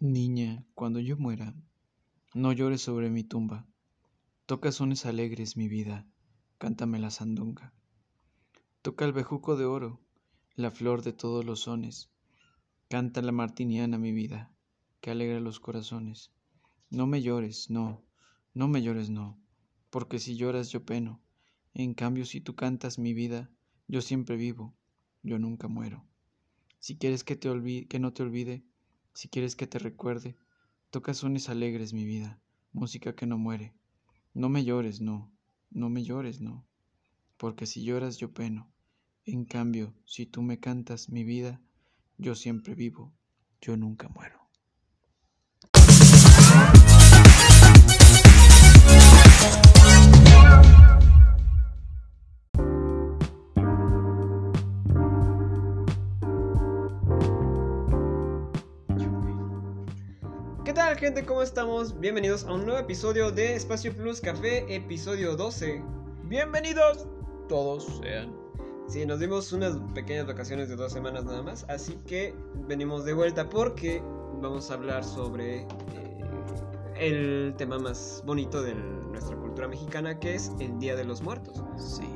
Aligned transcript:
Niña, 0.00 0.62
cuando 0.74 1.00
yo 1.00 1.16
muera, 1.16 1.54
no 2.34 2.52
llores 2.52 2.82
sobre 2.82 3.08
mi 3.08 3.24
tumba. 3.24 3.66
Toca 4.44 4.70
sones 4.70 5.06
alegres, 5.06 5.56
mi 5.56 5.68
vida, 5.68 6.06
cántame 6.58 6.98
la 6.98 7.10
sandunga. 7.10 7.72
Toca 8.82 9.06
el 9.06 9.14
bejuco 9.14 9.56
de 9.56 9.64
oro, 9.64 10.02
la 10.54 10.70
flor 10.70 11.00
de 11.02 11.14
todos 11.14 11.46
los 11.46 11.60
sones. 11.60 12.10
Canta 12.88 13.22
la 13.22 13.32
martiniana, 13.32 13.96
mi 13.96 14.12
vida, 14.12 14.52
que 15.00 15.12
alegra 15.12 15.40
los 15.40 15.60
corazones. 15.60 16.30
No 16.90 17.06
me 17.06 17.22
llores, 17.22 17.70
no, 17.70 18.04
no 18.52 18.68
me 18.68 18.82
llores, 18.82 19.08
no, 19.08 19.40
porque 19.88 20.18
si 20.18 20.36
lloras 20.36 20.68
yo 20.68 20.84
peno. 20.84 21.22
En 21.72 21.94
cambio, 21.94 22.26
si 22.26 22.42
tú 22.42 22.54
cantas 22.54 22.98
mi 22.98 23.14
vida, 23.14 23.50
yo 23.88 24.02
siempre 24.02 24.36
vivo, 24.36 24.76
yo 25.22 25.38
nunca 25.38 25.68
muero. 25.68 26.04
Si 26.80 26.98
quieres 26.98 27.24
que, 27.24 27.34
te 27.34 27.48
olvide, 27.48 27.86
que 27.86 27.98
no 27.98 28.12
te 28.12 28.22
olvide, 28.22 28.66
si 29.16 29.30
quieres 29.30 29.56
que 29.56 29.66
te 29.66 29.78
recuerde, 29.78 30.36
toca 30.90 31.14
sones 31.14 31.48
alegres, 31.48 31.94
mi 31.94 32.04
vida, 32.04 32.38
música 32.72 33.14
que 33.14 33.24
no 33.24 33.38
muere. 33.38 33.72
No 34.34 34.50
me 34.50 34.62
llores, 34.62 35.00
no, 35.00 35.32
no 35.70 35.88
me 35.88 36.04
llores, 36.04 36.42
no, 36.42 36.66
porque 37.38 37.64
si 37.64 37.82
lloras 37.82 38.18
yo 38.18 38.34
peno. 38.34 38.70
En 39.24 39.46
cambio, 39.46 39.94
si 40.04 40.26
tú 40.26 40.42
me 40.42 40.60
cantas 40.60 41.08
mi 41.08 41.24
vida, 41.24 41.62
yo 42.18 42.34
siempre 42.34 42.74
vivo, 42.74 43.14
yo 43.62 43.78
nunca 43.78 44.10
muero. 44.10 44.35
¿Qué 60.96 61.02
tal 61.02 61.14
gente? 61.14 61.26
¿Cómo 61.26 61.42
estamos? 61.42 62.00
Bienvenidos 62.00 62.44
a 62.44 62.54
un 62.54 62.64
nuevo 62.64 62.80
episodio 62.80 63.30
de 63.30 63.54
Espacio 63.54 63.94
Plus 63.94 64.18
Café, 64.18 64.64
episodio 64.74 65.36
12. 65.36 65.82
Bienvenidos 66.24 67.06
todos 67.50 68.00
sean. 68.00 68.34
Sí, 68.88 69.04
nos 69.04 69.20
dimos 69.20 69.52
unas 69.52 69.76
pequeñas 69.94 70.26
vacaciones 70.26 70.70
de 70.70 70.76
dos 70.76 70.90
semanas 70.90 71.26
nada 71.26 71.42
más, 71.42 71.66
así 71.68 71.98
que 72.06 72.34
venimos 72.66 73.04
de 73.04 73.12
vuelta 73.12 73.46
porque 73.46 74.02
vamos 74.40 74.70
a 74.70 74.74
hablar 74.74 75.04
sobre 75.04 75.64
eh, 75.64 75.66
el 76.98 77.54
tema 77.58 77.78
más 77.78 78.22
bonito 78.24 78.62
de 78.62 78.74
nuestra 78.74 79.36
cultura 79.36 79.68
mexicana, 79.68 80.18
que 80.18 80.34
es 80.34 80.50
el 80.60 80.78
Día 80.78 80.96
de 80.96 81.04
los 81.04 81.20
Muertos. 81.20 81.62
Sí. 81.76 82.08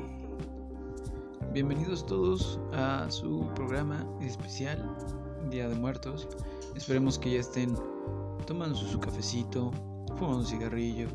Bienvenidos 1.53 2.03
todos 2.03 2.59
a 2.73 3.05
su 3.11 3.47
programa 3.53 4.03
especial 4.21 4.83
Día 5.51 5.69
de 5.69 5.75
Muertos. 5.75 6.27
Esperemos 6.75 7.19
que 7.19 7.33
ya 7.33 7.41
estén 7.41 7.77
tomando 8.51 8.75
su 8.75 8.99
cafecito, 8.99 9.71
fumando 10.17 10.39
un 10.39 10.45
cigarrillo, 10.45 11.07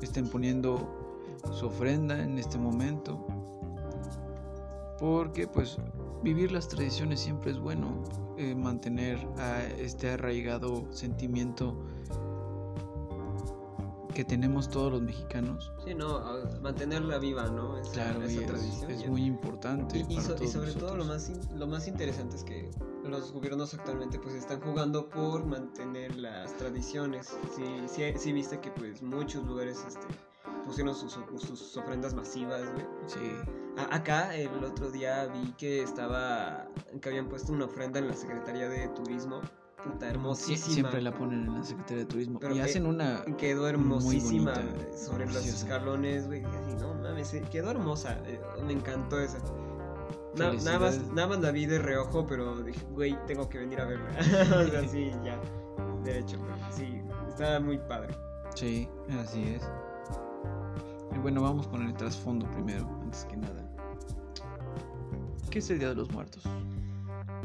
estén 0.00 0.26
poniendo 0.26 0.88
su 1.52 1.66
ofrenda 1.66 2.18
en 2.18 2.38
este 2.38 2.56
momento. 2.56 3.26
Porque 4.98 5.46
pues 5.46 5.76
vivir 6.22 6.50
las 6.50 6.66
tradiciones 6.66 7.20
siempre 7.20 7.50
es 7.50 7.58
bueno, 7.58 8.02
eh, 8.38 8.54
mantener 8.54 9.18
a 9.36 9.64
este 9.78 10.12
arraigado 10.12 10.90
sentimiento 10.90 11.76
que 14.14 14.24
tenemos 14.24 14.68
todos 14.68 14.92
los 14.92 15.02
mexicanos. 15.02 15.72
Sí, 15.84 15.94
no, 15.94 16.20
mantenerla 16.60 17.18
viva, 17.18 17.44
¿no? 17.48 17.78
Esa, 17.78 17.92
Claro, 17.92 18.22
esa 18.22 18.40
es, 18.90 19.06
muy 19.08 19.24
importante. 19.24 20.04
Y, 20.08 20.20
so- 20.20 20.36
y 20.42 20.48
sobre 20.48 20.72
todo 20.72 20.96
lo 20.96 21.04
más, 21.04 21.30
lo 21.54 21.66
más 21.66 21.86
interesante 21.88 22.36
es 22.36 22.44
que 22.44 22.70
los 23.04 23.32
gobiernos 23.32 23.72
actualmente 23.74 24.18
pues 24.18 24.34
están 24.34 24.60
jugando 24.60 25.08
por 25.08 25.44
mantener 25.46 26.16
las 26.16 26.56
tradiciones. 26.56 27.36
Sí, 27.56 27.64
sí, 27.86 28.02
sí 28.16 28.32
viste 28.32 28.60
que 28.60 28.70
pues 28.70 29.02
muchos 29.02 29.44
lugares 29.44 29.82
este, 29.86 30.06
pusieron 30.64 30.94
sus, 30.94 31.18
sus 31.38 31.76
ofrendas 31.76 32.14
masivas, 32.14 32.62
güey. 32.72 32.86
Sí, 33.06 33.18
A- 33.76 33.94
acá 33.94 34.34
el 34.34 34.64
otro 34.64 34.90
día 34.90 35.26
vi 35.26 35.52
que 35.52 35.82
estaba, 35.82 36.66
que 37.00 37.08
habían 37.08 37.28
puesto 37.28 37.52
una 37.52 37.66
ofrenda 37.66 37.98
en 38.00 38.08
la 38.08 38.14
Secretaría 38.14 38.68
de 38.68 38.88
Turismo. 38.88 39.40
Puta, 39.84 39.98
sí, 40.00 40.06
hermosísima. 40.06 40.74
siempre 40.74 41.02
la 41.02 41.14
ponen 41.14 41.44
en 41.46 41.54
la 41.54 41.62
Secretaría 41.64 41.98
de 41.98 42.04
Turismo. 42.06 42.38
Pero 42.40 42.54
y 42.54 42.58
que- 42.58 42.62
hacen 42.64 42.86
una... 42.86 43.24
Quedó 43.36 43.68
hermosísima 43.68 44.52
bonita, 44.52 44.96
sobre 44.96 45.26
los 45.26 45.46
escalones, 45.46 46.26
güey. 46.26 46.44
Así, 46.44 46.74
no 46.80 46.94
mames, 46.94 47.32
eh, 47.34 47.42
quedó 47.50 47.70
hermosa. 47.70 48.18
eh, 48.26 48.40
me 48.66 48.72
encantó 48.72 49.20
esa. 49.20 49.38
Na- 50.36 50.52
nada, 50.52 50.78
más, 50.78 50.98
nada 51.12 51.28
más 51.28 51.40
la 51.40 51.50
vi 51.52 51.66
de 51.66 51.78
reojo, 51.78 52.26
pero 52.26 52.60
dije, 52.62 52.84
güey, 52.92 53.16
tengo 53.26 53.48
que 53.48 53.58
venir 53.58 53.80
a 53.80 53.84
verla. 53.86 54.08
o 54.66 54.70
sea, 54.70 54.88
sí, 54.88 55.10
ya. 55.24 55.40
De 56.04 56.18
hecho, 56.18 56.38
sí, 56.70 57.00
está 57.28 57.58
muy 57.60 57.78
padre. 57.78 58.14
Sí, 58.54 58.88
así 59.20 59.42
es. 59.44 59.62
Y 61.14 61.18
bueno, 61.18 61.42
vamos 61.42 61.66
con 61.68 61.82
el 61.86 61.94
trasfondo 61.94 62.48
primero, 62.50 62.86
antes 63.02 63.24
que 63.24 63.36
nada. 63.36 63.64
¿Qué 65.50 65.60
es 65.60 65.70
el 65.70 65.78
Día 65.78 65.88
de 65.88 65.94
los 65.94 66.10
Muertos? 66.12 66.42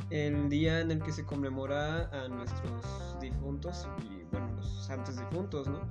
El 0.10 0.50
día 0.50 0.80
en 0.80 0.92
el 0.92 1.02
que 1.02 1.12
se 1.12 1.26
conmemora 1.26 2.10
a 2.10 2.28
nuestros 2.28 3.20
difuntos 3.20 3.88
y, 4.04 4.24
bueno, 4.32 4.52
los 4.56 4.86
santos 4.86 5.18
difuntos, 5.18 5.68
¿no? 5.68 5.82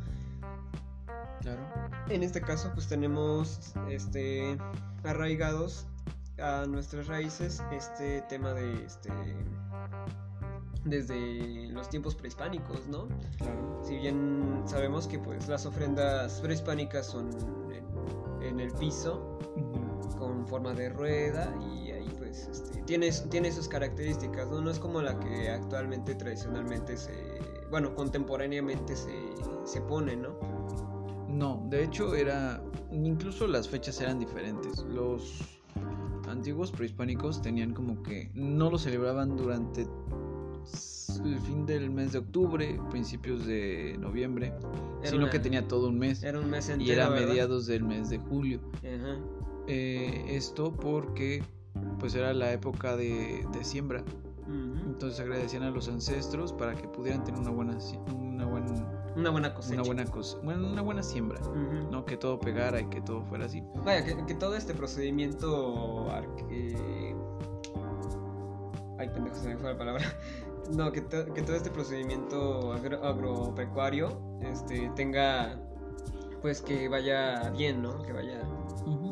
Claro. 1.41 1.63
En 2.09 2.23
este 2.23 2.41
caso, 2.41 2.71
pues 2.75 2.87
tenemos 2.87 3.75
este 3.89 4.57
arraigados 5.03 5.87
a 6.39 6.67
nuestras 6.67 7.09
raíces 7.09 7.63
este 7.73 8.23
tema 8.23 8.53
de 8.53 8.85
este 8.85 9.11
desde 10.85 11.69
los 11.69 11.89
tiempos 11.89 12.15
prehispánicos, 12.15 12.87
¿no? 12.89 13.09
Claro. 13.39 13.83
Si 13.85 13.97
bien 13.97 14.63
sabemos 14.67 15.07
que 15.07 15.19
pues 15.19 15.49
las 15.49 15.67
ofrendas 15.67 16.41
prehispánicas 16.41 17.07
son 17.07 17.31
en, 17.73 18.47
en 18.47 18.61
el 18.61 18.73
piso 18.73 19.39
con 20.19 20.47
forma 20.47 20.73
de 20.73 20.89
rueda 20.89 21.55
y 21.61 21.91
ahí 21.91 22.02
pues 22.33 22.49
este, 22.49 22.83
tiene, 22.85 23.11
tiene 23.31 23.53
sus 23.53 23.69
características, 23.69 24.51
¿no? 24.51 24.61
No 24.61 24.71
es 24.71 24.79
como 24.79 25.03
la 25.03 25.19
que 25.21 25.51
actualmente 25.51 26.15
tradicionalmente 26.15 26.97
se, 26.97 27.13
bueno, 27.71 27.95
contemporáneamente 27.95 28.97
se, 28.97 29.13
se 29.65 29.81
pone, 29.83 30.17
¿no? 30.17 30.39
No, 31.29 31.67
de 31.69 31.85
hecho 31.85 32.15
era... 32.15 32.63
Incluso 32.91 33.47
las 33.47 33.69
fechas 33.69 34.01
eran 34.01 34.19
diferentes. 34.19 34.79
Los 34.85 35.61
antiguos 36.29 36.71
prehispánicos 36.71 37.41
tenían 37.43 37.73
como 37.73 38.03
que... 38.03 38.31
No 38.35 38.71
lo 38.71 38.79
celebraban 38.79 39.37
durante 39.37 39.83
el 41.25 41.41
fin 41.41 41.67
del 41.67 41.91
mes 41.91 42.13
de 42.13 42.19
octubre, 42.19 42.79
principios 42.91 43.47
de 43.47 43.97
noviembre, 43.99 44.53
Era 45.01 45.11
sino 45.11 45.23
una- 45.25 45.31
que 45.31 45.39
tenía 45.39 45.67
todo 45.69 45.89
un 45.89 45.99
mes. 45.99 46.23
Era 46.23 46.39
un 46.41 46.51
mes 46.51 46.69
entero, 46.69 46.89
y 46.89 46.93
era 46.93 47.11
mediados 47.11 47.67
del 47.67 47.85
mes 47.85 48.09
de 48.11 48.19
julio. 48.19 48.61
Ajá. 48.79 49.19
Eh, 49.69 50.25
esto 50.29 50.73
porque 50.73 51.43
pues 52.03 52.15
era 52.17 52.35
la 52.35 52.53
época 52.53 52.97
de, 52.97 53.47
de 53.53 53.65
siembra. 53.65 54.03
Entonces 54.85 55.21
agradecían 55.21 55.63
a 55.63 55.71
los 55.71 55.89
ancestros 55.89 56.53
para 56.53 56.75
que 56.75 56.87
pudieran 56.89 57.23
tener 57.25 57.41
una 57.41 57.51
buena, 57.51 57.79
una 58.13 58.45
buen- 58.45 58.85
Una 59.17 59.31
buena 59.31 59.55
cosecha. 59.55 59.75
una 59.81 59.85
buena 59.85 60.05
cosa, 60.05 60.37
una 60.43 60.83
buena 60.83 61.03
siembra. 61.03 61.41
¿no? 61.91 62.05
Que 62.05 62.17
todo 62.17 62.39
pegara 62.41 62.81
y 62.81 62.87
que 62.87 63.01
todo 63.01 63.23
fuera 63.23 63.47
así. 63.47 63.63
Vaya, 63.85 64.05
que, 64.05 64.27
que 64.27 64.35
todo 64.35 64.57
este 64.57 64.75
procedimiento. 64.75 66.11
arque- 66.11 67.17
Ay, 68.99 69.09
pendejo, 69.09 69.37
se 69.37 69.49
me 69.49 69.57
fue 69.57 69.73
la 69.73 69.79
palabra. 69.79 70.05
No, 70.77 70.93
que, 70.93 71.01
to- 71.01 71.27
que 71.35 71.43
todo 71.43 71.57
este 71.57 71.71
procedimiento 71.71 72.73
agro- 72.73 73.05
agropecuario 73.05 74.17
este, 74.43 74.91
tenga. 74.95 75.59
Pues 76.41 76.63
que 76.63 76.89
vaya 76.89 77.51
bien, 77.51 77.83
¿no? 77.83 78.01
Que 78.03 78.13
vaya, 78.13 78.41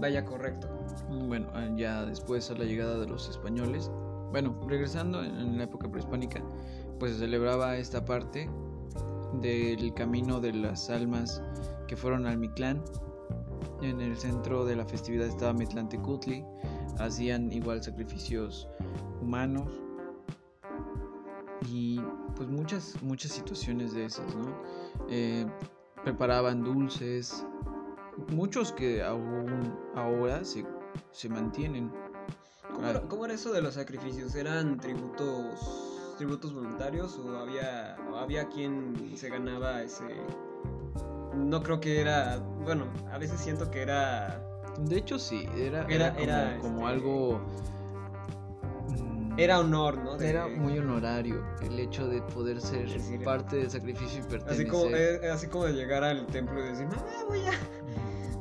vaya 0.01 0.25
correcto. 0.25 0.69
Bueno, 1.11 1.49
ah, 1.55 1.69
ya 1.77 2.05
después 2.07 2.51
a 2.51 2.55
la 2.55 2.65
llegada 2.65 2.99
de 2.99 3.07
los 3.07 3.29
españoles, 3.29 3.91
bueno, 4.31 4.57
regresando 4.69 5.25
en, 5.25 5.59
la 5.59 5.65
época 5.65 5.91
prehispánica, 5.91 6.41
pues 6.99 7.13
se 7.13 7.19
celebraba 7.19 7.77
esta 7.77 8.05
parte 8.05 8.49
del 9.41 9.93
camino 9.95 10.41
de 10.41 10.53
las 10.53 10.89
almas 10.89 11.43
que 11.89 11.97
fueron 11.97 12.27
al 12.27 12.39
Mictlán. 12.39 12.83
En 13.83 14.01
el 14.01 14.17
centro 14.17 14.65
de 14.65 14.77
la 14.77 14.85
festividad 14.85 15.27
estaba 15.27 15.53
Mitlantecutli, 15.53 16.45
hacían 16.99 17.51
igual 17.53 17.83
sacrificios 17.83 18.69
humanos 19.21 19.69
y 21.69 22.01
pues 22.37 22.49
muchas, 22.49 23.03
muchas 23.03 23.33
situaciones 23.33 23.95
de 23.95 24.05
esas, 24.05 24.35
¿no? 24.37 24.55
Eh, 25.09 25.47
preparaban 26.05 26.63
dulces, 26.63 27.45
muchos 28.29 28.73
que 28.73 29.03
aún 29.03 29.75
ahora 29.95 30.45
se, 30.45 30.65
se 31.13 31.29
mantienen. 31.29 31.91
¿Cómo, 32.75 32.87
era, 32.89 33.01
cómo 33.03 33.25
era 33.25 33.35
eso 33.35 33.53
de 33.53 33.63
los 33.63 33.75
sacrificios? 33.75 34.35
¿Eran 34.35 34.79
tributos 34.79 36.15
tributos 36.19 36.53
voluntarios 36.55 37.19
o 37.19 37.39
había, 37.39 37.97
o 38.13 38.17
había 38.17 38.47
quien 38.51 39.13
se 39.17 39.31
ganaba 39.31 39.83
ese... 39.83 40.05
No 41.35 41.63
creo 41.63 41.81
que 41.81 41.99
era... 42.01 42.37
Bueno, 42.63 42.85
a 43.11 43.17
veces 43.17 43.41
siento 43.41 43.71
que 43.71 43.81
era... 43.81 44.45
De 44.81 44.99
hecho 44.99 45.19
sí, 45.19 45.49
era, 45.57 45.87
Era- 45.89 46.09
era 46.09 46.13
como, 46.13 46.23
era, 46.23 46.59
como 46.59 46.77
este- 46.81 46.87
algo... 46.93 47.41
mm, 48.89 49.39
Era 49.39 49.61
honor, 49.61 49.97
¿no? 49.99 50.21
Era 50.21 50.47
muy 50.47 50.79
honorario 50.79 51.43
el 51.63 51.79
hecho 51.81 52.07
de 52.07 52.21
poder 52.21 52.61
ser 52.61 52.87
parte 53.25 53.57
del 53.57 53.71
sacrificio 53.71 54.21
y 54.21 54.23
pertenecer. 54.23 54.53
Así 54.53 54.67
como, 54.67 54.95
eh, 54.95 55.31
así 55.31 55.47
como 55.47 55.65
de 55.65 55.73
llegar 55.73 56.05
al 56.05 56.27
templo 56.27 56.61
y 56.63 56.69
decir, 56.69 56.87
mamá, 56.87 57.03
voy 57.29 57.41
a... 57.47 57.53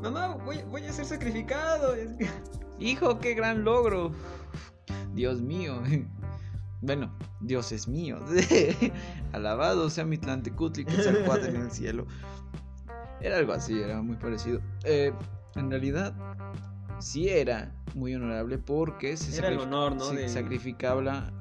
Mamá, 0.01 0.37
voy, 0.45 0.61
voy 0.69 0.85
a 0.85 0.93
ser 0.93 1.05
sacrificado. 1.05 1.95
Hijo, 2.79 3.19
qué 3.19 3.33
gran 3.33 3.63
logro. 3.63 4.11
Dios 5.13 5.41
mío. 5.41 5.81
Bueno, 6.81 7.13
Dios 7.41 7.73
es 7.73 7.89
mío. 7.89 8.19
Alabado 9.33 9.89
sea 9.89 10.05
mi 10.05 10.17
Tlantecutli 10.17 10.85
que 10.85 10.93
se 10.93 11.09
encuentra 11.09 11.49
en 11.49 11.57
el 11.57 11.71
cielo. 11.71 12.07
Era 13.19 13.35
algo 13.35 13.51
así, 13.51 13.81
era 13.81 14.01
muy 14.01 14.15
parecido. 14.15 14.61
Eh, 14.85 15.11
en 15.55 15.69
realidad, 15.69 16.13
sí 16.99 17.27
era 17.27 17.75
muy 17.95 18.15
honorable 18.15 18.57
porque 18.57 19.17
se, 19.17 19.37
era 19.37 19.49
el 19.49 19.59
honor, 19.59 19.97
¿no? 19.97 20.05
sacrificaba 20.29 21.33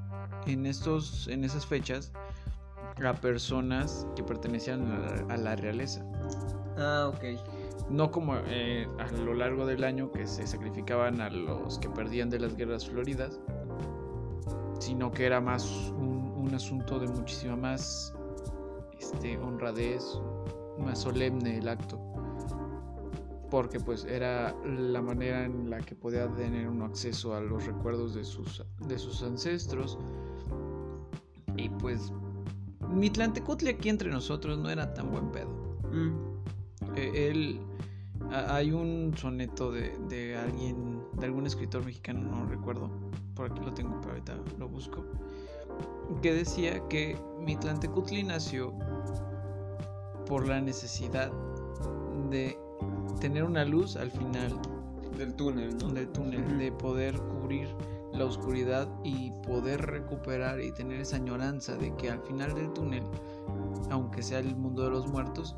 en, 0.47 0.67
estos, 0.67 1.29
en 1.29 1.45
esas 1.45 1.65
fechas 1.65 2.13
a 3.05 3.15
personas 3.15 4.07
que 4.17 4.25
pertenecían 4.25 4.91
a 5.31 5.37
la, 5.37 5.55
realeza. 5.55 6.05
Ah, 6.77 7.13
ok. 7.15 7.39
No 7.91 8.11
como 8.11 8.37
eh, 8.47 8.87
a 8.99 9.11
lo 9.13 9.35
largo 9.35 9.67
del 9.67 9.85
año 9.85 10.11
que 10.13 10.27
se 10.27 10.47
sacrificaban 10.47 11.21
a 11.21 11.31
los 11.31 11.79
que 11.79 11.89
perdían 11.89 12.29
de 12.29 12.39
las 12.39 12.55
guerras 12.55 12.89
floridas, 12.89 13.41
sino 14.79 15.11
que 15.11 15.27
era 15.27 15.41
más 15.41 15.93
un, 15.97 16.19
asunto 16.55 16.99
de 16.99 17.07
muchísima 17.09 17.57
más 17.57 18.15
este, 18.99 19.37
honradez, 19.37 20.03
más 20.79 21.01
solemne 21.01 21.59
el 21.59 21.69
acto, 21.69 22.01
porque 23.51 23.79
pues 23.79 24.07
era 24.07 24.57
la 24.65 25.03
manera 25.03 25.45
en 25.45 25.69
la 25.69 25.79
que 25.79 25.95
podía 25.95 26.27
tener 26.35 26.67
un 26.67 26.81
acceso 26.83 27.35
a 27.35 27.41
los 27.41 27.67
recuerdos 27.67 28.15
de 28.15 28.25
sus, 28.25 28.65
de 28.87 28.99
sus 28.99 29.23
ancestros 29.23 29.99
y 31.59 31.69
pues 31.69 32.13
Mitlantecutli 32.89 33.69
aquí 33.69 33.89
entre 33.89 34.11
nosotros 34.11 34.59
no 34.59 34.71
era 34.71 34.95
tan 34.95 35.11
buen 35.11 35.31
pedo. 35.31 35.51
Mm. 35.93 36.28
E, 36.99 37.31
él 37.31 37.61
hay 38.31 38.73
un 38.73 39.15
soneto 39.17 39.71
de, 39.71 39.97
de, 40.09 40.37
alguien, 40.37 41.03
de 41.15 41.27
algún 41.27 41.47
escritor 41.47 41.85
mexicano, 41.85 42.21
no 42.21 42.47
recuerdo, 42.47 42.91
por 43.35 43.51
aquí 43.51 43.61
lo 43.65 43.73
tengo, 43.73 43.99
pero 44.01 44.13
ahorita 44.13 44.37
lo 44.59 44.69
busco, 44.69 45.05
que 46.23 46.35
decía 46.35 46.87
que 46.89 47.17
Mitlantecutli 47.41 48.23
nació 48.25 48.73
por 50.27 50.47
la 50.47 50.61
necesidad 50.61 51.33
de 52.31 52.59
tener 53.21 53.45
una 53.45 53.65
luz 53.65 53.97
al 53.97 54.11
final 54.11 54.61
del 55.17 55.35
túnel, 55.35 55.77
¿no? 55.79 55.89
Del 55.89 56.09
túnel, 56.09 56.59
de 56.59 56.73
poder 56.73 57.19
cubrir 57.19 57.69
la 58.13 58.25
oscuridad 58.25 58.89
y 59.05 59.33
poder 59.47 59.81
recuperar 59.83 60.61
y 60.61 60.73
tener 60.73 61.01
esa 61.01 61.17
añoranza 61.17 61.77
de 61.77 61.95
que 61.97 62.11
al 62.11 62.21
final 62.21 62.55
del 62.55 62.73
túnel, 62.73 63.03
aunque 63.91 64.23
sea 64.23 64.39
el 64.39 64.57
mundo 64.57 64.85
de 64.85 64.91
los 64.91 65.09
muertos, 65.09 65.57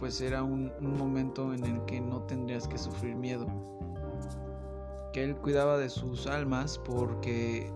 pues 0.00 0.22
era 0.22 0.42
un, 0.42 0.72
un 0.80 0.96
momento 0.96 1.52
en 1.52 1.62
el 1.62 1.84
que 1.84 2.00
no 2.00 2.22
tendrías 2.22 2.66
que 2.66 2.78
sufrir 2.78 3.14
miedo. 3.14 3.46
Que 5.12 5.22
él 5.22 5.36
cuidaba 5.36 5.76
de 5.76 5.90
sus 5.90 6.26
almas 6.26 6.78
porque 6.78 7.70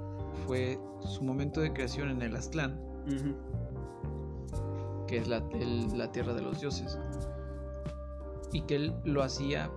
fue 0.47 0.81
su 1.01 1.23
momento 1.23 1.61
de 1.61 1.75
creación 1.75 2.09
en 2.09 2.23
el 2.23 2.35
Aztlán, 2.35 2.81
que 5.07 5.19
es 5.19 5.29
la, 5.29 5.43
la, 5.95 6.11
tierra 6.13 6.33
de 6.33 6.41
los 6.41 6.61
dioses, 6.61 6.99
y 8.53 8.63
que 8.63 8.77
él 8.77 8.95
lo 9.05 9.23
hacía 9.23 9.71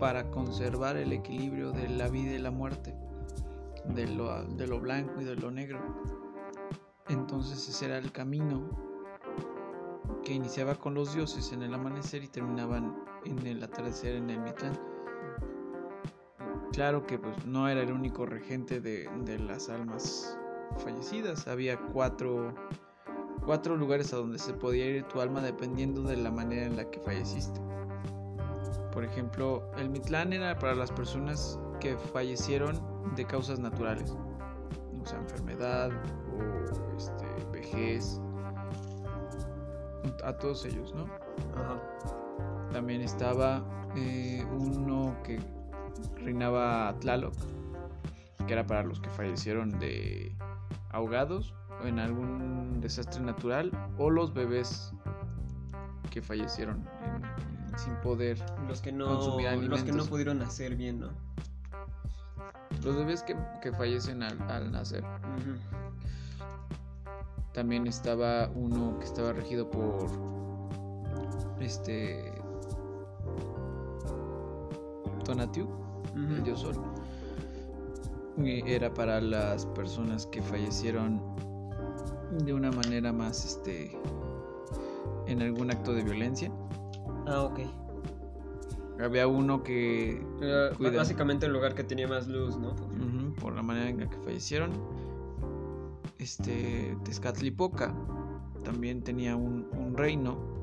para 0.00 0.30
conservar 0.30 0.96
el 0.96 1.12
equilibrio 1.12 1.72
de 1.72 1.90
la 1.90 2.08
vida 2.08 2.32
y 2.32 2.38
la 2.38 2.50
muerte, 2.50 2.94
de 3.94 4.06
lo, 4.06 4.44
de 4.44 4.66
lo 4.66 4.80
blanco 4.80 5.20
y 5.20 5.24
de 5.24 5.36
lo 5.36 5.50
negro. 5.50 5.80
Entonces 7.10 7.68
ese 7.68 7.84
era 7.84 7.98
el 7.98 8.12
camino 8.12 8.85
que 10.26 10.34
iniciaba 10.34 10.74
con 10.74 10.92
los 10.94 11.14
dioses 11.14 11.52
en 11.52 11.62
el 11.62 11.72
amanecer 11.72 12.24
y 12.24 12.26
terminaban 12.26 12.96
en 13.24 13.46
el 13.46 13.62
atardecer 13.62 14.16
en 14.16 14.28
el 14.28 14.40
Mitlán. 14.40 14.76
Claro 16.72 17.06
que 17.06 17.16
pues 17.16 17.46
no 17.46 17.68
era 17.68 17.82
el 17.82 17.92
único 17.92 18.26
regente 18.26 18.80
de, 18.80 19.08
las 19.38 19.68
almas 19.68 20.36
fallecidas, 20.78 21.46
había 21.46 21.78
cuatro, 21.78 22.52
cuatro 23.44 23.76
lugares 23.76 24.12
a 24.12 24.16
donde 24.16 24.40
se 24.40 24.52
podía 24.52 24.86
ir 24.86 25.04
tu 25.04 25.20
alma 25.20 25.40
dependiendo 25.40 26.02
de 26.02 26.16
la 26.16 26.32
manera 26.32 26.66
en 26.66 26.76
la 26.76 26.90
que 26.90 26.98
falleciste. 26.98 27.60
Por 28.92 29.04
ejemplo, 29.04 29.70
el 29.76 29.90
Mitlán 29.90 30.32
era 30.32 30.58
para 30.58 30.74
las 30.74 30.90
personas 30.90 31.56
que 31.78 31.96
fallecieron 31.96 32.82
de 33.14 33.24
causas 33.24 33.60
naturales, 33.60 34.12
o 35.00 35.06
sea, 35.06 35.20
enfermedad 35.20 35.92
o 36.36 36.96
este, 36.96 37.26
vejez, 37.52 38.20
a 40.24 40.32
todos 40.36 40.64
ellos, 40.64 40.94
¿no? 40.94 41.06
También 42.72 43.00
estaba 43.00 43.64
eh, 43.96 44.44
uno 44.50 45.16
que 45.24 45.40
reinaba 46.16 46.94
Tlaloc, 47.00 47.34
que 48.46 48.52
era 48.52 48.66
para 48.66 48.82
los 48.82 49.00
que 49.00 49.08
fallecieron 49.10 49.78
de 49.78 50.32
ahogados 50.90 51.54
o 51.82 51.86
en 51.86 51.98
algún 51.98 52.80
desastre 52.80 53.22
natural, 53.22 53.70
o 53.98 54.10
los 54.10 54.32
bebés 54.32 54.92
que 56.10 56.22
fallecieron 56.22 56.84
sin 57.76 57.94
poder 57.96 58.38
los 58.68 58.80
que 58.80 58.92
no 58.92 59.06
consumir 59.06 59.48
alimentos. 59.48 59.80
Los 59.80 59.90
que 59.90 59.92
no 59.92 60.04
pudieron 60.06 60.38
nacer 60.38 60.76
bien, 60.76 61.00
¿no? 61.00 61.10
Los 62.82 62.96
bebés 62.96 63.22
que, 63.22 63.72
fallecen 63.72 64.22
al, 64.22 64.70
nacer. 64.70 65.04
También 67.56 67.86
estaba 67.86 68.50
uno 68.54 68.98
que 68.98 69.06
estaba 69.06 69.32
regido 69.32 69.70
por 69.70 70.10
este 71.58 72.30
Tonatiuh 75.24 75.66
el 76.14 76.44
dios 76.44 76.60
sol. 76.60 76.74
Era 78.44 78.92
para 78.92 79.22
las 79.22 79.64
personas 79.64 80.26
que 80.26 80.42
fallecieron 80.42 81.18
de 82.44 82.52
una 82.52 82.70
manera 82.70 83.10
más, 83.10 83.46
este, 83.46 83.98
en 85.26 85.40
algún 85.40 85.70
acto 85.70 85.94
de 85.94 86.02
violencia. 86.02 86.52
Ah, 87.26 87.40
ok. 87.40 87.60
Había 89.00 89.26
uno 89.28 89.62
que... 89.62 90.22
básicamente 90.94 91.46
el 91.46 91.54
lugar 91.54 91.74
que 91.74 91.84
tenía 91.84 92.06
más 92.06 92.28
luz, 92.28 92.58
¿no? 92.58 92.76
por 93.40 93.54
la 93.54 93.62
manera 93.62 93.88
en 93.88 94.00
la 94.00 94.10
que 94.10 94.18
fallecieron. 94.18 94.72
Este, 96.18 96.96
Tezcatlipoca 97.04 97.94
también 98.64 99.02
tenía 99.02 99.36
un, 99.36 99.68
un 99.72 99.96
reino 99.96 100.56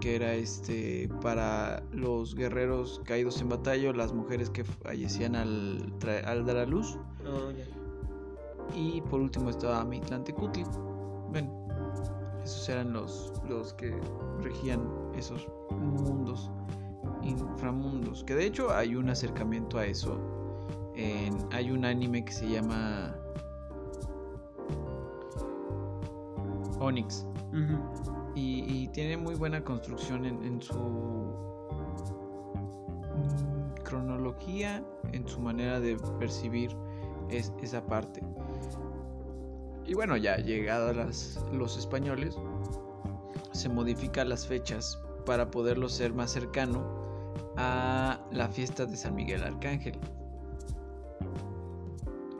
que 0.00 0.16
era 0.16 0.34
este 0.34 1.08
para 1.22 1.82
los 1.92 2.34
guerreros 2.34 3.00
caídos 3.04 3.40
en 3.40 3.48
batalla, 3.48 3.90
las 3.92 4.12
mujeres 4.12 4.50
que 4.50 4.62
fallecían 4.62 5.34
al, 5.34 5.94
al 6.26 6.44
dar 6.44 6.58
a 6.58 6.66
luz. 6.66 6.98
Oh, 7.26 7.50
y 8.76 9.00
por 9.02 9.20
último 9.20 9.50
estaba 9.50 9.84
Mitlantecutli. 9.84 10.64
Bueno, 11.30 11.66
esos 12.44 12.68
eran 12.68 12.92
los, 12.92 13.32
los 13.48 13.72
que 13.74 13.98
regían 14.42 14.86
esos 15.16 15.48
mundos, 15.70 16.50
inframundos. 17.22 18.24
Que 18.24 18.34
de 18.34 18.44
hecho 18.44 18.72
hay 18.72 18.96
un 18.96 19.08
acercamiento 19.08 19.78
a 19.78 19.86
eso. 19.86 20.18
hay 21.50 21.70
un 21.70 21.84
anime 21.84 22.24
que 22.24 22.32
se 22.32 22.46
llama 22.46 23.16
Onyx 26.84 27.26
y, 28.34 28.88
tiene 28.88 29.16
muy 29.16 29.34
buena 29.34 29.62
construcción 29.62 30.24
en, 30.24 30.60
su 30.60 30.74
mm, 33.14 33.74
cronología, 33.84 34.84
en 35.12 35.26
su 35.26 35.40
manera 35.40 35.80
de 35.80 35.96
percibir 36.18 36.70
esa 37.30 37.84
parte. 37.86 38.22
Y 39.86 39.94
bueno, 39.94 40.16
ya 40.16 40.36
llegados 40.36 41.38
los 41.52 41.78
españoles, 41.78 42.36
se 43.52 43.68
modifican 43.68 44.28
las 44.28 44.46
fechas 44.46 45.00
para 45.26 45.50
poderlo 45.50 45.88
ser 45.88 46.12
más 46.12 46.30
cercano 46.30 47.04
a 47.56 48.20
la 48.32 48.48
fiesta 48.48 48.86
de 48.86 48.96
San 48.96 49.14
Miguel 49.14 49.42
Arcángel. 49.42 49.98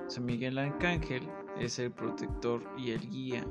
San 0.08 0.24
Miguel 0.24 0.58
Arcángel 0.58 1.28
es 1.58 1.78
el 1.78 1.90
protector 1.90 2.62
y 2.76 2.92
el 2.92 3.08
guía 3.10 3.44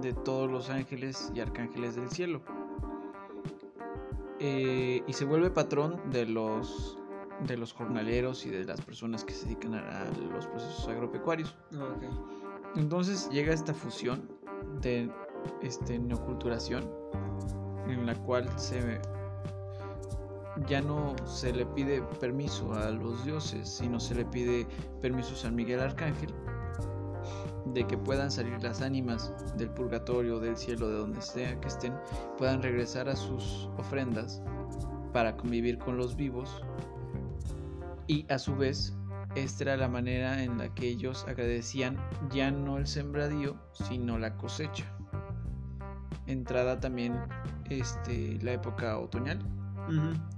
de 0.00 0.12
todos 0.12 0.50
los 0.50 0.70
ángeles 0.70 1.30
y 1.34 1.40
arcángeles 1.40 1.96
del 1.96 2.10
cielo. 2.10 2.42
Eh, 4.38 5.02
y 5.06 5.12
se 5.12 5.24
vuelve 5.24 5.50
patrón 5.50 6.00
de 6.10 6.26
los, 6.26 6.98
de 7.46 7.56
los 7.56 7.72
jornaleros 7.72 8.46
y 8.46 8.50
de 8.50 8.64
las 8.64 8.80
personas 8.80 9.24
que 9.24 9.34
se 9.34 9.44
dedican 9.44 9.74
a, 9.74 10.06
los 10.32 10.46
procesos 10.46 10.88
agropecuarios. 10.88 11.54
Ah, 11.74 11.94
Entonces 12.76 13.28
llega 13.30 13.52
esta 13.52 13.74
fusión 13.74 14.30
de 14.80 15.10
este, 15.62 15.98
neoculturación 15.98 16.90
en 17.86 18.06
la 18.06 18.14
cual 18.14 18.48
se 18.58 19.00
ya 20.66 20.82
no 20.82 21.14
se 21.24 21.52
le 21.52 21.64
pide 21.64 22.02
permiso 22.20 22.72
a 22.74 22.90
los 22.90 23.24
dioses, 23.24 23.68
sino 23.68 23.98
se 23.98 24.14
le 24.14 24.24
pide 24.26 24.66
permiso 25.00 25.32
a 25.34 25.36
San 25.36 25.54
Miguel 25.54 25.80
Arcángel 25.80 26.34
de 27.74 27.86
que 27.86 27.96
puedan 27.96 28.30
salir 28.30 28.62
las 28.62 28.80
ánimas 28.80 29.32
del 29.56 29.70
purgatorio, 29.70 30.40
del 30.40 30.56
cielo, 30.56 30.88
de 30.88 30.96
donde 30.96 31.22
sea 31.22 31.58
que 31.60 31.68
estén, 31.68 31.94
puedan 32.38 32.62
regresar 32.62 33.08
a 33.08 33.16
sus 33.16 33.68
ofrendas 33.78 34.42
para 35.12 35.36
convivir 35.36 35.78
con 35.78 35.96
los 35.96 36.16
vivos 36.16 36.62
y 38.06 38.26
a 38.28 38.38
su 38.38 38.56
vez 38.56 38.92
esta 39.36 39.62
era 39.62 39.76
la 39.76 39.88
manera 39.88 40.42
en 40.42 40.58
la 40.58 40.74
que 40.74 40.88
ellos 40.88 41.24
agradecían 41.28 41.96
ya 42.32 42.50
no 42.50 42.78
el 42.78 42.88
sembradío, 42.88 43.56
sino 43.72 44.18
la 44.18 44.36
cosecha. 44.36 44.84
Entrada 46.26 46.80
también 46.80 47.16
este, 47.68 48.38
la 48.42 48.54
época 48.54 48.98
otoñal, 48.98 49.38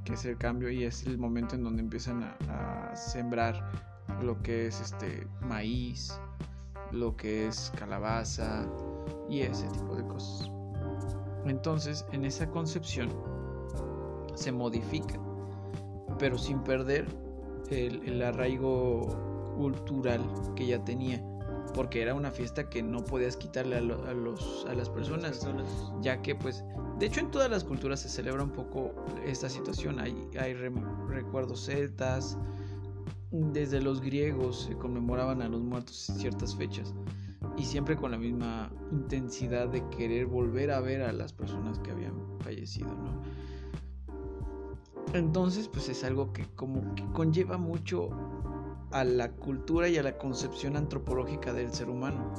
que 0.05 0.13
es 0.13 0.27
el 0.27 0.37
cambio 0.37 0.71
y 0.71 0.85
es 0.85 1.07
el 1.07 1.17
momento 1.17 1.55
en 1.55 1.65
donde 1.65 1.83
empiezan 1.83 2.23
a, 2.23 2.95
sembrar 2.95 3.73
lo 4.23 4.43
que 4.43 4.67
es 4.67 4.81
este 4.83 5.27
maíz, 5.41 6.21
lo 6.93 7.17
que 7.17 7.49
es 7.49 7.73
calabaza 7.79 8.67
y 9.29 9.41
ese 9.41 9.67
tipo 9.69 9.95
de 9.97 10.07
cosas. 10.07 10.51
Entonces, 11.45 12.07
en 12.13 12.25
esa 12.25 12.49
concepción 12.51 13.09
se 14.35 14.53
modifica, 14.53 15.19
pero 16.19 16.39
sin 16.39 16.61
perder 16.61 17.07
el, 17.71 18.23
arraigo 18.23 19.09
cultural 19.57 20.23
que 20.55 20.67
ya 20.67 20.83
tenía 20.85 21.23
porque 21.75 22.03
era 22.03 22.15
una 22.15 22.31
fiesta 22.31 22.69
que 22.69 22.83
no 22.83 23.03
podías 23.03 23.37
quitarle 23.37 23.77
a, 23.77 23.81
los, 23.81 24.67
a 24.69 24.75
las 24.75 24.91
personas, 24.91 25.47
ya 26.03 26.21
que 26.21 26.35
pues 26.35 26.65
de 26.99 27.07
hecho 27.07 27.21
en 27.21 27.31
todas 27.31 27.51
las 27.51 27.65
culturas 27.65 28.01
se 28.01 28.11
celebra 28.11 28.43
un 28.43 28.51
poco 28.51 28.93
esta 29.25 29.49
situación, 29.49 29.99
hay, 29.99 30.15
hay 30.39 30.53
recuerdos 31.09 31.65
celtas, 31.65 32.37
desde 33.33 33.81
los 33.81 34.01
griegos 34.03 34.65
se 34.69 34.77
conmemoraban 34.77 35.41
a 35.41 35.49
los 35.49 35.63
muertos 35.63 36.09
en 36.11 36.17
ciertas 36.17 36.55
fechas 36.55 36.95
y 37.57 37.65
siempre 37.65 37.97
con 37.97 38.11
la 38.11 38.19
misma 38.19 38.71
intensidad 38.93 39.69
de 39.69 39.89
querer 39.89 40.27
volver 40.27 40.71
a 40.71 40.81
ver 40.81 41.03
a 41.03 41.13
las 41.13 41.33
personas 41.33 41.79
que 41.79 41.91
habían 41.91 42.15
fallecido, 42.41 42.89
¿no? 42.89 43.23
Entonces, 45.15 45.69
pues 45.69 45.89
es 45.89 46.05
algo 46.05 46.33
que 46.33 46.47
como 46.57 46.95
que 46.95 47.05
conlleva 47.13 47.59
mucho 47.59 48.11
a 48.93 49.05
la 49.05 49.33
cultura 49.33 49.89
y 49.89 49.97
a 49.99 50.03
la 50.03 50.17
concepción 50.17 50.77
antropológica 50.77 51.53
del 51.53 51.73
ser 51.73 51.91
humano. 51.91 52.33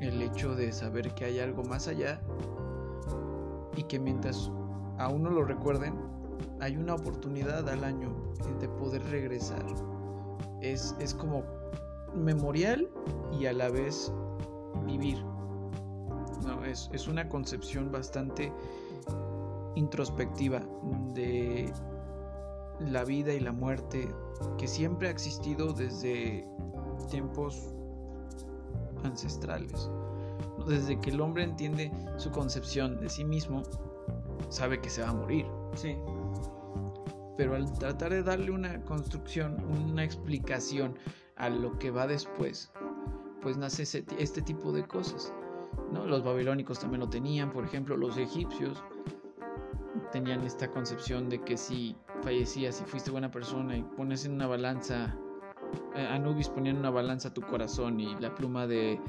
El 0.00 0.22
hecho 0.22 0.54
de 0.54 0.72
saber 0.72 1.14
que 1.14 1.24
hay 1.24 1.40
algo 1.40 1.64
más 1.64 1.88
allá 1.88 2.20
y 3.76 3.82
que 3.84 3.98
mientras 3.98 4.50
a 4.98 5.08
uno 5.08 5.30
lo 5.30 5.44
recuerden, 5.44 5.94
hay 6.60 6.76
una 6.76 6.94
oportunidad 6.94 7.68
al 7.68 7.84
año 7.84 8.14
de 8.60 8.68
poder 8.68 9.02
regresar. 9.10 9.64
Es, 10.60 10.94
es 10.98 11.14
como 11.14 11.44
memorial 12.14 12.88
y 13.32 13.46
a 13.46 13.52
la 13.52 13.68
vez 13.68 14.12
vivir. 14.86 15.22
No, 16.44 16.64
es, 16.64 16.88
es 16.92 17.08
una 17.08 17.28
concepción 17.28 17.92
bastante 17.92 18.52
introspectiva 19.74 20.60
de 21.14 21.72
la 22.80 23.04
vida 23.04 23.32
y 23.32 23.40
la 23.40 23.52
muerte 23.52 24.08
que 24.56 24.66
siempre 24.66 25.08
ha 25.08 25.10
existido 25.10 25.72
desde 25.72 26.46
tiempos 27.10 27.74
ancestrales. 29.04 29.90
Desde 30.66 30.98
que 31.00 31.10
el 31.10 31.20
hombre 31.20 31.44
entiende 31.44 31.92
su 32.16 32.30
concepción 32.30 33.00
de 33.00 33.08
sí 33.08 33.24
mismo, 33.24 33.62
sabe 34.48 34.80
que 34.80 34.90
se 34.90 35.02
va 35.02 35.10
a 35.10 35.14
morir. 35.14 35.46
Sí. 35.74 35.96
Pero 37.38 37.54
al 37.54 37.72
tratar 37.78 38.10
de 38.10 38.24
darle 38.24 38.50
una 38.50 38.82
construcción, 38.82 39.64
una 39.88 40.02
explicación 40.02 40.98
a 41.36 41.48
lo 41.48 41.78
que 41.78 41.92
va 41.92 42.08
después, 42.08 42.72
pues 43.40 43.56
nace 43.56 43.84
este 44.18 44.42
tipo 44.42 44.72
de 44.72 44.84
cosas. 44.84 45.32
¿no? 45.92 46.04
Los 46.04 46.24
babilónicos 46.24 46.80
también 46.80 46.98
lo 46.98 47.08
tenían, 47.08 47.52
por 47.52 47.64
ejemplo, 47.64 47.96
los 47.96 48.18
egipcios 48.18 48.82
tenían 50.10 50.42
esta 50.42 50.68
concepción 50.68 51.28
de 51.28 51.40
que 51.42 51.56
si 51.56 51.96
fallecías 52.22 52.80
y 52.80 52.84
fuiste 52.84 53.12
buena 53.12 53.30
persona 53.30 53.76
y 53.76 53.82
pones 53.82 54.24
en 54.24 54.32
una 54.32 54.48
balanza, 54.48 55.16
eh, 55.94 56.08
Anubis 56.10 56.48
ponía 56.48 56.72
en 56.72 56.78
una 56.78 56.90
balanza 56.90 57.32
tu 57.32 57.42
corazón 57.42 58.00
y 58.00 58.16
la 58.16 58.34
pluma 58.34 58.66
de... 58.66 59.00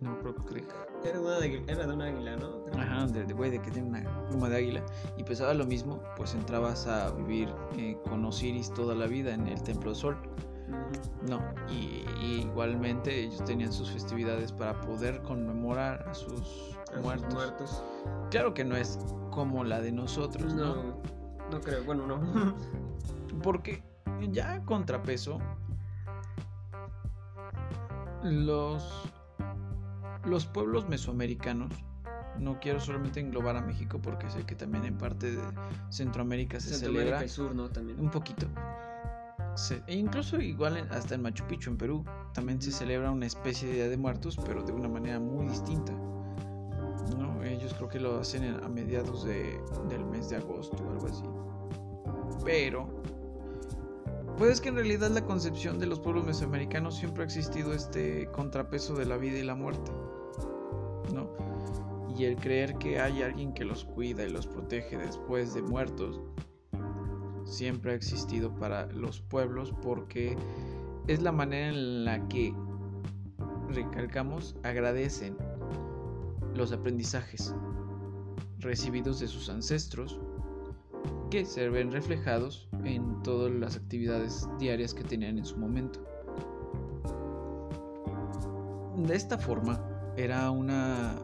No 0.00 0.18
creo 0.20 0.34
que 0.34 0.64
era, 1.08 1.20
una 1.20 1.38
de, 1.38 1.64
era 1.66 1.86
de 1.86 1.92
un 1.92 2.02
águila, 2.02 2.36
¿no? 2.36 2.78
Ajá, 2.78 3.06
de, 3.06 3.32
güey, 3.32 3.50
de 3.50 3.60
que 3.60 3.70
tiene 3.70 3.88
una 3.88 4.26
pluma 4.28 4.48
de 4.48 4.56
águila. 4.56 4.82
Y 5.16 5.24
pesaba 5.24 5.54
lo 5.54 5.64
mismo, 5.64 6.02
pues 6.16 6.34
entrabas 6.34 6.86
a 6.86 7.10
vivir 7.12 7.52
eh, 7.76 7.96
con 8.08 8.24
Osiris 8.24 8.72
toda 8.74 8.94
la 8.94 9.06
vida 9.06 9.34
en 9.34 9.46
el 9.46 9.62
Templo 9.62 9.94
Sol. 9.94 10.16
No, 11.28 11.40
y, 11.70 12.04
igualmente 12.40 13.24
ellos 13.24 13.44
tenían 13.44 13.72
sus 13.72 13.90
festividades 13.90 14.52
para 14.52 14.80
poder 14.80 15.22
conmemorar 15.22 16.08
a 16.08 16.14
sus 16.14 16.76
muertos. 17.32 17.82
Claro 18.30 18.52
que 18.52 18.64
no 18.64 18.76
es 18.76 18.98
como 19.30 19.62
la 19.64 19.80
de 19.80 19.92
nosotros, 19.92 20.54
¿no? 20.54 21.00
No, 21.50 21.60
creo, 21.60 21.84
bueno, 21.84 22.06
no. 22.06 22.54
Porque 23.42 23.82
ya 24.30 24.60
contrapeso, 24.64 25.38
los, 28.22 29.04
los 30.26 30.46
pueblos 30.46 30.88
mesoamericanos, 30.88 31.72
no 32.38 32.60
quiero 32.60 32.80
solamente 32.80 33.20
englobar 33.20 33.56
a 33.56 33.62
México 33.62 33.98
porque 34.02 34.28
sé 34.30 34.44
que 34.44 34.54
también 34.54 34.84
en 34.84 34.98
parte 34.98 35.32
de 35.32 35.42
Centroamérica 35.90 36.60
se 36.60 36.74
celebra. 36.74 37.24
Y 37.24 37.28
sur, 37.28 37.54
¿no? 37.54 37.70
También. 37.70 37.98
Un 37.98 38.10
poquito. 38.10 38.46
e 39.86 39.94
incluso 39.94 40.40
igual 40.40 40.86
hasta 40.90 41.14
en 41.14 41.22
Machu 41.22 41.46
Picchu, 41.46 41.70
en 41.70 41.78
Perú, 41.78 42.04
también 42.34 42.60
se 42.60 42.72
celebra 42.72 43.10
una 43.10 43.26
especie 43.26 43.68
de 43.68 43.74
Día 43.74 43.88
de 43.88 43.96
Muertos, 43.96 44.38
pero 44.44 44.62
de 44.62 44.72
una 44.72 44.88
manera 44.88 45.18
muy 45.18 45.46
distinta. 45.46 45.92
Ellos 47.44 47.74
creo 47.74 47.88
que 47.88 48.00
lo 48.00 48.18
hacen 48.18 48.42
a 48.44 48.68
mediados 48.68 49.24
de, 49.24 49.60
del 49.88 50.04
mes 50.04 50.28
de 50.28 50.36
agosto 50.36 50.76
o 50.84 50.90
algo 50.90 51.06
así. 51.06 51.22
Pero, 52.44 53.02
pues 54.38 54.60
que 54.60 54.68
en 54.68 54.74
realidad 54.74 55.10
la 55.10 55.24
concepción 55.24 55.78
de 55.78 55.86
los 55.86 56.00
pueblos 56.00 56.26
mesoamericanos 56.26 56.96
siempre 56.96 57.22
ha 57.22 57.26
existido 57.26 57.72
este 57.72 58.26
contrapeso 58.32 58.94
de 58.94 59.06
la 59.06 59.16
vida 59.16 59.38
y 59.38 59.42
la 59.42 59.54
muerte. 59.54 59.90
¿No? 61.14 61.30
Y 62.16 62.24
el 62.24 62.36
creer 62.36 62.76
que 62.76 63.00
hay 63.00 63.22
alguien 63.22 63.54
que 63.54 63.64
los 63.64 63.84
cuida 63.84 64.24
y 64.24 64.30
los 64.30 64.46
protege 64.46 64.98
después 64.98 65.54
de 65.54 65.62
muertos 65.62 66.20
siempre 67.44 67.92
ha 67.92 67.94
existido 67.94 68.54
para 68.54 68.86
los 68.86 69.20
pueblos 69.20 69.72
porque 69.82 70.36
es 71.06 71.22
la 71.22 71.32
manera 71.32 71.68
en 71.68 72.04
la 72.04 72.28
que 72.28 72.54
recalcamos 73.68 74.56
agradecen 74.62 75.36
los 76.54 76.72
aprendizajes 76.72 77.54
recibidos 78.58 79.20
de 79.20 79.28
sus 79.28 79.48
ancestros 79.48 80.18
que 81.30 81.44
se 81.44 81.68
ven 81.68 81.92
reflejados 81.92 82.68
en 82.86 83.22
todas 83.22 83.52
las 83.52 83.76
actividades 83.76 84.48
diarias 84.58 84.94
que 84.94 85.04
tenían 85.04 85.38
en 85.38 85.44
su 85.44 85.56
momento. 85.56 86.00
De 88.96 89.14
esta 89.14 89.36
forma 89.36 89.80
era 90.16 90.50
una 90.50 91.16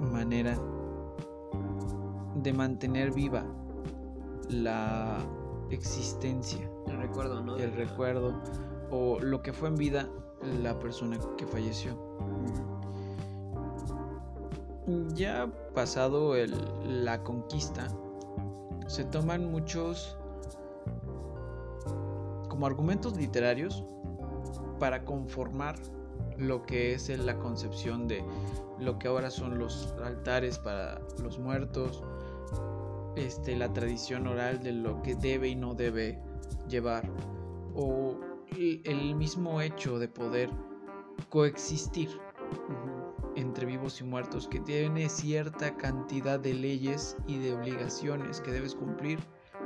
manera 0.00 0.56
de 2.36 2.52
mantener 2.52 3.12
viva 3.12 3.44
la 4.48 5.18
existencia, 5.70 6.70
el 6.86 6.96
recuerdo, 6.98 7.42
¿no? 7.42 7.56
El 7.56 7.72
recuerdo 7.72 8.40
o 8.90 9.18
lo 9.20 9.42
que 9.42 9.52
fue 9.52 9.68
en 9.68 9.76
vida 9.76 10.08
la 10.62 10.78
persona 10.78 11.18
que 11.36 11.46
falleció 11.46 12.10
ya 15.14 15.50
pasado 15.74 16.34
la 16.84 17.22
conquista, 17.22 17.88
se 18.86 19.04
toman 19.04 19.50
muchos 19.50 20.16
como 22.60 22.66
argumentos 22.66 23.16
literarios 23.16 23.82
para 24.78 25.02
conformar 25.06 25.76
lo 26.36 26.66
que 26.66 26.92
es 26.92 27.08
la 27.08 27.38
concepción 27.38 28.06
de 28.06 28.22
lo 28.78 28.98
que 28.98 29.08
ahora 29.08 29.30
son 29.30 29.58
los 29.58 29.94
altares 30.04 30.58
para 30.58 31.00
los 31.22 31.38
muertos, 31.38 32.02
este, 33.16 33.56
la 33.56 33.72
tradición 33.72 34.26
oral 34.26 34.62
de 34.62 34.72
lo 34.72 35.00
que 35.00 35.14
debe 35.14 35.48
y 35.48 35.56
no 35.56 35.72
debe 35.74 36.20
llevar, 36.68 37.10
o 37.74 38.14
el 38.58 39.14
mismo 39.14 39.62
hecho 39.62 39.98
de 39.98 40.08
poder 40.08 40.50
coexistir 41.30 42.10
entre 43.36 43.64
vivos 43.64 44.02
y 44.02 44.04
muertos 44.04 44.46
que 44.46 44.60
tiene 44.60 45.08
cierta 45.08 45.74
cantidad 45.78 46.38
de 46.38 46.52
leyes 46.52 47.16
y 47.26 47.38
de 47.38 47.54
obligaciones 47.54 48.42
que 48.42 48.52
debes 48.52 48.74
cumplir 48.74 49.18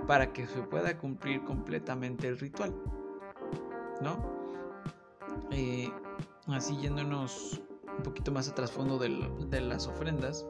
para 0.06 0.32
que 0.32 0.46
se 0.46 0.60
pueda 0.62 0.96
cumplir 0.98 1.42
completamente 1.44 2.28
el 2.28 2.38
ritual. 2.38 2.74
¿No? 4.00 4.16
Eh, 5.50 5.90
así 6.48 6.76
yéndonos 6.76 7.62
un 7.96 8.02
poquito 8.02 8.32
más 8.32 8.48
a 8.48 8.54
trasfondo 8.54 8.98
de, 8.98 9.08
de 9.48 9.60
las 9.60 9.86
ofrendas, 9.86 10.46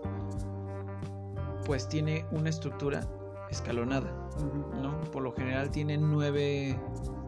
pues 1.66 1.88
tiene 1.88 2.26
una 2.30 2.50
estructura 2.50 3.06
escalonada, 3.50 4.10
¿no? 4.80 4.98
Por 5.12 5.22
lo 5.22 5.32
general 5.32 5.70
tienen 5.70 6.10
nueve, 6.10 6.78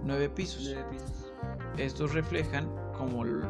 nueve 0.02 0.28
pisos. 0.28 0.74
Estos 1.76 2.14
reflejan, 2.14 2.68
como 2.96 3.24
el, 3.24 3.42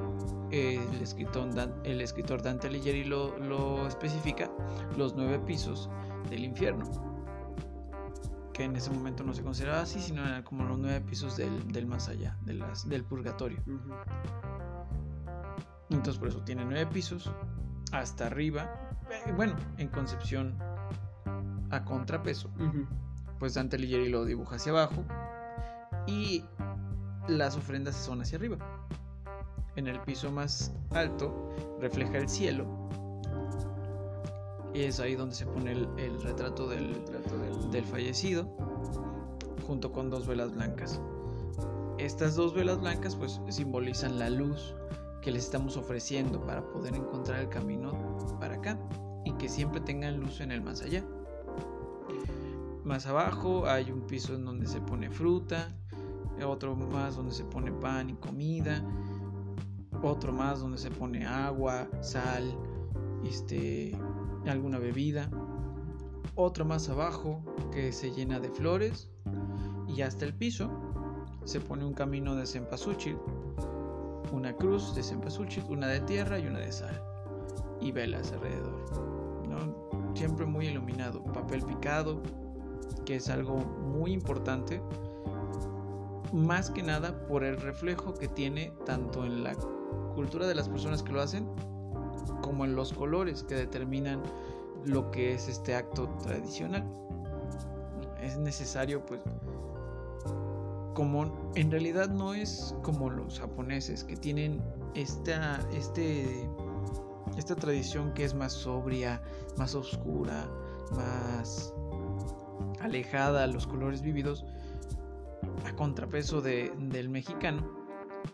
escritor, 1.01 1.49
el 1.85 2.01
escritor 2.01 2.43
Dante 2.43 2.67
Alighieri 2.67 3.05
lo, 3.05 3.39
lo 3.39 3.87
especifica, 3.87 4.51
los 4.97 5.15
nueve 5.15 5.39
pisos 5.39 5.89
del 6.29 6.45
infierno 6.45 7.16
que 8.57 8.65
en 8.65 8.75
ese 8.75 8.91
momento 8.91 9.23
no 9.23 9.35
se 9.35 9.43
consideraba 9.43 9.83
así, 9.83 10.01
sino 10.01 10.27
eran 10.27 10.43
como 10.43 10.65
los 10.65 10.79
nueve 10.79 11.03
pisos 11.03 11.37
del, 11.37 11.87
más 11.87 12.09
allá, 12.09 12.39
de 12.41 12.55
las, 12.55 12.89
del 12.89 13.05
purgatorio. 13.05 13.63
Entonces 15.91 16.19
por 16.19 16.29
eso 16.29 16.41
tiene 16.43 16.65
nueve 16.65 16.87
pisos, 16.87 17.31
hasta 17.93 18.27
arriba, 18.27 18.91
eh, 19.11 19.33
bueno, 19.33 19.55
en 19.77 19.89
concepción 19.89 20.57
a 21.69 21.85
contrapeso. 21.85 22.51
Pues 23.39 23.53
Dante 23.53 23.77
Alighieri 23.77 24.09
lo 24.09 24.25
dibuja 24.25 24.57
hacia 24.57 24.73
abajo 24.73 25.05
y 26.07 26.43
las 27.29 27.59
ofrendas 27.59 27.95
son 27.95 28.23
hacia 28.23 28.39
arriba. 28.39 28.57
En 29.77 29.87
el 29.87 30.01
piso 30.01 30.33
más 30.33 30.75
alto 30.93 31.55
refleja 31.79 32.17
el 32.17 32.31
cielo 32.31 32.89
y 34.77 34.83
es 34.83 35.01
ahí 35.01 35.15
donde 35.15 35.35
se 35.35 35.47
pone 35.47 35.73
el, 35.73 36.23
retrato, 36.23 36.69
del, 36.69 37.03
del, 37.71 37.85
fallecido 37.85 38.45
junto 39.67 39.91
con 39.91 40.11
dos 40.11 40.27
velas 40.27 40.53
blancas. 40.53 41.01
Estas 41.97 42.37
dos 42.37 42.53
velas 42.53 42.81
blancas 42.81 43.17
pues 43.17 43.41
simbolizan 43.49 44.19
la 44.19 44.29
luz 44.29 44.75
que 45.23 45.31
les 45.31 45.45
estamos 45.45 45.79
ofreciendo 45.79 46.45
para 46.45 46.63
poder 46.69 46.95
encontrar 46.95 47.41
el 47.41 47.49
camino 47.49 48.19
para 48.39 48.57
acá 48.57 48.79
y 49.25 49.33
que 49.33 49.49
siempre 49.49 49.81
tengan 49.81 50.21
luz 50.21 50.41
en 50.41 50.53
el 50.53 50.61
más 50.61 50.83
allá. 50.83 51.03
Más 52.85 53.07
abajo 53.07 53.67
hay 53.67 53.91
un 53.91 54.03
piso 54.03 54.35
en 54.35 54.45
donde 54.45 54.67
se 54.67 54.83
pone 54.83 55.11
fruta, 55.11 55.75
otro 56.47 56.77
más 56.77 57.17
donde 57.17 57.33
se 57.33 57.45
pone 57.45 57.73
pan 57.73 58.11
y 58.11 58.15
comida, 58.17 58.85
otro 60.03 60.35
más 60.35 60.61
donde 60.61 60.77
se 60.77 60.91
pone 60.91 61.25
agua, 61.27 61.89
sal, 62.03 62.55
este, 63.25 63.99
alguna 64.51 64.79
bebida, 64.79 65.31
otro 66.35 66.65
más 66.65 66.89
abajo 66.89 67.43
que 67.73 67.93
se 67.93 68.11
llena 68.11 68.39
de 68.39 68.51
flores 68.51 69.09
y 69.89 70.03
hasta 70.03 70.25
el 70.25 70.35
piso 70.35 70.71
se 71.45 71.61
pone 71.61 71.85
un 71.85 71.95
camino 71.95 72.35
de 72.35 72.47
cempasúchil, 72.47 73.17
una 74.33 74.55
cruz 74.55 74.95
de 74.95 75.03
cempasúchil, 75.03 75.65
una 75.69 75.87
de 75.89 76.01
tierra 76.01 76.39
y 76.39 76.47
una 76.47 76.59
de 76.59 76.73
sal 76.73 77.03
y 77.81 77.93
velas 77.93 78.33
alrededor. 78.33 78.85
Siempre 80.15 80.47
muy 80.47 80.69
iluminado, 80.69 81.23
papel 81.25 81.63
picado, 81.63 82.23
que 83.05 83.17
es 83.17 83.29
algo 83.29 83.57
muy 83.59 84.13
importante, 84.13 84.81
más 86.33 86.71
que 86.71 86.83
nada 86.83 87.27
por 87.27 87.45
el 87.45 87.59
reflejo 87.59 88.15
que 88.15 88.27
tiene 88.27 88.73
tanto 88.87 89.27
en 89.27 89.45
la 89.45 89.55
cultura 90.15 90.47
de 90.47 90.55
las 90.55 90.71
personas 90.71 91.03
que 91.03 91.13
lo 91.13 91.21
hacen 91.21 91.47
como 92.43 92.65
en 92.65 92.75
los 92.77 92.93
colores 92.93 93.43
que 93.43 93.55
determinan 93.55 94.23
lo 94.85 95.11
que 95.11 95.35
es 95.35 95.49
este 95.49 95.75
acto 95.75 96.09
tradicional. 96.23 96.85
Es 98.21 98.37
necesario, 98.39 99.05
pues, 99.05 99.21
como 100.95 101.53
en 101.55 101.71
realidad 101.71 102.09
no 102.09 102.35
es 102.35 102.75
como 102.83 103.11
los 103.11 103.39
japoneses 103.39 104.03
que 104.05 104.17
tienen 104.17 104.63
esta, 104.95 105.61
este, 105.73 106.49
esta 107.37 107.55
tradición 107.55 108.15
que 108.15 108.25
es 108.25 108.35
más 108.35 108.53
sobria, 108.53 109.21
más 109.59 109.75
oscura, 109.75 110.49
más 110.93 111.75
alejada 112.81 113.45
a 113.45 113.47
los 113.47 113.67
colores 113.67 114.01
vividos, 114.01 114.47
a 115.67 115.75
contrapeso 115.77 116.41
del 116.41 117.09
mexicano, 117.09 117.63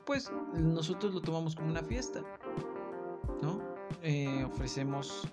pues 0.05 0.31
nosotros 0.55 1.15
lo 1.15 1.21
tomamos 1.21 1.57
como 1.57 1.71
una 1.71 1.83
fiesta. 1.83 2.23
Eh, 4.03 4.45
ofrecemos 4.45 5.29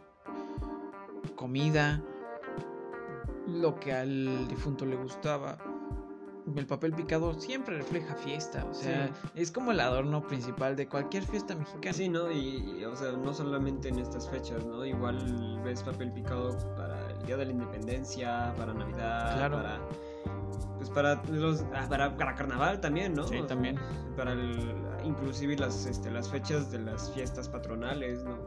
comida, 1.36 2.04
lo 3.48 3.80
que 3.80 3.94
al 3.94 4.48
difunto 4.48 4.86
le 4.86 4.96
gustaba. 4.96 5.58
El 6.56 6.66
papel 6.66 6.94
picado 6.94 7.34
siempre 7.40 7.78
refleja 7.78 8.16
fiesta, 8.16 8.66
o 8.70 8.74
sea, 8.74 9.10
es 9.36 9.52
como 9.52 9.72
el 9.72 9.80
adorno 9.80 10.26
principal 10.26 10.76
de 10.76 10.88
cualquier 10.88 11.24
fiesta 11.24 11.56
mexicana. 11.56 11.94
Sí, 11.94 12.10
¿no? 12.10 12.32
Y, 12.32 12.84
o 12.86 12.96
sea, 12.96 13.12
no 13.12 13.34
solamente 13.34 13.90
en 13.90 14.00
estas 14.00 14.28
fechas, 14.28 14.66
¿no? 14.66 14.84
Igual 14.84 15.62
ves 15.64 15.84
papel 15.84 16.12
picado 16.12 16.58
para 16.76 17.12
el 17.12 17.26
Día 17.26 17.38
de 17.38 17.46
la 17.46 17.52
Independencia, 17.52 18.54
para 18.58 18.74
Navidad, 18.74 19.52
para 19.52 19.80
pues 20.78 20.90
para 20.90 21.22
los 21.30 21.64
ah, 21.74 21.86
para, 21.88 22.36
carnaval 22.36 22.80
también, 22.82 23.14
¿no? 23.14 23.28
Sí, 23.28 23.42
también. 23.48 23.78
Para 24.16 24.34
el, 24.34 24.89
inclusive 25.04 25.58
las 25.58 25.86
este, 25.86 26.12
las 26.12 26.30
fechas 26.30 26.72
de 26.72 26.80
las 26.80 27.12
fiestas 27.14 27.50
patronales, 27.50 28.24
¿no? 28.24 28.38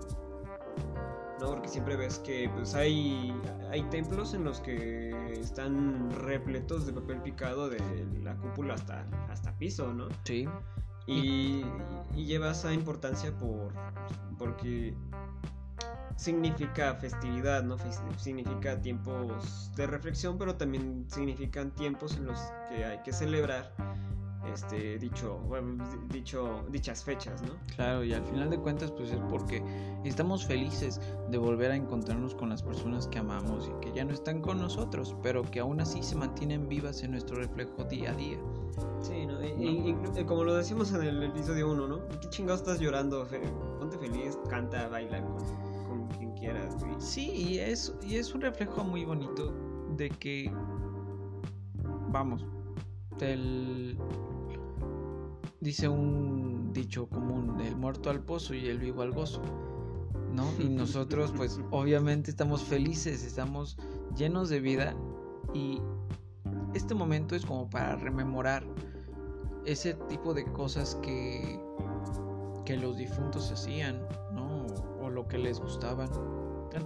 ¿no? 1.40 1.46
Porque 1.46 1.68
siempre 1.68 1.96
ves 1.96 2.18
que 2.20 2.50
pues 2.54 2.74
hay 2.74 3.34
hay 3.70 3.82
templos 3.84 4.34
en 4.34 4.44
los 4.44 4.60
que 4.60 5.32
están 5.32 6.10
repletos 6.10 6.86
de 6.86 6.92
papel 6.92 7.20
picado 7.22 7.68
de 7.68 7.80
la 8.22 8.36
cúpula 8.36 8.74
hasta 8.74 9.04
hasta 9.30 9.56
piso, 9.58 9.92
¿no? 9.92 10.08
Sí. 10.24 10.48
Y, 11.06 11.64
y 12.14 12.26
lleva 12.26 12.52
esa 12.52 12.72
importancia 12.72 13.36
por 13.38 13.72
porque 14.38 14.94
significa 16.16 16.94
festividad, 16.94 17.64
¿no? 17.64 17.76
Significa 18.16 18.80
tiempos 18.80 19.72
de 19.74 19.86
reflexión, 19.86 20.38
pero 20.38 20.54
también 20.54 21.06
significan 21.08 21.72
tiempos 21.72 22.16
en 22.16 22.26
los 22.26 22.38
que 22.68 22.84
hay 22.84 22.98
que 23.02 23.12
celebrar 23.12 23.74
este 24.52 24.98
dicho, 24.98 25.40
dicho 26.08 26.64
dichas 26.70 27.04
fechas, 27.04 27.42
¿no? 27.42 27.54
Claro, 27.76 28.04
y 28.04 28.12
al 28.12 28.24
final 28.24 28.50
de 28.50 28.58
cuentas 28.58 28.90
pues 28.90 29.10
es 29.10 29.20
porque 29.30 29.62
estamos 30.04 30.46
felices 30.46 31.00
de 31.30 31.38
volver 31.38 31.70
a 31.70 31.76
encontrarnos 31.76 32.34
con 32.34 32.48
las 32.48 32.62
personas 32.62 33.06
que 33.06 33.18
amamos 33.18 33.68
y 33.68 33.80
que 33.84 33.92
ya 33.92 34.04
no 34.04 34.12
están 34.12 34.40
con 34.40 34.58
nosotros, 34.60 35.14
pero 35.22 35.42
que 35.42 35.60
aún 35.60 35.80
así 35.80 36.02
se 36.02 36.16
mantienen 36.16 36.68
vivas 36.68 37.02
en 37.02 37.12
nuestro 37.12 37.36
reflejo 37.36 37.84
día 37.84 38.10
a 38.10 38.14
día. 38.14 38.38
Sí, 39.00 39.26
¿no? 39.26 39.42
Y, 39.44 39.94
como 40.26 40.44
lo 40.44 40.54
decimos 40.54 40.92
en 40.92 41.02
el 41.02 41.22
episodio 41.22 41.70
1, 41.70 41.88
¿no? 41.88 42.08
¿Qué 42.20 42.28
chingados 42.30 42.60
estás 42.60 42.80
llorando? 42.80 43.26
Ponte 43.78 43.98
feliz, 43.98 44.38
canta, 44.48 44.88
baila 44.88 45.22
quien 46.16 46.32
quieras, 46.32 46.76
Sí, 46.98 47.30
y 47.30 47.58
es, 47.58 47.94
y 48.02 48.16
es 48.16 48.34
un 48.34 48.40
reflejo 48.40 48.84
muy 48.84 49.04
bonito 49.04 49.52
de 49.96 50.08
que, 50.10 50.52
vamos, 52.10 52.46
del... 53.18 53.98
Dice 55.62 55.88
un 55.88 56.72
dicho 56.72 57.08
común, 57.08 57.60
el 57.60 57.76
muerto 57.76 58.10
al 58.10 58.18
pozo 58.18 58.52
y 58.52 58.66
el 58.66 58.80
vivo 58.80 59.02
al 59.02 59.12
gozo, 59.12 59.40
¿no? 60.34 60.44
Y 60.58 60.64
nosotros 60.68 61.32
pues 61.36 61.60
obviamente 61.70 62.32
estamos 62.32 62.64
felices, 62.64 63.22
estamos 63.22 63.78
llenos 64.16 64.48
de 64.48 64.58
vida 64.58 64.96
y 65.54 65.80
este 66.74 66.96
momento 66.96 67.36
es 67.36 67.46
como 67.46 67.70
para 67.70 67.94
rememorar 67.94 68.64
ese 69.64 69.94
tipo 70.08 70.34
de 70.34 70.50
cosas 70.50 70.96
que, 70.96 71.60
que 72.64 72.76
los 72.76 72.96
difuntos 72.96 73.52
hacían, 73.52 74.00
¿no? 74.34 74.66
O, 75.00 75.10
lo 75.10 75.28
que 75.28 75.38
les 75.38 75.60
gustaban. 75.60 76.08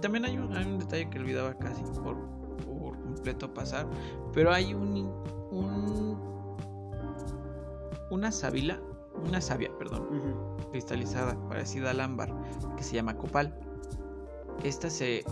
También 0.01 0.25
hay 0.25 0.37
un, 0.37 0.55
hay 0.55 0.67
un 0.67 0.77
detalle 0.77 1.09
que 1.09 1.17
olvidaba 1.17 1.57
casi 1.57 1.81
por, 2.03 2.15
por 2.63 2.99
completo 3.01 3.51
pasar, 3.51 3.87
pero 4.33 4.51
hay 4.51 4.75
un, 4.75 5.11
un 5.49 6.36
una 8.09 8.31
sábila, 8.31 8.81
una 9.25 9.41
savia, 9.41 9.71
perdón, 9.77 10.07
cristalizada, 10.71 11.37
parecida 11.47 11.91
al 11.91 12.01
ámbar, 12.01 12.33
que 12.75 12.83
se 12.83 12.95
llama 12.95 13.17
copal. 13.17 13.57
Esta 14.63 14.89
se 14.89 15.23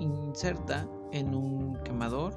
inserta 0.00 0.88
en 1.12 1.34
un 1.34 1.76
quemador 1.84 2.34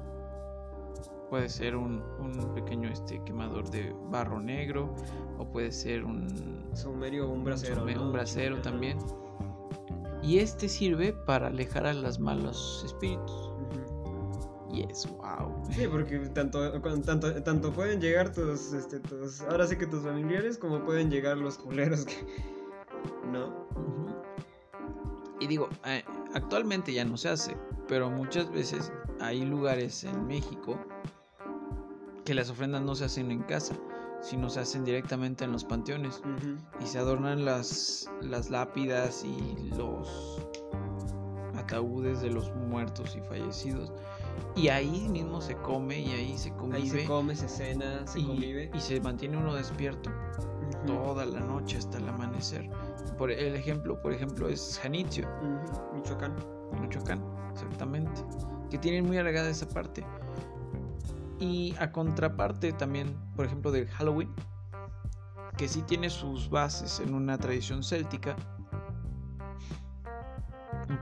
puede 1.28 1.48
ser 1.48 1.76
un, 1.76 2.02
un, 2.20 2.54
pequeño 2.54 2.88
este 2.88 3.22
quemador 3.24 3.68
de 3.70 3.94
barro 4.10 4.40
negro 4.40 4.94
o 5.38 5.44
puede 5.44 5.72
ser 5.72 6.04
un 6.04 6.70
saumerio 6.72 7.28
o 7.28 7.32
un 7.32 7.44
brasero, 7.44 7.84
un, 7.84 8.12
brasero 8.12 8.60
también. 8.60 8.98
Y 10.22 10.38
este 10.38 10.68
sirve 10.68 11.12
para 11.12 11.48
alejar 11.48 11.86
a 11.86 11.94
los 11.94 12.18
malos 12.18 12.82
espíritus. 12.84 13.45
Y 14.76 14.82
es 14.82 15.08
wow. 15.16 15.62
Sí, 15.70 15.86
porque 15.86 16.18
tanto, 16.34 16.80
tanto, 17.00 17.42
tanto 17.42 17.72
pueden 17.72 17.98
llegar 17.98 18.30
tus, 18.32 18.74
este, 18.74 19.00
tus, 19.00 19.40
ahora 19.42 19.66
sí 19.66 19.78
que 19.78 19.86
tus 19.86 20.02
familiares, 20.02 20.58
como 20.58 20.84
pueden 20.84 21.10
llegar 21.10 21.38
los 21.38 21.56
culeros 21.56 22.04
que, 22.04 22.14
¿no? 23.32 23.66
Y 25.40 25.46
digo, 25.46 25.70
eh, 25.86 26.04
actualmente 26.34 26.92
ya 26.92 27.06
no 27.06 27.16
se 27.16 27.30
hace, 27.30 27.56
pero 27.88 28.10
muchas 28.10 28.50
veces 28.50 28.92
hay 29.18 29.46
lugares 29.46 30.04
en 30.04 30.26
México 30.26 30.78
que 32.26 32.34
las 32.34 32.50
ofrendas 32.50 32.82
no 32.82 32.94
se 32.94 33.06
hacen 33.06 33.30
en 33.30 33.42
casa, 33.44 33.74
sino 34.20 34.50
se 34.50 34.60
hacen 34.60 34.84
directamente 34.84 35.44
en 35.44 35.52
los 35.52 35.64
panteones 35.64 36.20
y 36.82 36.86
se 36.86 36.98
adornan 36.98 37.46
las, 37.46 38.10
las 38.20 38.50
lápidas 38.50 39.24
y 39.24 39.70
los 39.74 40.46
ataúdes 41.56 42.20
de 42.20 42.30
los 42.30 42.54
muertos 42.54 43.16
y 43.16 43.20
fallecidos. 43.20 43.90
Y 44.54 44.68
ahí 44.68 45.08
mismo 45.08 45.40
se 45.40 45.54
come 45.56 46.00
y 46.00 46.10
ahí 46.12 46.38
se 46.38 46.50
convive. 46.52 46.78
Ahí 46.78 46.88
se 46.88 47.04
come, 47.04 47.36
se 47.36 47.48
cena, 47.48 48.06
se 48.06 48.20
y, 48.20 48.26
convive. 48.26 48.70
Y 48.74 48.80
se 48.80 49.00
mantiene 49.00 49.36
uno 49.36 49.54
despierto 49.54 50.10
toda 50.86 51.26
la 51.26 51.40
noche 51.40 51.78
hasta 51.78 51.98
el 51.98 52.08
amanecer. 52.08 52.70
Por 53.18 53.30
el 53.30 53.54
ejemplo, 53.54 54.00
por 54.00 54.12
ejemplo, 54.12 54.48
es 54.48 54.78
Janitzio. 54.82 55.28
Michoacán. 55.94 56.34
Michoacán, 56.80 57.22
exactamente. 57.52 58.22
Que 58.70 58.78
tienen 58.78 59.06
muy 59.06 59.18
arraigada 59.18 59.50
esa 59.50 59.68
parte. 59.68 60.04
Y 61.38 61.74
a 61.78 61.92
contraparte 61.92 62.72
también, 62.72 63.14
por 63.36 63.46
ejemplo, 63.46 63.70
del 63.70 63.86
Halloween, 63.88 64.32
que 65.56 65.68
sí 65.68 65.82
tiene 65.82 66.10
sus 66.10 66.48
bases 66.48 67.00
en 67.00 67.14
una 67.14 67.38
tradición 67.38 67.82
céltica, 67.82 68.36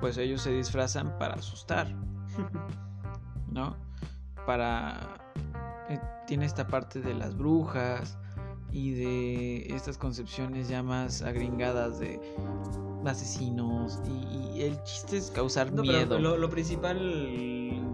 pues 0.01 0.17
ellos 0.17 0.43
se 0.43 0.53
disfrazan 0.53 1.17
para 1.19 1.35
asustar, 1.35 1.89
¿no? 3.55 3.77
Para... 4.47 5.33
Eh, 5.89 5.99
tiene 6.27 6.45
esta 6.45 6.67
parte 6.67 7.01
de 7.01 7.15
las 7.15 7.37
brujas 7.37 8.19
y 8.73 8.93
de 8.93 9.75
estas 9.75 9.97
concepciones 9.97 10.69
ya 10.69 10.83
más 10.83 11.23
agringadas 11.23 11.99
de 12.01 12.21
asesinos 13.07 14.01
y, 14.07 14.63
el 14.63 14.83
chiste 14.85 15.19
es 15.19 15.31
causar 15.31 15.71
miedo. 15.73 16.19
lo, 16.19 16.49
principal 16.49 16.99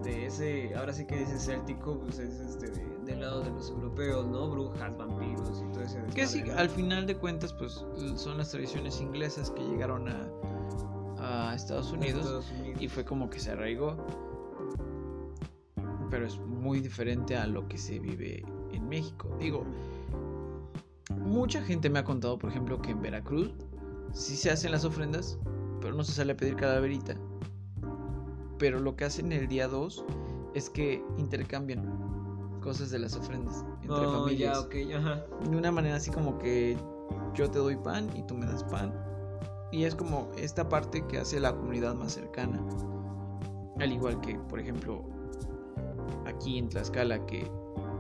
de 0.03 0.27
ese, 0.27 0.75
ahora 0.77 0.93
sí 0.93 1.05
que 1.05 1.23
ese 1.23 1.39
céltico, 1.39 1.99
pues 1.99 2.19
es 2.19 2.39
este 2.39 2.71
del 3.05 3.21
lado 3.21 3.43
de 3.43 3.51
los 3.51 3.71
europeos, 3.71 4.27
¿no? 4.27 4.49
Brujas, 4.49 4.97
vampiros 4.97 5.63
y 5.67 5.73
todo 5.73 5.83
ese. 5.83 6.03
Que 6.15 6.27
sí, 6.27 6.45
al 6.57 6.69
final 6.69 7.07
de 7.07 7.17
cuentas, 7.17 7.53
pues 7.53 7.85
son 8.17 8.39
las 8.39 8.51
tradiciones 8.51 9.01
inglesas 9.01 9.51
que 9.51 9.63
llegaron 9.63 10.09
a, 10.09 11.51
a 11.51 11.55
Estados 11.55 11.93
Unidos, 11.93 12.53
y 12.79 12.89
fue 12.89 13.05
como 13.05 13.29
que 13.29 13.41
se 13.41 13.51
arraigó. 13.51 13.97
Pero 16.11 16.27
es 16.27 16.39
muy 16.39 16.81
diferente 16.81 17.37
a 17.37 17.47
lo 17.47 17.69
que 17.69 17.79
se 17.79 17.99
vive 17.99 18.45
en 18.73 18.89
México. 18.89 19.29
Digo, 19.39 19.65
mucha 21.17 21.63
gente 21.63 21.89
me 21.89 22.01
ha 22.01 22.05
contado, 22.05 22.39
por 22.39 22.51
ejemplo, 22.51 22.81
que 22.83 22.91
en 22.91 23.01
Veracruz 23.01 23.53
sí 24.13 24.37
se 24.37 24.51
hacen 24.51 24.73
las 24.73 24.85
ofrendas, 24.85 25.39
pero 25.81 25.95
no 25.95 26.05
se 26.05 26.13
sale 26.13 26.33
a 26.33 26.37
pedir 26.37 26.57
calaverita. 26.57 27.15
Pero 28.59 28.81
lo 28.81 28.97
que 28.97 29.05
hacen 29.05 29.33
el 29.33 29.49
día 29.49 29.69
2 29.69 30.05
es 30.55 30.69
que 30.69 31.03
intercambian 31.17 32.59
cosas 32.61 32.91
de 32.91 32.99
las 32.99 33.17
ofrendas 33.17 33.65
entre 33.83 34.07
oh, 34.07 34.21
familias. 34.21 34.69
De 34.69 35.57
una 35.57 35.73
manera 35.73 35.97
así 35.97 36.11
como 36.11 36.39
que 36.39 36.77
yo 37.35 37.51
te 37.51 37.59
doy 37.59 37.77
pan 37.77 38.11
y 38.17 38.23
tú 38.25 38.35
me 38.35 38.47
das 38.47 38.65
pan 38.65 38.93
y 39.73 39.85
es 39.85 39.95
como 39.95 40.31
esta 40.37 40.69
parte 40.69 41.07
que 41.07 41.19
hace 41.19 41.39
la 41.41 41.55
comunidad 41.55 41.95
más 41.95 42.13
cercana. 42.13 42.61
Al 43.79 43.93
igual 43.93 44.21
que, 44.21 44.35
por 44.35 44.59
ejemplo, 44.59 45.05
aquí 46.27 46.59
en 46.59 46.69
Tlaxcala, 46.69 47.25
que 47.27 47.51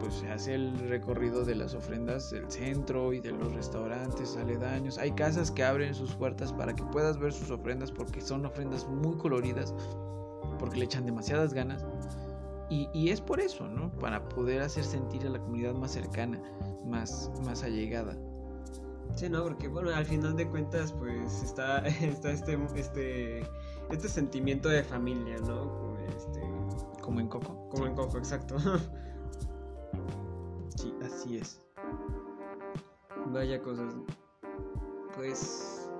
pues 0.01 0.14
se 0.14 0.31
hace 0.31 0.55
el 0.55 0.79
recorrido 0.88 1.44
de 1.44 1.55
las 1.55 1.75
ofrendas 1.75 2.31
del 2.31 2.51
centro 2.51 3.12
y 3.12 3.20
de 3.20 3.33
los 3.33 3.53
restaurantes 3.55 4.37
aledaños. 4.37 4.96
Hay 4.99 5.12
casas 5.12 5.51
que 5.51 5.62
abren 5.62 5.94
sus 5.94 6.14
puertas 6.14 6.53
para 6.53 6.75
que 6.75 6.83
puedas 6.85 7.18
ver 7.18 7.33
sus 7.33 7.51
ofrendas 7.51 7.92
porque 7.92 8.20
son 8.20 8.46
ofrendas 8.46 8.88
muy 8.88 9.16
coloridas, 9.16 9.75
porque 10.59 10.79
le 10.79 10.87
echan 10.87 11.05
demasiadas 11.05 11.53
ganas. 11.53 11.85
Y, 12.70 12.88
y, 12.94 13.11
es 13.11 13.20
por 13.20 13.40
eso, 13.40 13.68
¿no? 13.68 13.90
Para 13.99 14.29
poder 14.29 14.62
hacer 14.62 14.85
sentir 14.85 15.27
a 15.27 15.31
la 15.31 15.40
comunidad 15.40 15.75
más 15.75 15.90
cercana, 15.90 16.40
más, 16.87 17.31
más 17.44 17.64
allegada. 17.64 18.16
Sí, 19.16 19.29
no, 19.29 19.42
porque 19.42 19.68
bueno, 19.68 19.90
al 19.90 20.07
final 20.07 20.37
de 20.37 20.46
cuentas, 20.49 20.92
pues 20.92 21.42
está, 21.42 21.79
está 22.01 22.31
este, 22.31 22.59
este, 22.77 23.40
este 23.90 24.09
sentimiento 24.09 24.68
de 24.68 24.85
familia, 24.85 25.37
¿no? 25.40 25.89
Como, 27.11 27.20
en 27.20 27.27
Coco. 27.27 27.68
Como 27.70 27.87
en 27.87 27.94
Coco, 27.96 28.18
exacto. 28.18 28.57
sí, 30.77 30.94
así 31.05 31.38
es. 31.38 31.61
Vaya 33.33 33.61
cosas. 33.61 33.96
Pues. 35.16 35.90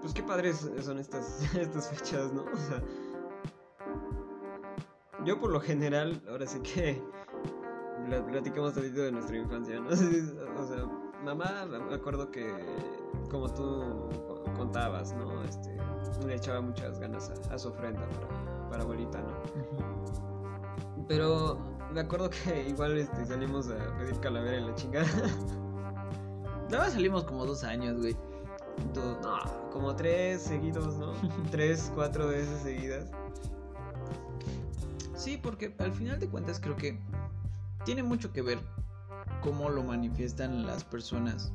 Pues 0.00 0.14
qué 0.14 0.22
padres 0.22 0.70
son 0.80 1.00
estas, 1.00 1.52
estas 1.56 1.88
fechas, 1.88 2.32
¿no? 2.32 2.44
O 2.44 2.56
sea. 2.56 2.80
Yo 5.24 5.40
por 5.40 5.50
lo 5.50 5.60
general, 5.60 6.22
ahora 6.28 6.46
sí 6.46 6.60
que 6.60 7.02
platicamos 8.30 8.74
tantito 8.74 9.02
de 9.02 9.10
nuestra 9.10 9.38
infancia, 9.38 9.80
¿no? 9.80 9.88
o 9.88 10.66
sea, 10.66 10.86
mamá, 11.24 11.66
me 11.66 11.96
acuerdo 11.96 12.30
que, 12.30 12.48
como 13.28 13.52
tú 13.52 14.35
contabas, 14.54 15.12
¿no? 15.14 15.42
Este, 15.44 15.76
le 16.26 16.34
echaba 16.34 16.60
muchas 16.60 16.98
ganas 16.98 17.30
a, 17.50 17.58
su 17.58 17.68
ofrenda 17.68 18.02
para, 18.08 18.70
para 18.70 18.82
abuelita, 18.82 19.20
¿no? 19.20 19.32
Pero 21.08 21.58
me 21.92 22.00
acuerdo 22.00 22.30
que 22.30 22.68
igual 22.68 22.98
este, 22.98 23.24
salimos 23.26 23.68
a 23.68 23.96
pedir 23.98 24.18
calavera 24.20 24.56
en 24.56 24.66
la 24.66 24.74
chingada. 24.74 25.06
Nada 26.70 26.90
salimos 26.90 27.24
como 27.24 27.46
dos 27.46 27.62
años, 27.62 27.98
güey. 27.98 28.16
no, 28.94 29.70
como 29.70 29.94
tres 29.94 30.42
seguidos, 30.42 30.96
¿no? 30.96 31.12
tres, 31.50 31.92
cuatro 31.94 32.28
veces 32.28 32.60
seguidas. 32.62 33.10
Sí, 35.14 35.36
porque 35.36 35.74
al 35.78 35.92
final 35.92 36.18
de 36.18 36.28
cuentas 36.28 36.60
creo 36.60 36.76
que 36.76 36.98
tiene 37.84 38.02
mucho 38.02 38.32
que 38.32 38.42
ver 38.42 38.58
cómo 39.42 39.70
lo 39.70 39.82
manifiestan 39.82 40.66
las 40.66 40.84
personas 40.84 41.52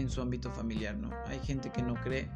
en 0.00 0.10
su 0.10 0.20
ámbito 0.20 0.50
familiar, 0.50 0.96
¿no? 0.96 1.10
Hay 1.26 1.38
gente 1.40 1.70
que 1.70 1.82
no 1.82 1.94
cree. 1.94 2.30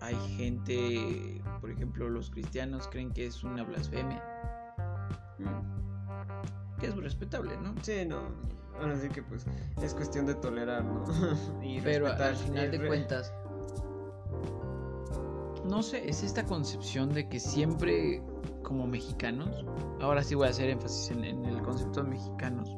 Hay 0.00 0.16
gente, 0.36 1.42
por 1.60 1.70
ejemplo, 1.70 2.08
los 2.10 2.30
cristianos 2.30 2.88
creen 2.90 3.12
que 3.12 3.26
es 3.26 3.44
una 3.44 3.62
blasfemia. 3.62 4.22
Mm. 5.38 6.78
Que 6.78 6.88
es 6.88 6.96
respetable, 6.96 7.56
¿no? 7.58 7.74
Sí, 7.82 8.04
no. 8.06 8.20
Así 8.80 9.08
que 9.08 9.22
pues 9.22 9.46
es 9.80 9.94
cuestión 9.94 10.26
de 10.26 10.34
tolerar, 10.34 10.84
¿no? 10.84 11.04
Pero 11.84 12.08
al 12.08 12.36
final 12.36 12.70
de 12.70 12.86
cuentas, 12.86 13.32
no 15.64 15.82
sé, 15.82 16.08
es 16.08 16.22
esta 16.22 16.44
concepción 16.44 17.12
de 17.12 17.28
que 17.28 17.38
siempre 17.38 18.22
como 18.62 18.86
mexicanos, 18.86 19.64
ahora 20.00 20.22
sí 20.22 20.34
voy 20.34 20.46
a 20.48 20.50
hacer 20.50 20.70
énfasis 20.70 21.10
en, 21.10 21.24
el 21.24 21.62
concepto 21.62 22.02
de 22.02 22.10
mexicanos, 22.10 22.74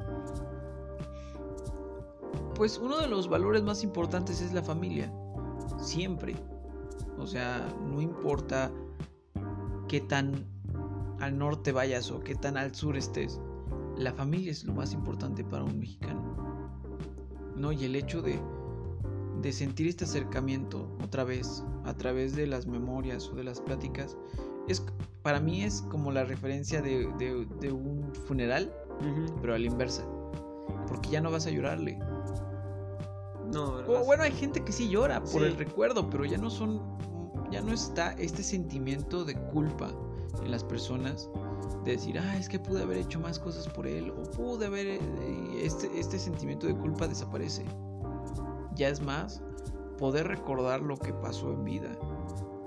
pues 2.55 2.77
uno 2.77 2.97
de 2.97 3.07
los 3.07 3.27
valores 3.27 3.63
más 3.63 3.83
importantes 3.83 4.41
es 4.41 4.53
la 4.53 4.63
familia, 4.63 5.13
siempre. 5.77 6.35
O 7.17 7.27
sea, 7.27 7.67
no 7.85 8.01
importa 8.01 8.71
qué 9.87 10.01
tan 10.01 10.45
al 11.19 11.37
norte 11.37 11.71
vayas 11.71 12.11
o 12.11 12.19
qué 12.19 12.35
tan 12.35 12.57
al 12.57 12.75
sur 12.75 12.97
estés, 12.97 13.39
la 13.97 14.13
familia 14.13 14.51
es 14.51 14.63
lo 14.63 14.73
más 14.73 14.93
importante 14.93 15.43
para 15.43 15.63
un 15.63 15.79
mexicano. 15.79 16.35
¿No? 17.55 17.71
Y 17.71 17.85
el 17.85 17.95
hecho 17.95 18.21
de, 18.21 18.39
de 19.41 19.53
sentir 19.53 19.87
este 19.87 20.03
acercamiento 20.03 20.89
otra 21.03 21.23
vez 21.23 21.63
a 21.85 21.93
través 21.93 22.35
de 22.35 22.47
las 22.47 22.67
memorias 22.67 23.29
o 23.29 23.35
de 23.35 23.43
las 23.43 23.61
pláticas 23.61 24.17
es 24.67 24.83
para 25.21 25.39
mí 25.39 25.63
es 25.63 25.81
como 25.81 26.11
la 26.11 26.23
referencia 26.23 26.81
de, 26.81 27.07
un 27.71 28.13
funeral, 28.27 28.71
pero 29.41 29.55
a 29.55 29.59
la 29.59 29.65
inversa. 29.65 30.03
Porque 30.87 31.09
ya 31.09 31.21
no 31.21 31.31
vas 31.31 31.47
a 31.47 31.49
llorarle. 31.49 31.97
No, 33.55 33.81
bueno, 34.03 34.23
hay 34.23 34.33
gente 34.33 34.63
que 34.63 34.71
sí 34.71 34.89
llora 34.89 35.23
por 35.23 35.43
el 35.43 35.55
recuerdo, 35.55 36.09
pero 36.09 36.25
ya 36.25 36.37
no 36.37 36.49
son. 36.49 36.81
Ya 37.51 37.61
no 37.61 37.71
está 37.73 38.11
este 38.13 38.43
sentimiento 38.43 39.23
de 39.23 39.35
culpa 39.35 39.89
en 40.43 40.51
las 40.51 40.63
personas 40.63 41.29
de 41.85 41.91
decir, 41.91 42.19
ah, 42.19 42.37
es 42.37 42.49
que 42.49 42.59
pude 42.59 42.81
haber 42.81 42.97
hecho 42.97 43.19
más 43.19 43.39
cosas 43.39 43.67
por 43.69 43.87
él, 43.87 44.11
o 44.11 44.23
pude 44.31 44.65
haber. 44.65 44.87
Eh, 44.87 44.99
este, 45.61 45.89
este 45.97 46.19
sentimiento 46.19 46.67
de 46.67 46.75
culpa 46.75 47.07
desaparece. 47.07 47.63
Ya 48.75 48.89
es 48.89 49.01
más, 49.01 49.41
poder 49.97 50.27
recordar 50.27 50.81
lo 50.81 50.97
que 50.97 51.13
pasó 51.13 51.53
en 51.53 51.63
vida, 51.63 51.97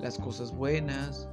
las 0.01 0.17
cosas 0.17 0.55
buenas, 0.55 1.29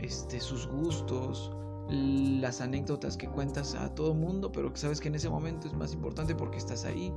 este, 0.00 0.40
sus 0.40 0.66
gustos, 0.66 1.52
las 1.88 2.60
anécdotas 2.60 3.16
que 3.16 3.28
cuentas 3.28 3.74
a 3.74 3.94
todo 3.94 4.14
mundo, 4.14 4.50
pero 4.50 4.72
que 4.72 4.78
sabes 4.78 5.00
que 5.00 5.08
en 5.08 5.14
ese 5.14 5.28
momento 5.28 5.68
es 5.68 5.74
más 5.74 5.92
importante 5.92 6.34
porque 6.34 6.58
estás 6.58 6.84
ahí. 6.84 7.12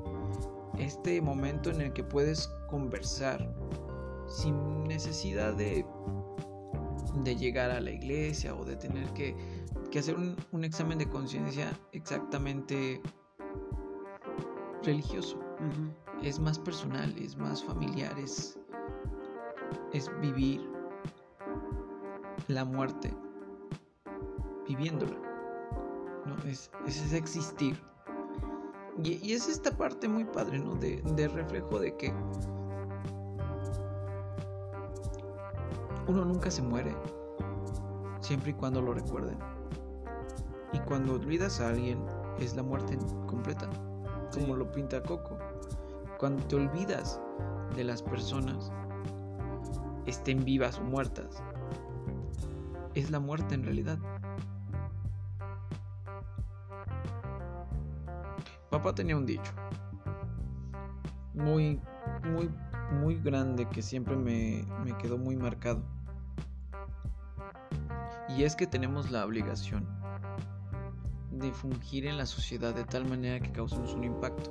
Este 0.78 1.22
momento 1.22 1.70
en 1.70 1.82
el 1.82 1.94
que 1.94 2.04
puedes 2.04 2.48
conversar 2.68 3.54
sin 4.28 4.84
necesidad 4.86 5.54
de, 5.54 5.86
de 7.24 7.36
llegar 7.36 7.70
a 7.72 7.80
la 7.80 7.92
iglesia 7.92 8.56
o 8.56 8.66
de 8.66 8.76
tener 8.76 9.08
que, 9.14 9.36
hacer 9.98 10.16
un, 10.16 10.64
examen 10.64 10.98
de 10.98 11.08
conciencia 11.08 11.72
exactamente 11.92 13.02
religioso. 14.84 15.40
Es 16.24 16.40
más 16.40 16.58
personal, 16.58 17.16
es 17.18 17.38
más 17.38 17.64
familiar, 17.64 18.18
es, 18.18 18.58
es 19.94 20.10
vivir 20.20 20.68
la 22.48 22.66
muerte 22.66 23.14
viviéndola. 24.68 25.18
¿no? 26.26 26.50
Es, 26.50 26.72
es 26.88 27.14
existir. 27.14 27.80
Y, 29.02 29.34
es 29.34 29.48
esta 29.48 29.72
parte 29.72 30.08
muy 30.08 30.24
padre, 30.26 30.60
¿no? 30.60 30.76
De, 30.76 31.28
reflejo 31.28 31.80
de 31.80 31.96
que 31.98 32.14
uno 36.08 36.26
nunca 36.26 36.52
se 36.52 36.62
muere, 36.62 36.96
siempre 38.20 38.52
y 38.52 38.54
cuando 38.54 38.82
lo 38.82 38.94
recuerden. 38.94 39.38
Y 40.74 40.80
cuando 40.80 41.14
olvidas 41.14 41.60
a 41.60 41.70
alguien, 41.70 42.00
es 42.40 42.56
la 42.56 42.64
muerte 42.64 42.98
completa, 43.26 43.70
como 44.34 44.56
lo 44.56 44.72
pinta 44.72 45.02
Coco. 45.02 45.38
Cuando 46.20 46.44
te 46.46 46.56
olvidas 46.56 47.20
de 47.76 47.84
las 47.84 48.04
personas, 48.04 48.72
estén 50.06 50.44
vivas 50.44 50.78
o 50.78 50.84
muertas, 50.84 51.42
es 52.94 53.10
la 53.10 53.20
muerte 53.20 53.56
en 53.56 53.64
realidad. 53.64 53.98
Papá 58.74 58.96
tenía 58.96 59.16
un 59.16 59.28
dicho 59.28 59.52
muy, 61.36 61.80
muy, 62.24 62.50
muy 63.04 63.20
grande 63.20 63.70
que 63.70 63.84
siempre 63.84 64.16
me, 64.16 64.66
me 64.84 64.98
quedó 64.98 65.20
muy 65.20 65.36
marcado. 65.36 65.84
Y 68.30 68.46
es 68.46 68.56
que 68.56 68.66
tenemos 68.66 69.12
la 69.12 69.28
obligación 69.28 69.88
de 71.30 71.52
fungir 71.52 72.08
en 72.08 72.18
la 72.18 72.26
sociedad 72.26 72.74
de 72.74 72.84
tal 72.84 73.08
manera 73.08 73.40
que 73.40 73.52
causemos 73.52 73.94
un 73.94 74.06
impacto. 74.06 74.50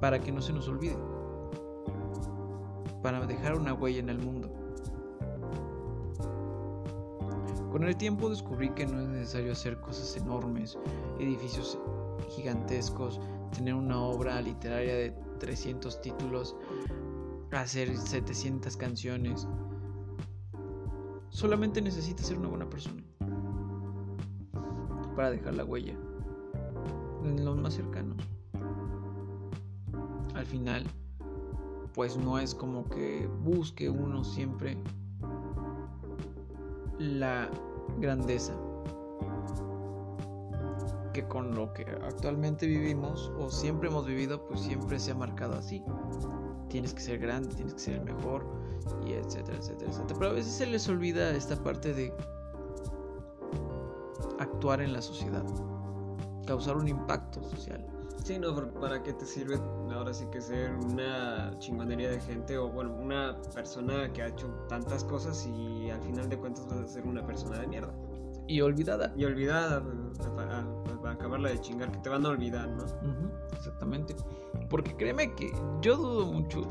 Para 0.00 0.20
que 0.20 0.30
no 0.30 0.40
se 0.40 0.52
nos 0.52 0.68
olvide. 0.68 0.96
Para 3.02 3.26
dejar 3.26 3.58
una 3.58 3.74
huella 3.74 3.98
en 3.98 4.08
el 4.08 4.20
mundo. 4.20 4.63
Con 7.74 7.82
el 7.82 7.96
tiempo 7.96 8.30
descubrí 8.30 8.70
que 8.70 8.86
no 8.86 9.00
es 9.00 9.08
necesario 9.08 9.50
hacer 9.50 9.80
cosas 9.80 10.16
enormes, 10.16 10.78
edificios 11.18 11.76
gigantescos, 12.28 13.20
tener 13.52 13.74
una 13.74 14.00
obra 14.00 14.40
literaria 14.40 14.94
de 14.94 15.10
300 15.40 16.00
títulos, 16.00 16.54
hacer 17.50 17.96
700 17.96 18.76
canciones. 18.76 19.48
Solamente 21.30 21.82
necesitas 21.82 22.28
ser 22.28 22.38
una 22.38 22.46
buena 22.46 22.70
persona 22.70 23.02
para 25.16 25.32
dejar 25.32 25.54
la 25.56 25.64
huella 25.64 25.96
en 27.24 27.44
los 27.44 27.56
más 27.56 27.74
cercanos. 27.74 28.18
Al 30.36 30.46
final, 30.46 30.86
pues 31.92 32.16
no 32.16 32.38
es 32.38 32.54
como 32.54 32.88
que 32.88 33.26
busque 33.42 33.90
uno 33.90 34.22
siempre 34.22 34.78
la 37.04 37.50
grandeza 37.98 38.54
que 41.12 41.26
con 41.28 41.54
lo 41.54 41.72
que 41.72 41.84
actualmente 42.02 42.66
vivimos 42.66 43.32
o 43.38 43.50
siempre 43.50 43.88
hemos 43.88 44.04
vivido, 44.04 44.44
pues 44.46 44.60
siempre 44.60 44.98
se 44.98 45.12
ha 45.12 45.14
marcado 45.14 45.54
así. 45.54 45.82
Tienes 46.68 46.92
que 46.92 47.00
ser 47.00 47.18
grande, 47.18 47.54
tienes 47.54 47.74
que 47.74 47.80
ser 47.80 47.94
el 47.94 48.04
mejor, 48.04 48.44
y 49.06 49.12
etcétera, 49.12 49.56
etcétera, 49.58 49.90
etcétera. 49.90 50.18
Pero 50.18 50.30
a 50.32 50.34
veces 50.34 50.52
se 50.52 50.66
les 50.66 50.88
olvida 50.88 51.30
esta 51.30 51.56
parte 51.62 51.94
de 51.94 52.12
actuar 54.40 54.80
en 54.80 54.92
la 54.92 55.00
sociedad, 55.00 55.44
causar 56.46 56.76
un 56.76 56.88
impacto 56.88 57.42
social. 57.44 57.86
Sí, 58.24 58.38
no, 58.38 58.54
¿para 58.80 59.02
qué 59.02 59.12
te 59.12 59.26
sirve 59.26 59.60
ahora 59.92 60.14
sí 60.14 60.24
que 60.32 60.40
ser 60.40 60.72
una 60.76 61.54
chingonería 61.58 62.10
de 62.10 62.18
gente 62.22 62.56
o 62.56 62.70
bueno, 62.70 62.94
una 62.94 63.36
persona 63.54 64.10
que 64.14 64.22
ha 64.22 64.28
hecho 64.28 64.48
tantas 64.66 65.04
cosas 65.04 65.46
y 65.46 65.90
al 65.90 66.00
final 66.00 66.30
de 66.30 66.38
cuentas 66.38 66.66
vas 66.66 66.78
a 66.78 66.86
ser 66.86 67.06
una 67.06 67.24
persona 67.26 67.58
de 67.58 67.66
mierda? 67.66 67.92
Y 68.48 68.62
olvidada. 68.62 69.12
Y 69.14 69.26
olvidada, 69.26 69.84
para, 70.34 70.64
acabarla 71.12 71.50
de 71.50 71.60
chingar, 71.60 71.92
que 71.92 71.98
te 71.98 72.08
van 72.08 72.24
a 72.24 72.30
olvidar, 72.30 72.66
¿no? 72.66 72.84
exactamente. 73.54 74.16
Porque 74.70 74.96
créeme 74.96 75.34
que 75.34 75.52
yo 75.82 75.98
dudo 75.98 76.32
mucho 76.32 76.62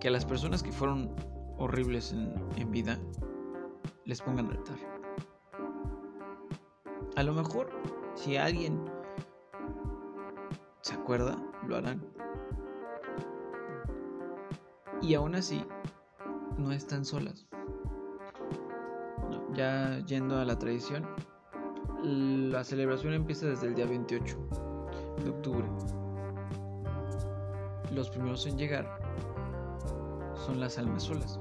que 0.00 0.08
a 0.08 0.10
las 0.10 0.24
personas 0.24 0.62
que 0.62 0.72
fueron 0.72 1.14
horribles 1.58 2.12
en, 2.12 2.32
en 2.56 2.70
vida 2.70 2.98
les 4.06 4.22
pongan 4.22 4.50
altar. 4.50 4.78
A 7.14 7.22
lo 7.22 7.34
mejor, 7.34 7.68
si 8.14 8.38
alguien 8.38 8.95
se 10.86 10.94
acuerda, 10.94 11.36
lo 11.66 11.74
harán. 11.74 12.00
Y 15.02 15.14
aún 15.14 15.34
así, 15.34 15.66
no 16.58 16.70
están 16.70 17.04
solas. 17.04 17.48
ya 19.52 19.98
yendo 20.06 20.38
a 20.38 20.44
la 20.44 20.56
tradición, 20.56 21.04
la 22.04 22.62
celebración 22.62 23.14
empieza 23.14 23.46
desde 23.46 23.66
el 23.66 23.74
día 23.74 23.86
28 23.86 24.38
de 25.24 25.30
octubre. 25.30 25.66
Los 27.90 28.08
primeros 28.10 28.46
en 28.46 28.56
llegar 28.56 28.86
son 30.36 30.60
las 30.60 30.78
almas 30.78 31.02
solas, 31.02 31.40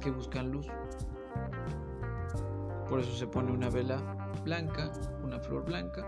que 0.00 0.10
buscan 0.10 0.50
luz. 0.50 0.66
Por 2.88 2.98
eso 2.98 3.12
se 3.12 3.28
pone 3.28 3.52
una 3.52 3.70
vela 3.70 3.98
blanca, 4.42 4.90
una 5.22 5.38
flor 5.38 5.64
blanca 5.64 6.04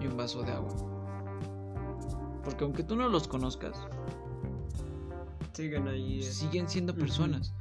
y 0.00 0.06
un 0.06 0.16
vaso 0.16 0.42
de 0.42 0.52
agua. 0.52 0.74
Porque 2.44 2.64
aunque 2.64 2.82
tú 2.84 2.96
no 2.96 3.08
los 3.08 3.26
conozcas, 3.26 3.76
siguen 5.52 5.88
ahí. 5.88 6.20
Eh. 6.20 6.22
Siguen 6.22 6.68
siendo 6.68 6.94
personas. 6.94 7.54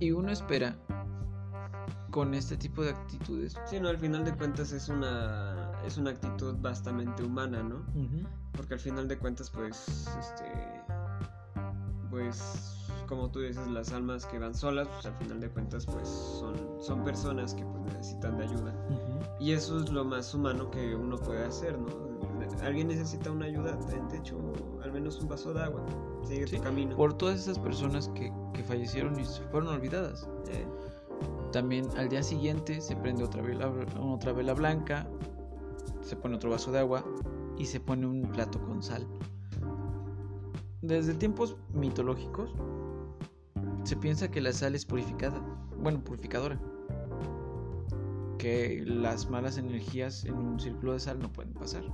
Y 0.00 0.10
uno 0.12 0.30
espera 0.30 0.76
con 2.10 2.34
este 2.34 2.56
tipo 2.56 2.82
de 2.82 2.90
actitudes. 2.90 3.56
Sí, 3.66 3.78
no, 3.80 3.88
al 3.88 3.98
final 3.98 4.24
de 4.24 4.34
cuentas 4.34 4.72
es 4.72 4.88
una 4.88 5.66
es 5.86 5.98
una 5.98 6.10
actitud 6.10 6.56
bastante 6.58 7.22
humana, 7.22 7.62
¿no? 7.62 7.84
Porque 8.52 8.74
al 8.74 8.80
final 8.80 9.06
de 9.06 9.18
cuentas, 9.18 9.50
pues, 9.50 10.08
este, 10.18 10.82
pues, 12.10 12.75
como 13.06 13.30
tú 13.30 13.40
dices, 13.40 13.66
las 13.68 13.92
almas 13.92 14.26
que 14.26 14.38
van 14.38 14.54
solas, 14.54 14.88
pues 14.88 15.06
al 15.06 15.14
final 15.14 15.40
de 15.40 15.48
cuentas, 15.48 15.86
pues, 15.86 16.08
son, 16.08 16.54
son 16.80 17.04
personas 17.04 17.54
que 17.54 17.64
pues, 17.64 17.94
necesitan 17.94 18.36
de 18.38 18.44
ayuda. 18.44 18.74
Y 19.38 19.52
eso 19.52 19.80
es 19.80 19.90
lo 19.90 20.04
más 20.04 20.34
humano 20.34 20.70
que 20.70 20.94
uno 20.94 21.16
puede 21.16 21.44
hacer, 21.44 21.78
¿no? 21.78 21.86
Alguien 22.62 22.88
necesita 22.88 23.30
una 23.30 23.46
ayuda, 23.46 23.78
te 24.08 24.16
echo 24.16 24.36
al 24.82 24.92
menos 24.92 25.20
un 25.20 25.28
vaso 25.28 25.52
de 25.52 25.62
agua, 25.62 25.84
sigue 26.24 26.46
tu 26.46 26.62
camino. 26.62 26.96
Por 26.96 27.14
todas 27.14 27.40
esas 27.40 27.58
personas 27.58 28.08
que, 28.10 28.32
que 28.54 28.62
fallecieron 28.62 29.18
y 29.18 29.24
fueron 29.50 29.68
olvidadas. 29.68 30.28
Eh. 30.48 30.66
También 31.52 31.86
al 31.96 32.08
día 32.08 32.22
siguiente 32.22 32.80
se 32.80 32.96
prende 32.96 33.24
otra 33.24 33.42
vela, 33.42 33.72
otra 34.00 34.32
vela 34.32 34.54
blanca, 34.54 35.06
se 36.02 36.16
pone 36.16 36.36
otro 36.36 36.50
vaso 36.50 36.72
de 36.72 36.80
agua 36.80 37.04
y 37.58 37.66
se 37.66 37.80
pone 37.80 38.06
un 38.06 38.22
plato 38.22 38.60
con 38.60 38.82
sal. 38.82 39.06
Desde 40.82 41.14
tiempos 41.14 41.56
mitológicos 41.74 42.54
se 43.86 43.96
piensa 43.96 44.30
que 44.30 44.40
la 44.40 44.52
sal 44.52 44.74
es 44.74 44.84
purificada, 44.84 45.40
bueno, 45.78 46.02
purificadora. 46.02 46.58
Que 48.38 48.82
las 48.84 49.30
malas 49.30 49.58
energías 49.58 50.24
en 50.24 50.34
un 50.34 50.58
círculo 50.60 50.94
de 50.94 51.00
sal 51.00 51.20
no 51.20 51.32
pueden 51.32 51.54
pasar. 51.54 51.84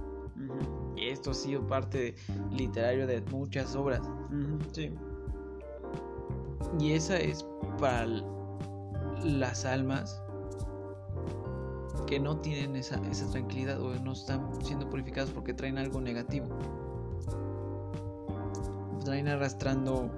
Y 0.96 1.09
esto 1.09 1.33
ha 1.33 1.35
sido 1.35 1.66
parte 1.66 2.14
literario 2.50 3.07
de 3.07 3.20
muchas 3.31 3.76
obras. 3.76 4.00
Sí. 4.72 4.90
Y 6.81 6.92
esa 6.92 7.18
es 7.18 7.44
para 7.78 8.07
las 9.22 9.64
almas 9.66 10.22
que 12.07 12.18
no 12.18 12.38
tienen 12.38 12.76
esa, 12.76 12.96
esa 13.09 13.31
tranquilidad 13.31 13.81
o 13.81 13.94
no 14.00 14.12
están 14.12 14.48
siendo 14.64 14.88
purificados 14.88 15.31
porque 15.31 15.52
traen 15.52 15.76
algo 15.76 16.00
negativo. 16.00 16.46
Traen 19.05 19.28
arrastrando 19.28 20.11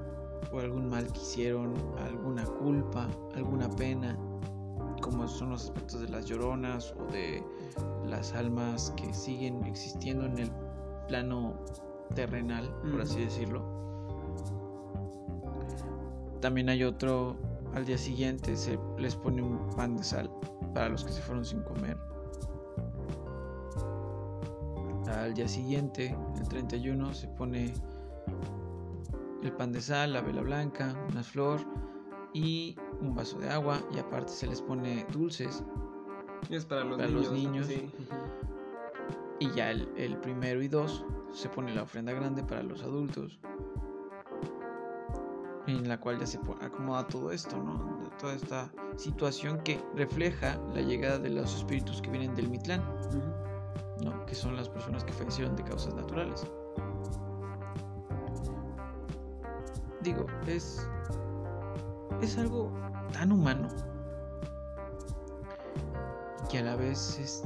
o 0.55 0.61
algún 0.61 0.89
mal 0.89 1.13
que 1.13 1.21
hicieron, 1.21 1.75
alguna 1.99 2.45
culpa, 2.45 3.09
alguna 3.35 3.69
pena, 3.71 4.17
como 5.01 5.27
son 5.27 5.51
los 5.51 5.65
aspectos 5.65 6.01
de 6.01 6.09
las 6.09 6.27
lloronas 6.27 6.95
o 6.99 7.13
de 7.13 7.43
las 8.07 8.33
almas 8.35 8.93
que 8.97 9.13
siguen 9.13 9.65
existiendo 9.65 10.25
en 10.27 10.39
el 10.39 10.51
plano 11.09 11.55
terrenal, 12.15 12.73
por 12.91 13.01
así 13.01 13.21
decirlo. 13.21 13.63
También 16.41 16.69
hay 16.69 16.85
otro, 16.85 17.37
al 17.75 17.85
día 17.85 17.99
siguiente 17.99 18.57
se 18.57 18.79
les 18.99 19.17
pone 19.17 19.43
un 19.43 19.59
pan 19.77 19.97
de 19.97 20.05
sal 20.05 20.31
para 20.75 20.89
los 20.89 21.05
que 21.05 21.13
se 21.13 21.23
fueron 21.23 21.45
sin 21.45 21.63
comer. 21.63 21.97
Al 25.09 25.35
día 25.35 25.49
siguiente, 25.49 26.15
el 26.39 26.49
31, 26.49 27.15
se 27.15 27.29
pone 27.29 27.73
el 29.45 29.53
pan 29.53 29.73
de 29.73 29.81
sal, 29.81 30.13
la 30.13 30.21
vela 30.21 30.43
blanca, 30.43 30.95
una 31.11 31.23
flor 31.23 31.61
y 32.33 32.77
un 33.01 33.15
vaso 33.15 33.39
de 33.39 33.49
agua 33.51 33.81
y 33.95 33.99
aparte 33.99 34.33
se 34.33 34.47
les 34.47 34.61
pone 34.61 35.07
dulces. 35.13 35.63
Es 36.51 36.65
para 36.65 36.85
los 36.85 37.33
niños. 37.33 37.69
Y 39.41 39.51
ya 39.53 39.71
el, 39.71 39.89
el 39.97 40.17
primero 40.19 40.63
y 40.63 40.69
dos 40.69 41.05
se 41.33 41.49
pone 41.49 41.75
la 41.75 41.83
ofrenda 41.83 42.13
grande 42.13 42.43
para 42.43 42.63
los 42.63 42.83
adultos 42.83 43.39
en 45.67 45.89
la 45.89 45.99
cual 45.99 46.19
ya 46.19 46.27
se 46.27 46.39
acomoda 46.61 47.07
todo 47.07 47.31
esto, 47.31 47.57
¿no? 47.57 48.09
Toda 48.21 48.35
esta 48.35 48.71
situación 48.97 49.61
que 49.63 49.81
refleja 49.95 50.59
la 50.75 50.81
llegada 50.81 51.19
de 51.19 51.31
los 51.31 51.55
espíritus 51.57 52.03
que 52.03 52.11
vienen 52.11 52.35
del 52.35 52.49
Mitlán, 52.49 52.83
¿no? 54.03 54.27
Que 54.27 54.35
son 54.35 54.57
las 54.57 54.69
personas 54.69 55.05
que 55.05 55.13
fallecieron 55.13 55.57
de 55.57 55.65
causas 55.65 55.95
naturales. 55.95 56.47
Digo, 60.05 60.27
es, 60.47 60.87
es 62.21 62.39
algo 62.39 62.73
tan 63.13 63.33
humano 63.33 63.69
que 66.51 66.59
a 66.59 66.63
la 66.63 66.77
vez 66.77 67.19
es 67.19 67.43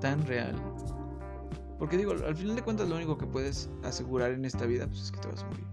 tan 0.00 0.24
real. 0.26 0.54
Porque 1.78 1.96
digo, 1.96 2.12
al 2.12 2.36
final 2.36 2.54
de 2.54 2.62
cuentas 2.62 2.88
lo 2.88 2.96
único 2.96 3.16
que 3.16 3.26
puedes 3.26 3.70
asegurar 3.82 4.32
en 4.32 4.44
esta 4.44 4.66
vida 4.66 4.86
pues, 4.86 5.04
es 5.04 5.12
que 5.12 5.18
te 5.18 5.28
vas 5.28 5.42
a 5.42 5.46
morir. 5.46 5.66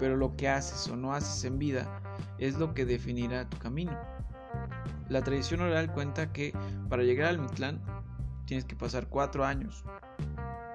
Pero 0.00 0.16
lo 0.16 0.36
que 0.36 0.48
haces 0.48 0.88
o 0.90 0.96
no 0.96 1.14
haces 1.14 1.44
en 1.44 1.58
vida 1.58 2.02
es 2.38 2.58
lo 2.58 2.74
que 2.74 2.84
definirá 2.84 3.48
tu 3.48 3.56
camino. 3.58 3.96
La 5.08 5.22
tradición 5.22 5.60
oral 5.60 5.92
cuenta 5.92 6.32
que 6.32 6.52
para 6.88 7.04
llegar 7.04 7.28
al 7.28 7.38
Mitlán 7.38 7.80
tienes 8.46 8.64
que 8.64 8.74
pasar 8.74 9.08
cuatro 9.08 9.44
años 9.44 9.84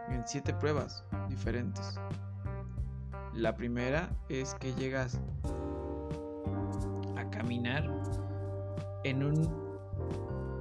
en 0.09 0.23
siete 0.25 0.53
pruebas 0.53 1.03
diferentes. 1.27 1.99
La 3.39 3.55
primera 3.55 4.09
es 4.27 4.53
que 4.55 4.73
llegas 4.73 5.17
a 7.15 7.29
caminar 7.29 7.89
en 9.05 9.23
un 9.23 9.49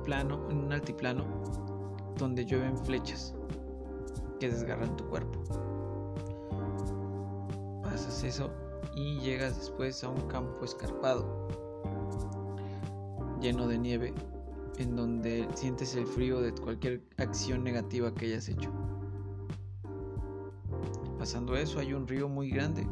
plano, 0.04 0.48
en 0.48 0.58
un 0.58 0.72
altiplano, 0.72 1.24
donde 2.18 2.44
llueven 2.44 2.78
flechas 2.78 3.34
que 4.38 4.48
desgarran 4.48 4.96
tu 4.96 5.08
cuerpo. 5.08 5.42
Pasas 7.82 8.22
eso 8.22 8.48
y 8.94 9.18
llegas 9.22 9.56
después 9.58 10.04
a 10.04 10.10
un 10.10 10.28
campo 10.28 10.64
escarpado, 10.64 11.48
lleno 13.40 13.66
de 13.66 13.76
nieve, 13.76 14.14
en 14.78 14.94
donde 14.94 15.48
sientes 15.54 15.96
el 15.96 16.06
frío 16.06 16.40
de 16.40 16.52
cualquier 16.52 17.02
acción 17.16 17.64
negativa 17.64 18.14
que 18.14 18.26
hayas 18.26 18.48
hecho. 18.48 18.70
Pasando 21.18 21.56
eso 21.56 21.80
hay 21.80 21.92
un 21.94 22.06
río 22.06 22.28
muy 22.28 22.48
grande, 22.48 22.86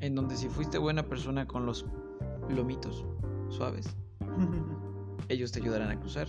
en 0.00 0.14
donde 0.14 0.36
si 0.36 0.48
fuiste 0.48 0.78
buena 0.78 1.04
persona 1.04 1.46
con 1.46 1.66
los 1.66 1.86
lomitos 2.48 3.04
suaves, 3.48 3.86
ellos 5.28 5.52
te 5.52 5.60
ayudarán 5.60 5.90
a 5.90 6.00
cruzar. 6.00 6.28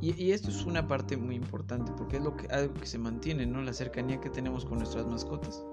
Y, 0.00 0.32
esto 0.32 0.50
es 0.50 0.66
una 0.66 0.86
parte 0.86 1.16
muy 1.16 1.34
importante 1.34 1.90
porque 1.96 2.18
es 2.18 2.22
lo 2.22 2.36
que, 2.36 2.46
algo 2.48 2.74
que 2.74 2.84
se 2.84 2.98
mantiene, 2.98 3.46
¿no? 3.46 3.62
La 3.62 3.72
cercanía 3.72 4.20
que 4.20 4.28
tenemos 4.28 4.66
con 4.66 4.76
nuestras 4.76 5.06
mascotas. 5.06 5.64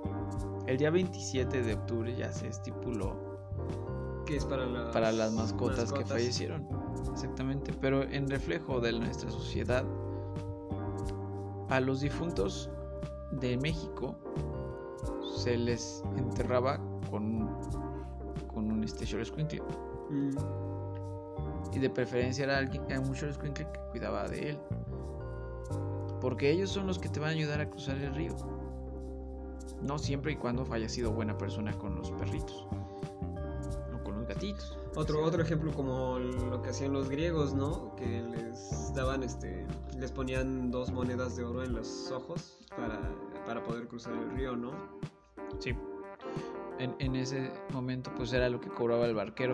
El 0.67 0.77
día 0.77 0.89
27 0.89 1.61
de 1.61 1.73
octubre 1.73 2.15
ya 2.15 2.31
se 2.31 2.47
estipuló 2.47 3.31
que 4.25 4.37
es 4.37 4.45
para 4.45 4.65
las, 4.65 4.93
para 4.93 5.11
las 5.11 5.33
mascotas, 5.33 5.91
que 5.91 6.05
fallecieron. 6.05 6.65
Exactamente, 7.11 7.73
pero 7.73 8.03
en 8.03 8.29
reflejo 8.29 8.79
de 8.79 8.93
nuestra 8.93 9.29
sociedad, 9.31 9.83
a 11.71 11.79
los 11.79 12.01
difuntos 12.01 12.69
de 13.31 13.57
México 13.57 14.15
se 15.37 15.57
les 15.57 16.03
enterraba 16.17 16.77
con, 17.09 17.47
con 18.53 18.69
un 18.69 18.83
este 18.83 19.05
mm. 19.05 20.35
Y 21.73 21.79
de 21.79 21.89
preferencia 21.89 22.43
era 22.43 22.57
alguien, 22.57 22.83
un 22.99 23.53
que 23.53 23.65
cuidaba 23.91 24.27
de 24.27 24.49
él. 24.49 24.59
Porque 26.19 26.51
ellos 26.51 26.69
son 26.69 26.87
los 26.87 26.99
que 26.99 27.07
te 27.07 27.21
van 27.21 27.29
a 27.29 27.33
ayudar 27.33 27.61
a 27.61 27.69
cruzar 27.69 27.97
el 27.97 28.13
río. 28.13 28.35
No 29.81 29.97
siempre 29.97 30.33
y 30.33 30.35
cuando 30.35 30.67
haya 30.73 30.89
sido 30.89 31.11
buena 31.13 31.37
persona 31.37 31.71
con 31.77 31.95
los 31.95 32.11
perritos. 32.11 32.67
O 33.95 34.03
con 34.03 34.19
los 34.19 34.27
gatitos. 34.27 34.77
Otro, 34.95 35.23
otro 35.23 35.41
ejemplo 35.41 35.71
como 35.71 36.19
lo 36.19 36.61
que 36.61 36.69
hacían 36.69 36.91
los 36.91 37.09
griegos, 37.09 37.53
¿no? 37.53 37.95
Que 37.95 38.21
les 38.21 38.93
daban, 38.93 39.23
este, 39.23 39.65
les 39.97 40.11
ponían 40.11 40.69
dos 40.69 40.91
monedas 40.91 41.37
de 41.37 41.45
oro 41.45 41.63
en 41.63 41.73
los 41.73 42.11
ojos 42.11 42.59
para, 42.75 42.99
para 43.45 43.63
poder 43.63 43.87
cruzar 43.87 44.13
el 44.13 44.31
río, 44.31 44.55
¿no? 44.57 44.71
Sí. 45.59 45.73
En, 46.77 46.95
en, 46.99 47.15
ese 47.15 47.51
momento 47.71 48.11
pues 48.17 48.33
era 48.33 48.49
lo 48.49 48.59
que 48.59 48.67
cobraba 48.67 49.05
el 49.05 49.13
barquero. 49.13 49.53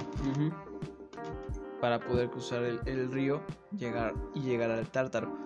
Para 1.81 1.99
poder 1.99 2.31
cruzar 2.31 2.63
el, 2.63 2.79
el, 2.85 3.11
río 3.11 3.41
llegar, 3.77 4.15
y 4.33 4.41
llegar 4.41 4.71
al 4.71 4.89
tártaro. 4.89 5.37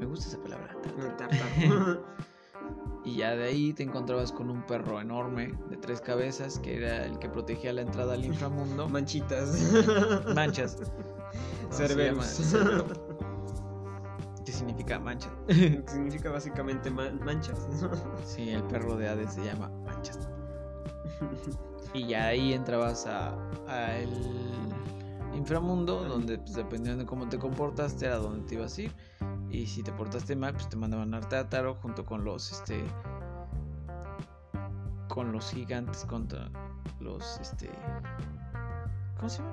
Me 0.00 0.06
gusta 0.06 0.28
esa 0.28 0.42
palabra. 0.42 0.76
Tártaro. 1.16 2.04
y 3.04 3.16
ya 3.16 3.36
de 3.36 3.44
ahí 3.44 3.72
te 3.74 3.82
encontrabas 3.82 4.32
con 4.32 4.50
un 4.50 4.64
perro 4.66 5.00
enorme 5.00 5.52
de 5.68 5.76
tres 5.76 6.00
cabezas 6.00 6.58
que 6.58 6.76
era 6.76 7.04
el 7.04 7.18
que 7.18 7.28
protegía 7.28 7.72
la 7.72 7.82
entrada 7.82 8.14
al 8.14 8.24
inframundo. 8.24 8.88
Manchitas. 8.90 9.72
Manchas. 10.34 10.78
Cerberus. 11.70 12.54
¿Qué 14.44 14.52
significa 14.52 14.98
mancha? 14.98 15.30
significa 15.86 16.30
básicamente 16.30 16.90
manchas. 16.90 17.66
sí, 18.24 18.50
el 18.50 18.62
perro 18.64 18.94
de 18.96 19.08
Hades 19.08 19.32
se 19.32 19.44
llama 19.44 19.70
manchas. 19.84 20.28
y 21.94 22.06
ya 22.08 22.26
ahí 22.26 22.52
entrabas 22.52 23.06
a, 23.06 23.34
el 23.96 24.10
inframundo, 25.34 26.04
donde 26.04 26.38
pues, 26.38 26.54
dependiendo 26.54 27.02
de 27.02 27.06
cómo 27.06 27.28
te 27.28 27.38
comportaste 27.38 28.06
era 28.06 28.16
donde 28.16 28.46
te 28.46 28.54
ibas 28.54 28.78
a 28.78 28.82
ir. 28.82 28.92
Y 29.50 29.66
si 29.66 29.82
te 29.82 29.92
portaste 29.92 30.34
mal, 30.34 30.54
pues 30.54 30.68
te 30.68 30.76
mandaban 30.76 31.14
al 31.14 31.28
Tártaro 31.28 31.74
junto 31.76 32.04
con 32.04 32.24
los 32.24 32.52
este 32.52 32.84
con 35.08 35.30
los 35.30 35.50
gigantes 35.50 36.04
contra 36.06 36.50
los 36.98 37.38
este 37.40 37.70
¿cómo 39.16 39.28
se 39.28 39.38
llama? 39.38 39.52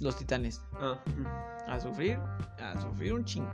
Los 0.00 0.16
titanes. 0.16 0.62
Ah. 0.74 0.96
A 1.66 1.80
sufrir, 1.80 2.18
a 2.60 2.80
sufrir 2.80 3.14
un 3.14 3.24
chingo. 3.24 3.50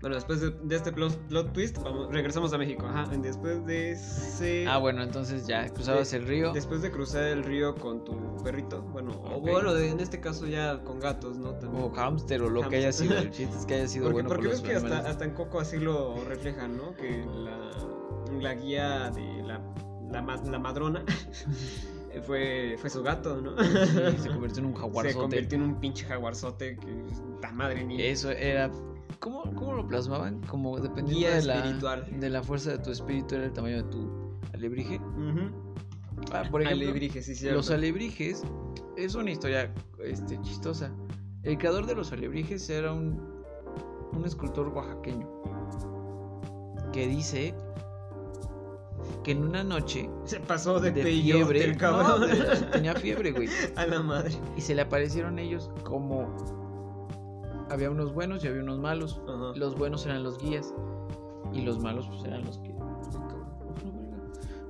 Bueno, 0.00 0.14
después 0.14 0.40
de, 0.40 0.76
este 0.76 0.92
plot, 0.92 1.52
twist, 1.52 1.78
vamos, 1.82 2.12
regresamos 2.12 2.52
a 2.52 2.58
México. 2.58 2.86
Ajá. 2.86 3.08
Después 3.16 3.66
de 3.66 3.92
ese. 3.92 4.64
Ah, 4.68 4.78
bueno, 4.78 5.02
entonces 5.02 5.46
ya 5.46 5.68
cruzabas 5.68 6.12
el 6.12 6.26
río. 6.26 6.52
Después 6.52 6.82
de 6.82 6.92
cruzar 6.92 7.24
el 7.24 7.42
río 7.42 7.74
con 7.74 8.04
tu 8.04 8.36
perrito, 8.44 8.82
bueno, 8.82 9.10
o 9.24 9.40
bueno, 9.40 9.76
en 9.76 9.98
este 9.98 10.20
caso 10.20 10.46
ya 10.46 10.78
con 10.84 11.00
gatos, 11.00 11.38
¿no? 11.38 11.50
O 11.74 11.90
hámster 11.90 12.42
o 12.42 12.48
lo 12.48 12.68
que 12.68 12.76
haya 12.76 12.92
sido. 12.92 13.18
El 13.18 13.30
chiste 13.32 13.56
es 13.56 13.66
que 13.66 13.74
haya 13.74 13.88
sido 13.88 14.04
porque, 14.04 14.22
bueno. 14.22 14.28
Porque 14.28 14.48
ves 14.48 14.60
que 14.60 14.74
hasta, 14.76 14.98
hasta, 14.98 15.24
en 15.24 15.32
Coco 15.32 15.58
así 15.58 15.78
lo 15.78 16.22
reflejan, 16.24 16.76
¿no? 16.76 16.94
Que 16.94 17.24
la, 17.26 18.38
la 18.40 18.54
guía 18.54 19.10
de 19.10 19.42
la, 19.42 19.60
la, 20.10 20.22
la 20.22 20.58
madrona. 20.60 21.04
fue, 22.26 22.76
fue 22.78 22.90
su 22.90 23.02
gato, 23.02 23.40
¿no? 23.40 23.56
se 23.62 24.28
convirtió 24.32 24.60
en 24.60 24.66
un 24.66 24.74
jaguarzote. 24.74 25.12
Se 25.12 25.18
convirtió 25.18 25.56
en 25.56 25.64
un 25.64 25.80
pinche 25.80 26.06
jaguarzote 26.06 26.76
que 26.76 27.04
la 27.42 27.52
madre 27.52 27.84
mía. 27.84 28.04
Eso 28.04 28.30
era 28.30 28.70
¿Cómo, 29.20 29.42
¿Cómo, 29.54 29.74
lo 29.74 29.86
plasmaban? 29.86 30.40
Como 30.42 30.78
dependiendo 30.78 31.28
de 31.28 31.42
la, 31.42 32.00
de 32.02 32.30
la 32.30 32.42
fuerza 32.42 32.72
de 32.72 32.78
tu 32.78 32.90
espíritu 32.90 33.34
era 33.34 33.44
el 33.44 33.52
tamaño 33.52 33.76
de 33.78 33.84
tu 33.84 34.38
alebrije. 34.54 35.00
ah, 36.32 36.44
por 36.50 36.62
ejemplo, 36.62 37.22
sí, 37.22 37.50
los 37.50 37.70
alebrijes 37.70 38.42
es 38.96 39.14
una 39.14 39.30
historia 39.30 39.72
este, 40.04 40.40
chistosa. 40.42 40.92
El 41.42 41.58
creador 41.58 41.86
de 41.86 41.94
los 41.94 42.12
alebrijes 42.12 42.68
era 42.68 42.92
un, 42.92 43.44
un 44.12 44.24
escultor 44.24 44.68
oaxaqueño 44.68 45.28
que 46.92 47.06
dice 47.06 47.54
que 49.22 49.32
en 49.32 49.44
una 49.44 49.62
noche 49.62 50.08
se 50.24 50.40
pasó 50.40 50.80
de, 50.80 50.92
fiebre, 50.92 51.76
cabrón. 51.76 52.28
tenía 52.72 52.94
fiebre, 52.94 53.32
güey. 53.32 53.48
A 53.76 53.86
la 53.86 54.02
madre. 54.02 54.32
Y 54.56 54.60
se 54.60 54.74
le 54.74 54.82
aparecieron 54.82 55.38
ellos 55.38 55.70
como 55.84 56.57
había 57.70 57.90
unos 57.90 58.12
buenos 58.12 58.44
y 58.44 58.48
había 58.48 58.62
unos 58.62 58.78
malos. 58.78 59.20
Los 59.56 59.76
buenos 59.76 60.06
eran 60.06 60.22
los 60.22 60.38
guías 60.38 60.72
y 61.52 61.62
los 61.62 61.78
malos 61.78 62.06
pues 62.08 62.24
eran 62.24 62.44
los 62.44 62.58
que... 62.58 62.74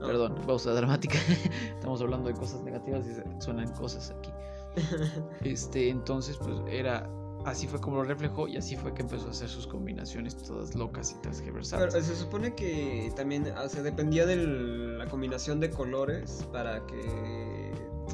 Perdón, 0.01 0.37
pausa 0.47 0.73
dramática. 0.73 1.19
Estamos 1.75 2.01
hablando 2.01 2.29
de 2.29 2.35
cosas 2.35 2.63
negativas 2.63 3.05
y 3.07 3.43
suenan 3.43 3.73
cosas 3.75 4.11
aquí. 4.11 4.31
Este, 5.43 5.89
entonces, 5.89 6.37
pues 6.37 6.61
era 6.69 7.11
así 7.45 7.67
fue 7.67 7.81
como 7.81 7.99
lo 7.99 8.05
reflejó 8.05 8.49
y 8.49 8.57
así 8.57 8.77
fue 8.77 8.93
que 8.95 9.03
empezó 9.03 9.29
a 9.29 9.31
hacer 9.31 9.49
sus 9.49 9.67
combinaciones 9.67 10.37
todas 10.37 10.75
locas 10.75 11.13
y 11.13 11.21
transversales. 11.21 11.95
Pero 11.95 12.05
se 12.05 12.17
supone 12.17 12.55
que 12.55 13.13
también 13.17 13.53
se 13.69 13.83
dependía 13.83 14.27
de 14.27 14.37
la 14.37 15.07
combinación 15.07 15.61
de 15.61 15.71
colores 15.71 16.47
para 16.53 16.85
que 16.87 17.73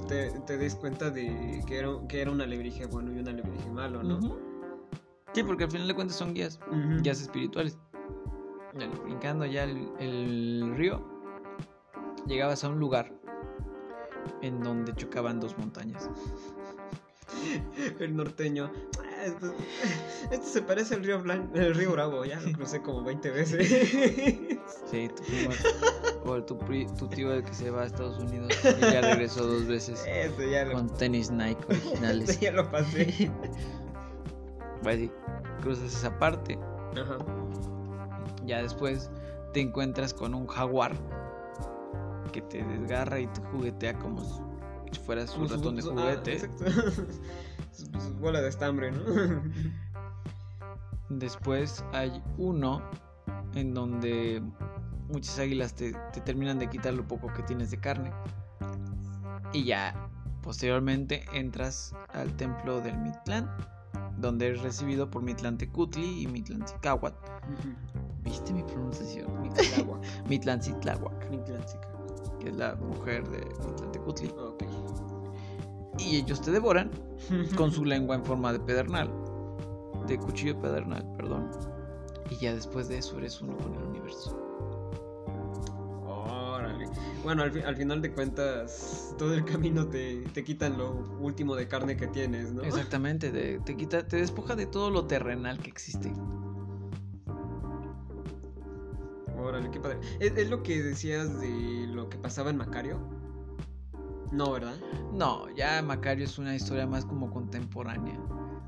te, 0.08 0.58
des 0.58 0.74
cuenta 0.74 1.10
de 1.10 1.62
que 1.66 1.78
era, 1.78 1.88
que 2.08 2.20
era 2.22 2.30
un 2.30 2.40
alebrije 2.40 2.86
bueno 2.86 3.12
y 3.12 3.18
un 3.18 3.28
alebrije 3.28 3.68
malo, 3.70 4.02
¿no? 4.02 4.53
Sí, 5.34 5.42
porque 5.42 5.64
al 5.64 5.70
final 5.70 5.88
de 5.88 5.94
cuentas 5.94 6.16
son 6.16 6.32
guías, 6.32 6.60
guías 7.02 7.20
espirituales. 7.20 7.76
brincando 9.04 9.44
ya 9.44 9.64
el, 9.64 10.74
río, 10.76 11.04
llegabas 12.26 12.62
a 12.62 12.68
un 12.68 12.78
lugar 12.78 13.12
en 14.42 14.60
donde 14.60 14.94
chocaban 14.94 15.40
dos 15.40 15.58
montañas. 15.58 16.08
El 17.98 18.16
norteño. 18.16 18.70
Ah, 19.00 19.24
esto, 20.30 20.46
se 20.46 20.62
parece 20.62 20.94
al 20.94 21.04
río 21.04 21.20
Blanco, 21.20 21.56
el 21.56 21.74
río 21.74 21.92
Bravo, 21.92 22.24
ya 22.24 22.38
lo 22.40 22.52
crucé 22.52 22.80
como 22.80 23.02
20 23.02 23.30
veces. 23.30 23.68
Sí, 24.90 25.10
tu 25.14 25.22
primo, 25.24 25.50
o 26.24 26.42
tu, 26.42 26.56
tu, 26.98 27.08
tío 27.08 27.32
el 27.32 27.44
que 27.44 27.52
se 27.52 27.70
va 27.70 27.82
a 27.82 27.86
Estados 27.86 28.18
Unidos 28.18 28.50
y 28.64 28.80
ya 28.80 29.02
regresó 29.02 29.46
dos 29.46 29.66
veces 29.66 30.02
Eso 30.06 30.42
ya 30.42 30.70
con 30.72 30.88
tenis 30.94 31.30
Nike 31.30 31.62
originales. 31.68 32.28
Eso 32.30 32.40
ya 32.40 32.52
lo 32.52 32.70
pasé. 32.70 33.30
Cruzas 35.62 35.94
esa 35.94 36.18
parte. 36.18 36.58
Ajá. 36.92 37.18
Ya 38.46 38.62
después 38.62 39.10
te 39.52 39.60
encuentras 39.60 40.12
con 40.12 40.34
un 40.34 40.46
jaguar 40.46 40.92
que 42.32 42.42
te 42.42 42.62
desgarra 42.64 43.20
y 43.20 43.26
te 43.28 43.40
juguetea 43.52 43.98
como 43.98 44.20
si 44.92 45.00
fueras 45.00 45.36
un 45.36 45.48
ratón 45.48 45.76
de 45.76 45.82
ah, 45.82 45.86
juguete. 45.90 46.50
bola 48.20 48.40
de 48.40 48.48
estambre, 48.48 48.92
¿no? 48.92 49.00
Después 51.08 51.84
hay 51.92 52.22
uno 52.38 52.82
en 53.54 53.74
donde 53.74 54.42
muchas 55.08 55.38
águilas 55.38 55.74
te, 55.74 55.92
te, 56.12 56.20
terminan 56.20 56.58
de 56.58 56.68
quitar 56.68 56.94
lo 56.94 57.06
poco 57.06 57.32
que 57.32 57.42
tienes 57.42 57.70
de 57.70 57.78
carne. 57.78 58.12
Y 59.52 59.64
ya 59.64 60.08
posteriormente 60.42 61.24
entras 61.32 61.94
al 62.12 62.34
templo 62.36 62.80
del 62.80 62.98
Mitlán, 62.98 63.48
donde 64.24 64.48
eres 64.48 64.62
recibido 64.62 65.10
por 65.10 65.22
Mitlantecutli 65.22 66.22
y 66.22 66.26
Mitlantzicahuat. 66.26 67.14
¿Viste 68.22 68.52
mi 68.52 68.62
pronunciación? 68.62 69.26
Mitlantzicahuac. 70.28 71.28
que 72.40 72.48
es 72.48 72.56
la 72.56 72.74
mujer 72.76 73.28
de 73.28 73.38
Mitlantecutli. 73.66 74.28
Okay. 74.28 74.68
Y 75.98 76.16
ellos 76.16 76.40
te 76.40 76.50
devoran 76.50 76.90
con 77.56 77.70
su 77.70 77.84
lengua 77.84 78.16
en 78.16 78.24
forma 78.24 78.52
de 78.52 78.60
pedernal. 78.60 79.10
De 80.06 80.18
cuchillo 80.18 80.58
pedernal, 80.58 81.06
perdón. 81.16 81.50
Y 82.30 82.36
ya 82.36 82.54
después 82.54 82.88
de 82.88 82.98
eso 82.98 83.18
eres 83.18 83.40
uno 83.40 83.56
con 83.58 83.74
el 83.74 83.82
universo. 83.84 84.43
Bueno, 87.24 87.42
al, 87.42 87.76
final 87.76 88.02
de 88.02 88.12
cuentas, 88.12 89.14
todo 89.16 89.32
el 89.32 89.46
camino 89.46 89.88
te, 89.88 90.20
te, 90.34 90.44
quitan 90.44 90.76
lo 90.76 90.92
último 91.18 91.56
de 91.56 91.66
carne 91.66 91.96
que 91.96 92.06
tienes, 92.06 92.52
¿no? 92.52 92.62
Exactamente, 92.62 93.58
te, 93.64 93.76
quita, 93.76 94.06
te 94.06 94.18
despoja 94.18 94.54
de 94.54 94.66
todo 94.66 94.90
lo 94.90 95.06
terrenal 95.06 95.58
que 95.58 95.70
existe. 95.70 96.12
Órale, 99.38 99.70
qué 99.70 99.80
padre. 99.80 99.98
¿Es, 100.20 100.50
lo 100.50 100.62
que 100.62 100.82
decías 100.82 101.40
de 101.40 101.86
lo 101.88 102.10
que 102.10 102.18
pasaba 102.18 102.50
en 102.50 102.58
Macario? 102.58 103.00
No, 104.30 104.52
¿verdad? 104.52 104.76
No, 105.14 105.48
ya 105.54 105.80
Macario 105.80 106.26
es 106.26 106.38
una 106.38 106.54
historia 106.54 106.86
más 106.86 107.06
como 107.06 107.30
contemporánea. 107.30 108.20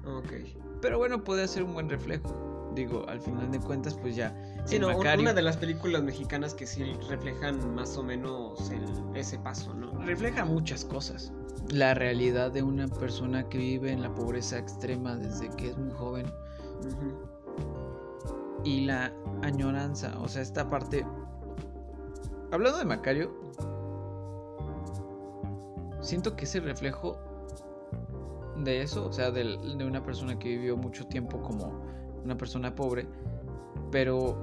Ok. 0.07 0.32
Pero 0.80 0.96
bueno, 0.96 1.24
puede 1.24 1.46
ser 1.46 1.62
un 1.62 1.74
buen 1.74 1.90
reflejo 1.90 2.55
digo, 2.76 3.04
al 3.08 3.20
final 3.20 3.50
de 3.50 3.58
cuentas, 3.58 3.94
pues 3.94 4.14
ya. 4.14 4.32
Sí, 4.64 4.78
no, 4.78 4.96
una 4.96 5.32
de 5.32 5.42
las 5.42 5.56
películas 5.56 6.02
mexicanas 6.02 6.54
que 6.54 6.66
sí 6.66 6.84
reflejan 7.08 7.74
más 7.74 7.96
o 7.96 8.02
menos 8.02 8.70
ese 9.14 9.38
paso, 9.38 9.74
¿no? 9.74 9.92
Refleja 10.04 10.44
muchas 10.44 10.84
cosas. 10.84 11.32
La 11.70 11.94
realidad 11.94 12.52
de 12.52 12.62
una 12.62 12.86
persona 12.86 13.48
que 13.48 13.58
vive 13.58 13.90
en 13.90 14.02
la 14.02 14.14
pobreza 14.14 14.58
extrema 14.58 15.16
desde 15.16 15.48
que 15.56 15.70
es 15.70 15.78
muy 15.78 15.90
joven. 15.92 16.26
Y 18.62 18.84
la 18.84 19.12
añoranza, 19.42 20.16
o 20.20 20.28
sea, 20.28 20.42
esta 20.42 20.68
parte. 20.68 21.04
Hablando 22.52 22.78
de 22.78 22.84
Macario, 22.84 23.34
siento 26.00 26.36
que 26.36 26.44
ese 26.44 26.60
reflejo 26.60 27.18
de 28.58 28.82
eso, 28.82 29.06
o 29.06 29.12
sea, 29.12 29.30
de, 29.30 29.44
de, 29.76 29.84
una 29.84 30.02
persona 30.02 30.38
que 30.38 30.48
vivió 30.48 30.76
mucho 30.76 31.06
tiempo 31.06 31.42
como 31.42 31.82
una 32.26 32.36
persona 32.36 32.74
pobre, 32.74 33.06
pero 33.90 34.36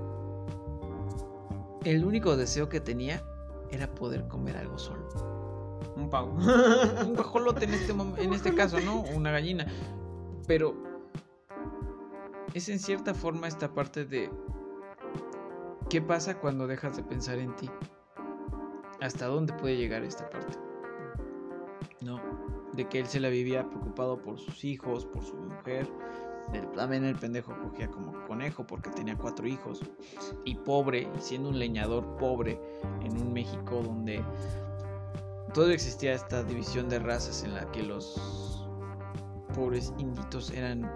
el 1.85 2.03
único 2.05 2.35
deseo 2.35 2.69
que 2.69 2.79
tenía 2.79 3.23
era 3.69 3.93
poder 3.93 4.27
comer 4.27 4.57
algo 4.57 4.77
solo. 4.77 5.07
Un 5.95 6.09
pavo. 6.09 6.31
un 7.05 7.13
guajolote 7.13 7.65
en 7.65 7.73
este, 7.73 7.91
en 7.91 8.33
este 8.33 8.55
caso, 8.55 8.79
¿no? 8.79 9.01
Una 9.15 9.31
gallina. 9.31 9.67
Pero 10.47 10.75
es 12.53 12.69
en 12.69 12.79
cierta 12.79 13.13
forma 13.13 13.47
esta 13.47 13.73
parte 13.73 14.05
de 14.05 14.29
qué 15.89 16.01
pasa 16.01 16.39
cuando 16.39 16.67
dejas 16.67 16.95
de 16.95 17.03
pensar 17.03 17.37
en 17.37 17.55
ti. 17.55 17.69
¿Hasta 19.01 19.25
dónde 19.27 19.53
puede 19.53 19.75
llegar 19.75 20.03
esta 20.03 20.29
parte? 20.29 20.57
No, 22.01 22.21
de 22.73 22.87
que 22.87 22.99
él 22.99 23.07
se 23.07 23.19
la 23.19 23.29
vivía 23.29 23.67
preocupado 23.67 24.21
por 24.21 24.39
sus 24.39 24.63
hijos, 24.63 25.05
por 25.05 25.23
su 25.23 25.35
mujer, 25.35 25.89
también 26.75 27.03
el 27.05 27.15
pendejo 27.15 27.53
cogía 27.63 27.87
como 27.89 28.25
conejo 28.27 28.65
porque 28.65 28.89
tenía 28.89 29.17
cuatro 29.17 29.47
hijos. 29.47 29.81
Y 30.45 30.55
pobre, 30.55 31.09
siendo 31.19 31.49
un 31.49 31.59
leñador 31.59 32.17
pobre 32.17 32.59
en 33.01 33.17
un 33.17 33.33
México 33.33 33.81
donde 33.83 34.23
todo 35.53 35.69
existía 35.69 36.13
esta 36.13 36.43
división 36.43 36.89
de 36.89 36.99
razas 36.99 37.43
en 37.43 37.53
la 37.53 37.69
que 37.71 37.83
los 37.83 38.67
pobres 39.53 39.93
inditos 39.97 40.51
eran 40.51 40.91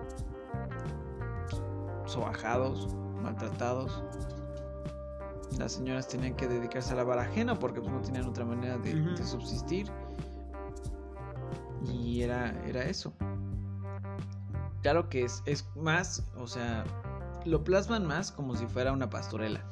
sobajados, 2.06 2.88
maltratados. 3.22 4.04
Las 5.58 5.74
señoras 5.74 6.08
tenían 6.08 6.36
que 6.36 6.48
dedicarse 6.48 6.94
a 6.94 7.04
la 7.04 7.22
ajena 7.22 7.58
porque 7.58 7.82
pues, 7.82 7.92
no 7.92 8.02
tenían 8.02 8.26
otra 8.26 8.46
manera 8.46 8.78
de, 8.78 8.94
de 8.94 9.24
subsistir. 9.24 9.88
Y 11.84 12.22
era, 12.22 12.52
era 12.66 12.84
eso 12.84 13.14
claro 14.82 15.10
que 15.10 15.24
es, 15.24 15.44
es 15.46 15.68
más, 15.76 16.24
o 16.38 16.48
sea, 16.48 16.84
lo 17.46 17.64
plasman 17.64 18.06
más 18.06 18.32
como 18.32 18.56
si 18.56 18.66
fuera 18.68 18.92
una 18.92 19.10
pastorela. 19.10 19.64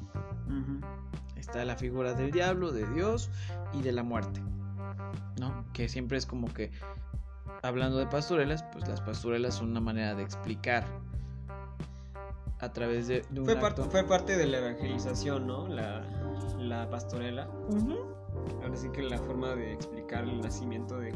Está 1.35 1.63
la 1.65 1.75
figura 1.75 2.13
del 2.13 2.31
diablo, 2.31 2.71
de 2.71 2.87
Dios 2.93 3.29
y 3.73 3.81
de 3.81 3.91
la 3.91 4.03
muerte, 4.03 4.41
¿no? 5.39 5.65
Que 5.73 5.87
siempre 5.87 6.17
es 6.17 6.25
como 6.25 6.51
que, 6.53 6.71
hablando 7.61 7.97
de 7.97 8.07
pastorelas, 8.07 8.63
pues 8.71 8.87
las 8.87 9.01
pastorelas 9.01 9.55
son 9.55 9.69
una 9.69 9.81
manera 9.81 10.15
de 10.15 10.23
explicar 10.23 10.85
a 12.59 12.71
través 12.71 13.07
de, 13.07 13.23
fue, 13.43 13.55
parte, 13.57 13.83
fue 13.83 14.03
parte 14.03 14.37
de 14.37 14.47
la 14.47 14.57
evangelización, 14.57 15.45
¿no? 15.45 15.67
La, 15.67 16.03
la 16.57 16.89
pastorela. 16.89 17.47
Ahora 18.63 18.75
sí 18.75 18.89
que 18.89 19.03
la 19.03 19.17
forma 19.17 19.55
de 19.55 19.73
explicar 19.73 20.23
el 20.23 20.41
nacimiento 20.41 20.97
de, 20.97 21.13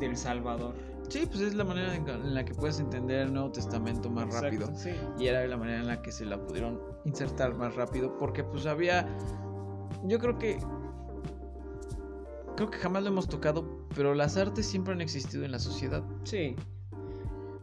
del 0.00 0.16
Salvador. 0.16 0.74
Sí, 1.08 1.26
pues 1.26 1.40
es 1.40 1.54
la 1.54 1.64
manera 1.64 1.94
en 1.94 2.34
la 2.34 2.44
que 2.44 2.54
puedes 2.54 2.80
entender 2.80 3.20
el 3.20 3.32
Nuevo 3.32 3.52
Testamento 3.52 4.10
más 4.10 4.32
rápido. 4.32 4.72
Y 5.18 5.26
era 5.26 5.46
la 5.46 5.56
manera 5.56 5.78
en 5.78 5.86
la 5.86 6.02
que 6.02 6.10
se 6.12 6.24
la 6.24 6.40
pudieron 6.40 6.80
insertar 7.04 7.54
más 7.56 7.74
rápido. 7.74 8.16
Porque 8.18 8.44
pues 8.44 8.66
había. 8.66 9.06
Yo 10.04 10.18
creo 10.18 10.38
que. 10.38 10.58
Creo 12.56 12.70
que 12.70 12.78
jamás 12.78 13.02
lo 13.02 13.10
hemos 13.10 13.28
tocado. 13.28 13.86
Pero 13.94 14.14
las 14.14 14.36
artes 14.36 14.66
siempre 14.66 14.94
han 14.94 15.00
existido 15.00 15.44
en 15.44 15.52
la 15.52 15.58
sociedad. 15.58 16.02
Sí. 16.24 16.56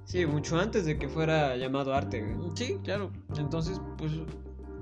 Sí, 0.06 0.26
mucho 0.26 0.60
antes 0.60 0.86
de 0.86 0.98
que 0.98 1.08
fuera 1.08 1.56
llamado 1.56 1.94
arte. 1.94 2.36
Sí, 2.56 2.80
claro. 2.84 3.12
Entonces, 3.38 3.80
pues 3.98 4.12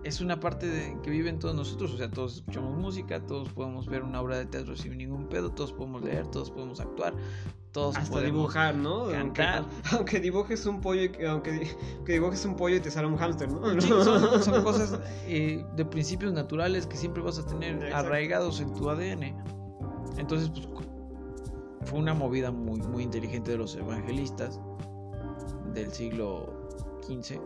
es 0.04 0.22
una 0.22 0.40
parte 0.40 0.68
de, 0.68 0.98
que 1.04 1.10
viven 1.10 1.40
todos 1.40 1.56
nosotros, 1.56 1.94
o 1.94 1.98
sea, 1.98 2.10
todos 2.10 2.38
escuchamos 2.38 2.76
música, 2.78 3.20
todos 3.26 3.50
podemos 3.50 3.88
ver 3.88 4.04
una 4.04 4.20
obra 4.22 4.38
de 4.38 4.46
teatro 4.46 4.76
sin 4.76 4.98
ningún 4.98 5.28
pedo, 5.28 5.52
todos 5.52 5.72
podemos 5.74 6.02
leer, 6.02 6.28
todos 6.28 6.50
podemos 6.50 6.80
actuar, 6.80 7.14
todos 7.72 7.96
Hasta 7.96 8.22
dibujar, 8.22 8.76
¿no? 8.76 9.10
Cantar. 9.10 9.66
Aunque, 9.92 10.20
dibujes 10.20 10.66
un 10.66 10.82
pollo, 10.82 11.04
y, 11.04 11.26
aunque, 11.26 11.76
dibujes 12.06 12.44
un 12.46 12.56
pollo 12.56 12.78
y 12.78 12.80
te 12.80 12.92
sale 12.92 13.08
un 13.08 13.18
hámster, 13.18 13.52
¿no? 13.52 13.82
son, 14.42 14.64
cosas 14.64 15.00
eh, 15.28 15.64
de 15.76 15.86
principios 15.86 16.34
naturales 16.34 16.88
que 16.88 16.98
siempre 16.98 17.22
vas 17.22 17.40
a 17.40 17.46
tener 17.46 17.94
arraigados 17.94 18.60
en 18.60 18.74
tu 18.74 18.90
ADN. 18.90 19.36
Entonces, 20.18 20.50
pues, 20.50 20.88
fue 21.86 22.00
una 22.00 22.14
movida 22.14 22.52
muy, 22.52 22.82
muy 22.82 23.04
inteligente 23.04 23.52
de 23.52 23.58
los 23.58 23.76
evangelistas 23.76 24.60
del 25.74 25.92
siglo 25.92 26.70
XV 27.08 27.40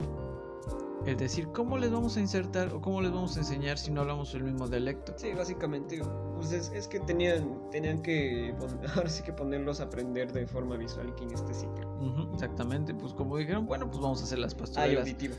es 1.05 1.17
decir, 1.17 1.47
¿cómo 1.49 1.77
les 1.77 1.91
vamos 1.91 2.17
a 2.17 2.19
insertar 2.19 2.73
o 2.73 2.81
cómo 2.81 3.01
les 3.01 3.11
vamos 3.11 3.35
a 3.37 3.39
enseñar 3.39 3.77
si 3.77 3.91
no 3.91 4.01
hablamos 4.01 4.33
el 4.33 4.43
mismo 4.43 4.67
dialecto? 4.67 5.13
Sí, 5.17 5.33
básicamente, 5.33 6.01
pues 6.35 6.51
es, 6.51 6.87
que 6.87 6.99
tenían, 6.99 7.69
tenían 7.69 8.01
que, 8.01 8.55
ahora 8.95 9.09
sí 9.09 9.23
que 9.23 9.31
ponerlos 9.31 9.79
a 9.79 9.83
aprender 9.83 10.31
de 10.33 10.47
forma 10.47 10.77
visual 10.77 11.09
y 11.09 11.11
kinestésica. 11.13 11.87
exactamente, 12.33 12.93
pues 12.93 13.13
como 13.13 13.37
dijeron, 13.37 13.67
bueno, 13.67 13.87
pues 13.87 13.99
vamos 13.99 14.21
a 14.21 14.23
hacer 14.23 14.39
las 14.39 14.55
pastorelas. 14.55 14.97
Ah, 14.97 15.01
auditiva. 15.01 15.35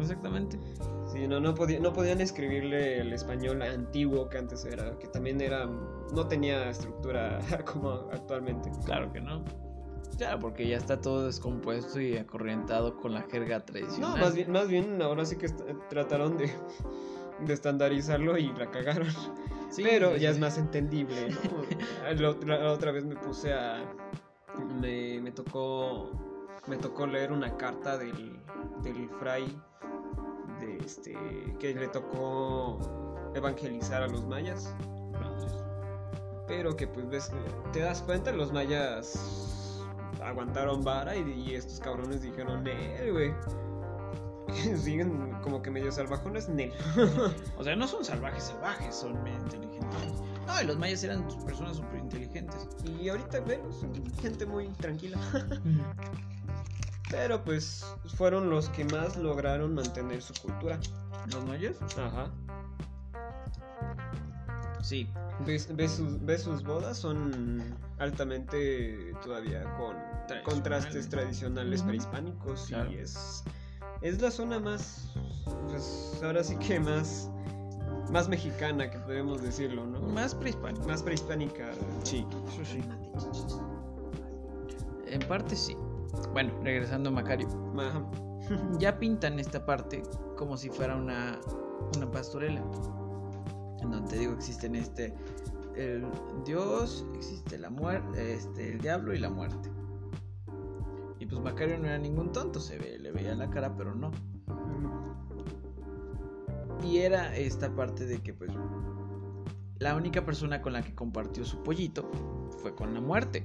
exactamente. 0.00 0.58
Sí, 1.12 1.26
no, 1.26 1.40
no, 1.40 1.52
no 1.52 1.92
podían 1.92 2.20
escribirle 2.20 3.00
el 3.00 3.12
español 3.12 3.62
antiguo 3.62 4.28
que 4.28 4.38
antes 4.38 4.64
era, 4.64 4.98
que 4.98 5.08
también 5.08 5.40
era, 5.40 5.66
no 5.66 6.26
tenía 6.28 6.70
estructura 6.70 7.40
como 7.72 7.90
actualmente. 8.12 8.70
Claro 8.84 9.12
que 9.12 9.20
no. 9.20 9.42
Claro, 10.18 10.40
porque 10.40 10.66
ya 10.66 10.76
está 10.76 11.00
todo 11.00 11.26
descompuesto 11.26 12.00
y 12.00 12.16
acorrientado 12.16 12.96
con 12.96 13.14
la 13.14 13.22
jerga 13.22 13.64
tradicional. 13.64 14.10
No, 14.10 14.16
más 14.16 14.34
bien, 14.34 14.50
más 14.50 14.66
bien 14.66 15.00
ahora 15.00 15.24
sí 15.24 15.36
que 15.36 15.48
trataron 15.88 16.36
de, 16.36 16.52
de 17.46 17.54
estandarizarlo 17.54 18.36
y 18.36 18.52
la 18.54 18.68
cagaron. 18.68 19.06
Pero 19.76 20.16
ya 20.16 20.30
es 20.30 20.40
más 20.40 20.58
entendible. 20.58 21.28
la, 22.16 22.70
otra, 22.72 22.90
vez 22.90 23.04
me 23.04 23.14
puse 23.14 23.52
a. 23.52 23.84
Me, 24.80 25.20
me, 25.20 25.30
tocó. 25.30 26.10
Me 26.66 26.76
tocó 26.76 27.06
leer 27.06 27.30
una 27.30 27.56
carta 27.56 27.96
del, 27.96 28.40
del 28.82 29.08
fray. 29.20 29.56
De 30.58 30.78
este. 30.78 31.16
que 31.60 31.74
le 31.74 31.86
tocó 31.86 32.80
evangelizar 33.36 34.02
a 34.02 34.08
los 34.08 34.26
mayas. 34.26 34.74
Pero 36.48 36.74
que 36.74 36.88
pues 36.88 37.08
ves. 37.08 37.30
Te 37.72 37.80
das 37.80 38.02
cuenta, 38.02 38.32
los 38.32 38.52
mayas 38.52 39.57
aguantaron 40.28 40.84
vara 40.84 41.16
y, 41.16 41.54
estos 41.54 41.80
cabrones 41.80 42.22
dijeron, 42.22 42.66
eh, 42.66 43.10
güey. 43.10 43.32
siguen 44.78 45.32
como 45.42 45.60
que 45.62 45.70
medio 45.70 45.92
salvajones, 45.92 46.48
Nel. 46.48 46.72
o 47.58 47.64
sea, 47.64 47.76
no 47.76 47.86
son 47.86 48.04
salvajes 48.04 48.44
salvajes, 48.44 48.94
son 48.94 49.22
medio 49.22 49.38
inteligentes. 49.38 50.12
No, 50.46 50.62
y 50.62 50.66
los 50.66 50.78
mayas 50.78 51.04
eran 51.04 51.26
personas 51.44 51.76
súper 51.76 51.98
inteligentes. 51.98 52.68
Y 52.98 53.08
ahorita 53.08 53.40
vemos 53.40 53.80
son 53.80 53.92
gente 54.22 54.46
muy 54.46 54.68
tranquila. 54.68 55.18
Pero 57.10 57.42
pues 57.42 57.86
fueron 58.16 58.50
los 58.50 58.68
que 58.70 58.84
más 58.86 59.16
lograron 59.16 59.74
mantener 59.74 60.22
su 60.22 60.34
cultura. 60.42 60.78
¿Los 61.32 61.44
mayas? 61.46 61.76
Ajá. 61.98 62.30
Sí. 64.82 65.08
¿Ves, 65.46 65.68
sus, 66.42 66.62
bodas? 66.64 66.98
Son 66.98 67.62
altamente 67.98 69.14
todavía 69.22 69.62
con 69.76 69.96
contrastes 70.44 71.08
tradicionales 71.08 71.82
prehispánicos 71.82 72.70
y 72.70 72.96
es, 72.96 73.44
es 74.02 74.20
la 74.20 74.30
zona 74.30 74.58
más, 74.58 75.12
pues 75.68 76.20
ahora 76.22 76.42
sí 76.44 76.56
que 76.56 76.80
más, 76.80 77.30
más 78.10 78.28
mexicana 78.28 78.90
que 78.90 78.98
podemos 78.98 79.42
decirlo, 79.42 79.86
¿no? 79.86 80.00
Más 80.00 80.34
prehispánica. 80.34 80.86
Más 80.86 81.02
prehispánica. 81.02 81.70
Sí, 82.04 82.26
eso 82.48 82.64
sí. 82.64 82.80
En 85.06 85.20
parte 85.20 85.56
sí. 85.56 85.76
Bueno, 86.32 86.52
regresando 86.62 87.10
a 87.10 87.12
Macario. 87.12 87.48
ya 88.78 88.98
pintan 88.98 89.38
esta 89.38 89.64
parte 89.64 90.02
como 90.36 90.56
si 90.56 90.68
fuera 90.68 90.96
una, 90.96 91.38
una 91.96 92.10
pastorela. 92.10 92.62
En 93.80 93.90
donde 93.90 94.10
te 94.10 94.18
digo, 94.18 94.32
existen 94.34 94.74
este 94.74 95.14
el 95.76 96.04
Dios, 96.44 97.06
existe 97.14 97.56
la 97.56 97.70
muerte, 97.70 98.34
este, 98.34 98.72
el 98.72 98.80
diablo 98.80 99.14
y 99.14 99.18
la 99.18 99.30
muerte. 99.30 99.70
Pues 101.28 101.40
Macario 101.40 101.78
no 101.78 101.86
era 101.86 101.98
ningún 101.98 102.32
tonto, 102.32 102.60
se 102.60 102.78
ve, 102.78 102.98
le 102.98 103.12
veía 103.12 103.34
la 103.34 103.50
cara, 103.50 103.76
pero 103.76 103.94
no. 103.94 104.10
Y 106.82 106.98
era 106.98 107.36
esta 107.36 107.74
parte 107.74 108.06
de 108.06 108.20
que 108.20 108.32
pues 108.32 108.50
la 109.78 109.94
única 109.94 110.24
persona 110.24 110.62
con 110.62 110.72
la 110.72 110.82
que 110.82 110.94
compartió 110.94 111.44
su 111.44 111.62
pollito 111.62 112.10
fue 112.62 112.74
con 112.74 112.94
la 112.94 113.00
muerte. 113.00 113.44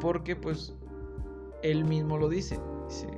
Porque 0.00 0.36
pues 0.36 0.74
él 1.62 1.84
mismo 1.84 2.16
lo 2.16 2.28
dice. 2.28 2.60
dice 2.88 3.08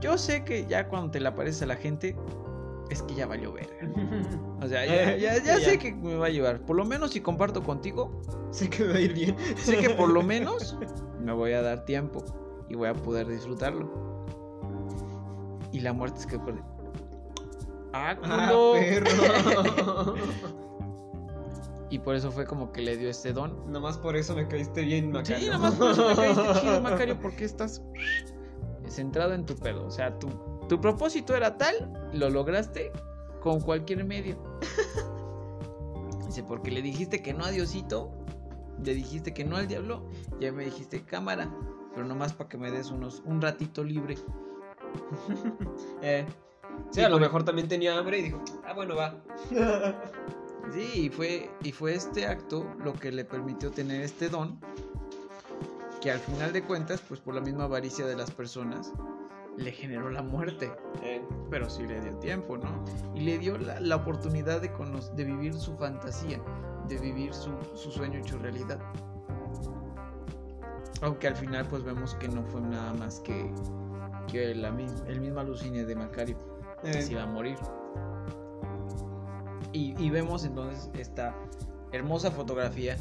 yo 0.00 0.18
sé 0.18 0.44
que 0.44 0.66
ya 0.66 0.88
cuando 0.88 1.10
te 1.10 1.20
le 1.20 1.28
aparece 1.28 1.64
a 1.64 1.68
la 1.68 1.76
gente, 1.76 2.14
es 2.90 3.02
que 3.02 3.14
ya 3.14 3.26
valió 3.26 3.52
ver. 3.52 3.68
O 4.62 4.68
sea, 4.68 4.86
ya, 4.86 5.38
ya, 5.38 5.60
sé 5.60 5.78
que 5.78 5.92
me 5.92 6.16
va 6.16 6.26
a 6.26 6.30
llevar. 6.30 6.60
Por 6.60 6.76
lo 6.76 6.84
menos 6.84 7.12
si 7.12 7.20
comparto 7.20 7.62
contigo, 7.62 8.20
sé 8.50 8.70
que 8.70 8.84
va 8.84 8.94
a 8.94 9.00
ir 9.00 9.12
bien. 9.12 9.36
Sé 9.56 9.76
que 9.76 9.90
por 9.90 10.08
lo 10.08 10.22
menos 10.22 10.76
me 11.20 11.32
voy 11.32 11.52
a 11.52 11.62
dar 11.62 11.84
tiempo 11.84 12.24
y 12.68 12.74
voy 12.74 12.88
a 12.88 12.94
poder 12.94 13.28
disfrutarlo. 13.28 14.26
Y 15.72 15.80
la 15.80 15.92
muerte 15.92 16.20
es 16.20 16.26
que 16.26 16.38
por... 16.38 16.54
¡Ah, 17.92 18.16
ah 18.22 18.50
perro! 18.72 20.14
y 21.90 21.98
por 21.98 22.16
eso 22.16 22.32
fue 22.32 22.46
como 22.46 22.72
que 22.72 22.80
le 22.80 22.96
dio 22.96 23.10
este 23.10 23.32
don. 23.32 23.70
Nomás 23.70 23.98
por 23.98 24.16
eso 24.16 24.34
me 24.34 24.48
caíste 24.48 24.82
bien, 24.82 25.12
Macario. 25.12 25.38
Sí, 25.38 25.50
nomás 25.50 25.74
por 25.74 25.90
eso 25.90 26.08
me 26.08 26.14
caíste 26.14 26.60
chido, 26.60 26.80
Macario, 26.80 27.20
porque 27.20 27.44
estás 27.44 27.82
centrado 28.88 29.34
en 29.34 29.44
tu 29.44 29.54
pedo. 29.54 29.86
O 29.86 29.90
sea, 29.90 30.18
tú 30.18 30.28
tu 30.68 30.80
propósito 30.80 31.34
era 31.34 31.56
tal, 31.56 32.10
lo 32.12 32.30
lograste 32.30 32.92
con 33.40 33.60
cualquier 33.60 34.04
medio. 34.04 34.36
Dice, 36.26 36.42
porque 36.42 36.70
le 36.70 36.82
dijiste 36.82 37.22
que 37.22 37.32
no 37.32 37.44
a 37.44 37.50
Diosito, 37.50 38.10
le 38.84 38.94
dijiste 38.94 39.32
que 39.32 39.44
no 39.44 39.56
al 39.56 39.68
diablo, 39.68 40.08
ya 40.40 40.52
me 40.52 40.64
dijiste 40.64 41.02
cámara, 41.02 41.50
pero 41.94 42.06
nomás 42.06 42.32
para 42.32 42.48
que 42.48 42.58
me 42.58 42.70
des 42.70 42.90
unos 42.90 43.22
un 43.24 43.40
ratito 43.40 43.84
libre. 43.84 44.16
eh, 46.02 46.26
sí, 46.90 47.02
a 47.02 47.08
lo 47.08 47.18
mejor 47.18 47.44
también 47.44 47.68
tenía 47.68 47.96
hambre 47.96 48.18
y 48.18 48.22
dijo, 48.22 48.42
ah, 48.66 48.72
bueno, 48.74 48.96
va. 48.96 49.14
sí, 50.72 51.04
y 51.04 51.08
fue, 51.08 51.50
y 51.62 51.72
fue 51.72 51.94
este 51.94 52.26
acto 52.26 52.66
lo 52.84 52.92
que 52.92 53.12
le 53.12 53.24
permitió 53.24 53.70
tener 53.70 54.02
este 54.02 54.28
don, 54.28 54.58
que 56.00 56.10
al 56.10 56.18
final 56.18 56.52
de 56.52 56.62
cuentas, 56.62 57.00
pues 57.06 57.20
por 57.20 57.34
la 57.34 57.40
misma 57.40 57.64
avaricia 57.64 58.06
de 58.06 58.16
las 58.16 58.30
personas, 58.30 58.92
le 59.56 59.72
generó 59.72 60.10
la 60.10 60.22
muerte. 60.22 60.72
Eh. 61.02 61.22
Pero 61.50 61.68
sí 61.68 61.86
le 61.86 62.00
dio 62.00 62.16
tiempo, 62.18 62.56
¿no? 62.56 62.84
Y 63.14 63.20
le 63.20 63.38
dio 63.38 63.56
la, 63.58 63.96
oportunidad 63.96 64.60
de, 64.60 64.70
de 65.14 65.24
vivir 65.24 65.54
su 65.54 65.76
fantasía, 65.76 66.40
de 66.88 66.98
vivir 66.98 67.32
su, 67.32 67.50
sueño 67.74 68.18
hecho 68.18 68.38
realidad. 68.38 68.78
Aunque 71.02 71.28
al 71.28 71.36
final 71.36 71.66
pues 71.68 71.82
vemos 71.84 72.14
que 72.14 72.28
no 72.28 72.42
fue 72.44 72.60
nada 72.60 72.94
más 72.94 73.20
que, 73.20 73.50
que 74.28 74.50
el 74.52 75.20
mismo 75.20 75.40
alucine 75.40 75.84
de 75.84 75.94
Macario 75.94 76.38
que 76.82 77.02
se 77.02 77.12
iba 77.12 77.22
a 77.22 77.26
morir. 77.26 77.58
Y, 79.72 79.94
y, 80.02 80.10
vemos 80.10 80.44
entonces 80.44 80.90
esta 80.94 81.34
hermosa 81.92 82.30
fotografía 82.30 82.96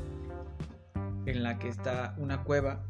en 1.25 1.43
la 1.43 1.57
que 1.57 1.69
está 1.69 2.15
una 2.17 2.43
cueva 2.43 2.83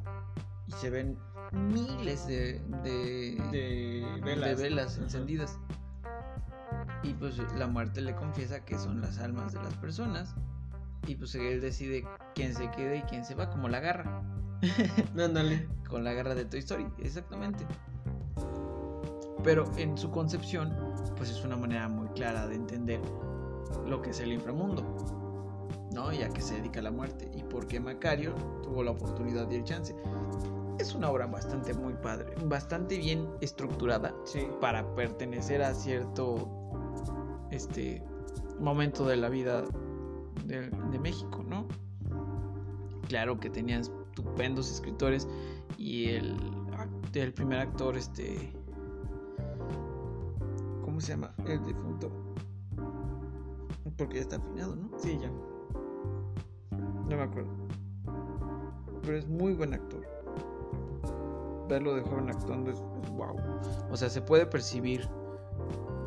y 0.68 0.72
se 0.72 0.89
ven 0.89 1.18
miles 1.51 2.27
de, 2.27 2.61
de, 2.83 4.55
velas. 4.57 4.97
encendidas. 4.97 5.59
Y 7.03 7.13
pues 7.13 7.37
la 7.55 7.67
muerte 7.67 8.01
le 8.01 8.15
confiesa 8.15 8.63
que 8.65 8.77
son 8.77 9.01
las 9.01 9.19
almas 9.19 9.53
de 9.53 9.61
las 9.61 9.73
personas. 9.75 10.35
Y 11.07 11.15
pues 11.15 11.35
él 11.35 11.61
decide 11.61 12.03
quién 12.33 12.55
se 12.55 12.69
quede 12.71 12.97
y 12.97 13.01
quién 13.03 13.23
se 13.23 13.35
va, 13.35 13.49
como 13.49 13.69
la 13.69 13.79
garra. 13.79 14.23
Ándale. 15.17 15.67
Con 15.87 16.03
la 16.03 16.13
garra 16.13 16.33
de 16.33 16.45
Toy 16.45 16.59
Story, 16.59 16.87
exactamente. 16.99 17.65
Pero 19.43 19.71
en 19.77 19.95
su 19.97 20.09
concepción, 20.09 20.75
pues 21.15 21.29
es 21.29 21.43
una 21.43 21.55
manera 21.55 21.87
muy 21.87 22.07
clara 22.09 22.47
de 22.47 22.55
entender 22.55 22.99
lo 23.85 24.01
que 24.01 24.09
es 24.09 24.19
el 24.19 24.31
inframundo. 24.33 24.83
¿No? 25.93 26.11
Y 26.11 26.23
a 26.23 26.29
qué 26.29 26.41
se 26.41 26.55
dedica 26.55 26.81
la 26.81 26.91
muerte. 26.91 27.29
Y 27.35 27.43
por 27.43 27.67
qué 27.67 27.79
Macario 27.79 28.33
tuvo 28.63 28.83
la 28.83 28.91
oportunidad 28.91 29.49
y 29.51 29.55
el 29.55 29.63
chance 29.63 29.95
es 30.80 30.93
una 30.93 31.09
obra 31.09 31.26
bastante 31.28 31.73
muy 31.73 31.93
padre, 31.93 32.34
bastante 32.45 32.97
bien 32.97 33.28
estructurada 33.41 34.13
para 34.59 34.95
pertenecer 34.95 35.61
a 35.61 35.73
cierto 35.73 36.49
este 37.51 38.03
momento 38.59 39.05
de 39.05 39.17
la 39.17 39.30
vida 39.30 39.63
de, 40.45 40.69
México, 40.99 41.43
¿no? 41.47 41.67
Claro 43.07 43.39
que 43.39 43.49
tenía 43.49 43.80
estupendos 43.80 44.71
escritores 44.71 45.28
y 45.78 46.09
el, 46.09 46.36
el 47.13 47.34
primer 47.34 47.59
actor, 47.59 47.95
este, 47.95 48.53
¿cómo 50.84 50.99
se 50.99 51.09
llama? 51.09 51.34
El 51.45 51.63
difunto, 51.63 52.11
porque 53.97 54.15
ya 54.15 54.21
está 54.21 54.36
afinado, 54.38 54.76
¿no? 54.76 54.89
Sí, 54.97 55.17
ya. 55.21 55.30
No 56.71 57.15
me 57.17 57.21
acuerdo. 57.21 57.51
Pero 59.03 59.17
es 59.17 59.28
muy 59.28 59.53
buen 59.53 59.73
actor 59.73 60.14
verlo 61.68 61.95
de 61.95 62.01
joven 62.01 62.30
actuando 62.30 62.72
es, 62.72 62.80
wow. 63.16 63.36
O 63.91 63.97
sea, 63.97 64.09
se 64.09 64.22
puede 64.22 64.45
percibir 64.45 65.07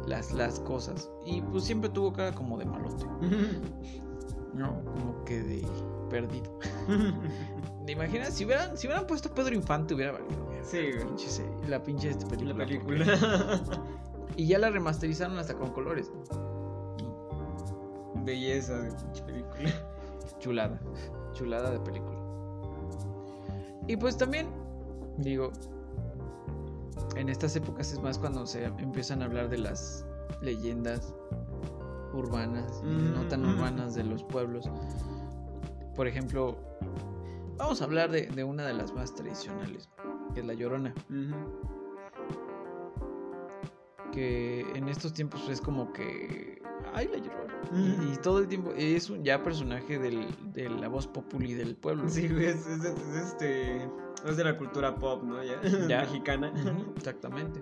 las, 0.07 0.33
las 0.33 0.61
cosas. 0.61 1.11
Y 1.25 1.41
pues 1.43 1.65
siempre 1.65 1.91
tuvo 1.91 2.13
cara 2.13 2.33
como 2.33 2.59
de 2.59 2.65
malote. 2.65 3.05
no, 4.55 4.83
como 4.85 5.25
que 5.25 5.43
de 5.43 5.67
perdido. 6.09 6.59
¿Te 7.87 7.93
imaginas? 7.93 8.35
Si 8.35 8.45
hubieran, 8.45 8.77
si 8.77 8.87
hubieran 8.87 9.07
puesto 9.07 9.33
Pedro 9.33 9.55
Infante 9.55 9.95
hubiera 9.95 10.13
valido. 10.13 10.49
Sí, 10.63 10.91
la 11.69 11.83
pinche 11.83 12.11
esta 12.11 12.27
película. 12.27 12.53
La 12.53 12.67
película. 12.67 13.61
y 14.37 14.47
ya 14.47 14.59
la 14.59 14.71
remasterizaron 14.71 15.39
hasta 15.39 15.55
con 15.55 15.73
colores. 15.73 16.11
Belleza 18.25 18.79
de 18.79 18.93
pinche 18.93 19.23
película. 19.23 19.71
Chulada. 20.39 20.79
Chulada 21.33 21.71
de 21.71 21.81
película. 21.81 22.19
Y 23.87 23.97
pues 23.97 24.19
también 24.19 24.49
Digo, 25.19 25.53
en 27.17 27.29
estas 27.29 27.57
épocas 27.57 27.93
es 27.93 28.01
más 28.01 28.19
cuando 28.19 28.47
se 28.47 28.65
empiezan 28.65 29.23
a 29.23 29.25
hablar 29.27 29.49
de 29.49 29.59
las 29.59 30.07
leyendas 30.41 31.15
urbanas 32.13 32.83
no 32.83 33.27
tan 33.29 33.45
urbanas 33.45 33.95
de 33.95 34.05
los 34.05 34.23
pueblos. 34.25 34.71
Por 35.95 36.07
ejemplo, 36.07 36.57
vamos 37.57 37.81
a 37.83 37.85
hablar 37.85 38.11
de, 38.11 38.45
una 38.45 38.67
de 38.67 38.75
las 38.75 38.93
más 38.95 39.15
tradicionales, 39.15 39.89
que 40.35 40.41
es 40.41 40.47
la 40.47 40.55
Llorona. 40.55 40.95
Que 44.13 44.61
en 44.75 44.89
estos 44.89 45.13
tiempos 45.13 45.49
es 45.49 45.61
como 45.61 45.93
que... 45.93 46.63
¡Ay, 46.95 47.09
la 47.09 47.19
Llorona! 47.19 47.49
y, 48.13 48.17
todo 48.19 48.39
el 48.39 48.49
tiempo 48.49 48.73
es 48.77 49.11
un 49.11 49.25
ya 49.25 49.43
personaje 49.43 49.99
de 49.99 50.71
la 50.71 50.89
voz 50.89 51.09
populi 51.09 51.55
del 51.55 51.77
pueblo. 51.77 52.09
Sí, 52.09 52.27
es 52.27 52.67
este 52.67 53.91
es 54.27 54.37
de 54.37 54.45
la 54.45 54.57
cultura 54.57 54.95
pop, 54.95 55.23
¿no? 55.23 55.43
Ya, 55.43 56.01
mexicana. 56.03 56.53
Exactamente. 56.97 57.61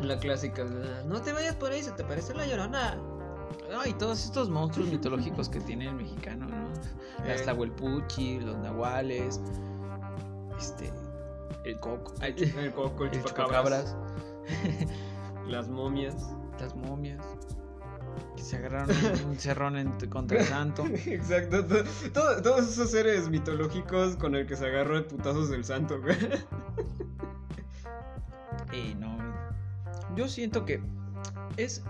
La 0.00 0.18
clásica, 0.18 0.64
no 1.06 1.22
te 1.22 1.32
vayas 1.32 1.54
por 1.56 1.70
ahí, 1.70 1.82
se 1.82 1.92
te 1.92 2.02
parece 2.02 2.34
la 2.34 2.46
llorona. 2.46 2.96
No, 3.70 3.86
y 3.86 3.92
todos 3.94 4.24
estos 4.24 4.50
monstruos 4.50 4.90
mitológicos 4.90 5.48
que 5.48 5.60
tiene 5.60 5.86
el 5.86 5.94
mexicano, 5.94 6.46
¿no? 6.46 6.68
Las 7.24 7.42
eh. 7.42 8.40
los 8.40 8.58
nahuales. 8.58 9.40
este, 10.58 10.92
el 11.64 11.78
coco, 11.78 12.12
el 12.20 12.72
coco, 12.72 13.04
el, 13.04 13.10
chupacabras, 13.22 13.96
las 15.46 15.68
momias, 15.68 16.34
las 16.58 16.74
momias 16.74 17.22
que 18.36 18.42
se 18.42 18.56
agarraron 18.56 18.90
un 19.28 19.36
cerrón 19.38 19.98
contra 20.08 20.40
el 20.40 20.46
santo. 20.46 20.86
Exacto, 21.06 21.64
todos 22.12 22.68
esos 22.68 22.90
seres 22.90 23.28
mitológicos 23.28 24.16
con 24.16 24.34
el 24.34 24.46
que 24.46 24.56
se 24.56 24.66
agarró 24.66 24.96
de 24.96 25.02
putazos 25.02 25.50
del 25.50 25.64
santo, 25.64 26.00
Y 28.72 28.94
no, 28.98 29.16
yo 30.16 30.28
siento 30.28 30.64
que 30.64 30.80
es, 31.56 31.82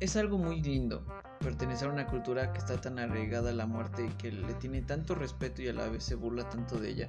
es 0.00 0.16
algo 0.16 0.38
muy 0.38 0.62
lindo 0.62 1.02
pertenecer 1.40 1.88
a 1.88 1.92
una 1.92 2.06
cultura 2.06 2.52
que 2.52 2.58
está 2.58 2.80
tan 2.80 2.98
arraigada 2.98 3.50
a 3.50 3.52
la 3.52 3.66
muerte 3.66 4.06
y 4.06 4.08
que 4.14 4.32
le 4.32 4.54
tiene 4.54 4.82
tanto 4.82 5.14
respeto 5.14 5.62
y 5.62 5.68
a 5.68 5.72
la 5.72 5.86
vez 5.88 6.02
se 6.02 6.14
burla 6.14 6.48
tanto 6.48 6.78
de 6.78 6.90
ella, 6.90 7.08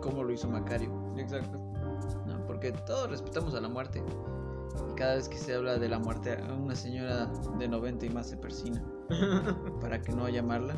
como 0.00 0.24
lo 0.24 0.32
hizo 0.32 0.48
Macario. 0.48 0.90
Exacto. 1.16 1.58
No, 2.26 2.44
porque 2.46 2.72
todos 2.72 3.10
respetamos 3.10 3.54
a 3.54 3.60
la 3.60 3.68
muerte. 3.68 4.02
Y 4.90 4.94
cada 4.94 5.16
vez 5.16 5.28
que 5.28 5.38
se 5.38 5.54
habla 5.54 5.78
de 5.78 5.88
la 5.88 5.98
muerte, 5.98 6.38
una 6.58 6.74
señora 6.74 7.26
de 7.58 7.68
90 7.68 8.06
y 8.06 8.10
más 8.10 8.28
se 8.28 8.36
persina. 8.36 8.82
para 9.80 10.00
que 10.00 10.12
no 10.12 10.28
llamarla. 10.28 10.74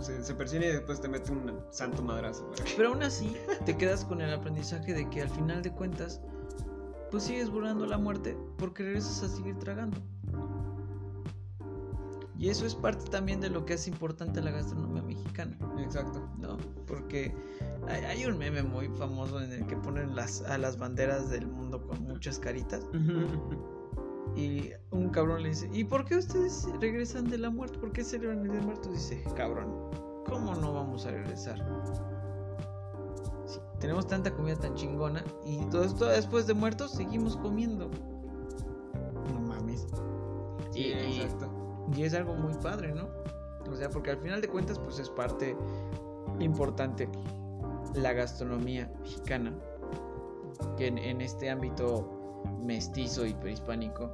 Se, 0.00 0.24
se, 0.24 0.34
persina 0.34 0.64
y 0.64 0.68
después 0.68 1.00
te 1.00 1.08
mete 1.08 1.30
un 1.30 1.60
santo 1.70 2.02
madrazo. 2.02 2.50
Pero 2.76 2.88
aún 2.88 3.02
así, 3.02 3.36
te 3.66 3.76
quedas 3.76 4.04
con 4.04 4.22
el 4.22 4.32
aprendizaje 4.32 4.94
de 4.94 5.08
que 5.10 5.20
al 5.20 5.28
final 5.28 5.62
de 5.62 5.70
cuentas, 5.70 6.22
pues 7.10 7.24
sigues 7.24 7.50
burlando 7.50 7.84
la 7.84 7.98
muerte 7.98 8.36
porque 8.56 8.84
regresas 8.84 9.22
a 9.22 9.28
seguir 9.28 9.58
tragando. 9.58 9.98
Y 12.44 12.50
eso 12.50 12.66
es 12.66 12.74
parte 12.74 13.06
también 13.06 13.40
de 13.40 13.48
lo 13.48 13.64
que 13.64 13.72
es 13.72 13.88
importante 13.88 14.42
la 14.42 14.50
gastronomía 14.50 15.02
mexicana. 15.02 15.56
Exacto. 15.78 16.28
¿No? 16.36 16.58
Porque 16.86 17.34
hay, 17.88 18.26
un 18.26 18.36
meme 18.36 18.62
muy 18.62 18.88
famoso 18.88 19.40
en 19.40 19.50
el 19.50 19.66
que 19.66 19.74
ponen 19.76 20.14
las, 20.14 20.42
a 20.42 20.58
las 20.58 20.76
banderas 20.76 21.30
del 21.30 21.46
mundo 21.46 21.86
con 21.86 22.02
muchas 22.02 22.38
caritas. 22.38 22.86
y 24.36 24.72
un 24.90 25.08
cabrón 25.08 25.42
le 25.42 25.48
dice, 25.48 25.70
¿y 25.72 25.84
por 25.84 26.04
qué 26.04 26.18
ustedes 26.18 26.68
regresan 26.82 27.30
de 27.30 27.38
la 27.38 27.48
muerte? 27.48 27.78
¿Por 27.78 27.92
qué 27.92 28.04
celebran 28.04 28.40
el 28.40 28.50
día 28.50 28.60
de 28.60 28.66
muertos? 28.66 28.92
Dice, 28.92 29.24
cabrón, 29.34 29.72
¿cómo 30.26 30.54
no 30.54 30.74
vamos 30.74 31.06
a 31.06 31.12
regresar? 31.12 31.66
tenemos 33.80 34.06
tanta 34.06 34.30
comida 34.30 34.56
tan 34.56 34.74
chingona 34.74 35.24
y 35.46 35.64
todo 35.66 35.84
esto 35.84 36.06
después 36.06 36.46
de 36.46 36.52
muertos 36.52 36.90
seguimos 36.90 37.38
comiendo. 37.38 37.88
No 39.32 39.40
mames. 39.40 39.86
y, 40.74 40.92
exacto. 40.92 41.63
Y 41.96 42.02
es 42.04 42.14
algo 42.14 42.34
muy 42.34 42.54
padre, 42.54 42.92
¿no? 42.92 43.08
O 43.70 43.76
sea, 43.76 43.88
porque 43.90 44.10
al 44.10 44.18
final 44.18 44.40
de 44.40 44.48
cuentas, 44.48 44.78
pues 44.78 44.98
es 44.98 45.08
parte 45.10 45.56
importante 46.40 47.08
la 47.94 48.12
gastronomía 48.12 48.90
mexicana, 49.00 49.52
que 50.76 50.88
en, 50.88 51.20
este 51.20 51.50
ámbito 51.50 52.42
mestizo 52.62 53.24
y 53.26 53.34
prehispánico, 53.34 54.10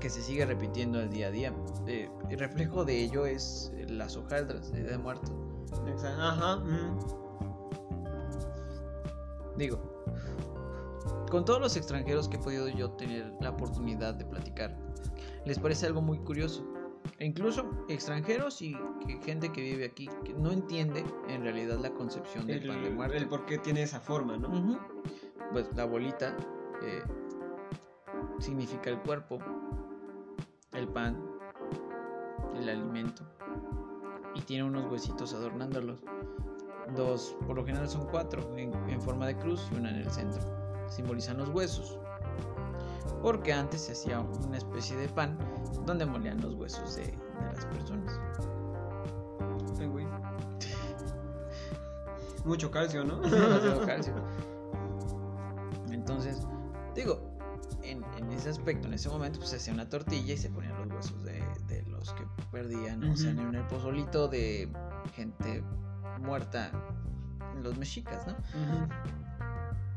que 0.00 0.08
se 0.08 0.22
sigue 0.22 0.46
repitiendo 0.46 1.00
el 1.00 1.10
día 1.10 1.28
a 1.28 1.30
día. 1.30 1.52
Eh, 1.86 2.10
el 2.30 2.38
reflejo 2.38 2.84
de 2.84 2.98
ello 3.02 3.26
es 3.26 3.72
las 3.88 4.16
hojaldras 4.16 4.72
de, 4.72 4.96
muerto. 4.96 5.30
Ajá. 6.18 6.62
Digo, 9.56 9.78
con 11.30 11.44
todos 11.44 11.60
los 11.60 11.76
extranjeros 11.76 12.28
que 12.28 12.36
he 12.36 12.40
podido 12.40 12.68
yo 12.68 12.90
tener 12.92 13.32
la 13.40 13.50
oportunidad 13.50 14.14
de 14.14 14.24
platicar, 14.24 14.76
les 15.44 15.58
parece 15.58 15.86
algo 15.86 16.02
muy 16.02 16.18
curioso. 16.18 16.64
E 17.18 17.24
incluso 17.24 17.64
extranjeros 17.88 18.60
y 18.62 18.76
gente 19.24 19.50
que 19.52 19.62
vive 19.62 19.86
aquí 19.86 20.08
que 20.24 20.34
no 20.34 20.52
entiende 20.52 21.04
en 21.28 21.42
realidad 21.42 21.78
la 21.78 21.90
concepción 21.90 22.46
del 22.46 22.66
pan 22.66 22.82
de 22.82 22.90
muerte. 22.90 23.16
El 23.16 23.28
por 23.28 23.46
qué 23.46 23.58
tiene 23.58 23.82
esa 23.82 24.00
forma, 24.00 24.36
¿no? 24.36 24.78
Pues 25.52 25.68
la 25.74 25.84
bolita 25.84 26.36
eh, 26.82 27.02
significa 28.38 28.90
el 28.90 28.98
cuerpo, 29.00 29.38
el 30.72 30.88
pan, 30.88 31.22
el 32.54 32.68
alimento. 32.68 33.24
Y 34.34 34.42
tiene 34.42 34.64
unos 34.64 34.90
huesitos 34.90 35.34
adornándolos. 35.34 36.04
Dos, 36.94 37.36
por 37.46 37.56
lo 37.56 37.64
general 37.64 37.88
son 37.88 38.06
cuatro, 38.06 38.56
en, 38.56 38.72
en 38.88 39.00
forma 39.00 39.26
de 39.26 39.36
cruz 39.36 39.68
y 39.72 39.76
una 39.76 39.90
en 39.90 39.96
el 39.96 40.10
centro. 40.10 40.42
Simbolizan 40.88 41.38
los 41.38 41.48
huesos 41.50 41.98
porque 43.22 43.52
antes 43.52 43.82
se 43.82 43.92
hacía 43.92 44.20
una 44.20 44.56
especie 44.56 44.96
de 44.96 45.08
pan 45.08 45.38
donde 45.86 46.06
molían 46.06 46.40
los 46.40 46.54
huesos 46.54 46.96
de, 46.96 47.18
las 47.52 47.64
personas. 47.66 48.18
Mucho 52.44 52.70
calcio, 52.70 53.04
¿no? 53.04 53.16
Demasiado 53.20 53.86
calcio. 53.86 54.14
Entonces, 55.90 56.46
digo, 56.94 57.38
en, 57.82 58.02
ese 58.32 58.48
aspecto, 58.48 58.88
en 58.88 58.94
ese 58.94 59.10
momento, 59.10 59.38
pues 59.38 59.50
se 59.50 59.56
hacía 59.56 59.74
una 59.74 59.88
tortilla 59.88 60.34
y 60.34 60.36
se 60.38 60.48
ponían 60.48 60.72
los 60.78 60.96
huesos 60.96 61.22
de, 61.24 61.84
los 61.88 62.12
que 62.14 62.24
perdían, 62.50 63.04
o 63.04 63.16
sea, 63.16 63.30
en 63.30 63.54
el 63.54 63.66
pozolito 63.66 64.28
de 64.28 64.72
gente 65.14 65.62
muerta, 66.20 66.70
los 67.62 67.76
mexicas, 67.76 68.26
¿no? 68.26 68.36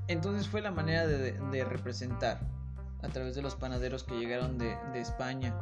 Entonces 0.07 0.49
fue 0.49 0.61
la 0.61 0.71
manera 0.71 1.07
de 1.07 1.63
representar 1.63 2.41
a 3.04 3.10
través 3.10 3.36
de 3.36 3.41
los 3.41 3.56
panaderos 3.56 4.04
que 4.04 4.16
llegaron 4.16 4.58
de, 4.58 4.76
España, 4.95 5.54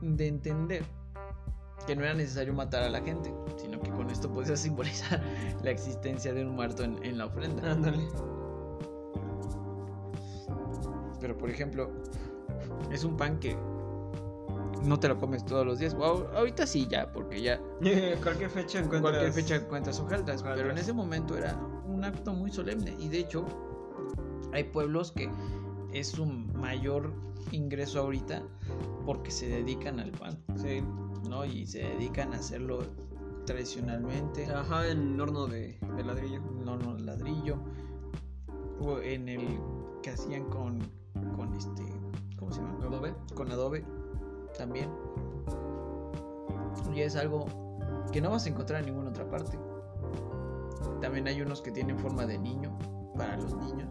de 0.00 0.28
entender 0.28 0.84
que 1.86 1.96
no 1.96 2.04
era 2.04 2.14
necesario 2.14 2.54
matar 2.54 2.84
a 2.84 2.90
la 2.90 3.00
gente, 3.00 3.34
sino 3.60 3.80
que 3.80 3.90
con 3.90 4.08
esto 4.08 4.30
podía 4.32 4.56
simbolizar 4.56 5.20
la 5.62 5.70
existencia 5.70 6.32
de 6.32 6.44
un 6.44 6.54
muerto 6.54 6.84
en, 6.84 7.18
la 7.18 7.26
ofrenda. 7.26 7.72
Ándale. 7.72 8.08
Pero 11.20 11.36
por 11.36 11.50
ejemplo, 11.50 11.90
es 12.92 13.02
un 13.02 13.16
pan 13.16 13.38
que 13.40 13.56
no 14.84 14.98
te 14.98 15.08
lo 15.08 15.18
comes 15.18 15.44
todos 15.44 15.66
los 15.66 15.80
días. 15.80 15.94
Wow, 15.94 16.28
ahorita 16.34 16.66
sí 16.66 16.86
ya, 16.88 17.10
porque 17.12 17.42
ya. 17.42 17.60
cualquier 18.22 18.50
fecha 18.50 18.78
encuentras. 18.78 19.00
Cualquier 19.00 19.32
fecha 19.32 19.56
encuentras 19.56 19.98
hojaldas. 19.98 20.42
Pero 20.42 20.70
en 20.70 20.78
ese 20.78 20.92
momento 20.92 21.36
era 21.36 21.56
un 21.86 22.04
acto 22.04 22.32
muy 22.32 22.50
solemne. 22.50 22.96
Y 22.98 23.08
de 23.08 23.18
hecho, 23.18 23.44
hay 24.52 24.64
pueblos 24.64 25.12
que 25.12 25.30
es 25.92 26.08
su 26.08 26.26
mayor 26.26 27.12
ingreso 27.50 28.00
ahorita 28.00 28.42
porque 29.04 29.30
se 29.30 29.48
dedican 29.48 30.00
al 30.00 30.12
pan. 30.12 30.38
Sí. 30.56 30.82
¿No? 31.28 31.44
Y 31.44 31.66
se 31.66 31.80
dedican 31.80 32.32
a 32.34 32.36
hacerlo 32.36 32.80
tradicionalmente. 33.46 34.46
Ajá, 34.46 34.88
en 34.88 35.20
horno 35.20 35.46
de, 35.46 35.78
ladrillo. 36.04 36.40
En 36.60 36.68
horno 36.68 36.94
de 36.94 37.02
ladrillo. 37.02 37.56
O 38.80 38.98
en 38.98 39.28
el 39.28 39.58
que 40.02 40.10
hacían 40.10 40.44
con, 40.46 40.80
con 41.36 41.54
este, 41.54 41.84
¿cómo 42.38 42.52
se 42.52 42.60
llama? 42.60 42.78
Adobe. 42.84 43.14
Con 43.34 43.50
adobe 43.50 43.84
también. 44.56 44.90
Y 46.94 47.00
es 47.00 47.16
algo 47.16 47.46
que 48.12 48.20
no 48.20 48.30
vas 48.30 48.46
a 48.46 48.48
encontrar 48.50 48.80
en 48.80 48.86
ninguna 48.86 49.10
otra 49.10 49.28
parte. 49.28 49.58
También 51.00 51.26
hay 51.26 51.40
unos 51.40 51.62
que 51.62 51.70
tienen 51.70 51.98
forma 51.98 52.26
de 52.26 52.38
niño 52.38 52.76
para 53.16 53.36
los 53.36 53.54
niños. 53.56 53.88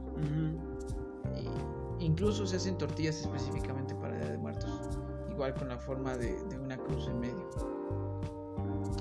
incluso 1.99 2.45
se 2.45 2.55
hacen 2.55 2.77
tortillas 2.77 3.21
específicamente 3.21 3.95
para 3.95 4.17
Día 4.17 4.31
de 4.31 4.37
Muertos. 4.37 4.81
Igual 5.29 5.53
con 5.53 5.69
la 5.69 5.77
forma 5.77 6.17
de, 6.17 6.35
una 6.59 6.77
cruz 6.77 7.07
en 7.07 7.19
medio. 7.19 7.49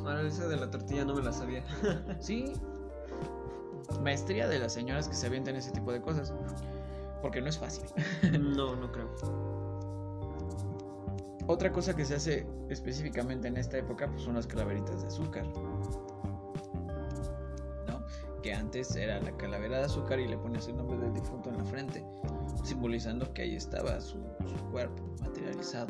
Ahora 0.04 0.22
esa 0.22 0.48
de 0.48 0.56
la 0.56 0.70
tortilla 0.70 1.04
no 1.04 1.14
me 1.14 1.22
la 1.22 1.32
sabía. 1.32 1.64
sí. 2.20 2.52
Maestría 4.02 4.48
de 4.48 4.58
las 4.58 4.72
señoras 4.72 5.08
que 5.08 5.14
se 5.14 5.26
avientan 5.26 5.56
ese 5.56 5.72
tipo 5.72 5.92
de 5.92 6.00
cosas. 6.00 6.32
Porque 7.22 7.40
no 7.40 7.48
es 7.48 7.58
fácil. 7.58 7.84
no, 8.40 8.76
no 8.76 8.92
creo. 8.92 9.10
Otra 11.46 11.72
cosa 11.72 11.96
que 11.96 12.04
se 12.04 12.14
hace 12.14 12.46
específicamente 12.68 13.48
en 13.48 13.56
esta 13.56 13.76
época 13.76 14.08
pues 14.08 14.22
son 14.22 14.34
las 14.34 14.46
calaveritas 14.46 15.02
de 15.02 15.08
azúcar 15.08 15.44
que 18.42 18.54
antes 18.54 18.94
era 18.96 19.20
la 19.20 19.36
calavera 19.36 19.78
de 19.78 19.84
azúcar 19.84 20.20
y 20.20 20.28
le 20.28 20.36
ponías 20.38 20.68
el 20.68 20.76
nombre 20.76 20.98
del 20.98 21.12
difunto 21.12 21.50
en 21.50 21.58
la 21.58 21.64
frente, 21.64 22.04
simbolizando 22.64 23.32
que 23.32 23.42
ahí 23.42 23.56
estaba 23.56 24.00
su, 24.00 24.18
cuerpo 24.70 25.02
materializado. 25.20 25.88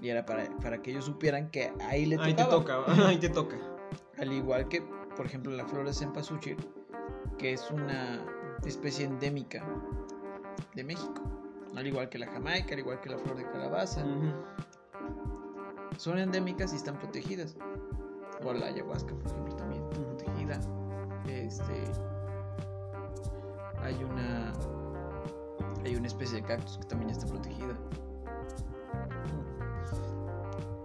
Y 0.00 0.08
era 0.08 0.24
para, 0.24 0.48
para, 0.58 0.80
que 0.80 0.92
ellos 0.92 1.04
supieran 1.04 1.50
que 1.50 1.72
ahí 1.88 2.06
le 2.06 2.16
ahí 2.20 2.34
Te 2.34 2.44
toca, 2.44 2.84
ahí 3.06 3.18
te 3.18 3.28
toca. 3.28 3.56
Al 4.18 4.32
igual 4.32 4.68
que, 4.68 4.82
por 5.16 5.26
ejemplo, 5.26 5.52
la 5.52 5.66
flor 5.66 5.86
de 5.86 5.92
cempasúchil, 5.92 6.56
que 7.38 7.52
es 7.52 7.70
una 7.70 8.24
especie 8.64 9.06
endémica 9.06 9.64
de 10.74 10.84
México. 10.84 11.22
Al 11.76 11.86
igual 11.86 12.08
que 12.08 12.18
la 12.18 12.26
jamaica, 12.26 12.74
al 12.74 12.80
igual 12.80 13.00
que 13.00 13.10
la 13.10 13.18
flor 13.18 13.36
de 13.36 13.44
calabaza. 13.44 14.04
Son 15.96 16.18
endémicas 16.18 16.72
y 16.72 16.76
están 16.76 16.98
protegidas. 16.98 17.56
O 18.42 18.52
la 18.54 18.66
ayahuasca, 18.66 19.14
por 19.14 19.30
ejemplo, 19.30 19.56
también 19.56 19.86
protegida 19.90 20.60
este 21.26 21.84
hay 23.82 24.02
una 24.04 24.52
hay 25.84 25.96
una 25.96 26.06
especie 26.06 26.40
de 26.40 26.46
cactus 26.46 26.78
que 26.78 26.84
también 26.84 27.10
está 27.10 27.26
protegida 27.26 27.74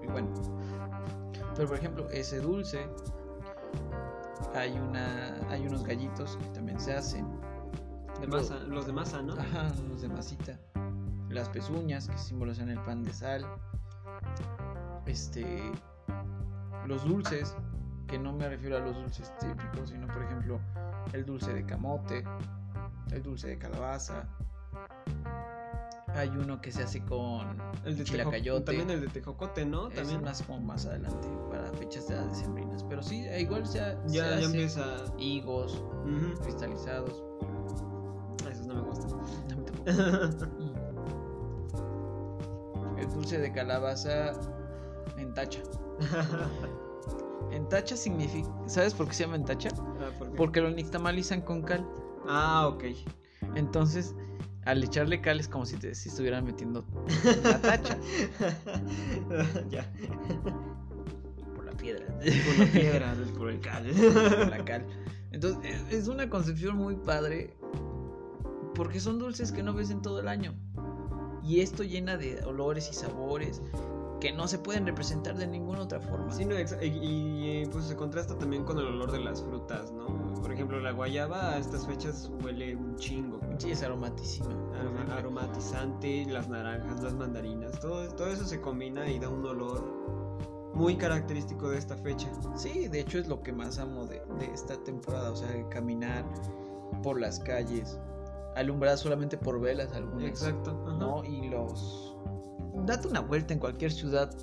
y 0.02 0.08
bueno 0.08 0.30
Pero 1.56 1.70
por 1.70 1.78
ejemplo, 1.78 2.10
ese 2.10 2.42
dulce, 2.42 2.86
hay 4.54 4.78
una 4.78 5.36
hay 5.50 5.66
unos 5.66 5.84
gallitos 5.84 6.38
que 6.38 6.46
también 6.50 6.80
se 6.80 6.94
hacen. 6.94 7.26
De 8.20 8.28
masa, 8.28 8.60
los 8.60 8.86
de 8.86 8.94
masa, 8.94 9.22
¿no? 9.22 9.34
Ajá, 9.34 9.72
los 9.88 10.02
de 10.02 10.10
masita. 10.10 10.60
Las 11.30 11.50
pezuñas 11.50 12.08
que 12.10 12.18
simbolizan 12.18 12.70
el 12.70 12.80
pan 12.84 13.04
de 13.04 13.14
sal. 13.14 13.46
Este 15.06 15.72
los 16.86 17.04
dulces, 17.06 17.56
que 18.08 18.20
no 18.20 18.34
me 18.34 18.50
refiero 18.50 18.78
a 18.78 18.80
los 18.80 18.96
dulces 18.96 19.32
típicos, 19.40 19.90
sino 19.90 20.08
por 20.08 20.24
ejemplo, 20.24 20.60
el 21.14 21.26
dulce 21.26 21.54
de 21.54 21.66
camote, 21.66 22.24
el 23.12 23.24
dulce 23.24 23.48
de 23.48 23.58
calabaza. 23.58 24.28
Hay 26.16 26.30
uno 26.30 26.62
que 26.62 26.72
se 26.72 26.84
hace 26.84 27.02
con 27.02 27.58
el 27.84 27.98
de 27.98 28.04
chilacayote. 28.06 28.66
También 28.66 28.90
el 28.90 29.02
de 29.02 29.08
tejocote, 29.08 29.66
¿no? 29.66 29.90
También 29.90 30.24
más 30.24 30.42
como 30.44 30.62
más 30.62 30.86
adelante 30.86 31.28
para 31.52 31.70
fechas 31.74 32.08
de 32.08 32.16
decembrinas, 32.28 32.86
pero 32.86 33.04
sí, 33.04 33.26
igual 33.38 33.68
se, 33.68 33.80
ya, 33.80 33.98
ya 34.08 34.40
empieza 34.40 35.04
higos 35.18 35.84
cristalizados. 36.42 37.22
Esos 38.50 38.68
no 38.68 38.76
me 38.76 38.82
gustan. 38.82 39.10
el 42.98 43.12
dulce 43.12 43.40
de 43.40 43.52
calabaza 43.52 44.32
en 45.18 45.34
tacha. 45.34 45.60
en 47.52 47.68
tacha 47.70 47.96
significa, 47.96 48.50
¿sabes 48.68 48.94
por 48.94 49.08
qué 49.08 49.14
se 49.14 49.24
llama 49.24 49.36
en 49.36 49.46
tacha? 49.46 49.70
Ah, 50.00 50.10
Porque 50.36 50.62
lo 50.62 50.70
nixtamalizan 50.70 51.42
con 51.42 51.62
cal. 51.62 51.88
Ah, 52.28 52.68
ok. 52.68 52.86
Entonces, 53.56 54.16
al 54.66 54.84
echarle 54.84 55.22
cal 55.22 55.40
es 55.40 55.48
como 55.48 55.66
si 55.66 55.78
te 55.78 55.92
estuvieran 55.92 56.46
metiendo 56.46 56.84
la 57.44 57.62
tacha. 57.62 57.98
ya. 59.70 59.92
Por 61.56 61.66
la 61.66 61.72
piedra. 61.74 62.06
Por 62.08 62.60
la 62.60 62.72
piedra, 62.72 63.16
por 63.38 63.50
el 63.50 63.60
cal. 63.60 63.86
Por 63.92 64.50
la 64.50 64.66
cal. 64.66 64.86
Entonces, 65.32 65.82
es 65.92 66.08
una 66.08 66.30
concepción 66.30 66.78
muy 66.78 66.96
padre. 66.96 67.56
Porque 68.74 69.00
son 69.00 69.20
dulces 69.20 69.52
que 69.52 69.64
no 69.64 69.74
ves 69.74 69.90
en 69.90 70.02
todo 70.02 70.20
el 70.20 70.28
año. 70.28 70.54
Y 71.44 71.62
esto 71.62 71.84
llena 71.84 72.18
de 72.18 72.44
olores 72.44 72.90
y 72.90 72.94
sabores 72.94 73.62
que 74.20 74.32
no 74.32 74.48
se 74.48 74.58
pueden 74.60 74.86
representar 74.86 75.36
de 75.36 75.48
ninguna 75.48 75.82
otra 75.82 76.00
forma. 76.00 76.32
Sí, 76.32 76.46
no, 76.46 76.56
y, 76.58 77.66
pues 77.72 77.86
se 77.86 77.96
contrasta 77.96 78.38
también 78.38 78.64
con 78.64 78.78
el 78.80 78.86
olor 78.86 79.12
de 79.12 79.20
las 79.20 79.44
frutas, 79.44 79.92
¿no? 79.92 80.34
Por 80.42 80.52
ejemplo, 80.52 80.80
la 80.80 80.92
guayaba 80.92 81.52
a 81.52 81.58
estas 81.58 81.86
fechas 81.86 82.32
huele 82.44 82.76
un 82.76 82.96
chingo. 82.98 83.40
Sí, 83.58 83.72
es 83.72 83.84
aromatísima. 83.84 84.50
aromatizante, 85.12 86.26
las 86.26 86.50
naranjas, 86.50 87.02
las 87.04 87.14
mandarinas, 87.14 87.80
todo, 87.80 88.08
todo 88.10 88.28
eso 88.28 88.46
se 88.46 88.62
combina 88.62 89.10
y 89.10 89.20
da 89.20 89.30
un 89.30 89.46
olor 89.46 89.84
muy 90.76 90.98
característico 90.98 91.70
de 91.70 91.78
esta 91.78 91.98
fecha. 91.98 92.30
Sí, 92.56 92.88
de 92.88 93.00
hecho 93.00 93.18
es 93.18 93.28
lo 93.28 93.42
que 93.42 93.52
más 93.52 93.80
amo 93.80 94.06
de, 94.06 94.22
esta 94.54 94.76
temporada, 94.84 95.32
o 95.32 95.36
sea, 95.36 95.50
caminar 95.70 96.26
por 97.02 97.20
las 97.20 97.40
calles, 97.40 97.98
alumbradas 98.56 99.00
solamente 99.00 99.38
por 99.38 99.60
velas 99.60 99.94
algunas. 99.94 100.28
Exacto. 100.28 100.74
¿no? 101.00 101.24
Y 101.24 101.48
los 101.50 102.05
date 102.86 103.08
una 103.08 103.22
vuelta 103.22 103.54
en 103.54 103.60
cualquier 103.60 103.92
ciudad 103.92 104.36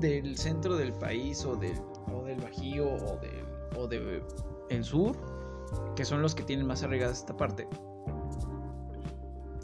del 0.00 0.36
centro 0.36 0.76
del 0.76 0.92
país 0.92 1.44
o 1.44 1.56
del, 1.56 1.78
o 2.12 2.24
del 2.24 2.40
Bajío 2.40 2.86
o 2.86 3.18
del 3.20 3.50
o 3.76 3.86
de 3.86 4.22
el 4.68 4.84
sur, 4.84 5.16
que 5.96 6.04
son 6.04 6.22
los 6.22 6.34
que 6.34 6.42
tienen 6.42 6.66
más 6.66 6.82
arraigada 6.82 7.12
esta 7.12 7.36
parte. 7.36 7.68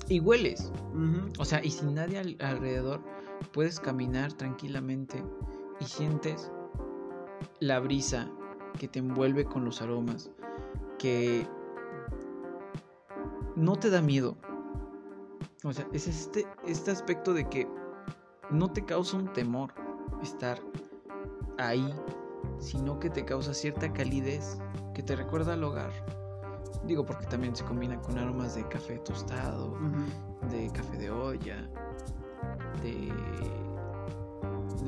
Y 0.08 0.20
hueles. 0.20 0.70
O 1.38 1.44
sea, 1.44 1.64
y 1.64 1.70
sin 1.70 1.94
nadie 1.94 2.36
alrededor, 2.40 3.00
puedes 3.52 3.80
caminar 3.80 4.32
tranquilamente 4.32 5.22
y 5.80 5.84
sientes 5.84 6.50
la 7.60 7.80
brisa 7.80 8.30
que 8.78 8.88
te 8.88 9.00
envuelve 9.00 9.44
con 9.44 9.64
los 9.64 9.82
aromas, 9.82 10.30
que 10.98 11.46
no 13.56 13.76
te 13.76 13.90
da 13.90 14.00
miedo, 14.00 14.36
o 15.66 15.72
sea, 15.72 15.86
es 15.92 16.06
este, 16.06 16.46
este 16.64 16.92
aspecto 16.92 17.34
de 17.34 17.48
que 17.48 17.68
no 18.50 18.70
te 18.70 18.84
causa 18.84 19.16
un 19.16 19.32
temor 19.32 19.72
estar 20.22 20.60
ahí, 21.58 21.92
sino 22.58 23.00
que 23.00 23.10
te 23.10 23.24
causa 23.24 23.52
cierta 23.52 23.92
calidez 23.92 24.58
que 24.94 25.02
te 25.02 25.16
recuerda 25.16 25.54
al 25.54 25.64
hogar. 25.64 25.90
Digo, 26.84 27.04
porque 27.04 27.26
también 27.26 27.56
se 27.56 27.64
combina 27.64 28.00
con 28.00 28.16
aromas 28.16 28.54
de 28.54 28.66
café 28.68 28.98
tostado, 28.98 29.76
de 30.52 30.70
café 30.72 30.98
de 30.98 31.10
olla, 31.10 31.68
de 32.82 33.12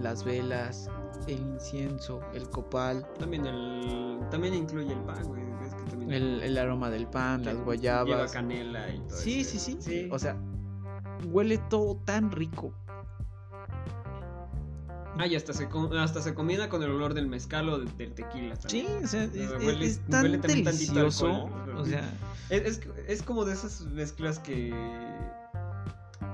las 0.01 0.22
velas, 0.22 0.89
el 1.26 1.41
incienso, 1.41 2.20
el 2.35 2.49
copal. 2.51 3.05
También 3.18 3.47
el 3.47 4.20
también 4.31 4.55
incluye 4.55 4.93
el 4.93 5.01
pan, 5.01 5.24
güey. 5.24 5.43
el, 6.14 6.57
aroma 6.57 6.89
del 6.89 7.09
pan, 7.09 7.45
las 7.45 7.57
guayabas. 7.64 8.07
Lleva 8.07 8.26
canela 8.29 8.95
y 8.95 9.01
todo 9.01 9.16
sí, 9.16 9.43
sí, 9.43 9.59
sí, 9.59 9.76
sí. 9.81 10.09
O 10.12 10.18
sea, 10.18 10.37
huele 11.27 11.59
todo 11.59 11.97
tan 12.05 12.31
rico. 12.31 12.73
Ah, 15.19 15.27
y 15.27 15.35
hasta 15.35 15.53
se, 15.53 15.69
hasta 15.99 16.23
se 16.23 16.33
combina 16.33 16.69
con 16.69 16.83
el 16.83 16.91
olor 16.91 17.12
del 17.12 17.27
mezcal 17.27 17.69
o 17.69 17.79
del, 17.79 18.14
tequila. 18.14 18.55
Sí, 18.69 18.87
o 19.03 19.07
sea, 19.07 19.25
es, 19.25 19.99
tan 20.09 20.41
delicioso. 20.41 21.51
O 21.77 21.85
sea, 21.85 22.09
es, 22.51 23.23
como 23.23 23.45
de 23.45 23.55
esas 23.55 23.81
mezclas 23.87 24.39
que. 24.39 24.73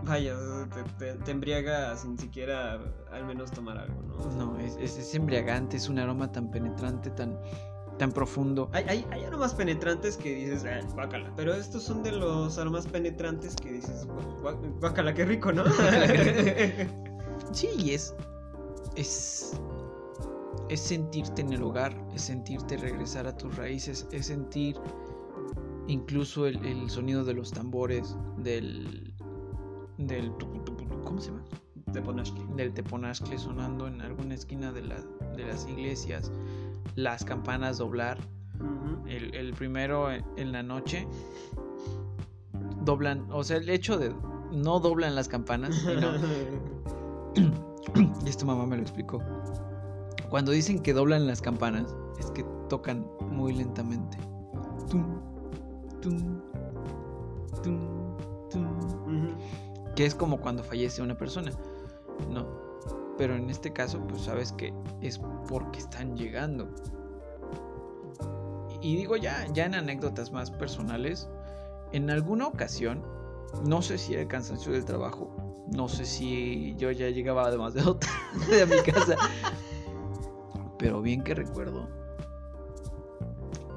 Vaya, 0.05 0.37
te, 0.99 1.31
embriaga 1.31 1.97
sin 1.97 2.19
siquiera 2.19 2.79
al 3.11 3.25
menos 3.25 3.51
tomar 3.53 3.79
algo, 3.79 4.03
¿no? 4.03 4.37
No, 4.37 4.59
es, 4.59 4.77
es 4.77 5.15
embriagante, 5.15 5.79
es 5.79 5.89
un 5.89 5.99
aroma 5.99 6.31
tan 6.31 6.51
penetrante, 6.51 7.09
tan 7.09 7.39
tan 7.99 8.13
profundo. 8.13 8.69
Hay, 8.73 8.85
hay, 8.89 9.07
hay 9.11 9.25
aromas 9.25 9.55
penetrantes 9.55 10.17
que 10.17 10.35
dices, 10.35 10.65
ah, 10.65 10.81
guácala. 10.95 11.33
Pero 11.37 11.55
estos 11.55 11.83
son 11.83 12.03
de 12.03 12.13
los 12.13 12.59
aromas 12.59 12.87
penetrantes 12.87 13.55
que 13.57 13.73
dices, 13.73 14.07
guácala, 14.81 15.15
qué 15.15 15.25
rico, 15.25 15.53
¿no? 15.53 15.65
sí, 17.53 17.93
es. 17.93 18.15
Es. 18.97 19.61
Es 20.71 20.81
sentirte 20.81 21.43
en 21.43 21.53
el 21.53 21.63
hogar, 21.63 21.95
es 22.15 22.23
sentirte 22.23 22.77
regresar 22.79 23.27
a 23.27 23.37
tus 23.37 23.55
raíces, 23.57 24.09
es 24.13 24.27
sentir 24.27 24.77
incluso 25.89 26.47
el, 26.47 26.89
sonido 26.89 27.25
de 27.25 27.35
los 27.35 27.53
tambores, 27.53 28.17
del. 28.39 29.15
del. 29.99 30.33
¿Cómo 31.05 31.21
se 31.21 31.31
llama? 31.31 31.45
Teponashcle. 31.93 32.45
Del 32.57 32.73
teponashcle 32.73 33.39
sonando 33.39 33.87
en 33.87 34.01
alguna 34.01 34.35
esquina 34.35 34.73
de, 34.73 34.83
la, 34.83 34.97
de 35.37 35.47
las 35.47 35.69
iglesias 35.69 36.33
las 36.95 37.25
campanas 37.25 37.79
doblar. 37.79 38.19
el, 39.07 39.53
primero 39.55 40.11
en 40.11 40.53
la 40.53 40.63
noche 40.63 41.07
doblan, 42.85 43.27
o 43.31 43.45
sea, 43.45 43.57
el 43.57 43.69
hecho 43.69 43.99
de 43.99 44.15
no 44.53 44.81
doblan 44.81 45.15
las 45.15 45.29
campanas, 45.29 45.85
y 48.25 48.29
esto 48.29 48.47
mamá 48.47 48.67
me 48.67 48.77
lo 48.77 48.83
explicó. 48.83 49.21
Cuando 50.29 50.53
dicen 50.53 50.81
que 50.81 50.93
doblan 50.93 51.27
las 51.27 51.41
campanas, 51.41 51.97
es 52.19 52.31
que 52.31 52.45
tocan 52.69 53.07
muy 53.31 53.55
lentamente. 53.55 54.19
Que 59.97 60.07
es 60.07 60.15
como 60.15 60.41
cuando 60.41 60.63
fallece 60.63 61.03
una 61.03 61.17
persona. 61.17 61.51
No, 62.31 62.47
pero 63.17 63.35
en 63.37 63.51
este 63.51 63.73
caso, 63.73 64.01
pues 64.07 64.23
sabes 64.23 64.53
que 64.53 64.73
es 65.01 65.21
porque 65.49 65.79
están 65.79 66.17
llegando. 66.17 66.69
Y 68.81 68.97
digo 68.97 69.17
ya, 69.17 69.47
ya 69.53 69.65
en 69.65 69.75
anécdotas 69.75 70.33
más 70.33 70.51
personales, 70.51 71.29
en 71.93 72.11
alguna 72.11 72.47
ocasión, 72.47 73.03
no 73.67 73.81
sé 73.83 73.99
si 73.99 74.13
era 74.13 74.23
el 74.23 74.29
cansancio 74.29 74.73
del 74.73 74.85
trabajo, 74.85 75.31
no 75.73 75.89
sé 75.89 76.05
si 76.05 76.75
yo 76.77 76.91
ya 76.91 77.09
llegaba 77.09 77.51
demasiado 77.51 77.97
tarde 78.37 78.63
a 78.63 78.67
mi 78.67 78.83
casa, 78.83 79.17
pero 80.79 81.01
bien 81.01 81.23
que 81.23 81.35
recuerdo, 81.35 81.89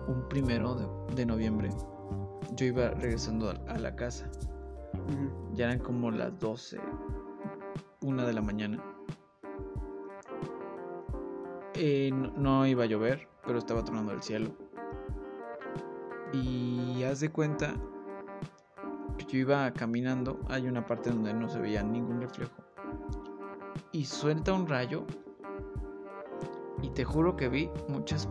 un 0.07 0.27
primero 0.29 0.75
de, 1.15 1.25
noviembre, 1.25 1.69
yo 2.55 2.65
iba 2.65 2.89
regresando 2.91 3.53
a, 3.67 3.77
la 3.77 3.95
casa. 3.95 4.29
Ya 5.53 5.65
eran 5.65 5.79
como 5.79 6.11
las 6.11 6.37
12, 6.39 6.79
una 8.01 8.25
de 8.25 8.33
la 8.33 8.41
mañana. 8.41 8.83
Eh, 11.79 12.11
no, 12.11 12.65
iba 12.65 12.85
a 12.85 12.87
llover, 12.87 13.27
pero 13.45 13.59
estaba 13.59 13.83
tronando 13.83 14.11
el 14.11 14.23
cielo. 14.23 14.49
Y 16.33 17.03
haz 17.03 17.19
de 17.19 17.29
cuenta 17.29 17.75
que 19.19 19.25
yo 19.25 19.37
iba 19.37 19.71
caminando, 19.73 20.39
hay 20.49 20.67
una 20.67 20.87
parte 20.87 21.11
donde 21.11 21.35
no 21.35 21.47
se 21.47 21.59
veía 21.59 21.83
ningún 21.83 22.19
reflejo. 22.21 22.51
Y 23.91 24.05
suelta 24.05 24.53
un 24.53 24.67
rayo. 24.67 25.05
Y 26.81 26.89
te 26.89 27.03
juro 27.03 27.35
que 27.35 27.47
vi 27.47 27.69
muchas, 27.87 28.27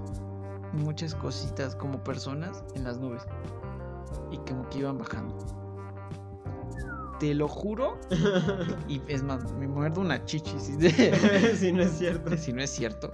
muchas 0.73 1.15
cositas 1.15 1.77
como 1.77 2.03
personas 2.03 2.65
en 2.75 2.83
las 2.83 2.99
nubes. 2.99 3.23
Y 4.33 4.39
como 4.39 4.69
que 4.71 4.79
iban 4.79 4.99
bajando. 4.99 5.37
te 7.21 7.33
lo 7.33 7.47
juro. 7.47 7.97
y 8.89 9.01
es 9.07 9.23
más, 9.23 9.53
me 9.53 9.69
muerdo 9.69 10.01
una 10.01 10.25
chichi. 10.25 10.59
Si, 10.59 10.73
si 11.57 11.71
no 11.73 11.83
es 11.83 11.93
cierto. 11.93 12.37
Si 12.37 12.53
no 12.53 12.61
es 12.61 12.71
cierto. 12.71 13.13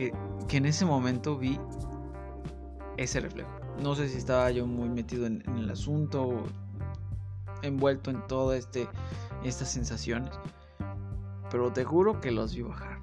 Que, 0.00 0.14
que 0.48 0.56
en 0.56 0.64
ese 0.64 0.86
momento 0.86 1.36
vi 1.36 1.60
ese 2.96 3.20
reflejo. 3.20 3.50
No 3.82 3.94
sé 3.94 4.08
si 4.08 4.16
estaba 4.16 4.50
yo 4.50 4.66
muy 4.66 4.88
metido 4.88 5.26
en, 5.26 5.42
en 5.46 5.58
el 5.58 5.70
asunto 5.70 6.22
o 6.22 6.44
envuelto 7.60 8.10
en 8.10 8.26
todo 8.26 8.54
este 8.54 8.88
estas 9.44 9.70
sensaciones. 9.70 10.30
Pero 11.50 11.70
te 11.70 11.84
juro 11.84 12.18
que 12.22 12.30
los 12.30 12.54
vi 12.54 12.62
bajar. 12.62 12.98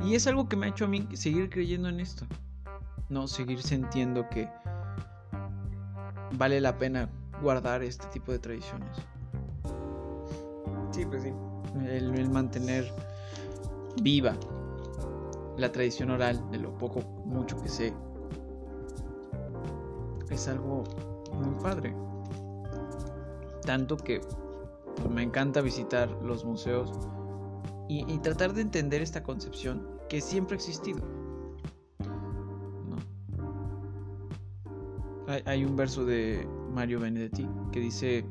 Y 0.00 0.16
es 0.16 0.26
algo 0.26 0.48
que 0.48 0.56
me 0.56 0.66
ha 0.66 0.68
hecho 0.70 0.86
a 0.86 0.88
mí 0.88 1.06
seguir 1.14 1.48
creyendo 1.48 1.88
en 1.88 2.00
esto. 2.00 2.26
No, 3.08 3.28
seguir 3.28 3.62
sintiendo 3.62 4.28
que 4.28 4.48
vale 6.32 6.60
la 6.60 6.76
pena 6.76 7.08
guardar 7.40 7.84
este 7.84 8.08
tipo 8.08 8.32
de 8.32 8.40
tradiciones. 8.40 8.96
Sí, 10.90 11.04
pues 11.04 11.22
sí. 11.22 11.32
El, 11.88 12.30
mantener 12.30 12.90
viva 14.02 14.36
la 15.56 15.72
tradición 15.72 16.10
oral 16.10 16.50
de 16.50 16.58
lo 16.58 16.76
poco, 16.76 17.00
mucho 17.24 17.60
que 17.62 17.68
sé. 17.68 17.92
Es 20.30 20.48
algo 20.48 20.84
muy 21.32 21.54
padre. 21.62 21.94
Tanto 23.62 23.96
que 23.96 24.20
me 25.10 25.22
encanta 25.22 25.60
visitar 25.60 26.10
los 26.22 26.44
museos 26.44 26.92
y, 27.88 28.18
tratar 28.18 28.52
de 28.52 28.62
entender 28.62 29.00
esta 29.00 29.22
concepción 29.22 29.88
que 30.08 30.20
siempre 30.20 30.54
ha 30.54 30.58
existido. 30.58 31.00
Hay, 35.44 35.64
un 35.64 35.76
verso 35.76 36.04
de 36.04 36.48
Mario 36.72 37.00
Benedetti 37.00 37.48
que 37.72 37.80
dice 37.80 38.24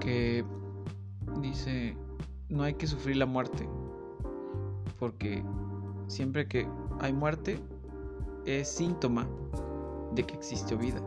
que 0.00 0.44
dice 1.40 1.96
no 2.48 2.62
hay 2.62 2.74
que 2.74 2.86
sufrir 2.86 3.16
la 3.16 3.26
muerte 3.26 3.68
porque 4.98 5.42
siempre 6.08 6.46
que 6.48 6.66
hay 7.00 7.12
muerte 7.12 7.58
es 8.44 8.68
síntoma 8.68 9.26
de 10.14 10.24
que 10.24 10.34
existió 10.34 10.78
vida. 10.78 11.00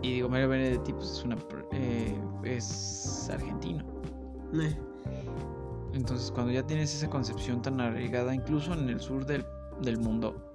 Y 0.00 0.14
digo, 0.14 0.28
Mario 0.28 0.48
Benedetti 0.48 0.92
pues 0.92 1.10
es 1.10 1.24
una 1.24 1.36
eh, 1.70 2.20
es 2.42 3.30
argentino. 3.32 3.84
Eh. 4.54 4.76
Entonces 5.92 6.30
cuando 6.32 6.52
ya 6.52 6.66
tienes 6.66 6.94
esa 6.94 7.08
concepción 7.08 7.62
tan 7.62 7.80
arraigada, 7.80 8.34
incluso 8.34 8.72
en 8.72 8.88
el 8.88 9.00
sur 9.00 9.24
del, 9.26 9.44
del 9.82 9.98
mundo, 9.98 10.51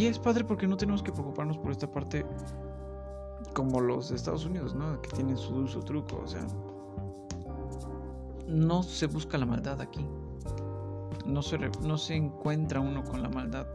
Y 0.00 0.06
es 0.06 0.18
padre 0.18 0.44
porque 0.44 0.66
no 0.66 0.76
tenemos 0.76 1.02
que 1.02 1.12
preocuparnos 1.12 1.58
por 1.58 1.72
esta 1.72 1.90
parte 1.90 2.24
como 3.52 3.80
los 3.80 4.08
de 4.08 4.16
Estados 4.16 4.44
Unidos, 4.44 4.74
¿no? 4.74 5.00
Que 5.02 5.10
tienen 5.10 5.36
su 5.36 5.52
dulce 5.52 5.80
truco, 5.80 6.22
o 6.24 6.26
sea, 6.26 6.46
no 8.46 8.82
se 8.82 9.06
busca 9.06 9.36
la 9.36 9.46
maldad 9.46 9.80
aquí 9.80 10.06
no 11.30 11.42
se, 11.42 11.58
no 11.58 11.98
se 11.98 12.14
encuentra 12.14 12.80
uno 12.80 13.04
con 13.04 13.22
la 13.22 13.28
maldad. 13.28 13.66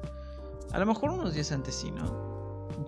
A 0.71 0.79
lo 0.79 0.85
mejor 0.85 1.11
unos 1.11 1.33
días 1.33 1.51
antes 1.51 1.75
sí, 1.75 1.91
¿no? 1.91 2.35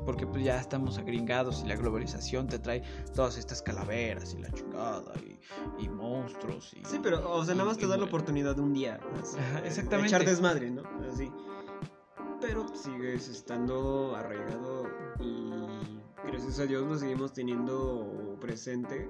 Porque 0.05 0.27
pues 0.27 0.43
ya 0.43 0.59
estamos 0.59 0.97
agringados 0.97 1.61
y 1.63 1.67
la 1.67 1.75
globalización 1.75 2.47
te 2.47 2.59
trae 2.59 2.83
todas 3.15 3.37
estas 3.37 3.61
calaveras 3.61 4.33
y 4.33 4.39
la 4.39 4.51
chingada 4.51 5.13
y, 5.79 5.87
monstruos. 5.87 6.73
Y, 6.73 6.83
sí, 6.85 6.99
pero 7.01 7.31
o 7.31 7.45
sea, 7.45 7.55
nada 7.55 7.69
más 7.69 7.77
te 7.77 7.87
da 7.87 7.97
la 7.97 8.05
oportunidad 8.05 8.55
de 8.55 8.61
un 8.61 8.73
día. 8.73 8.99
exactamente. 9.63 10.07
echar 10.07 10.25
desmadre, 10.25 10.69
¿no? 10.71 10.83
Así. 11.11 11.31
Pero 12.41 12.67
sigues 12.75 13.27
estando 13.29 14.15
arraigado 14.15 14.87
y 15.19 15.51
gracias 16.27 16.59
a 16.59 16.65
Dios 16.65 16.87
lo 16.87 16.97
seguimos 16.97 17.33
teniendo 17.33 18.37
presente 18.39 19.09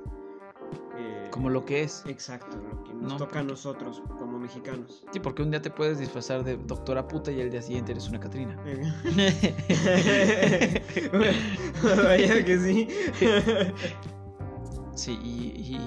eh, 0.98 1.28
como 1.32 1.50
lo 1.50 1.66
que 1.66 1.84
es. 1.84 2.04
Exacto, 2.08 2.58
lo 2.58 2.84
que 2.84 2.94
nos 2.94 3.18
toca 3.18 3.40
a 3.40 3.44
nosotros 3.44 4.02
como 4.08 4.40
mexicanos. 4.40 5.04
Sí, 5.12 5.20
porque 5.20 5.44
un 5.44 5.52
día 5.52 5.62
te 5.62 5.70
puedes 5.70 6.00
disfrazar 6.00 6.44
de 6.44 6.58
doctora 6.58 7.08
puta 7.08 7.32
y 7.32 7.40
el 7.40 7.52
día 7.52 7.62
siguiente 7.62 7.92
eres 7.92 8.10
una 8.10 8.20
Catrina. 8.20 8.58
Vaya 11.84 12.44
que 12.44 12.58
sí. 12.58 12.88
sí, 14.96 15.20
y, 15.24 15.80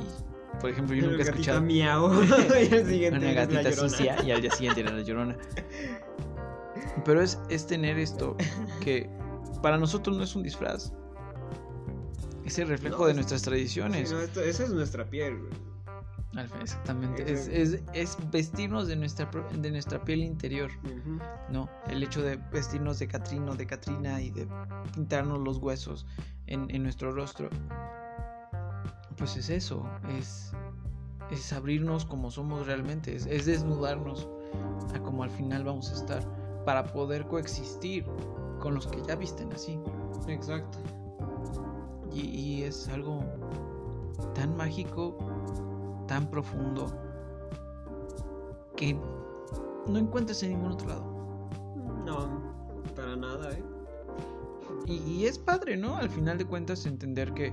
por 0.61 0.71
ejemplo, 0.71 0.95
yo 0.95 1.09
nunca 1.09 1.25
he 1.25 1.27
escuchado. 1.27 1.61
Miau, 1.61 2.23
y 2.25 2.75
al 2.75 2.87
siguiente 2.87 3.19
una 3.19 3.33
gatita 3.33 3.73
sucia 3.73 4.23
y 4.25 4.31
al 4.31 4.41
día 4.43 4.53
siguiente 4.53 4.81
era 4.83 4.93
la 4.93 5.03
llorona. 5.03 5.37
Pero 7.05 7.23
es, 7.23 7.39
es 7.49 7.67
tener 7.67 7.99
esto 7.99 8.37
que 8.81 9.09
para 9.63 9.79
nosotros 9.79 10.17
no 10.17 10.25
es 10.25 10.35
un 10.35 10.43
disfraz 10.43 10.93
es 12.51 12.59
el 12.59 12.69
reflejo 12.69 13.07
de 13.07 13.15
nuestras 13.15 13.43
tradiciones. 13.43 14.11
esa 14.11 14.65
es 14.65 14.71
nuestra 14.71 15.09
piel, 15.09 15.39
Exactamente. 16.61 17.31
Es, 17.31 17.49
es, 17.93 18.17
vestirnos 18.31 18.87
de 18.87 18.95
nuestra, 18.95 19.29
de 19.53 19.71
nuestra 19.71 20.03
piel 20.05 20.23
interior. 20.23 20.71
¿No? 21.51 21.69
El 21.89 22.03
hecho 22.03 22.23
de 22.23 22.37
vestirnos 22.37 22.99
de 23.01 23.09
Catrino, 23.09 23.57
de 23.57 23.67
Catrina 23.67 24.21
y 24.21 24.31
de 24.31 24.47
pintarnos 24.95 25.41
los 25.41 25.59
huesos 25.59 26.07
en, 26.47 26.71
en 26.71 26.85
nuestro 26.85 27.13
rostro. 27.13 27.51
Pues 29.17 29.37
es 29.37 29.51
eso. 29.51 29.89
Es, 30.17 30.53
es 31.33 31.53
abrirnos 31.53 32.05
como 32.05 32.31
somos 32.31 32.67
realmente. 32.67 33.17
Es, 33.17 33.27
es 33.27 33.47
desnudarnos 33.47 34.29
a 34.95 35.01
como 35.01 35.25
al 35.25 35.31
final 35.31 35.65
vamos 35.65 35.91
a 35.91 35.95
estar. 35.95 36.40
Para 36.65 36.85
poder 36.93 37.27
coexistir 37.27 38.05
con 38.61 38.75
los 38.75 38.87
que 38.87 39.03
ya 39.03 39.17
visten 39.17 39.53
así. 39.53 39.79
Exacto. 40.29 40.79
Y, 42.13 42.63
es 42.63 42.89
algo 42.89 43.21
tan 44.35 44.57
mágico, 44.57 45.17
tan 46.07 46.29
profundo, 46.29 46.93
que 48.77 48.99
no 49.87 49.99
encuentras 49.99 50.43
en 50.43 50.51
ningún 50.51 50.73
otro 50.73 50.89
lado. 50.89 51.05
No, 52.05 52.29
para 52.97 53.17
nada, 53.17 53.53
¿eh? 53.53 53.63
Y, 54.87 55.25
es 55.25 55.39
padre, 55.39 55.77
¿no? 55.77 55.97
Al 55.97 56.11
final 56.11 56.37
de 56.37 56.45
cuentas 56.45 56.85
entender 56.85 57.33
que 57.33 57.53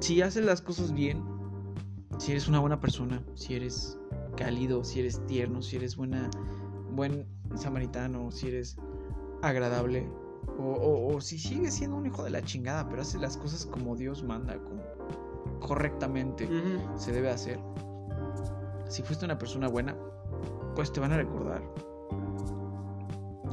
si 0.00 0.22
haces 0.22 0.44
las 0.44 0.62
cosas 0.62 0.92
bien, 0.92 1.22
si 2.18 2.32
eres 2.32 2.48
una 2.48 2.60
buena 2.60 2.80
persona, 2.80 3.22
si 3.34 3.54
eres 3.54 3.97
cálido, 4.38 4.84
si 4.84 5.00
eres 5.00 5.20
tierno, 5.26 5.60
si 5.60 5.76
eres 5.76 5.96
buena, 5.96 6.30
buen 6.92 7.26
samaritano, 7.56 8.30
si 8.30 8.46
eres 8.46 8.76
agradable, 9.42 10.08
o, 10.60 11.20
si 11.20 11.38
sigue 11.38 11.70
siendo 11.70 11.96
un 11.96 12.06
hijo 12.06 12.22
de 12.22 12.30
la 12.30 12.42
chingada, 12.42 12.88
pero 12.88 13.02
hace 13.02 13.18
las 13.18 13.36
cosas 13.36 13.66
como 13.66 13.96
Dios 13.96 14.22
manda, 14.22 14.56
como 14.62 14.80
correctamente 15.60 16.48
se 16.96 17.12
debe 17.12 17.30
hacer. 17.30 17.58
Si 18.88 19.02
fuiste 19.02 19.24
una 19.24 19.38
persona 19.38 19.68
buena, 19.68 19.96
pues 20.74 20.92
te 20.92 21.00
van 21.00 21.12
a 21.12 21.16
recordar. 21.16 21.62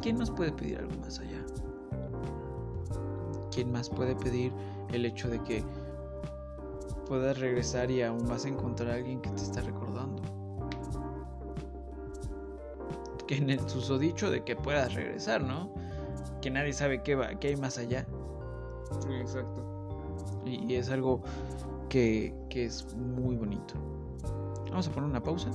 ¿Quién 0.02 0.18
más 0.18 0.30
puede 0.30 0.52
pedir 0.52 0.78
algo 0.78 0.96
más 1.02 1.20
allá? 1.20 1.44
¿Quién 3.52 3.72
más 3.72 3.90
puede 3.90 4.16
pedir 4.16 4.54
el 4.92 5.06
hecho 5.06 5.30
de 5.30 5.42
que 5.44 5.64
puedas 7.08 7.40
regresar 7.40 7.90
y 7.90 8.04
aún 8.04 8.28
vas 8.28 8.46
a 8.46 8.50
encontrar 8.50 8.92
a 8.92 8.94
alguien 8.96 9.20
que 9.22 9.30
te 9.32 9.42
está 9.42 9.62
recordando? 9.62 10.15
Que 13.28 13.38
en 13.38 13.50
el 13.50 13.68
susodicho 13.68 14.30
de 14.30 14.44
que 14.44 14.56
puedas 14.56 14.94
regresar, 14.94 15.44
¿no? 15.44 15.74
que 16.46 16.52
nadie 16.52 16.74
sabe 16.74 17.02
qué, 17.02 17.16
va, 17.16 17.30
qué 17.40 17.48
hay 17.48 17.56
más 17.56 17.80
allá. 17.80 18.06
Exacto. 19.20 19.66
Y, 20.46 20.76
es 20.76 20.92
algo 20.92 21.24
que, 21.90 22.36
que 22.52 22.66
es 22.66 22.86
muy 22.94 23.36
bonito. 23.36 23.74
Vamos 24.70 24.88
a 24.88 24.92
poner 24.92 25.10
una 25.10 25.24
pausa. 25.24 25.50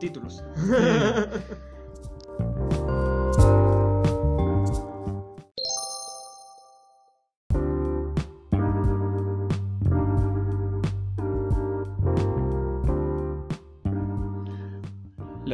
Títulos. 0.00 0.42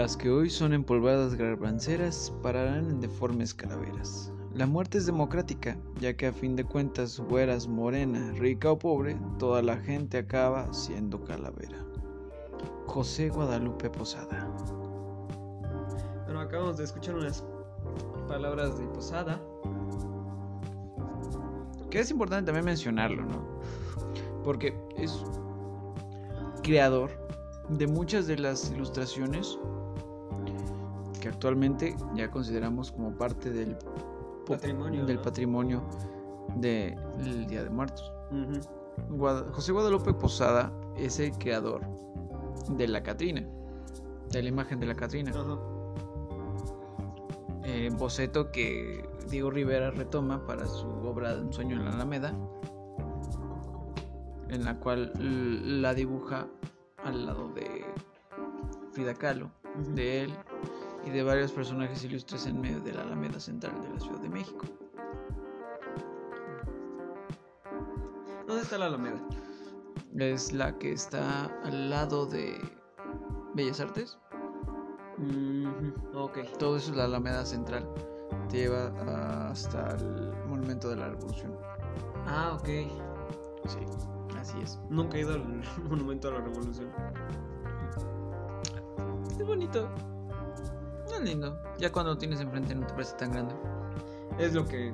Las 0.02 0.16
que 0.16 0.30
hoy 0.30 0.50
son 0.50 0.72
empolvadas 0.72 1.36
garbanceras 1.36 2.32
pararán 2.42 2.90
en 2.90 3.00
deformes 3.00 3.54
calaveras. 3.54 4.32
La 4.52 4.66
muerte 4.66 4.98
es 4.98 5.06
democrática, 5.06 5.78
ya 6.00 6.16
que 6.16 6.26
a 6.26 6.32
fin 6.32 6.56
de 6.56 6.64
cuentas, 6.64 7.20
güeras, 7.20 7.68
morena, 7.68 8.32
rica 8.32 8.72
o 8.72 8.76
pobre, 8.76 9.16
toda 9.38 9.62
la 9.62 9.76
gente 9.76 10.18
acaba 10.18 10.74
siendo 10.74 11.22
calavera. 11.22 11.78
José 12.86 13.28
Guadalupe 13.28 13.90
Posada. 13.90 14.50
Bueno, 16.24 16.40
acabamos 16.40 16.78
de 16.78 16.82
escuchar 16.82 17.14
unas 17.14 17.44
palabras 18.26 18.76
de 18.80 18.86
Posada 18.86 19.40
Que 21.90 22.00
es 22.00 22.10
importante 22.10 22.46
también 22.46 22.64
mencionarlo, 22.64 23.24
¿no? 23.24 23.46
Porque 24.42 24.76
es 24.96 25.22
creador 26.64 27.08
de 27.68 27.86
muchas 27.86 28.26
de 28.26 28.36
las 28.38 28.72
ilustraciones 28.72 29.60
que 31.22 31.28
actualmente 31.28 31.96
ya 32.16 32.28
consideramos 32.32 32.90
como 32.90 33.16
parte 33.16 33.50
del 33.50 33.76
patrimonio, 34.44 35.06
del 35.06 35.20
patrimonio 35.20 35.84
del 36.56 37.46
Día 37.46 37.62
de 37.62 37.70
Muertos. 37.70 38.12
José 39.52 39.70
Guadalupe 39.70 40.12
Posada 40.14 40.72
es 40.96 41.20
el 41.20 41.30
creador 41.38 41.82
de 42.70 42.88
la 42.88 43.04
Catrina, 43.04 43.46
de 44.30 44.42
la 44.42 44.48
imagen 44.48 44.80
de 44.80 44.86
la 44.86 44.96
Catrina. 44.96 45.30
Eh, 47.64 47.88
boceto 47.96 48.50
que 48.50 49.08
Diego 49.30 49.52
Rivera 49.52 49.92
retoma 49.92 50.44
para 50.44 50.66
su 50.66 50.88
obra 50.88 51.36
Un 51.36 51.52
sueño 51.52 51.76
en 51.76 51.84
la 51.84 51.92
Alameda, 51.92 52.34
en 54.48 54.64
la 54.64 54.80
cual 54.80 55.12
la 55.80 55.94
dibuja 55.94 56.48
al 57.04 57.26
lado 57.26 57.48
de 57.54 57.84
Frida 58.90 59.14
Kahlo, 59.14 59.50
de 59.94 60.22
él 60.22 60.32
y 61.04 61.10
de 61.10 61.22
varios 61.22 61.52
personajes 61.52 62.04
ilustres 62.04 62.46
en 62.46 62.60
medio 62.60 62.80
de 62.80 62.92
la 62.92 63.02
Alameda 63.02 63.40
Central 63.40 63.80
de 63.82 63.90
la 63.90 64.00
Ciudad 64.00 64.20
de 64.20 64.28
México. 64.28 64.66
¿Dónde 68.46 68.62
está 68.62 68.78
la 68.78 68.86
Alameda? 68.86 69.20
Es 70.18 70.52
la 70.52 70.76
que 70.78 70.92
está 70.92 71.46
al 71.64 71.90
lado 71.90 72.26
de 72.26 72.60
Bellas 73.54 73.80
Artes. 73.80 74.18
Ok. 76.14 76.38
Todo 76.58 76.76
eso 76.76 76.90
es 76.90 76.96
la 76.96 77.04
Alameda 77.04 77.44
Central. 77.44 77.88
Te 78.48 78.58
lleva 78.58 78.88
hasta 79.48 79.96
el 79.96 80.32
Monumento 80.48 80.90
de 80.90 80.96
la 80.96 81.08
Revolución. 81.08 81.56
Ah, 82.26 82.58
ok. 82.60 82.68
Sí, 83.66 83.78
así 84.38 84.60
es. 84.60 84.78
Nunca 84.90 85.16
he 85.16 85.20
ido 85.20 85.34
al 85.34 85.62
Monumento 85.88 86.28
de 86.28 86.38
la 86.38 86.44
Revolución. 86.44 86.90
Es 89.38 89.46
bonito. 89.46 89.88
Es 91.14 91.20
lindo. 91.22 91.58
Ya 91.78 91.92
cuando 91.92 92.12
lo 92.12 92.18
tienes 92.18 92.40
enfrente 92.40 92.74
no 92.74 92.86
te 92.86 92.92
parece 92.92 93.16
tan 93.16 93.32
grande. 93.32 93.54
Es 94.38 94.54
lo 94.54 94.66
que. 94.66 94.92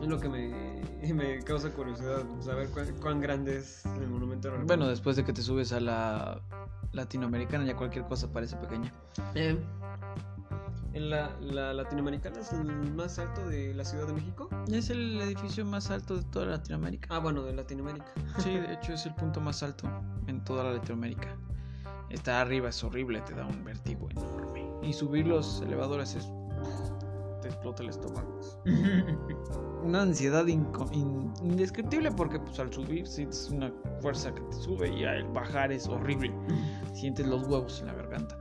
Es 0.00 0.08
lo 0.08 0.18
que 0.18 0.28
me, 0.28 0.82
me 1.14 1.42
causa 1.42 1.70
curiosidad. 1.70 2.24
Saber 2.40 2.68
cuán, 3.00 3.20
grande 3.20 3.58
es 3.58 3.84
el 3.86 4.08
monumento 4.08 4.50
de 4.50 4.58
la. 4.58 4.64
Bueno, 4.64 4.88
después 4.88 5.16
de 5.16 5.24
que 5.24 5.32
te 5.32 5.42
subes 5.42 5.72
a 5.72 5.80
la 5.80 6.40
latinoamericana, 6.92 7.64
ya 7.64 7.76
cualquier 7.76 8.04
cosa 8.06 8.30
parece 8.30 8.56
pequeña. 8.56 8.92
Eh, 9.34 9.58
¿En 10.94 11.08
la, 11.08 11.34
la, 11.40 11.72
latinoamericana 11.72 12.40
es 12.40 12.52
el 12.52 12.92
más 12.92 13.18
alto 13.18 13.48
de 13.48 13.72
la 13.72 13.84
Ciudad 13.84 14.06
de 14.06 14.12
México? 14.12 14.50
Es 14.70 14.90
el 14.90 15.18
edificio 15.22 15.64
más 15.64 15.90
alto 15.90 16.16
de 16.16 16.22
toda 16.24 16.46
Latinoamérica. 16.46 17.08
Ah, 17.10 17.18
bueno, 17.18 17.42
de 17.42 17.54
Latinoamérica. 17.54 18.12
Sí, 18.38 18.50
de 18.50 18.74
hecho 18.74 18.92
es 18.92 19.06
el 19.06 19.14
punto 19.14 19.40
más 19.40 19.62
alto 19.62 19.88
en 20.26 20.44
toda 20.44 20.64
la 20.64 20.72
Latinoamérica. 20.72 21.34
Está 22.10 22.42
arriba, 22.42 22.68
es 22.68 22.84
horrible, 22.84 23.22
te 23.22 23.34
da 23.34 23.46
un 23.46 23.64
vértigo 23.64 24.10
enorme. 24.10 24.41
Y 24.82 24.92
subir 24.92 25.26
los 25.26 25.62
elevadores 25.62 26.14
es. 26.16 26.30
te 27.40 27.48
explota 27.48 27.82
el 27.82 27.90
estómago. 27.90 28.40
una 29.82 30.02
ansiedad 30.02 30.46
indescriptible 30.46 32.10
porque 32.12 32.38
pues 32.38 32.58
al 32.60 32.72
subir 32.72 33.06
sientes 33.06 33.50
una 33.50 33.72
fuerza 34.00 34.32
que 34.32 34.40
te 34.42 34.56
sube 34.56 34.88
y 34.88 35.04
al 35.04 35.24
bajar 35.32 35.72
es 35.72 35.88
horrible. 35.88 36.32
Sientes 36.94 37.26
los 37.26 37.42
huevos 37.46 37.80
en 37.80 37.88
la 37.88 37.94
garganta. 37.94 38.38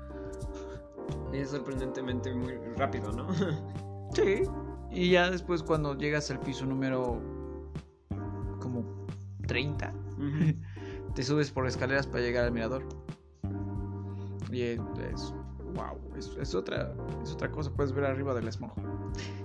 Es 1.34 1.50
sorprendentemente 1.50 2.34
muy 2.34 2.54
rápido, 2.78 3.12
¿no? 3.12 3.28
sí. 4.14 4.44
Y 4.92 5.12
ya 5.12 5.30
después 5.32 5.64
cuando 5.64 5.98
llegas 5.98 6.30
al 6.32 6.40
piso 6.40 6.66
número 6.66 7.22
como 8.60 8.84
30, 9.48 9.94
te 11.16 11.24
subes 11.24 11.50
por 11.50 11.66
escaleras 11.66 12.06
para 12.06 12.20
llegar 12.22 12.46
al 12.46 12.52
mirador. 12.52 12.84
Y 14.52 14.64
es, 14.64 15.34
wow, 15.74 15.98
es, 16.18 16.56
otra, 16.56 16.94
es 17.24 17.34
otra 17.34 17.52
cosa, 17.52 17.72
puedes 17.72 17.92
ver 17.94 18.06
arriba 18.06 18.34
del 18.34 18.48
esmojo. 18.48 18.76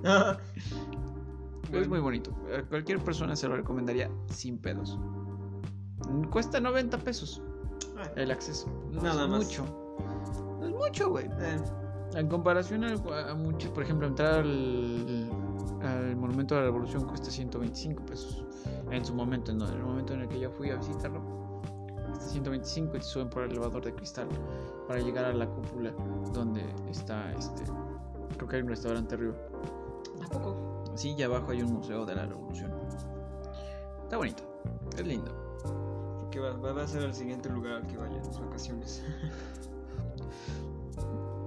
es 1.73 1.89
muy 1.89 2.01
bonito. 2.01 2.31
A 2.57 2.63
cualquier 2.63 2.99
persona 3.01 3.37
se 3.37 3.49
lo 3.49 3.57
recomendaría 3.57 4.11
sin 4.29 4.59
pedos. 4.59 4.99
Cuesta 6.31 6.61
90 6.61 6.99
pesos 6.99 7.43
ah. 7.99 8.11
el 8.17 8.31
acceso. 8.31 8.69
Nada 8.93 9.27
más. 9.27 9.45
mucho. 9.45 9.65
No 10.61 10.67
es 10.67 10.75
mucho, 10.75 11.11
güey. 11.11 11.27
Eh. 11.27 11.57
En 12.15 12.29
comparación 12.29 12.85
a, 12.85 13.35
mucho, 13.35 13.73
por 13.75 13.83
ejemplo, 13.83 14.07
entrar 14.07 14.41
al, 14.41 15.29
al, 15.83 16.17
Monumento 16.17 16.55
de 16.55 16.61
la 16.61 16.67
Revolución 16.67 17.05
cuesta 17.07 17.31
125 17.31 18.07
pesos. 18.07 18.45
En 18.91 19.05
su 19.05 19.15
momento, 19.15 19.51
en 19.53 19.61
el 19.61 19.83
momento 19.83 20.15
en 20.15 20.21
el 20.21 20.29
que 20.29 20.39
yo 20.39 20.51
fui 20.51 20.71
a 20.71 20.77
visitarlo, 20.77 21.46
cuesta 22.17 22.33
125 22.33 22.97
y 22.97 23.01
te 23.01 23.05
suben 23.05 23.29
por 23.29 23.43
el 23.43 23.51
elevador 23.51 23.85
de 23.85 23.95
cristal 23.95 24.29
para 24.89 25.01
llegar 25.01 25.27
a 25.27 25.33
la 25.33 25.47
cúpula 25.47 25.93
donde 26.33 26.65
está 26.89 27.33
este. 27.33 27.65
Creo 28.37 28.49
que 28.49 28.57
hay 28.57 28.63
un 28.63 28.69
restaurante 28.69 29.15
arriba. 29.15 29.35
¿A 30.25 30.29
poco? 30.29 30.85
Sí, 30.95 31.15
y 31.17 31.23
abajo 31.23 31.51
hay 31.51 31.63
un 31.63 31.75
museo 31.75 32.07
de 32.07 32.15
la 32.15 32.27
revolución. 32.27 32.73
Está 34.03 34.17
bonito, 34.17 34.43
es 34.97 35.07
lindo. 35.07 35.31
Porque 36.21 36.41
va, 36.41 36.57
va 36.57 36.83
a 36.83 36.87
ser 36.87 37.03
el 37.03 37.15
siguiente 37.15 37.51
lugar 37.51 37.75
al 37.75 37.87
que 37.87 37.99
vaya 37.99 38.17
en 38.17 38.25
sus 38.25 38.41
vacaciones. 38.41 39.03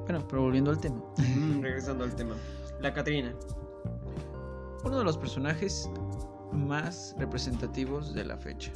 bueno, 0.06 0.28
pero 0.28 0.44
volviendo 0.44 0.70
al 0.72 0.80
tema. 0.80 1.02
Mm, 1.18 1.62
regresando 1.62 2.04
al 2.04 2.16
tema. 2.16 2.36
La 2.80 2.94
Catrina. 2.94 3.34
Uno 4.84 5.00
de 5.00 5.04
los 5.04 5.18
personajes 5.18 5.90
más 6.54 7.16
representativos 7.18 8.14
de 8.14 8.24
la 8.24 8.38
fecha. 8.38 8.72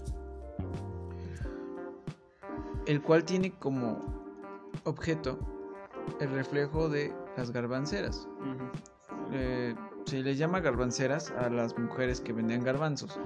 El 2.85 3.01
cual 3.01 3.23
tiene 3.23 3.51
como 3.51 3.99
objeto 4.83 5.39
el 6.19 6.29
reflejo 6.31 6.89
de 6.89 7.13
las 7.37 7.51
garbanceras 7.51 8.27
se 10.05 10.21
les 10.21 10.37
llama 10.37 10.59
garbanceras 10.59 11.31
a 11.31 11.49
las 11.49 11.77
mujeres 11.77 12.21
que 12.21 12.33
vendían 12.33 12.63
garbanzos 12.63 13.19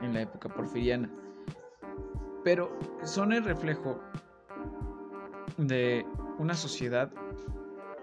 en 0.00 0.14
la 0.14 0.22
época 0.22 0.48
porfiriana. 0.48 1.10
Pero 2.44 2.76
son 3.04 3.32
el 3.32 3.44
reflejo 3.44 4.00
de 5.56 6.06
una 6.38 6.54
sociedad 6.54 7.10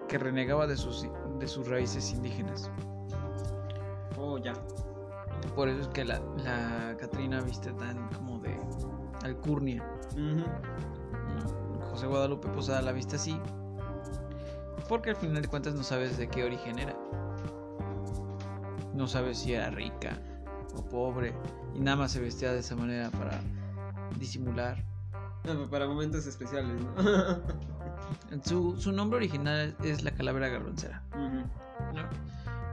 que 0.08 0.18
renegaba 0.18 0.68
de 0.68 0.78
sus, 0.78 1.08
de 1.40 1.48
sus 1.48 1.68
raíces 1.68 2.12
indígenas. 2.12 2.72
Oh, 4.18 4.38
ya. 4.38 4.54
Por 5.56 5.70
eso 5.70 5.82
es 5.82 5.88
que 5.90 6.06
la, 6.06 6.20
la 6.38 6.96
Catrina 6.98 7.42
viste 7.42 7.72
tan 7.74 8.10
como 8.10 8.40
de 8.40 8.58
alcurnia. 9.24 9.84
José 11.92 12.08
Guadalupe 12.08 12.48
Posada 12.50 12.82
la 12.82 12.92
viste 12.92 13.16
así. 13.16 13.40
Porque 14.90 15.12
al 15.12 15.16
final 15.16 15.42
de 15.42 15.48
cuentas 15.48 15.74
no 15.74 15.84
sabes 15.84 16.18
de 16.18 16.28
qué 16.28 16.44
origen 16.44 16.80
era 16.80 16.96
no 18.98 19.08
sabes 19.08 19.38
si 19.38 19.54
era 19.54 19.70
rica 19.70 20.18
o 20.76 20.84
pobre 20.84 21.34
y 21.76 21.80
nada 21.80 21.98
más 21.98 22.12
se 22.12 22.20
vestía 22.20 22.52
de 22.52 22.60
esa 22.60 22.76
manera 22.76 23.10
para 23.12 23.40
disimular. 24.20 24.84
para 25.70 25.88
momentos 25.88 26.26
especiales, 26.26 26.82
su, 28.44 28.92
nombre 28.92 29.18
original 29.18 29.76
es 29.84 30.04
la 30.04 30.12
calavera 30.12 30.50
garroncera. 30.50 31.04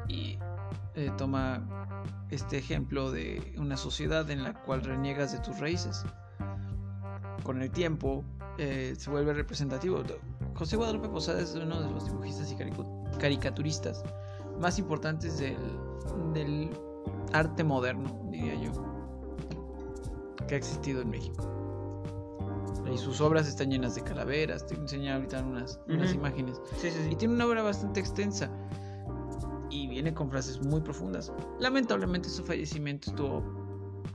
Y 0.09 0.39
eh, 0.95 1.13
toma 1.19 1.63
este 2.31 2.57
ejemplo 2.57 3.11
de 3.13 3.55
una 3.59 3.77
sociedad 3.77 4.29
en 4.31 4.43
la 4.43 4.55
cual 4.55 4.83
reniegas 4.83 5.33
de 5.33 5.39
tus 5.41 5.61
raíces. 5.61 6.05
Con 7.45 7.63
el 7.63 7.71
tiempo 7.71 8.25
eh, 8.59 8.95
se 8.99 9.11
vuelve 9.11 9.35
representativo. 9.35 10.03
José 10.55 10.77
Guadalupe 10.77 11.09
Posada 11.09 11.41
es 11.41 11.55
uno 11.55 11.81
de 11.81 11.91
los 11.91 12.07
dibujistas 12.07 12.51
y 12.51 12.57
caricaturistas 13.19 14.03
más 14.59 14.79
importantes 14.79 15.39
del, 15.39 15.57
del 16.33 16.71
arte 17.33 17.63
moderno, 17.63 18.19
diría 18.31 18.55
yo, 18.55 18.73
que 20.49 20.55
ha 20.55 20.59
existido 20.59 21.03
en 21.03 21.11
México. 21.11 21.51
Y 22.93 22.97
sus 22.97 23.21
obras 23.21 23.49
están 23.49 23.71
llenas 23.71 23.95
de 23.95 24.03
calaveras, 24.03 24.67
te 24.67 24.75
enseña 24.75 25.17
ahorita 25.17 25.43
unas, 25.43 25.81
unas 25.89 26.15
imágenes. 26.15 26.61
Y 27.11 27.17
tiene 27.17 27.35
una 27.35 27.47
obra 27.47 27.63
bastante 27.63 28.01
extensa 28.01 28.51
y 29.71 29.89
viene 29.89 30.15
con 30.15 30.31
frases 30.31 30.65
muy 30.65 30.81
profundas. 30.81 31.33
Lamentablemente 31.59 32.29
su 32.29 32.45
fallecimiento 32.45 33.11
estuvo 33.11 33.43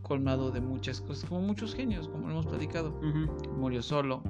colmado 0.02 0.52
de 0.52 0.62
muchas 0.62 1.02
cosas, 1.02 1.30
como 1.30 1.42
muchos 1.42 1.76
genios, 1.76 2.08
como 2.08 2.28
lo 2.28 2.34
hemos 2.34 2.48
platicado. 2.48 2.92
Murió 3.58 3.82
solo, 3.82 4.24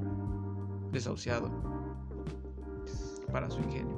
desahuciado, 0.92 1.50
para 3.32 3.50
su 3.50 3.60
ingenio. 3.60 3.98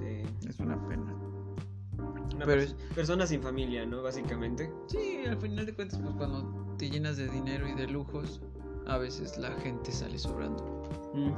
Sí. 0.00 0.48
Es 0.48 0.60
una 0.60 0.76
pena 0.88 1.20
persona 2.94 3.26
sin 3.26 3.42
familia, 3.42 3.84
¿no? 3.86 4.02
Básicamente. 4.02 4.72
Sí, 4.86 5.24
al 5.28 5.36
final 5.38 5.66
de 5.66 5.74
cuentas, 5.74 6.00
pues 6.00 6.14
cuando 6.14 6.74
te 6.78 6.88
llenas 6.90 7.16
de 7.16 7.28
dinero 7.28 7.68
y 7.68 7.74
de 7.74 7.86
lujos, 7.86 8.40
a 8.86 8.98
veces 8.98 9.36
la 9.38 9.50
gente 9.60 9.92
sale 9.92 10.18
sobrando. 10.18 10.64
Mm. 11.14 11.32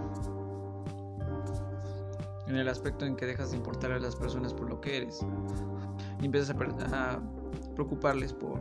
En 2.49 2.57
el 2.57 2.69
aspecto 2.69 3.07
en 3.07 3.17
que 3.17 3.27
dejas 3.27 3.51
de 3.51 3.57
importar 3.57 3.93
a 3.93 3.99
las 3.99 4.17
personas 4.17 4.53
por 4.53 4.69
lo 4.69 4.81
que 4.81 4.99
eres. 4.99 5.25
Y 6.21 6.27
empiezas 6.27 6.51
a, 6.51 7.21
preocuparles 7.75 8.33
por, 8.33 8.61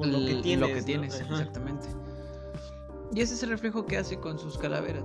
por 0.00 0.08
lo 0.08 0.18
que 0.18 0.36
tienes. 0.36 0.68
Lo 0.68 0.74
que 0.74 0.82
tienes, 0.82 1.20
exactamente. 1.20 1.88
Y 3.12 3.20
ese 3.20 3.34
es 3.34 3.42
el 3.42 3.50
reflejo 3.50 3.84
que 3.84 3.98
hace 3.98 4.18
con 4.18 4.38
sus 4.38 4.56
calaveras. 4.56 5.04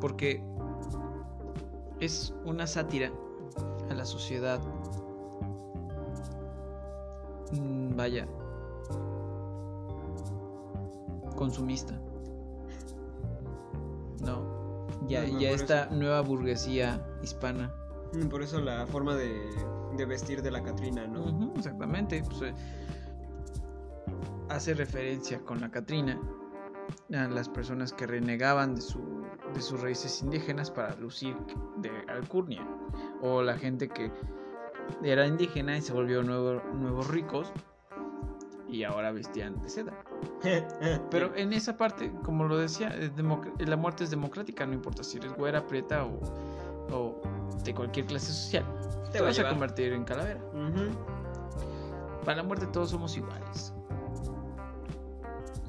Porque 0.00 0.42
es 2.00 2.32
una 2.46 2.66
sátira 2.66 3.12
a 3.90 3.94
la 3.94 4.06
sociedad. 4.06 4.58
Mm, 7.52 7.94
vaya. 7.94 8.26
Consumista. 11.36 12.00
No. 14.20 14.86
Ya, 15.08 15.26
ya 15.26 15.50
esta 15.50 15.90
nueva 15.90 16.22
burguesía 16.22 17.06
hispana. 17.22 17.74
Mm, 18.14 18.28
por 18.28 18.42
eso 18.42 18.60
la 18.60 18.86
forma 18.86 19.14
de, 19.14 20.06
vestir 20.06 20.40
de 20.40 20.50
la 20.50 20.62
Catrina, 20.62 21.06
¿no? 21.06 21.52
exactamente. 21.54 22.22
Pues, 22.22 22.42
eh, 22.42 22.54
hace 24.48 24.74
referencia 24.74 25.40
con 25.40 25.60
la 25.60 25.70
Catrina 25.70 26.18
a 27.14 27.28
las 27.28 27.48
personas 27.48 27.92
que 27.92 28.06
renegaban 28.06 28.74
de, 28.74 28.80
su, 28.80 29.00
de 29.54 29.60
sus 29.60 29.80
raíces 29.80 30.22
indígenas 30.22 30.70
para 30.70 30.94
lucir 30.96 31.36
de 31.76 31.90
alcurnia, 32.08 32.66
o 33.22 33.42
la 33.42 33.56
gente 33.56 33.88
que 33.88 34.10
era 35.02 35.26
indígena 35.26 35.76
y 35.76 35.82
se 35.82 35.92
volvió 35.92 36.22
nuevo, 36.22 36.62
nuevos 36.74 37.08
ricos 37.08 37.52
y 38.68 38.84
ahora 38.84 39.12
vestían 39.12 39.60
de 39.60 39.68
seda. 39.68 39.92
Pero 41.10 41.34
en 41.34 41.52
esa 41.52 41.76
parte, 41.76 42.12
como 42.22 42.44
lo 42.44 42.58
decía, 42.58 42.94
la 43.58 43.76
muerte 43.76 44.04
es 44.04 44.10
democrática, 44.10 44.66
no 44.66 44.74
importa 44.74 45.02
si 45.02 45.18
eres 45.18 45.32
güera, 45.34 45.66
prieta 45.66 46.04
o, 46.04 47.20
de 47.64 47.74
cualquier 47.74 48.06
clase 48.06 48.32
social, 48.32 48.64
te, 49.12 49.20
vas 49.20 49.38
a, 49.38 49.48
convertir 49.48 49.92
en 49.92 50.04
calavera. 50.04 50.40
Para 52.24 52.38
la 52.38 52.42
muerte 52.42 52.66
todos 52.66 52.90
somos 52.90 53.16
iguales. 53.16 53.72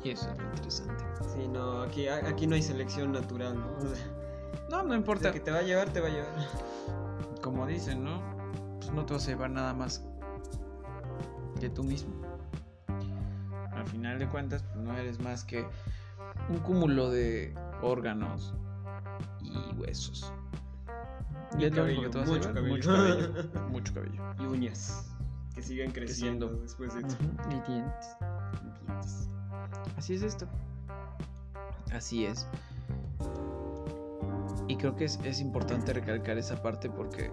Y 0.04 0.12
eso 0.12 0.32
es 0.32 0.38
lo 0.38 0.43
interesante. 0.45 1.04
Sí, 1.34 1.47
no, 1.47 1.82
aquí, 1.82 2.08
aquí 2.08 2.47
no 2.47 2.56
hay 2.56 2.62
selección 2.62 3.12
natural, 3.12 3.60
¿no? 3.60 3.68
no, 4.70 4.84
no 4.84 4.95
importa. 4.95 5.32
que 5.32 5.39
te 5.39 5.52
va 5.52 5.60
a 5.60 5.64
llevar, 5.64 5.89
te 5.89 6.00
va 6.00 6.08
a 6.08 6.12
llevar. 6.12 6.47
Como 7.41 7.66
dicen, 7.68 8.04
¿no? 8.04 8.22
Pues 8.80 8.91
no 8.91 9.06
te 9.06 9.14
vas 9.14 9.28
a 9.28 9.32
llevar 9.32 9.50
nada 9.50 9.74
más 9.74 10.06
que 11.60 11.70
tú 11.70 11.84
mismo. 11.84 12.14
Al 13.72 13.88
final 13.88 14.20
de 14.20 14.28
cuentas, 14.28 14.64
pues 14.64 14.86
no 14.86 14.97
eres 14.97 15.20
más 15.20 15.43
que 15.43 15.66
un 16.50 16.60
cúmulo 16.60 17.10
de 17.10 17.54
órganos 17.82 18.54
y 19.41 19.76
huesos. 19.78 20.32
Y, 21.58 21.70
cabello, 21.72 22.04
mucho, 22.26 22.54
cabello. 22.54 22.68
mucho 22.68 22.89
cabello. 22.93 23.70
mucho 23.70 23.93
cabello. 23.93 24.24
Y 24.39 24.45
uñas 24.45 25.10
que 25.56 25.62
siguen 25.62 25.91
creciendo, 25.91 26.47
después 26.62 26.93
de 26.93 27.02
Y 27.02 27.04
dientes. 27.72 28.16
Y 28.62 28.86
dientes. 28.86 29.29
Así 30.00 30.14
es 30.14 30.24
esto. 30.24 30.47
Así 31.91 32.24
es. 32.24 32.47
Y 34.70 34.78
creo 34.78 34.95
que 34.95 35.04
es, 35.04 35.41
importante 35.41 35.91
recalcar 35.91 36.38
esa 36.38 36.62
parte 36.62 36.89
porque 36.89 37.30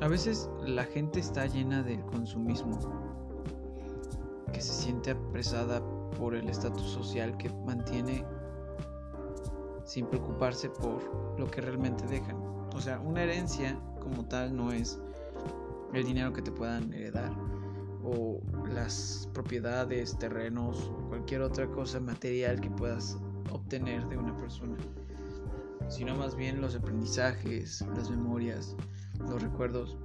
a 0.00 0.06
veces 0.06 0.48
la 0.64 0.84
gente 0.84 1.18
está 1.18 1.46
llena 1.46 1.82
del 1.82 2.00
consumismo, 2.02 2.78
que 4.52 4.60
se 4.60 4.72
siente 4.72 5.10
apresada 5.10 5.82
por 6.16 6.36
el 6.36 6.48
estatus 6.48 6.92
social 6.92 7.36
que 7.36 7.50
mantiene 7.66 8.24
sin 9.84 10.06
preocuparse 10.06 10.70
por 10.70 11.02
lo 11.40 11.50
que 11.50 11.60
realmente 11.60 12.06
dejan. 12.06 12.36
O 12.72 12.80
sea, 12.80 13.00
una 13.00 13.24
herencia 13.24 13.76
como 13.98 14.24
tal 14.26 14.56
no 14.56 14.70
es 14.70 15.00
el 15.92 16.04
dinero 16.04 16.32
que 16.32 16.40
te 16.40 16.52
puedan 16.52 16.92
heredar 16.92 17.32
o 18.10 18.40
las 18.72 19.28
propiedades, 19.32 20.16
terrenos 20.18 20.90
o 20.90 21.08
cualquier 21.08 21.42
otra 21.42 21.66
cosa 21.68 22.00
material 22.00 22.60
que 22.60 22.70
puedas 22.70 23.18
obtener 23.50 24.06
de 24.08 24.18
una 24.18 24.36
persona, 24.36 24.76
sino 25.88 26.14
más 26.16 26.34
bien 26.34 26.60
los 26.60 26.74
aprendizajes, 26.74 27.84
las 27.96 28.10
memorias, 28.10 28.76
los 29.18 29.42
recuerdos. 29.42 29.96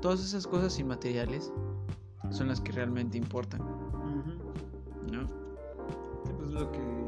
Todas 0.00 0.20
esas 0.20 0.46
cosas 0.46 0.78
inmateriales 0.78 1.52
son 2.30 2.48
las 2.48 2.60
que 2.60 2.72
realmente 2.72 3.18
importan. 3.18 3.60
¿No? 5.10 5.28
Pues 6.36 6.50
lo 6.50 6.70
que 6.70 6.98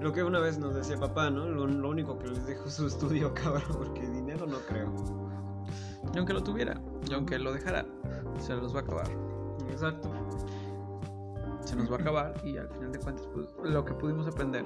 lo 0.00 0.12
que 0.12 0.22
una 0.22 0.38
vez 0.38 0.58
nos 0.58 0.74
decía 0.74 0.96
papá, 0.96 1.28
¿no? 1.28 1.46
Lo, 1.46 1.88
único 1.88 2.18
que 2.18 2.28
les 2.28 2.46
dejo 2.46 2.70
su 2.70 2.86
estudio, 2.86 3.34
cabrón, 3.42 3.64
porque 3.76 4.08
dinero 4.08 4.46
no 4.46 4.58
creo. 4.60 5.27
Y 6.12 6.18
aunque 6.18 6.32
lo 6.32 6.42
tuviera, 6.42 6.80
y 7.08 7.12
aunque 7.12 7.38
lo 7.38 7.52
dejara, 7.52 7.84
se 8.38 8.54
los 8.54 8.74
va 8.74 8.80
a 8.80 8.82
acabar. 8.82 9.06
Exacto. 9.70 10.10
Se 11.60 11.76
nos 11.76 11.90
va 11.90 11.96
a 11.96 12.00
acabar 12.00 12.34
y 12.44 12.56
al 12.56 12.68
final 12.68 12.92
de 12.92 12.98
cuentas, 12.98 13.28
pues, 13.34 13.48
lo 13.62 13.84
que 13.84 13.92
pudimos 13.94 14.26
aprender 14.26 14.64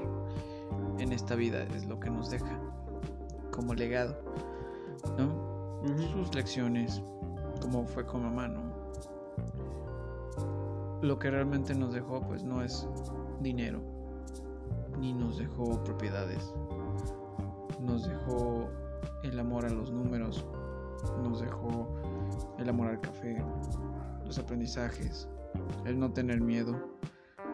en 0.98 1.12
esta 1.12 1.34
vida 1.34 1.64
es 1.64 1.86
lo 1.86 1.98
que 1.98 2.10
nos 2.10 2.30
deja 2.30 2.58
como 3.50 3.74
legado, 3.74 4.16
¿no? 5.18 5.52
Sus 6.12 6.34
lecciones, 6.34 7.02
como 7.60 7.84
fue 7.86 8.06
con 8.06 8.22
mamá, 8.22 8.48
¿no? 8.48 8.62
Lo 11.02 11.18
que 11.18 11.30
realmente 11.30 11.74
nos 11.74 11.92
dejó, 11.92 12.20
pues 12.20 12.44
no 12.44 12.62
es 12.62 12.88
dinero, 13.40 13.80
ni 15.00 15.12
nos 15.12 15.38
dejó 15.38 15.82
propiedades, 15.82 16.54
nos 17.80 18.06
dejó 18.06 18.68
el 19.24 19.38
amor 19.40 19.66
a 19.66 19.70
los 19.70 19.90
números, 19.90 20.46
nos 21.22 21.40
dejó 21.40 21.96
el 22.58 22.68
amor 22.68 22.88
al 22.88 23.00
café, 23.00 23.44
los 24.24 24.38
aprendizajes, 24.38 25.28
el 25.84 25.98
no 25.98 26.12
tener 26.12 26.40
miedo 26.40 26.98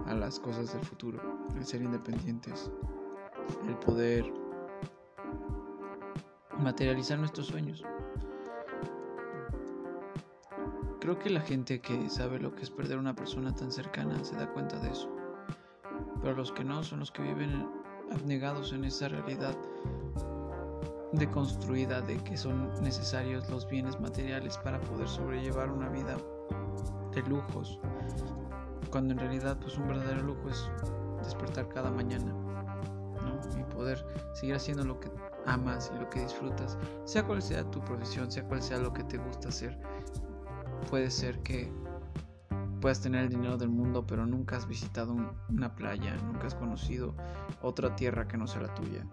a 0.07 0.15
las 0.15 0.39
cosas 0.39 0.73
del 0.73 0.83
futuro, 0.85 1.21
el 1.57 1.65
ser 1.65 1.83
independientes, 1.83 2.71
el 3.67 3.77
poder 3.79 4.25
materializar 6.59 7.19
nuestros 7.19 7.47
sueños. 7.47 7.85
Creo 11.01 11.19
que 11.19 11.31
la 11.31 11.41
gente 11.41 11.81
que 11.81 12.11
sabe 12.11 12.39
lo 12.39 12.55
que 12.55 12.63
es 12.63 12.71
perder 12.71 12.99
a 12.99 13.01
una 13.01 13.15
persona 13.15 13.55
tan 13.55 13.73
cercana 13.73 14.23
se 14.25 14.37
da 14.37 14.53
cuenta 14.53 14.79
de 14.79 14.91
eso. 14.91 15.09
Pero 16.21 16.35
los 16.37 16.53
que 16.53 16.65
no 16.65 16.83
son 16.83 17.01
los 17.01 17.11
que 17.11 17.23
viven 17.23 17.67
abnegados 18.13 18.73
en 18.73 18.85
esa 18.85 19.09
realidad 19.09 19.57
deconstruida 21.13 22.01
de 22.03 22.17
que 22.19 22.37
son 22.37 22.71
necesarios 22.83 23.49
los 23.51 23.69
bienes 23.69 23.99
materiales 24.01 24.59
para 24.59 24.81
poder 24.81 25.09
sobrellevar 25.09 25.71
una 25.71 25.89
vida 25.89 26.17
de 27.15 27.23
lujos, 27.23 27.81
cuando 28.91 29.15
en 29.15 29.19
realidad 29.19 29.59
pues 29.61 29.77
un 29.79 29.89
verdadero 29.89 30.23
lujo 30.23 30.49
es 30.49 30.71
despertar 31.23 31.69
cada 31.69 31.91
mañana 31.91 32.35
y 33.59 33.63
poder 33.75 34.05
seguir 34.35 34.57
haciendo 34.57 34.85
lo 34.85 35.01
que 35.01 35.11
amas 35.47 35.91
y 35.95 35.99
lo 35.99 36.09
que 36.11 36.21
disfrutas, 36.21 36.79
sea 37.05 37.25
cual 37.25 37.43
sea 37.43 37.65
tu 37.71 37.81
profesión, 37.81 38.31
sea 38.31 38.45
cual 38.45 38.63
sea 38.63 38.79
lo 38.79 38.93
que 38.93 39.05
te 39.05 39.19
gusta 39.19 39.49
hacer. 39.49 39.79
Puede 40.91 41.11
ser 41.11 41.41
que 41.43 41.73
puedas 42.81 43.01
tener 43.01 43.25
el 43.25 43.31
dinero 43.31 43.57
del 43.57 43.71
mundo, 43.71 44.07
pero 44.07 44.27
nunca 44.27 44.57
has 44.57 44.67
visitado 44.67 45.17
una 45.49 45.75
playa, 45.75 46.17
nunca 46.25 46.47
has 46.47 46.55
conocido 46.55 47.15
otra 47.63 47.97
tierra 47.97 48.29
que 48.29 48.37
no 48.37 48.47
sea 48.47 48.63
la 48.63 48.75
tuya. 48.75 49.05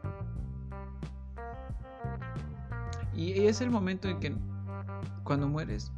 Y 3.16 3.46
es 3.46 3.62
el 3.62 3.70
momento 3.70 4.10
en 4.10 4.20
que 4.20 4.36
cuando 5.24 5.48
mueres 5.48 5.92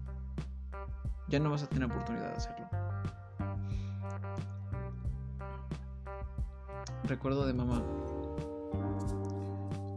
ya 1.28 1.40
no 1.40 1.50
vas 1.50 1.64
a 1.64 1.68
tener 1.68 1.90
oportunidad 1.90 2.30
de 2.30 2.36
hacerlo. 2.36 2.70
Recuerdo 7.06 7.46
de 7.46 7.54
mamá 7.54 7.82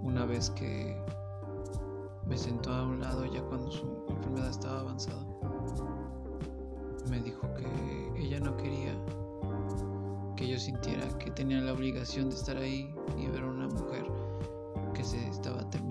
una 0.02 0.24
vez 0.24 0.50
que 0.50 0.96
me 2.26 2.36
sentó 2.36 2.72
a 2.72 2.84
un 2.84 3.00
lado 3.00 3.26
ya 3.26 3.42
cuando 3.42 3.70
su 3.70 4.06
enfermedad 4.08 4.50
estaba 4.50 4.80
avanzada. 4.80 5.24
Me 7.10 7.20
dijo 7.20 7.52
que 7.54 8.22
ella 8.22 8.40
no 8.40 8.56
quería 8.56 8.94
que 10.36 10.48
yo 10.48 10.58
sintiera 10.58 11.06
que 11.18 11.30
tenía 11.32 11.60
la 11.60 11.72
obligación 11.72 12.30
de 12.30 12.36
estar 12.36 12.56
ahí 12.56 12.94
y 13.18 13.26
ver 13.26 13.42
a 13.42 13.46
una 13.46 13.68
mujer 13.68 14.06
que 14.94 15.04
se 15.04 15.28
estaba 15.28 15.68
terminando 15.68 15.89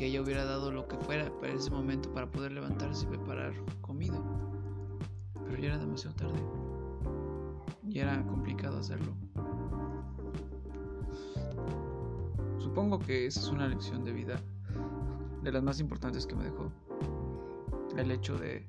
que 0.00 0.06
ella 0.06 0.22
hubiera 0.22 0.46
dado 0.46 0.72
lo 0.72 0.88
que 0.88 0.96
fuera 0.96 1.30
para 1.40 1.52
ese 1.52 1.70
momento 1.70 2.10
para 2.14 2.26
poder 2.26 2.52
levantarse 2.52 3.04
y 3.04 3.08
preparar 3.08 3.52
comida. 3.82 4.18
Pero 5.44 5.58
ya 5.58 5.66
era 5.66 5.76
demasiado 5.76 6.16
tarde. 6.16 6.42
Y 7.86 7.98
era 7.98 8.26
complicado 8.26 8.78
hacerlo. 8.78 9.12
Supongo 12.60 12.98
que 12.98 13.26
esa 13.26 13.40
es 13.40 13.48
una 13.48 13.68
lección 13.68 14.02
de 14.02 14.12
vida 14.12 14.40
de 15.42 15.52
las 15.52 15.62
más 15.62 15.80
importantes 15.80 16.26
que 16.26 16.34
me 16.34 16.44
dejó. 16.44 16.72
El 17.98 18.10
hecho 18.10 18.38
de 18.38 18.66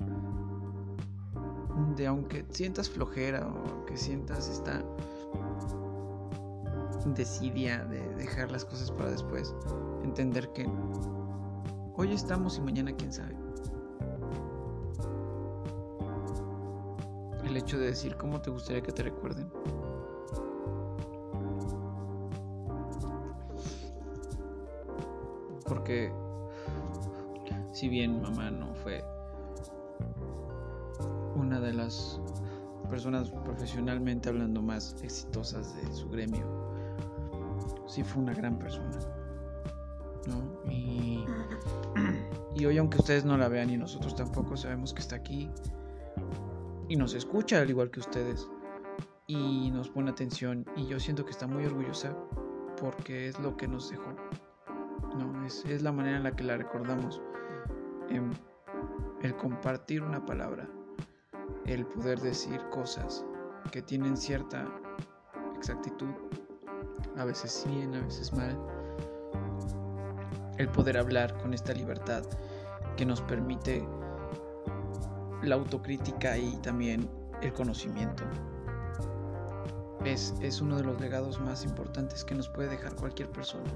de 1.96 2.08
aunque 2.08 2.46
sientas 2.50 2.90
flojera 2.90 3.48
o 3.48 3.86
que 3.86 3.96
sientas 3.96 4.50
esta 4.50 4.84
desidia 7.06 7.86
de 7.86 8.16
dejar 8.16 8.52
las 8.52 8.66
cosas 8.66 8.92
para 8.92 9.12
después, 9.12 9.56
entender 10.04 10.52
que 10.52 10.68
Hoy 12.02 12.14
estamos 12.14 12.58
y 12.58 12.62
mañana 12.62 12.92
quién 12.94 13.14
sabe. 13.14 13.36
El 17.46 17.56
hecho 17.56 17.78
de 17.78 17.86
decir 17.86 18.18
cómo 18.18 18.42
te 18.42 18.50
gustaría 18.50 18.82
que 18.82 18.92
te 18.92 19.04
recuerden. 19.04 19.52
Porque 25.68 26.12
si 27.72 27.88
bien 27.88 28.20
mamá 28.20 28.50
no 28.50 28.74
fue 28.74 29.06
una 31.36 31.60
de 31.60 31.72
las 31.72 32.20
personas 32.90 33.30
profesionalmente 33.30 34.28
hablando 34.28 34.64
más 34.64 34.96
exitosas 35.04 35.76
de 35.76 35.94
su 35.94 36.10
gremio, 36.10 36.48
sí 37.86 38.04
fue 38.04 38.24
una 38.24 38.34
gran 38.34 38.58
persona. 38.58 38.98
Y 42.62 42.66
hoy 42.68 42.78
aunque 42.78 43.00
ustedes 43.00 43.26
no 43.26 43.40
la 43.40 43.48
vean 43.48 43.72
y 43.72 43.78
nosotros 43.78 44.14
tampoco 44.14 44.56
sabemos 44.56 44.94
que 44.94 45.02
está 45.02 45.16
aquí 45.16 45.50
y 46.88 46.96
nos 46.96 47.16
escucha 47.16 47.60
al 47.60 47.72
igual 47.72 47.90
que 47.90 48.02
ustedes 48.02 48.48
y 49.26 49.72
nos 49.72 49.90
pone 49.90 50.12
atención 50.12 50.64
y 50.76 50.86
yo 50.86 51.00
siento 51.00 51.26
que 51.26 51.32
está 51.32 51.48
muy 51.48 51.66
orgullosa 51.66 52.16
porque 52.80 53.28
es 53.30 53.40
lo 53.40 53.58
que 53.58 53.68
nos 53.68 53.90
dejó. 53.90 54.14
No, 55.18 55.44
es, 55.44 55.66
es 55.66 55.82
la 55.82 55.92
manera 55.92 56.18
en 56.18 56.24
la 56.24 56.36
que 56.36 56.44
la 56.44 56.56
recordamos. 56.56 57.20
Em, 58.10 58.30
el 59.24 59.36
compartir 59.38 60.04
una 60.04 60.24
palabra, 60.24 60.70
el 61.66 61.84
poder 61.88 62.20
decir 62.20 62.62
cosas 62.70 63.26
que 63.72 63.82
tienen 63.82 64.16
cierta 64.16 64.68
exactitud, 65.56 66.14
a 67.18 67.26
veces 67.26 67.66
bien, 67.68 67.96
a 67.96 68.02
veces 68.02 68.32
mal, 68.34 68.56
el 70.60 70.70
poder 70.70 70.98
hablar 70.98 71.36
con 71.42 71.56
esta 71.56 71.74
libertad 71.74 72.24
que 72.98 73.06
nos 73.06 73.22
permite 73.22 73.88
la 75.44 75.56
autocrítica 75.56 76.38
y 76.38 76.56
también 76.58 77.10
el 77.42 77.54
conocimiento. 77.54 78.24
Es, 80.06 80.34
es, 80.42 80.62
uno 80.62 80.78
de 80.78 80.84
los 80.84 81.00
legados 81.00 81.40
más 81.40 81.64
importantes 81.64 82.24
que 82.24 82.34
nos 82.34 82.50
puede 82.50 82.70
dejar 82.70 82.96
cualquier 82.96 83.30
persona, 83.30 83.70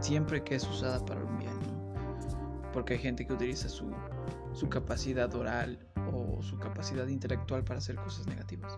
siempre 0.00 0.42
que 0.42 0.56
es 0.56 0.68
usada 0.68 1.04
para 1.04 1.22
un 1.22 1.38
bien, 1.38 1.58
porque 2.72 2.94
hay 2.94 2.98
gente 2.98 3.24
que 3.26 3.32
utiliza 3.32 3.68
su, 3.68 3.92
su 4.52 4.68
capacidad 4.68 5.32
oral 5.34 5.78
o 6.12 6.42
su 6.42 6.58
capacidad 6.58 7.06
intelectual 7.06 7.62
para 7.62 7.78
hacer 7.78 7.94
cosas 7.96 8.26
negativas. 8.26 8.76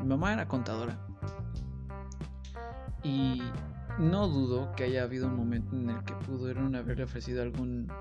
Mi 0.00 0.06
mamá 0.06 0.32
era 0.32 0.46
contadora 0.46 0.98
y 3.02 3.42
no 4.00 4.28
dudo 4.28 4.72
que 4.76 4.84
haya 4.84 5.02
habido 5.02 5.26
un 5.26 5.36
momento 5.36 5.76
en 5.76 5.90
el 5.90 6.02
que 6.04 6.14
pudieron 6.14 6.74
haberle 6.74 7.04
ofrecido 7.04 7.42
algún 7.42 7.92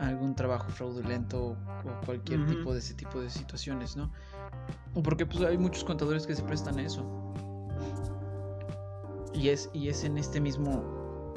algún 0.00 0.34
trabajo 0.34 0.70
fraudulento 0.70 1.48
o 1.48 1.56
cualquier 2.06 2.46
tipo 2.46 2.72
de 2.72 2.78
ese 2.78 2.94
tipo 2.94 3.20
de 3.20 3.28
situaciones, 3.28 3.96
¿no? 3.96 4.10
O 4.94 5.02
porque 5.02 5.26
pues 5.26 5.42
hay 5.42 5.58
muchos 5.58 5.84
contadores 5.84 6.26
que 6.26 6.34
se 6.34 6.42
prestan 6.42 6.78
a 6.78 6.82
eso. 6.82 7.04
Y 9.34 9.50
es, 9.50 9.70
y 9.72 9.88
es 9.88 10.04
en 10.04 10.18
este 10.18 10.40
mismo 10.40 11.34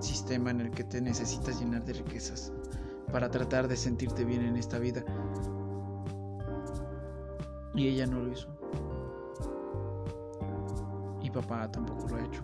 sistema 0.00 0.50
en 0.50 0.60
el 0.60 0.70
que 0.70 0.84
te 0.84 1.00
necesitas 1.00 1.60
llenar 1.60 1.84
de 1.84 1.94
riquezas 1.94 2.52
para 3.10 3.30
tratar 3.30 3.68
de 3.68 3.76
sentirte 3.76 4.24
bien 4.24 4.42
en 4.42 4.56
esta 4.56 4.78
vida. 4.78 5.04
Y 7.74 7.88
ella 7.88 8.06
no 8.06 8.20
lo 8.20 8.32
hizo. 8.32 8.61
Papá 11.32 11.70
tampoco 11.70 12.08
lo 12.08 12.16
ha 12.16 12.24
hecho 12.24 12.42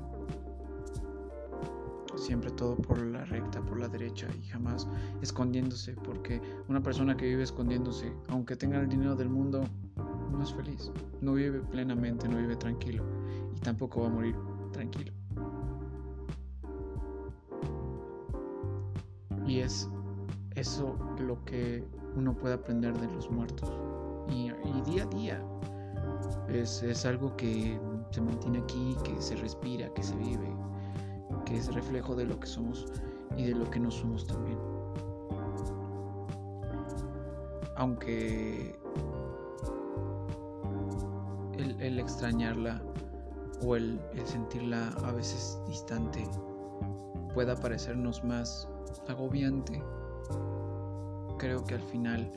siempre 2.18 2.50
todo 2.50 2.76
por 2.76 2.98
la 2.98 3.24
recta, 3.24 3.60
por 3.62 3.78
la 3.78 3.88
derecha 3.88 4.26
y 4.42 4.46
jamás 4.48 4.86
escondiéndose, 5.22 5.94
porque 6.04 6.40
una 6.68 6.82
persona 6.82 7.16
que 7.16 7.26
vive 7.26 7.42
escondiéndose, 7.42 8.12
aunque 8.28 8.56
tenga 8.56 8.80
el 8.80 8.88
dinero 8.88 9.14
del 9.16 9.28
mundo, 9.28 9.64
no 10.30 10.42
es 10.42 10.52
feliz, 10.52 10.92
no 11.20 11.34
vive 11.34 11.60
plenamente, 11.60 12.28
no 12.28 12.36
vive 12.36 12.56
tranquilo 12.56 13.04
y 13.56 13.60
tampoco 13.60 14.02
va 14.02 14.08
a 14.08 14.10
morir 14.10 14.36
tranquilo. 14.72 15.12
Y 19.46 19.60
es 19.60 19.88
eso 20.54 20.98
lo 21.20 21.42
que 21.44 21.82
uno 22.14 22.36
puede 22.36 22.54
aprender 22.54 22.98
de 22.98 23.10
los 23.14 23.30
muertos. 23.30 23.72
Y, 24.30 24.50
día 24.90 25.04
a 25.04 25.06
día 25.06 25.42
es, 26.48 26.82
es 26.82 27.06
algo 27.06 27.34
que 27.36 27.80
se 28.10 28.20
mantiene 28.20 28.58
aquí, 28.58 28.96
que 29.04 29.20
se 29.20 29.36
respira, 29.36 29.92
que 29.94 30.02
se 30.02 30.16
vive 30.16 30.48
que 31.48 31.56
es 31.56 31.72
reflejo 31.74 32.14
de 32.14 32.26
lo 32.26 32.38
que 32.38 32.46
somos 32.46 32.86
y 33.36 33.44
de 33.44 33.54
lo 33.54 33.68
que 33.70 33.80
no 33.80 33.90
somos 33.90 34.26
también. 34.26 34.58
Aunque 37.76 38.78
el, 41.56 41.98
extrañarla 41.98 42.82
o 43.62 43.76
el, 43.76 43.98
sentirla 44.24 44.88
a 45.04 45.12
veces 45.12 45.58
distante 45.68 46.28
pueda 47.32 47.56
parecernos 47.56 48.22
más 48.24 48.68
agobiante, 49.08 49.82
creo 51.38 51.64
que 51.64 51.76
al 51.76 51.82
final, 51.82 52.30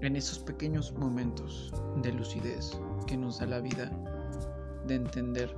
en 0.00 0.14
esos 0.14 0.38
pequeños 0.38 0.92
momentos 0.92 1.72
de 2.02 2.12
lucidez 2.12 2.78
que 3.06 3.16
nos 3.16 3.40
da 3.40 3.46
la 3.46 3.60
vida, 3.60 3.90
de 4.88 4.94
entender 4.96 5.54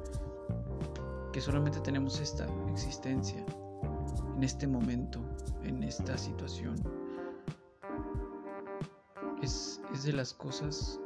que 1.33 1.41
solamente 1.41 1.81
tenemos 1.81 2.21
esta 2.21 2.47
existencia, 2.71 3.45
en 4.37 4.43
este 4.43 4.67
momento, 4.67 5.21
en 5.63 5.83
esta 5.85 6.19
situación. 6.19 6.75
Es, 9.41 9.81
de 10.05 10.13
las 10.13 10.35
cosas 10.35 11.01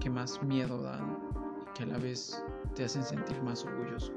que 0.00 0.10
más 0.10 0.42
miedo 0.42 0.82
dan 0.82 1.18
y 1.60 1.72
que 1.74 1.84
a 1.84 1.86
la 1.86 1.98
vez 1.98 2.42
te 2.74 2.84
hacen 2.84 3.04
sentir 3.04 3.40
más 3.42 3.64
orgulloso. 3.64 4.12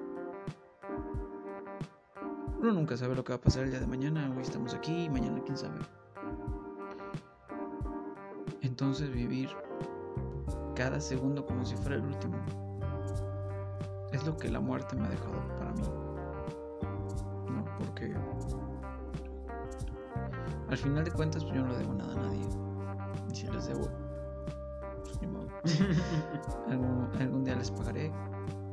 Uno 2.59 2.73
nunca 2.73 2.97
sabe 2.97 3.15
lo 3.15 3.23
que 3.23 3.33
va 3.33 3.37
a 3.37 3.41
pasar 3.41 3.63
el 3.63 3.71
día 3.71 3.79
de 3.79 3.87
mañana, 3.87 4.31
hoy 4.35 4.41
estamos 4.41 4.73
aquí 4.73 5.09
mañana 5.09 5.41
quién 5.45 5.57
sabe. 5.57 5.79
Entonces 8.61 9.11
vivir 9.11 9.49
cada 10.75 10.99
segundo 10.99 11.45
como 11.45 11.65
si 11.65 11.75
fuera 11.75 11.95
el 11.95 12.03
último 12.03 12.37
es 14.13 14.25
lo 14.25 14.37
que 14.37 14.49
la 14.49 14.59
muerte 14.59 14.95
me 14.95 15.07
ha 15.07 15.09
dejado 15.09 15.33
para 15.57 15.71
mí. 15.73 15.81
No, 17.49 17.65
porque 17.79 18.15
al 20.69 20.77
final 20.77 21.03
de 21.03 21.11
cuentas 21.11 21.43
pues 21.43 21.55
yo 21.55 21.63
no 21.63 21.71
le 21.71 21.79
debo 21.79 21.93
nada 21.93 22.13
a 22.13 22.17
nadie. 22.17 22.47
Y 23.31 23.35
si 23.35 23.47
les 23.47 23.67
debo, 23.67 23.89
pues 25.03 25.19
ni 25.21 25.27
modo. 25.27 25.47
algún, 27.19 27.43
día 27.43 27.55
les 27.55 27.71
pagaré. 27.71 28.11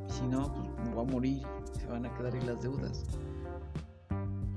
Si 0.07 0.27
no, 0.27 0.53
pues 0.53 0.87
me 0.87 0.93
voy 0.93 1.07
a 1.07 1.11
morir. 1.11 1.47
Se 1.79 1.87
van 1.87 2.05
a 2.05 2.13
quedar 2.15 2.33
ahí 2.35 2.41
las 2.41 2.61
deudas. 2.61 3.05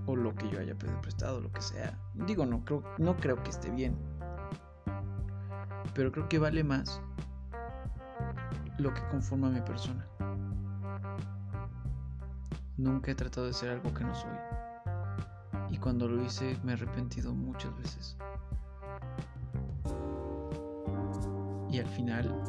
O 0.06 0.14
lo 0.14 0.34
que 0.34 0.50
yo 0.50 0.60
haya 0.60 0.74
pedido 0.74 1.00
prestado, 1.00 1.40
lo 1.40 1.50
que 1.50 1.62
sea. 1.62 1.98
Digo, 2.26 2.44
no 2.44 2.62
creo, 2.64 2.82
no 2.98 3.16
creo 3.16 3.42
que 3.42 3.50
esté 3.50 3.70
bien. 3.70 3.96
Pero 5.94 6.12
creo 6.12 6.28
que 6.28 6.38
vale 6.38 6.62
más 6.62 7.00
lo 8.78 8.92
que 8.92 9.01
conforma 9.09 9.48
a 9.48 9.51
mi 9.51 9.60
persona. 9.60 10.06
Nunca 12.76 13.12
he 13.12 13.14
tratado 13.14 13.46
de 13.46 13.52
ser 13.52 13.70
algo 13.70 13.92
que 13.94 14.05
no 14.05 14.14
soy. 14.14 14.36
Y 15.70 15.78
cuando 15.78 16.09
lo 16.09 16.22
hice 16.22 16.59
me 16.64 16.72
he 16.72 16.74
arrepentido 16.74 17.32
muchas 17.32 17.76
veces. 17.76 18.16
Y 21.70 21.78
al 21.78 21.86
final 21.86 22.42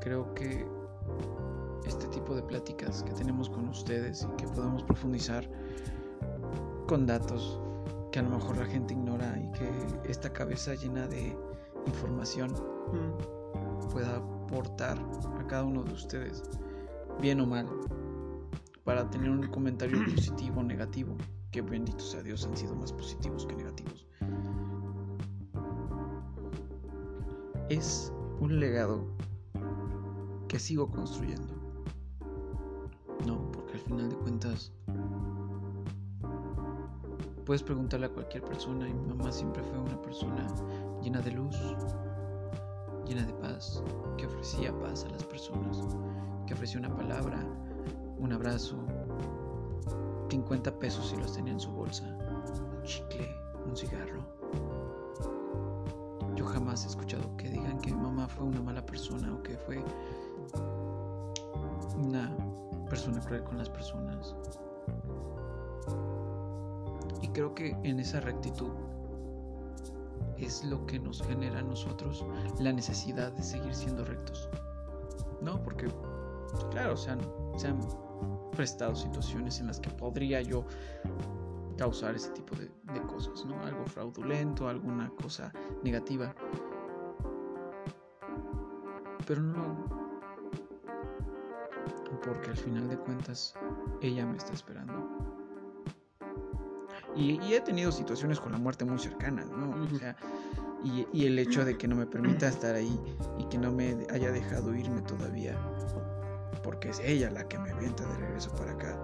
creo 0.00 0.32
que 0.34 0.66
este 1.86 2.06
tipo 2.08 2.34
de 2.34 2.42
pláticas 2.42 3.02
que 3.02 3.12
tenemos 3.12 3.48
con 3.48 3.68
ustedes 3.68 4.26
y 4.30 4.36
que 4.36 4.46
podemos 4.48 4.82
profundizar 4.84 5.48
con 6.86 7.06
datos 7.06 7.60
que 8.10 8.18
a 8.18 8.22
lo 8.22 8.30
mejor 8.30 8.58
la 8.58 8.66
gente 8.66 8.94
ignora 8.94 9.38
y 9.38 9.50
que 9.52 10.10
esta 10.10 10.32
cabeza 10.32 10.74
llena 10.74 11.06
de 11.06 11.36
información 11.86 12.54
pueda 13.90 14.20
aportar 14.52 14.98
a 15.38 15.46
cada 15.46 15.64
uno 15.64 15.82
de 15.82 15.94
ustedes, 15.94 16.42
bien 17.20 17.40
o 17.40 17.46
mal, 17.46 17.66
para 18.84 19.08
tener 19.08 19.30
un 19.30 19.46
comentario 19.46 19.98
positivo 20.14 20.60
o 20.60 20.62
negativo, 20.62 21.16
que 21.50 21.62
bendito 21.62 22.00
sea 22.00 22.22
Dios 22.22 22.44
han 22.44 22.56
sido 22.56 22.74
más 22.76 22.92
positivos 22.92 23.46
que 23.46 23.56
negativos. 23.56 24.06
Es 27.70 28.12
un 28.40 28.60
legado 28.60 29.06
que 30.48 30.58
sigo 30.58 30.90
construyendo. 30.90 31.54
No, 33.26 33.50
porque 33.52 33.72
al 33.72 33.80
final 33.80 34.10
de 34.10 34.16
cuentas 34.16 34.70
puedes 37.46 37.62
preguntarle 37.62 38.06
a 38.06 38.10
cualquier 38.10 38.44
persona 38.44 38.86
y 38.86 38.92
mi 38.92 39.06
mamá 39.06 39.32
siempre 39.32 39.62
fue 39.62 39.78
una 39.78 40.00
persona 40.02 40.46
llena 41.02 41.22
de 41.22 41.30
luz, 41.32 41.56
llena 43.12 43.26
de 43.26 43.34
paz, 43.34 43.82
que 44.16 44.26
ofrecía 44.26 44.72
paz 44.80 45.04
a 45.04 45.10
las 45.10 45.24
personas, 45.24 45.80
que 46.46 46.54
ofrecía 46.54 46.78
una 46.80 46.94
palabra, 46.96 47.44
un 48.18 48.32
abrazo, 48.32 48.76
50 50.30 50.78
pesos 50.78 51.10
si 51.10 51.16
los 51.16 51.34
tenía 51.34 51.52
en 51.52 51.60
su 51.60 51.70
bolsa, 51.72 52.04
un 52.06 52.82
chicle, 52.84 53.28
un 53.66 53.76
cigarro. 53.76 54.22
Yo 56.34 56.46
jamás 56.46 56.84
he 56.84 56.88
escuchado 56.88 57.36
que 57.36 57.50
digan 57.50 57.78
que 57.80 57.92
mi 57.92 58.00
mamá 58.00 58.28
fue 58.28 58.46
una 58.46 58.62
mala 58.62 58.84
persona 58.86 59.34
o 59.34 59.42
que 59.42 59.58
fue 59.58 59.84
una 62.02 62.34
persona 62.88 63.20
cruel 63.20 63.44
con 63.44 63.58
las 63.58 63.68
personas. 63.68 64.34
Y 67.20 67.28
creo 67.28 67.54
que 67.54 67.76
en 67.82 68.00
esa 68.00 68.20
rectitud 68.20 68.70
es 70.44 70.64
lo 70.64 70.84
que 70.86 70.98
nos 70.98 71.22
genera 71.22 71.60
a 71.60 71.62
nosotros 71.62 72.24
la 72.58 72.72
necesidad 72.72 73.32
de 73.32 73.42
seguir 73.42 73.74
siendo 73.74 74.04
rectos. 74.04 74.48
¿No? 75.40 75.62
Porque, 75.62 75.88
claro, 76.70 76.96
se 76.96 77.10
han, 77.10 77.20
se 77.56 77.68
han 77.68 77.80
prestado 78.52 78.94
situaciones 78.94 79.60
en 79.60 79.66
las 79.66 79.80
que 79.80 79.90
podría 79.90 80.40
yo 80.42 80.64
causar 81.76 82.14
ese 82.14 82.30
tipo 82.30 82.54
de, 82.56 82.70
cosas, 83.06 83.44
¿no? 83.44 83.60
Algo 83.62 83.84
fraudulento, 83.86 84.68
alguna 84.68 85.10
cosa 85.10 85.52
negativa. 85.82 86.34
Pero 89.26 89.42
no 89.42 90.02
Porque 92.24 92.50
al 92.50 92.56
final 92.56 92.88
de 92.88 92.96
cuentas, 92.98 93.54
ella 94.00 94.26
me 94.26 94.36
está 94.36 94.52
esperando. 94.52 95.11
Y, 97.14 97.52
he 97.52 97.60
tenido 97.60 97.92
situaciones 97.92 98.40
con 98.40 98.52
la 98.52 98.58
muerte 98.58 98.84
muy 98.84 98.98
cercanas, 98.98 99.46
¿no? 99.50 99.70
O 99.84 99.98
sea, 99.98 100.16
y, 100.82 101.06
y, 101.12 101.26
el 101.26 101.38
hecho 101.38 101.64
de 101.64 101.76
que 101.76 101.86
no 101.86 101.94
me 101.94 102.06
permita 102.06 102.48
estar 102.48 102.74
ahí 102.74 102.98
y 103.38 103.44
que 103.44 103.58
no 103.58 103.70
me 103.70 104.06
haya 104.10 104.32
dejado 104.32 104.74
irme 104.74 105.02
todavía, 105.02 105.56
porque 106.62 106.90
es 106.90 107.00
ella 107.00 107.30
la 107.30 107.46
que 107.46 107.58
me 107.58 107.70
avienta 107.70 108.06
de 108.06 108.16
regreso 108.16 108.50
para 108.56 108.72
acá, 108.72 108.98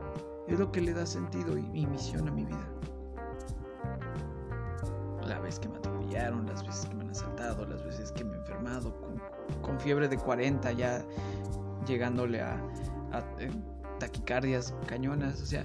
es 0.48 0.58
lo 0.58 0.72
que 0.72 0.80
le 0.80 0.92
da 0.92 1.04
sentido 1.04 1.58
y, 1.58 1.86
misión 1.86 2.26
a 2.28 2.30
mi 2.30 2.44
vida. 2.44 2.68
La 5.26 5.38
vez 5.40 5.58
que 5.58 5.68
me 5.68 5.76
atropellaron, 5.76 6.46
las 6.46 6.66
veces 6.66 6.86
que 6.86 6.94
me 6.94 7.04
han 7.04 7.10
asaltado, 7.10 7.66
las 7.66 7.84
veces 7.84 8.10
que 8.12 8.24
me 8.24 8.34
he 8.34 8.38
enfermado, 8.38 8.94
con, 9.62 9.78
fiebre 9.78 10.08
de 10.08 10.16
40 10.16 10.72
ya 10.72 11.04
llegándole 11.86 12.40
a, 12.40 12.56
eh, 13.38 13.50
taquicardias 13.98 14.74
cañonas, 14.86 15.42
o 15.42 15.46
sea, 15.46 15.64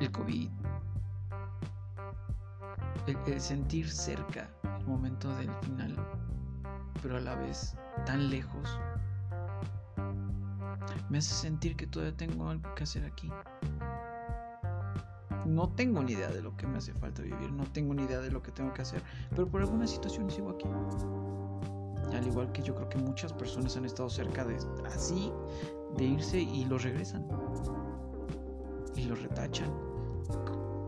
el 0.00 0.10
COVID, 0.10 0.48
el, 3.08 3.40
sentir 3.40 3.90
cerca 3.90 4.50
el 4.78 4.86
momento 4.86 5.34
del 5.36 5.50
final, 5.62 5.96
pero 7.02 7.16
a 7.16 7.20
la 7.20 7.34
vez 7.36 7.76
tan 8.06 8.30
lejos, 8.30 8.78
me 11.08 11.18
hace 11.18 11.34
sentir 11.34 11.76
que 11.76 11.86
todavía 11.86 12.16
tengo 12.16 12.48
algo 12.48 12.74
que 12.74 12.82
hacer 12.82 13.04
aquí. 13.04 13.30
No 15.46 15.70
tengo 15.70 16.02
ni 16.02 16.12
idea 16.12 16.28
de 16.28 16.42
lo 16.42 16.56
que 16.56 16.66
me 16.66 16.76
hace 16.76 16.92
falta 16.92 17.22
vivir, 17.22 17.50
no 17.52 17.64
tengo 17.72 17.94
ni 17.94 18.02
idea 18.02 18.20
de 18.20 18.30
lo 18.30 18.42
que 18.42 18.52
tengo 18.52 18.74
que 18.74 18.82
hacer, 18.82 19.02
pero 19.30 19.48
por 19.48 19.62
alguna 19.62 19.86
situación 19.86 20.30
sigo 20.30 20.50
aquí. 20.50 20.66
Al 22.14 22.26
igual 22.26 22.52
que 22.52 22.62
yo 22.62 22.74
creo 22.74 22.88
que 22.88 22.98
muchas 22.98 23.32
personas 23.32 23.76
han 23.76 23.84
estado 23.84 24.10
cerca 24.10 24.44
de 24.44 24.56
así, 24.86 25.32
de 25.96 26.04
irse 26.04 26.40
y 26.40 26.64
los 26.66 26.82
regresan. 26.82 27.26
Y 28.96 29.04
los 29.04 29.22
retachan. 29.22 29.70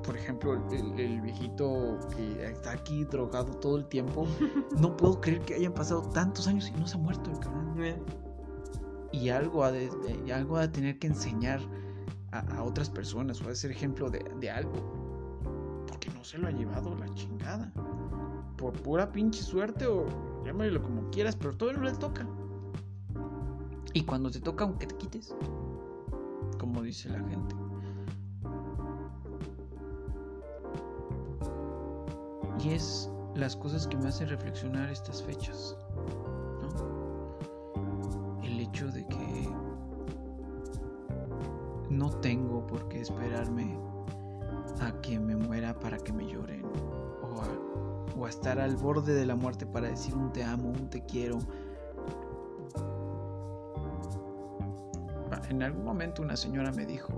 Por 0.05 0.17
ejemplo, 0.17 0.55
el, 0.71 0.99
el, 0.99 1.21
viejito 1.21 1.99
que 2.17 2.51
está 2.51 2.73
aquí 2.73 3.05
drogado 3.05 3.53
todo 3.55 3.77
el 3.77 3.87
tiempo. 3.87 4.27
No 4.79 4.97
puedo 4.97 5.21
creer 5.21 5.41
que 5.43 5.55
hayan 5.55 5.75
pasado 5.75 6.03
tantos 6.11 6.49
años 6.49 6.69
y 6.69 6.81
no 6.81 6.87
se 6.87 6.97
ha 6.97 6.99
muerto 6.99 7.31
el 7.31 7.39
cabrón 7.39 7.61
y 9.13 9.29
algo 9.31 9.65
ha 9.65 9.73
de, 9.73 9.91
algo 10.33 10.59
de 10.59 10.69
tener 10.69 10.99
que 10.99 11.09
enseñar 11.09 11.61
a, 12.33 12.63
otras 12.63 12.89
personas 12.89 13.41
o 13.43 13.49
a 13.49 13.55
ser 13.55 13.71
ejemplo 13.71 14.09
de, 14.11 14.51
algo. 14.51 15.85
Porque 15.89 16.11
no 16.11 16.23
se 16.25 16.39
lo 16.39 16.49
ha 16.49 16.51
llevado 16.51 16.95
la 16.95 17.13
chingada. 17.15 17.73
Por 18.57 18.73
pura 18.73 19.11
pinche 19.11 19.43
suerte 19.43 19.87
o 19.87 20.07
llámalo 20.45 20.83
como 20.83 21.11
quieras, 21.11 21.37
pero 21.37 21.57
todo 21.57 21.73
no 21.73 21.83
le 21.83 21.93
toca. 21.93 22.27
Y 23.93 24.03
cuando 24.03 24.31
te 24.31 24.41
toca, 24.41 24.65
aunque 24.65 24.87
te 24.87 24.97
quites, 24.97 25.35
como 26.59 26.83
dice 26.83 27.09
la 27.09 27.19
gente. 27.29 27.57
Y 32.63 32.71
es 32.71 33.11
las 33.35 33.57
cosas 33.57 33.87
que 33.87 33.97
me 33.97 34.09
hacen 34.09 34.29
reflexionar 34.29 34.91
estas 34.91 35.23
fechas 35.23 35.77
de 38.89 39.05
que 39.05 39.49
no 41.91 42.09
tengo 42.21 42.67
por 42.67 42.89
qué 42.89 43.03
esperarme 43.03 43.79
a 44.81 44.91
que 45.03 45.19
me 45.19 45.37
muera 45.37 45.79
para 45.79 45.99
que 45.99 46.15
me 46.15 46.27
lloren 46.27 46.65
o 48.17 48.25
a, 48.25 48.29
estar 48.29 48.59
al 48.59 48.77
borde 48.77 49.13
de 49.13 49.27
la 49.27 49.35
muerte 49.35 49.67
para 49.67 49.89
decir 49.89 50.15
un 50.15 50.33
te 50.33 50.43
amo, 50.43 50.71
un 50.71 50.89
te 50.89 51.05
quiero. 51.05 51.39
En 55.51 55.63
algún 55.63 55.85
momento 55.85 56.23
una 56.23 56.37
señora 56.37 56.71
me 56.71 56.87
dijo, 56.87 57.13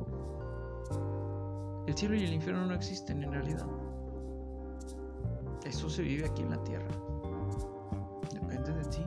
el 1.86 1.94
cielo 1.94 2.16
y 2.16 2.24
el 2.24 2.32
infierno 2.32 2.66
no 2.66 2.74
existen 2.74 3.22
en 3.22 3.32
realidad. 3.32 3.66
Eso 5.64 5.88
se 5.88 6.02
vive 6.02 6.26
aquí 6.26 6.42
en 6.42 6.50
la 6.50 6.62
tierra. 6.64 6.88
Depende 8.32 8.72
de 8.72 8.84
ti 8.86 9.04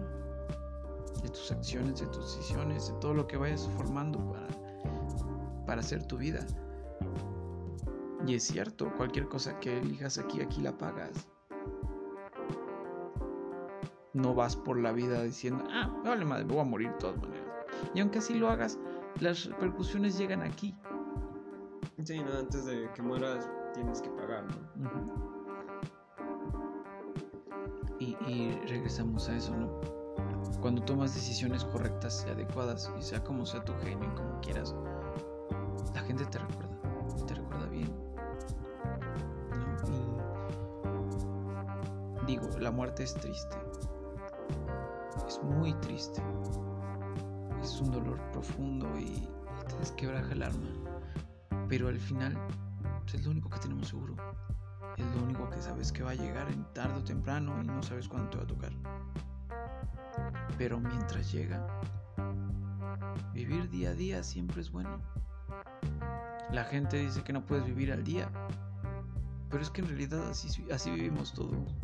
tus 1.36 1.52
acciones, 1.52 2.00
de 2.00 2.08
tus 2.08 2.36
decisiones, 2.36 2.88
de 2.88 3.00
todo 3.00 3.14
lo 3.14 3.28
que 3.28 3.38
vayas 3.38 3.70
formando 3.76 4.20
para, 4.32 4.48
para 5.66 5.82
hacer 5.82 6.06
tu 6.08 6.18
vida. 6.18 6.46
Y 8.26 8.36
es 8.36 8.44
cierto, 8.44 8.92
cualquier 8.98 9.28
cosa 9.28 9.60
que 9.60 9.78
elijas 9.78 10.18
aquí, 10.18 10.42
aquí 10.42 10.62
la 10.62 10.76
pagas. 10.78 11.28
No 14.14 14.34
vas 14.34 14.56
por 14.56 14.80
la 14.80 14.94
vida 14.94 15.22
diciendo, 15.24 15.64
ah, 15.70 15.94
vale 16.04 16.26
madre, 16.26 16.46
voy 16.46 16.60
a 16.60 16.64
morir 16.64 16.90
de 16.90 16.98
todas 16.98 17.18
maneras. 17.18 17.46
Y 17.94 18.00
aunque 18.00 18.20
así 18.20 18.34
lo 18.34 18.50
hagas, 18.50 18.80
las 19.20 19.46
repercusiones 19.46 20.18
llegan 20.18 20.42
aquí. 20.42 20.74
Sí, 22.04 22.20
no, 22.20 22.40
antes 22.40 22.66
de 22.66 22.90
que 22.94 23.02
mueras 23.02 23.50
tienes 23.74 24.02
que 24.02 24.10
pagar, 24.12 24.46
y, 28.00 28.18
y 28.28 28.52
regresamos 28.68 29.30
a 29.30 29.36
eso, 29.38 29.56
¿no? 29.56 29.70
Cuando 30.62 30.82
tomas 30.84 31.14
decisiones 31.14 31.64
correctas 31.66 32.26
y 32.28 32.32
adecuadas, 32.32 32.92
y 33.00 33.04
sea 33.04 33.24
como 33.24 33.46
sea 33.46 33.64
tu 33.64 33.74
genio 33.84 34.10
y 34.12 34.16
como 34.16 34.40
quieras, 34.42 34.74
la 35.94 36.02
gente 36.02 36.26
te 36.26 36.40
recuerda, 36.40 36.78
te 37.28 37.36
recuerda 37.36 37.66
bien. 37.68 37.94
Y 42.24 42.26
digo, 42.26 42.50
la 42.60 42.72
muerte 42.72 43.04
es 43.04 43.14
triste, 43.14 43.58
es 45.28 45.42
muy 45.44 45.74
triste, 45.76 46.22
es 47.62 47.80
un 47.82 47.92
dolor 47.92 48.20
profundo 48.32 48.88
y, 48.98 49.30
te 49.68 49.76
desquebraja 49.78 50.32
el 50.34 50.44
alma, 50.44 50.68
pero 51.68 51.88
al 51.88 52.00
final 52.00 52.38
pues, 53.02 53.16
es 53.16 53.26
lo 53.26 53.32
único 53.32 53.50
que 53.50 53.60
tenemos 53.60 53.88
seguro. 53.88 54.16
Es 54.98 55.06
lo 55.16 55.24
único 55.24 55.50
que 55.50 55.62
sabes 55.62 55.92
que 55.92 56.04
va 56.04 56.12
a 56.12 56.16
llegar 56.16 56.50
en 56.50 56.64
tarde 56.74 57.00
o 57.00 57.04
temprano 57.04 57.62
y 57.62 57.68
no 57.68 57.84
sabes 57.84 58.08
cuándo 58.08 58.30
te 58.30 58.38
va 58.38 58.44
a 58.44 58.48
tocar. 58.48 58.72
Pero 60.58 60.80
mientras 60.80 61.32
llega, 61.32 61.66
vivir 63.34 63.70
día 63.70 63.90
a 63.90 63.94
día 63.94 64.24
siempre 64.24 64.62
es 64.62 64.72
bueno. 64.72 65.02
La 66.52 66.64
gente 66.64 66.98
dice 66.98 67.24
que 67.24 67.34
no 67.34 67.46
puedes 67.46 67.66
vivir 67.66 67.92
al 67.92 68.04
día, 68.04 68.30
pero 69.50 69.62
es 69.62 69.70
que 69.70 69.82
en 69.82 69.88
realidad 69.90 70.30
así, 70.30 70.66
así 70.72 70.92
vivimos 70.92 71.34
todos. 71.34 71.76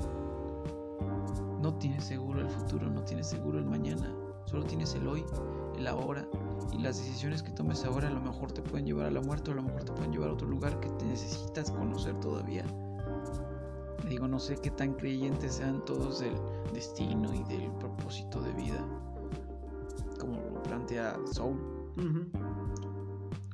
No 1.61 1.73
tienes 1.75 2.05
seguro 2.05 2.39
el 2.39 2.49
futuro, 2.49 2.89
no 2.89 3.03
tienes 3.03 3.27
seguro 3.27 3.59
el 3.59 3.65
mañana, 3.65 4.09
solo 4.45 4.63
tienes 4.63 4.95
el 4.95 5.07
hoy, 5.07 5.25
el 5.77 5.87
ahora. 5.87 6.25
Y 6.71 6.77
las 6.77 6.97
decisiones 6.97 7.43
que 7.43 7.51
tomes 7.51 7.83
ahora 7.83 8.07
a 8.07 8.11
lo 8.11 8.21
mejor 8.21 8.53
te 8.53 8.61
pueden 8.61 8.85
llevar 8.85 9.07
a 9.07 9.11
la 9.11 9.21
muerte 9.21 9.51
o 9.51 9.53
a 9.53 9.57
lo 9.57 9.63
mejor 9.63 9.83
te 9.83 9.91
pueden 9.91 10.13
llevar 10.13 10.29
a 10.29 10.33
otro 10.33 10.47
lugar 10.47 10.79
que 10.79 10.89
te 10.89 11.05
necesitas 11.05 11.71
conocer 11.71 12.17
todavía. 12.21 12.63
Digo, 14.11 14.27
no 14.27 14.39
sé 14.39 14.57
qué 14.57 14.69
tan 14.69 14.95
creyentes 14.95 15.53
sean 15.53 15.85
todos 15.85 16.19
del 16.19 16.35
destino 16.73 17.33
y 17.33 17.45
del 17.45 17.71
propósito 17.79 18.41
de 18.41 18.51
vida, 18.51 18.85
como 20.19 20.35
lo 20.53 20.61
plantea 20.63 21.17
Soul. 21.31 21.57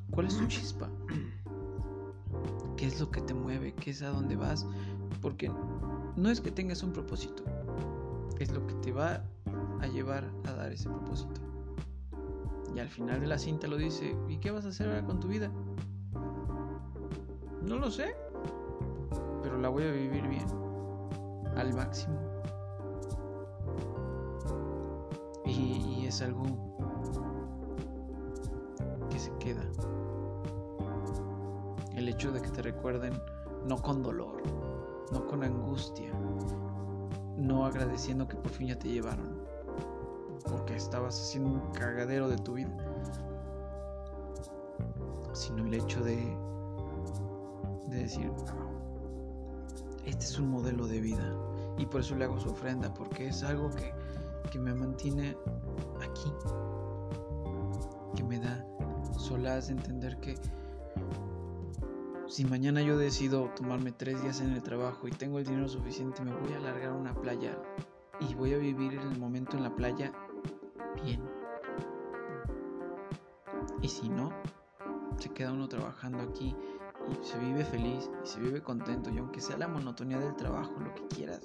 ¿Cuál 0.10 0.26
es 0.26 0.36
tu 0.36 0.48
chispa? 0.48 0.90
¿Qué 2.76 2.88
es 2.88 3.00
lo 3.00 3.12
que 3.12 3.22
te 3.22 3.36
mueve? 3.36 3.76
¿Qué 3.76 3.92
es 3.92 4.02
a 4.02 4.10
dónde 4.10 4.36
vas? 4.36 4.66
Porque 5.22 5.52
no 6.16 6.28
es 6.32 6.42
que 6.42 6.50
tengas 6.50 6.82
un 6.82 6.92
propósito, 6.92 7.44
es 8.40 8.52
lo 8.52 8.66
que 8.66 8.74
te 8.82 8.92
va 8.92 9.22
a 9.80 9.86
llevar 9.86 10.28
a 10.46 10.54
dar 10.54 10.72
ese 10.72 10.90
propósito. 10.90 11.40
Y 12.76 12.80
al 12.80 12.90
final 12.90 13.20
de 13.20 13.28
la 13.28 13.38
cinta 13.38 13.68
lo 13.68 13.78
dice, 13.78 14.18
¿y 14.28 14.38
qué 14.38 14.50
vas 14.50 14.66
a 14.66 14.70
hacer 14.70 14.88
ahora 14.88 15.06
con 15.06 15.20
tu 15.20 15.28
vida? 15.28 15.52
No 17.62 17.78
lo 17.78 17.92
sé 17.92 18.16
la 19.58 19.70
voy 19.70 19.84
a 19.84 19.92
vivir 19.92 20.28
bien, 20.28 20.46
al 21.56 21.74
máximo. 21.74 22.18
Y, 25.46 26.06
es 26.06 26.22
algo 26.22 26.44
que 29.10 29.20
se 29.20 29.32
queda. 29.40 29.62
El 31.96 32.08
hecho 32.08 32.32
de 32.32 32.42
que 32.42 32.50
te 32.50 32.62
recuerden 32.62 33.14
no 33.66 33.78
con 33.78 34.04
dolor, 34.04 34.42
no 35.12 35.28
con 35.28 35.44
angustia, 35.44 36.12
no 37.36 37.66
agradeciendo 37.66 38.28
que 38.28 38.38
por 38.38 38.52
fin 38.52 38.68
ya 38.68 38.80
te 38.80 38.88
llevaron, 38.90 39.42
porque 40.50 40.76
estabas 40.76 41.20
haciendo 41.20 41.50
un 41.50 41.72
cagadero 41.72 42.30
de 42.30 42.38
tu 42.38 42.54
vida, 42.54 42.76
sino 45.34 45.66
el 45.66 45.74
hecho 45.74 46.02
de, 46.04 46.16
de 47.88 47.98
decir, 47.98 48.32
este 50.08 50.24
es 50.24 50.40
un 50.40 50.50
modelo 50.50 50.88
de 50.88 51.02
vida 51.02 51.36
y 51.78 51.86
por 51.86 52.02
eso 52.02 52.16
le 52.16 52.24
hago 52.24 52.40
su 52.40 52.50
ofrenda, 52.50 52.94
porque 52.94 53.28
es 53.28 53.44
algo 53.44 53.70
que, 53.72 53.94
que 54.50 54.58
me 54.58 54.74
mantiene 54.74 55.38
aquí, 56.02 56.32
que 58.16 58.24
me 58.24 58.40
da 58.40 58.66
solaz 59.18 59.68
de 59.68 59.74
entender 59.74 60.18
que 60.20 60.36
si 62.28 62.46
mañana 62.46 62.82
yo 62.82 62.98
decido 62.98 63.52
tomarme 63.56 63.92
tres 63.92 64.22
días 64.22 64.42
en 64.42 64.52
el 64.52 64.64
trabajo 64.64 65.08
y 65.08 65.12
tengo 65.12 65.40
el 65.40 65.46
dinero 65.46 65.68
suficiente, 65.68 66.24
me 66.24 66.34
voy 66.34 66.54
a 66.54 66.58
alargar 66.58 66.92
a 66.92 66.94
una 66.94 67.14
playa 67.14 67.58
y 68.22 68.34
voy 68.34 68.54
a 68.54 68.58
vivir 68.58 68.94
el 68.94 69.20
momento 69.20 69.58
en 69.58 69.64
la 69.64 69.76
playa 69.76 70.14
bien. 71.04 71.22
Y 73.82 73.90
si 73.90 74.10
no, 74.10 74.32
se 75.18 75.30
queda 75.30 75.52
uno 75.52 75.68
trabajando 75.68 76.22
aquí 76.22 76.56
se 77.22 77.38
vive 77.40 77.64
feliz 77.66 78.10
y 78.24 78.28
se 78.28 78.40
vive 78.40 78.62
contento 78.62 79.10
y 79.10 79.18
aunque 79.18 79.42
sea 79.42 79.58
la 79.58 79.68
monotonía 79.68 80.20
del 80.20 80.36
trabajo, 80.36 80.74
lo 80.80 80.94
que 80.94 81.08
quieras, 81.08 81.42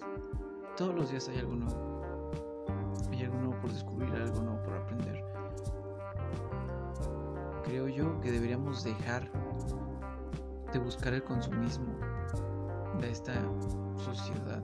todos 0.77 0.95
los 0.95 1.11
días 1.11 1.29
hay 1.29 1.39
algo 1.39 1.55
nuevo. 1.55 2.03
Hay 3.11 3.23
algo 3.23 3.37
nuevo 3.39 3.61
por 3.61 3.73
descubrir, 3.73 4.11
algo 4.15 4.41
nuevo 4.41 4.63
por 4.63 4.75
aprender. 4.75 5.25
Creo 7.65 7.89
yo 7.89 8.21
que 8.21 8.33
deberíamos 8.33 8.85
dejar 8.85 9.31
de 10.73 10.79
buscar 10.79 11.15
el 11.15 11.23
consumismo 11.23 11.95
de 13.01 13.11
esta 13.11 13.35
sociedad 13.97 14.63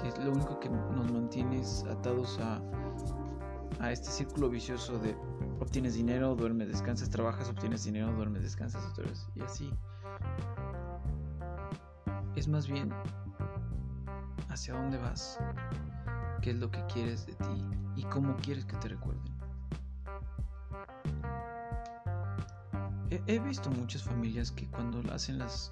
que 0.00 0.08
es 0.08 0.18
lo 0.18 0.32
único 0.32 0.58
que 0.60 0.68
nos 0.68 1.10
mantiene 1.10 1.62
atados 1.90 2.38
a, 2.40 2.60
a 3.80 3.92
este 3.92 4.08
círculo 4.10 4.48
vicioso 4.50 4.98
de 4.98 5.16
obtienes 5.64 5.94
dinero, 5.94 6.34
duermes, 6.34 6.68
descansas, 6.68 7.10
trabajas, 7.10 7.48
obtienes 7.48 7.84
dinero, 7.84 8.12
duermes, 8.12 8.42
descansas, 8.42 8.82
y 9.34 9.42
así. 9.42 9.70
Es 12.36 12.48
más 12.48 12.68
bien 12.68 12.92
hacia 14.48 14.74
dónde 14.74 14.98
vas, 14.98 15.38
qué 16.42 16.50
es 16.50 16.56
lo 16.56 16.70
que 16.70 16.84
quieres 16.86 17.26
de 17.26 17.34
ti 17.34 17.66
y 17.96 18.04
cómo 18.04 18.36
quieres 18.36 18.64
que 18.64 18.76
te 18.76 18.88
recuerden. 18.88 19.34
he, 23.26 23.38
visto 23.38 23.70
muchas 23.70 24.02
familias 24.02 24.50
que 24.50 24.68
cuando 24.70 25.00
hacen 25.12 25.38
las, 25.38 25.70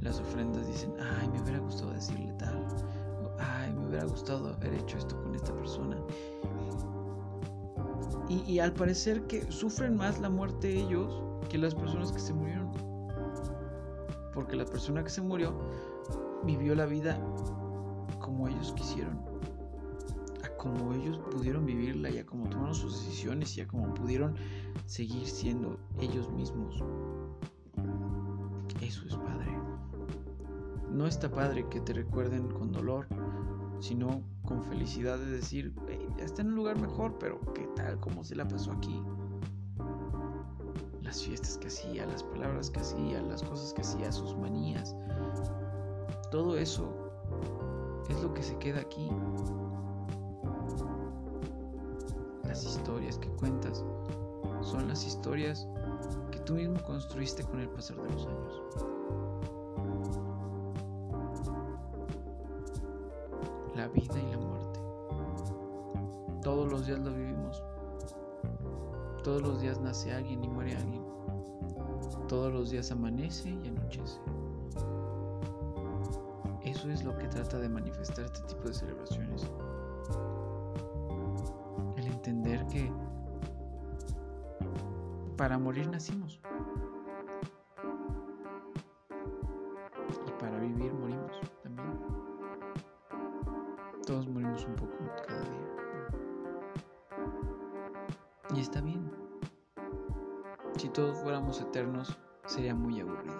las 0.00 0.18
ofrendas 0.18 0.66
dicen, 0.66 0.92
ay, 1.20 1.28
me 1.28 1.40
hubiera 1.40 1.58
gustado 1.58 1.92
decirle 1.92 2.32
tal, 2.38 2.66
ay, 3.38 3.72
me 3.72 3.86
hubiera 3.86 4.04
gustado 4.04 4.52
haber 4.54 4.74
hecho 4.74 4.98
esto 4.98 5.20
con 5.22 5.34
esta 5.34 5.54
persona. 5.54 5.96
Y, 8.28 8.42
y, 8.50 8.58
al 8.58 8.72
parecer 8.74 9.26
que 9.26 9.50
sufren 9.50 9.96
más 9.96 10.20
la 10.20 10.28
muerte 10.28 10.70
ellos 10.70 11.22
que 11.48 11.56
las 11.56 11.74
personas 11.74 12.12
que 12.12 12.18
se 12.18 12.34
murieron. 12.34 12.70
Porque 14.34 14.54
la 14.54 14.66
persona 14.66 15.02
que 15.02 15.10
se 15.10 15.22
murió 15.22 15.58
vivió 16.44 16.74
la 16.74 16.86
vida 16.86 17.18
como 18.20 18.48
ellos 18.48 18.72
quisieron 18.76 19.28
como 20.58 20.92
ellos 20.92 21.18
pudieron 21.30 21.64
vivirla, 21.64 22.10
ya 22.10 22.26
como 22.26 22.48
tomaron 22.50 22.74
sus 22.74 22.92
decisiones, 23.04 23.54
ya 23.54 23.66
como 23.66 23.94
pudieron 23.94 24.34
seguir 24.86 25.26
siendo 25.26 25.78
ellos 26.00 26.30
mismos. 26.32 26.84
Eso 28.82 29.06
es 29.06 29.14
padre. 29.14 29.56
No 30.92 31.06
está 31.06 31.30
padre 31.30 31.66
que 31.70 31.80
te 31.80 31.92
recuerden 31.92 32.48
con 32.48 32.72
dolor, 32.72 33.06
sino 33.80 34.22
con 34.44 34.62
felicidad 34.62 35.18
de 35.18 35.26
decir, 35.26 35.74
ya 36.16 36.24
está 36.24 36.42
en 36.42 36.48
un 36.48 36.56
lugar 36.56 36.78
mejor, 36.78 37.16
pero 37.18 37.40
¿qué 37.54 37.68
tal? 37.76 37.98
¿Cómo 38.00 38.24
se 38.24 38.34
la 38.34 38.46
pasó 38.46 38.72
aquí? 38.72 39.02
Las 41.02 41.22
fiestas 41.22 41.58
que 41.58 41.68
hacía, 41.68 42.06
las 42.06 42.22
palabras 42.22 42.70
que 42.70 42.80
hacía, 42.80 43.22
las 43.22 43.42
cosas 43.42 43.72
que 43.72 43.82
hacía, 43.82 44.12
sus 44.12 44.36
manías. 44.36 44.94
Todo 46.30 46.58
eso 46.58 46.92
es 48.08 48.22
lo 48.22 48.34
que 48.34 48.42
se 48.42 48.58
queda 48.58 48.80
aquí 48.80 49.08
historias 52.88 53.18
que 53.18 53.28
cuentas 53.28 53.84
son 54.62 54.88
las 54.88 55.06
historias 55.06 55.68
que 56.30 56.38
tú 56.40 56.54
mismo 56.54 56.82
construiste 56.84 57.42
con 57.44 57.60
el 57.60 57.68
pasar 57.68 57.96
de 58.00 58.10
los 58.14 58.26
años. 58.26 58.62
Vida 63.88 64.18
y 64.18 64.30
la 64.30 64.38
muerte. 64.38 64.80
Todos 66.42 66.70
los 66.70 66.86
días 66.86 66.98
lo 67.00 67.12
vivimos. 67.12 67.62
Todos 69.24 69.42
los 69.42 69.60
días 69.60 69.80
nace 69.80 70.12
alguien 70.12 70.42
y 70.44 70.48
muere 70.48 70.76
alguien. 70.76 71.02
Todos 72.28 72.52
los 72.52 72.70
días 72.70 72.90
amanece 72.90 73.50
y 73.50 73.68
anochece. 73.68 74.20
Eso 76.64 76.90
es 76.90 77.04
lo 77.04 77.16
que 77.16 77.26
trata 77.28 77.58
de 77.58 77.68
manifestar 77.68 78.26
este 78.26 78.40
tipo 78.42 78.68
de 78.68 78.74
celebraciones 78.74 79.48
entender 82.28 82.66
que 82.66 82.90
para 85.36 85.58
morir 85.58 85.88
nacimos. 85.88 86.37
Sería 102.46 102.74
muy 102.74 103.00
aburrido. 103.00 103.38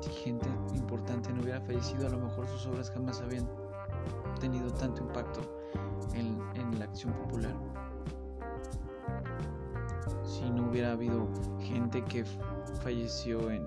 Si 0.00 0.10
gente 0.10 0.48
importante 0.74 1.32
no 1.32 1.42
hubiera 1.42 1.60
fallecido, 1.60 2.06
a 2.06 2.10
lo 2.10 2.18
mejor 2.18 2.48
sus 2.48 2.66
obras 2.66 2.90
jamás 2.90 3.20
habían 3.20 3.48
tenido 4.40 4.70
tanto 4.72 5.02
impacto 5.02 5.40
en, 6.14 6.42
la 6.78 6.86
acción 6.86 7.12
popular. 7.12 7.54
Si 10.24 10.50
no 10.50 10.70
hubiera 10.70 10.92
habido 10.92 11.28
gente 11.60 12.02
que 12.04 12.24
falleció 12.82 13.50
en, 13.50 13.66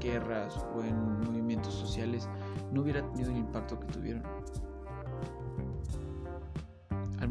guerras 0.00 0.64
o 0.76 0.82
en 0.82 1.20
movimientos 1.24 1.74
sociales, 1.74 2.28
no 2.70 2.82
hubiera 2.82 3.02
tenido 3.10 3.30
el 3.30 3.38
impacto 3.38 3.80
que 3.80 3.86
tuvieron. 3.86 4.22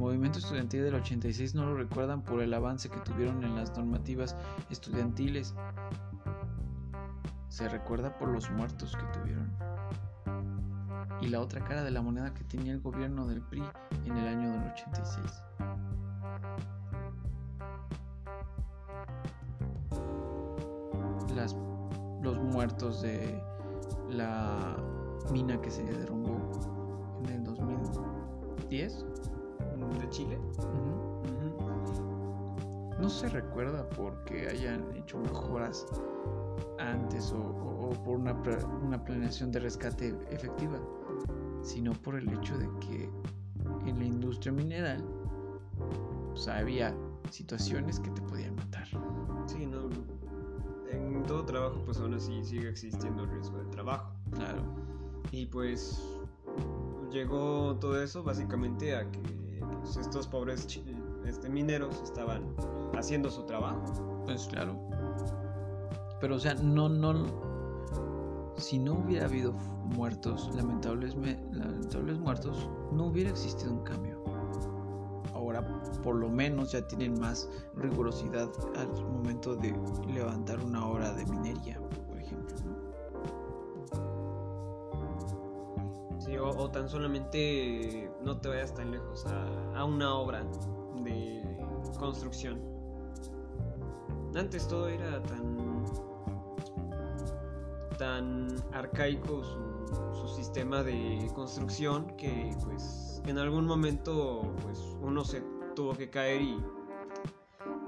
Movimiento 0.07 0.39
estudiantil 0.39 0.85
del 0.85 0.95
86 0.95 1.53
no 1.53 1.65
lo 1.65 1.75
recuerdan 1.75 2.21
por 2.21 2.41
el 2.41 2.53
avance 2.53 2.89
que 2.89 2.97
tuvieron 3.01 3.43
en 3.43 3.57
las 3.57 3.75
normativas 3.75 4.37
estudiantiles. 4.69 5.53
Se 7.49 7.67
recuerda 7.67 8.17
por 8.17 8.29
los 8.29 8.49
muertos 8.51 8.95
que 8.95 9.03
tuvieron 9.19 9.51
y 11.19 11.27
la 11.27 11.41
otra 11.41 11.61
cara 11.61 11.83
de 11.83 11.91
la 11.91 12.01
moneda 12.01 12.33
que 12.33 12.45
tenía 12.45 12.71
el 12.71 12.79
gobierno 12.79 13.27
del 13.27 13.41
PRI 13.41 13.61
en 14.05 14.15
el 14.15 14.27
año 14.29 14.49
del 14.53 14.71
86. 14.71 15.43
Las, 21.35 21.53
los 22.21 22.37
muertos 22.37 23.01
de 23.01 23.43
la 24.09 24.77
mina 25.33 25.59
que 25.59 25.69
se 25.69 25.83
derrumbó 25.83 27.19
en 27.25 27.29
el 27.29 27.43
2010 27.43 29.05
de 29.95 30.09
Chile. 30.09 30.39
No 32.99 33.09
se 33.09 33.29
recuerda 33.29 33.87
porque 33.89 34.47
hayan 34.47 34.95
hecho 34.95 35.19
mejoras 35.19 35.85
antes 36.79 37.31
o, 37.31 37.89
por 38.03 38.17
una, 38.17 38.33
una 38.83 39.03
planeación 39.03 39.51
de 39.51 39.59
rescate 39.59 40.15
efectiva 40.31 40.79
sino 41.67 41.91
por 41.93 42.15
el 42.15 42.29
hecho 42.31 42.57
de 42.57 42.69
que 42.79 43.09
en 43.85 43.99
la 43.99 44.05
industria 44.05 44.53
mineral 44.53 45.03
pues, 46.29 46.47
había 46.47 46.95
situaciones 47.29 47.99
que 47.99 48.09
te 48.11 48.21
podían 48.21 48.55
matar. 48.55 48.87
Sí, 49.45 49.65
no. 49.65 49.89
En 50.89 51.23
todo 51.23 51.43
trabajo, 51.45 51.81
pues 51.83 51.97
aún 51.97 52.13
así 52.13 52.43
sigue 52.45 52.69
existiendo 52.69 53.23
el 53.23 53.31
riesgo 53.31 53.57
de 53.57 53.65
trabajo. 53.65 54.13
Claro. 54.33 54.61
Y 55.31 55.47
pues 55.47 56.01
llegó 57.11 57.75
todo 57.81 58.01
eso 58.01 58.23
básicamente 58.23 58.95
a 58.95 59.11
que 59.11 59.19
pues, 59.81 59.97
estos 59.97 60.27
pobres 60.27 60.67
este, 61.25 61.49
mineros 61.49 62.01
estaban 62.03 62.55
haciendo 62.95 63.29
su 63.29 63.43
trabajo. 63.43 63.83
Pues 64.25 64.47
claro. 64.47 64.75
Pero 66.19 66.35
o 66.35 66.39
sea, 66.39 66.55
no, 66.55 66.89
no, 66.89 67.13
si 68.57 68.79
no 68.79 68.95
hubiera 68.95 69.25
habido 69.25 69.53
muertos, 69.95 70.49
lamentables, 70.55 71.15
lamentables 71.15 72.19
muertos, 72.19 72.69
no 72.91 73.07
hubiera 73.07 73.29
existido 73.29 73.71
un 73.71 73.83
cambio. 73.83 74.23
Ahora, 75.33 75.65
por 76.03 76.15
lo 76.15 76.29
menos 76.29 76.71
ya 76.71 76.85
tienen 76.87 77.19
más 77.19 77.49
rigurosidad 77.75 78.49
al 78.75 78.89
momento 79.05 79.55
de 79.55 79.75
levantar 80.11 80.59
una 80.59 80.85
obra 80.87 81.13
de 81.13 81.25
minería, 81.25 81.79
por 82.07 82.17
ejemplo. 82.19 82.55
Sí, 86.19 86.35
o, 86.37 86.69
tan 86.69 86.89
solamente 86.89 88.11
no 88.27 88.37
te 88.37 88.49
vayas 88.49 88.73
tan 88.73 88.91
lejos 88.91 89.25
a, 89.73 89.85
una 89.85 90.13
obra 90.13 90.43
de 91.01 91.41
construcción. 91.97 92.61
Antes 94.35 94.67
todo 94.67 94.89
era 94.89 95.23
tan 95.23 95.85
tan 97.97 98.47
arcaico 98.73 99.43
su, 99.43 100.13
su, 100.13 100.27
sistema 100.35 100.83
de 100.83 101.31
construcción 101.33 102.15
que 102.17 102.53
pues 102.63 103.23
en 103.25 103.39
algún 103.39 103.65
momento 103.65 104.53
pues 104.61 104.77
uno 105.01 105.23
se 105.23 105.41
tuvo 105.73 105.93
que 105.95 106.09
caer 106.09 106.41
y 106.41 106.63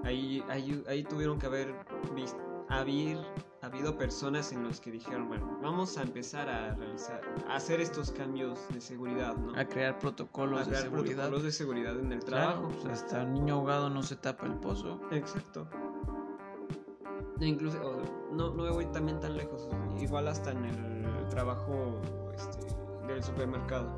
ahí, 0.06 0.44
ahí, 0.50 0.84
ahí 0.88 1.04
tuvieron 1.04 1.38
que 1.38 1.46
haber 1.46 1.76
visto, 2.16 2.40
haber 2.70 3.20
habido 3.62 3.98
personas 3.98 4.52
en 4.52 4.64
los 4.64 4.80
que 4.80 4.92
dijeron, 4.92 5.28
bueno, 5.28 5.60
vamos 5.62 5.98
a 5.98 6.04
empezar 6.04 6.50
a 6.50 6.76
realizar, 6.76 7.22
a 7.48 7.56
hacer 7.56 7.82
estos 7.82 8.12
cambios 8.12 8.60
de 8.70 8.80
seguridad, 8.80 9.36
¿no? 9.36 9.58
A 9.60 9.66
crear 9.66 10.00
protocolos 10.00 10.68
de 10.68 10.76
seguridad. 10.76 11.16
protocolos 11.16 11.44
de 11.44 11.52
seguridad 11.52 12.00
en 12.00 12.12
el 12.12 12.24
trabajo. 12.24 12.70
Pues, 12.70 12.86
hasta 12.86 13.24
el 13.24 13.34
niño 13.34 13.56
ahogado 13.56 13.90
no 13.90 14.02
se 14.04 14.16
tapa 14.16 14.46
el 14.46 14.56
pozo. 14.56 15.02
Exacto. 15.12 15.68
E 17.40 17.46
incluso, 17.46 17.78
no, 18.32 18.54
no 18.54 18.64
me 18.64 18.72
voy 18.72 18.86
también 18.88 19.20
tan 19.20 19.38
lejos, 19.38 19.70
igual 20.00 20.28
hasta 20.28 20.52
en 20.52 20.66
el 20.66 21.30
trabajo 21.30 22.02
este, 22.36 22.68
del 23.08 23.24
supermercado. 23.24 23.96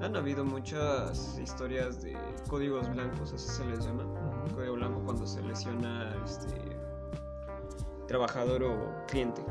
Han 0.00 0.16
habido 0.16 0.44
muchas 0.44 1.38
historias 1.38 2.02
de 2.02 2.16
códigos 2.48 2.88
blancos, 2.90 3.32
así 3.32 3.48
se 3.48 3.64
les 3.66 3.84
llama. 3.84 4.04
Código 4.54 4.74
blanco 4.74 5.00
cuando 5.04 5.26
se 5.26 5.40
lesiona 5.42 6.14
este 6.24 6.81
trabajador 8.06 8.62
o 8.64 9.06
cliente. 9.06 9.42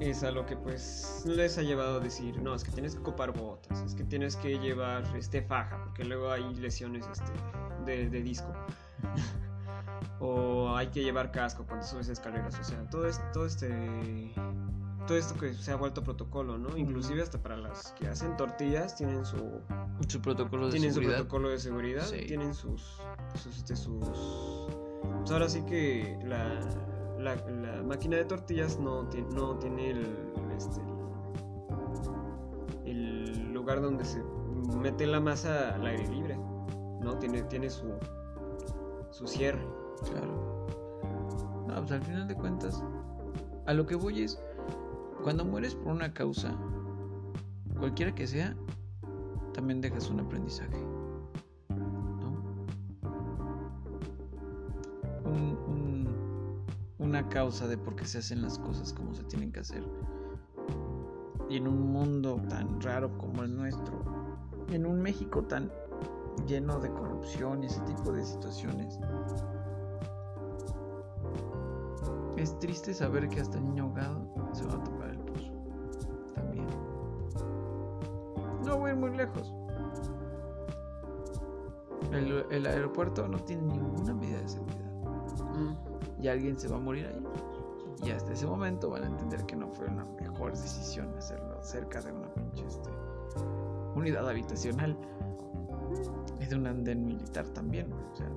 Es 0.00 0.22
a 0.24 0.32
lo 0.32 0.44
que 0.44 0.56
pues 0.56 1.22
les 1.24 1.56
ha 1.56 1.62
llevado 1.62 1.98
a 1.98 2.00
decir, 2.00 2.40
no, 2.42 2.54
es 2.54 2.64
que 2.64 2.72
tienes 2.72 2.96
que 2.96 3.02
copar 3.02 3.32
botas, 3.32 3.80
es 3.82 3.94
que 3.94 4.04
tienes 4.04 4.36
que 4.36 4.58
llevar 4.58 5.04
este 5.16 5.40
faja, 5.40 5.82
porque 5.84 6.04
luego 6.04 6.30
hay 6.30 6.54
lesiones 6.56 7.06
este, 7.06 7.32
de, 7.86 8.10
de 8.10 8.22
disco 8.22 8.52
o 10.20 10.74
hay 10.76 10.88
que 10.88 11.02
llevar 11.02 11.30
casco 11.30 11.64
cuando 11.66 11.86
subes 11.86 12.08
escaleras, 12.08 12.58
o 12.58 12.64
sea, 12.64 12.88
todo, 12.90 13.06
esto, 13.06 13.24
todo 13.32 13.46
este 13.46 14.32
todo 15.06 15.18
esto 15.18 15.38
que 15.38 15.52
se 15.52 15.70
ha 15.70 15.76
vuelto 15.76 16.02
protocolo, 16.02 16.56
¿no? 16.56 16.76
Inclusive 16.76 17.22
hasta 17.22 17.42
para 17.42 17.56
las 17.56 17.92
que 17.92 18.08
hacen 18.08 18.36
tortillas 18.36 18.96
tienen 18.96 19.24
su 19.24 19.60
su 20.08 20.20
protocolo 20.20 20.66
de 20.66 20.72
tienen 20.72 20.92
seguridad. 20.92 21.12
su 21.12 21.16
protocolo 21.18 21.48
de 21.50 21.58
seguridad, 21.58 22.08
tienen 22.26 22.54
sus 22.54 23.00
sus, 23.34 23.58
este, 23.58 23.76
sus 23.76 24.08
pues 25.18 25.30
ahora 25.30 25.48
sí 25.48 25.62
que 25.62 26.18
la, 26.24 26.60
la, 27.18 27.82
máquina 27.82 28.16
de 28.16 28.24
tortillas 28.24 28.78
no, 28.78 29.06
tiene, 29.08 29.28
no 29.34 29.56
tiene 29.58 29.90
el, 29.90 30.06
este, 30.56 30.80
el 32.84 33.52
lugar 33.52 33.80
donde 33.80 34.04
se 34.04 34.22
mete 34.78 35.06
la 35.06 35.20
masa 35.20 35.74
al 35.74 35.86
aire 35.86 36.06
libre, 36.08 36.36
¿no? 37.00 37.18
Tiene, 37.18 37.42
tiene 37.44 37.70
su, 37.70 37.92
su 39.10 39.26
cierre. 39.26 39.66
Claro. 40.10 40.66
No, 41.68 41.74
pues 41.76 41.92
al 41.92 42.02
final 42.02 42.28
de 42.28 42.34
cuentas, 42.34 42.82
a 43.66 43.74
lo 43.74 43.86
que 43.86 43.94
voy 43.94 44.22
es, 44.22 44.40
cuando 45.22 45.44
mueres 45.44 45.74
por 45.74 45.92
una 45.92 46.12
causa, 46.12 46.54
cualquiera 47.78 48.14
que 48.14 48.26
sea, 48.26 48.54
también 49.54 49.80
dejas 49.80 50.10
un 50.10 50.20
aprendizaje. 50.20 50.93
Una 57.14 57.28
causa 57.28 57.68
de 57.68 57.78
por 57.78 57.94
qué 57.94 58.04
se 58.06 58.18
hacen 58.18 58.42
las 58.42 58.58
cosas 58.58 58.92
como 58.92 59.14
se 59.14 59.22
tienen 59.22 59.52
que 59.52 59.60
hacer. 59.60 59.84
Y 61.48 61.58
en 61.58 61.68
un 61.68 61.92
mundo 61.92 62.42
tan 62.48 62.80
raro 62.80 63.16
como 63.18 63.44
el 63.44 63.54
nuestro, 63.54 64.02
en 64.72 64.84
un 64.84 65.00
México 65.00 65.44
tan 65.44 65.70
lleno 66.48 66.80
de 66.80 66.90
corrupción 66.90 67.62
y 67.62 67.66
ese 67.66 67.80
tipo 67.82 68.10
de 68.10 68.24
situaciones, 68.24 68.98
Es 72.36 72.58
triste 72.58 72.92
saber 72.92 73.28
que 73.28 73.40
hasta 73.40 73.58
el 73.58 73.64
niño 73.64 73.84
ahogado 73.84 74.28
se 74.52 74.66
va 74.66 74.74
a 74.74 74.82
tocar 74.82 75.10
el 75.10 75.18
pozo. 75.20 75.52
También. 76.34 76.66
No 78.66 78.76
voy 78.76 78.90
a 78.90 78.92
ir 78.92 78.98
muy 78.98 79.16
lejos. 79.16 79.54
El, 82.10 82.66
aeropuerto 82.66 83.28
no 83.28 83.38
tiene 83.38 83.62
ninguna 83.62 84.14
medida 84.14 84.40
de 84.40 84.48
seguridad. 84.48 84.92
Mm. 85.54 85.93
Y 86.24 86.28
alguien 86.28 86.58
se 86.58 86.68
va 86.68 86.76
a 86.76 86.80
morir 86.80 87.06
ahí. 87.06 87.22
Y 88.02 88.10
hasta 88.10 88.32
ese 88.32 88.46
momento 88.46 88.88
van 88.88 89.02
a 89.04 89.06
entender 89.08 89.44
que 89.44 89.56
no 89.56 89.68
fue 89.68 89.88
una 89.88 90.06
mejor 90.06 90.52
decisión 90.52 91.14
hacerlo 91.18 91.62
cerca 91.62 92.00
de 92.00 92.12
una 92.12 92.32
pinche 92.32 92.64
este, 92.66 92.88
unidad 93.94 94.26
habitacional. 94.26 94.96
Y 96.40 96.46
de 96.46 96.56
un 96.56 96.66
andén 96.66 97.04
militar 97.04 97.46
también. 97.48 97.92
O 97.92 98.16
sea. 98.16 98.30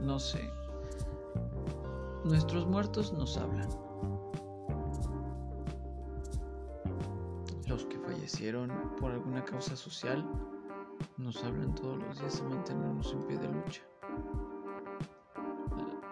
No 0.00 0.18
sé. 0.18 0.40
Nuestros 2.24 2.66
muertos 2.66 3.12
nos 3.12 3.36
hablan. 3.36 3.68
Los 7.66 7.84
que 7.84 7.98
fallecieron 7.98 8.72
por 8.98 9.10
alguna 9.10 9.44
causa 9.44 9.76
social 9.76 10.26
nos 11.18 11.44
hablan 11.44 11.74
todos 11.74 11.98
los 11.98 12.18
días 12.18 12.42
de 12.42 12.48
mantenernos 12.48 13.12
en 13.12 13.22
pie 13.26 13.36
de 13.36 13.48
lucha. 13.48 13.82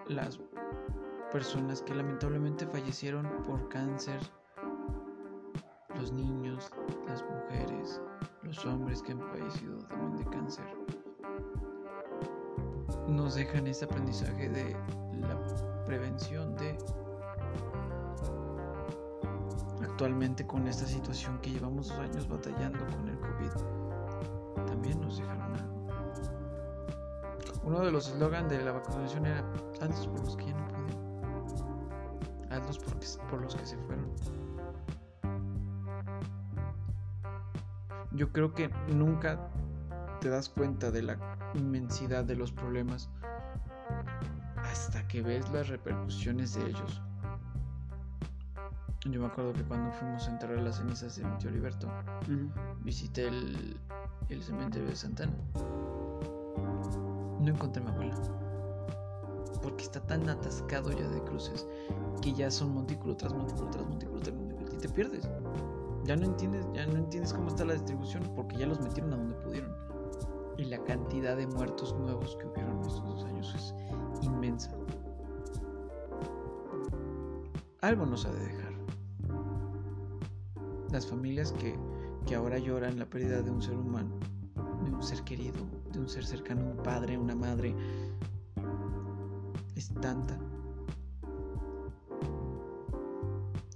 Las 0.08 0.38
personas 1.32 1.80
que 1.80 1.94
lamentablemente 1.94 2.66
fallecieron 2.66 3.26
por 3.46 3.68
cáncer, 3.70 4.20
los 5.98 6.12
niños, 6.12 6.70
las 7.08 7.24
mujeres, 7.24 8.02
los 8.42 8.64
hombres 8.66 9.02
que 9.02 9.12
han 9.12 9.20
fallecido 9.20 9.78
también 9.88 10.16
de 10.18 10.24
cáncer, 10.30 10.66
nos 13.08 13.34
dejan 13.34 13.66
ese 13.66 13.86
aprendizaje 13.86 14.48
de 14.50 14.76
la 15.20 15.84
prevención 15.86 16.54
de 16.56 16.76
actualmente 19.82 20.46
con 20.46 20.66
esta 20.68 20.86
situación 20.86 21.38
que 21.38 21.50
llevamos 21.50 21.88
dos 21.88 21.98
años 21.98 22.28
batallando 22.28 22.84
con 22.86 23.08
el 23.08 23.18
COVID, 23.18 24.66
también 24.66 25.00
nos 25.00 25.18
dejaron 25.18 25.54
algo. 25.54 25.73
Uno 27.64 27.80
de 27.80 27.90
los 27.90 28.08
eslogans 28.08 28.50
de 28.50 28.62
la 28.62 28.72
vacunación 28.72 29.26
era 29.26 29.44
hazlos 29.80 30.06
por 30.08 30.20
los 30.20 30.36
que 30.36 30.46
ya 30.46 30.54
no 30.54 30.68
pueden, 30.68 32.52
hazlos 32.52 32.78
por 33.30 33.40
los 33.40 33.54
que 33.54 33.66
se 33.66 33.76
fueron. 33.78 34.04
Yo 38.12 38.30
creo 38.30 38.54
que 38.54 38.70
nunca 38.94 39.50
te 40.20 40.28
das 40.28 40.48
cuenta 40.48 40.90
de 40.90 41.02
la 41.02 41.18
inmensidad 41.54 42.24
de 42.24 42.36
los 42.36 42.52
problemas 42.52 43.10
hasta 44.56 45.06
que 45.08 45.20
ves 45.20 45.50
las 45.50 45.68
repercusiones 45.68 46.54
de 46.54 46.66
ellos. 46.66 47.02
Yo 49.10 49.20
me 49.20 49.26
acuerdo 49.26 49.52
que 49.52 49.62
cuando 49.64 49.92
fuimos 49.92 50.26
a 50.26 50.30
enterrar 50.30 50.58
las 50.58 50.76
cenizas 50.76 51.16
de 51.16 51.24
mi 51.24 51.36
tío 51.38 51.50
Heriberto, 51.50 51.88
visité 52.82 53.28
el, 53.28 53.76
el, 54.28 54.42
cementerio 54.42 54.88
de 54.88 54.96
Santana. 54.96 55.34
No 57.44 57.50
encontré 57.50 57.82
mi 57.82 57.90
abuela. 57.90 58.14
Porque 59.62 59.84
está 59.84 60.00
tan 60.00 60.26
atascado 60.30 60.90
ya 60.92 61.06
de 61.08 61.22
cruces 61.24 61.66
que 62.22 62.32
ya 62.32 62.50
son 62.50 62.72
montículo 62.72 63.14
tras 63.16 63.34
montículo 63.34 63.68
tras 63.70 63.86
montículo 63.86 64.20
tras 64.20 64.34
montículo 64.34 64.72
y 64.72 64.78
te 64.78 64.88
pierdes. 64.88 65.28
Ya 66.04 66.16
no 66.16 66.24
entiendes, 66.24 66.66
ya 66.72 66.86
no 66.86 66.96
entiendes 66.96 67.34
cómo 67.34 67.48
está 67.48 67.66
la 67.66 67.74
distribución 67.74 68.22
porque 68.34 68.56
ya 68.56 68.66
los 68.66 68.80
metieron 68.80 69.12
a 69.12 69.16
donde 69.16 69.34
pudieron. 69.36 69.74
Y 70.56 70.64
la 70.64 70.82
cantidad 70.84 71.36
de 71.36 71.46
muertos 71.46 71.94
nuevos 71.98 72.34
que 72.36 72.46
hubieron 72.46 72.80
estos 72.80 73.04
dos 73.04 73.24
años 73.24 73.54
es 73.54 73.74
inmensa. 74.24 74.70
Algo 77.82 78.06
nos 78.06 78.24
ha 78.24 78.32
de 78.32 78.40
dejar. 78.40 78.72
Las 80.90 81.06
familias 81.06 81.52
que, 81.52 81.78
que 82.24 82.36
ahora 82.36 82.56
lloran 82.56 82.98
la 82.98 83.04
pérdida 83.04 83.42
de 83.42 83.50
un 83.50 83.60
ser 83.60 83.76
humano, 83.76 84.14
de 84.84 84.94
un 84.94 85.02
ser 85.02 85.22
querido, 85.24 85.58
de 85.94 86.00
un 86.00 86.08
ser 86.08 86.24
cercano, 86.24 86.70
un 86.70 86.82
padre, 86.82 87.16
una 87.16 87.34
madre, 87.34 87.74
es 89.76 89.92
tanta 90.00 90.38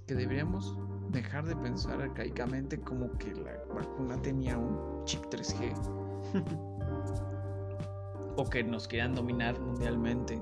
que 0.05 0.15
deberíamos 0.15 0.77
dejar 1.11 1.45
de 1.45 1.55
pensar 1.55 2.01
arcaicamente 2.01 2.79
como 2.81 3.11
que 3.17 3.33
la 3.33 3.53
vacuna 3.73 4.21
tenía 4.21 4.57
un 4.57 5.03
chip 5.05 5.23
3G 5.25 5.73
o 8.37 8.45
que 8.45 8.63
nos 8.63 8.87
quieran 8.87 9.13
dominar 9.13 9.59
mundialmente. 9.59 10.41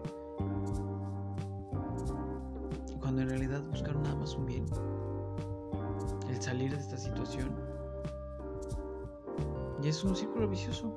Cuando 2.99 3.21
en 3.21 3.29
realidad 3.29 3.61
buscaron 3.63 4.03
nada 4.03 4.15
más 4.15 4.35
un 4.35 4.45
bien. 4.45 4.65
El 6.29 6.41
salir 6.41 6.71
de 6.71 6.77
esta 6.77 6.97
situación 6.97 7.49
Y 9.83 9.89
es 9.89 10.03
un 10.03 10.15
círculo 10.15 10.47
vicioso. 10.47 10.91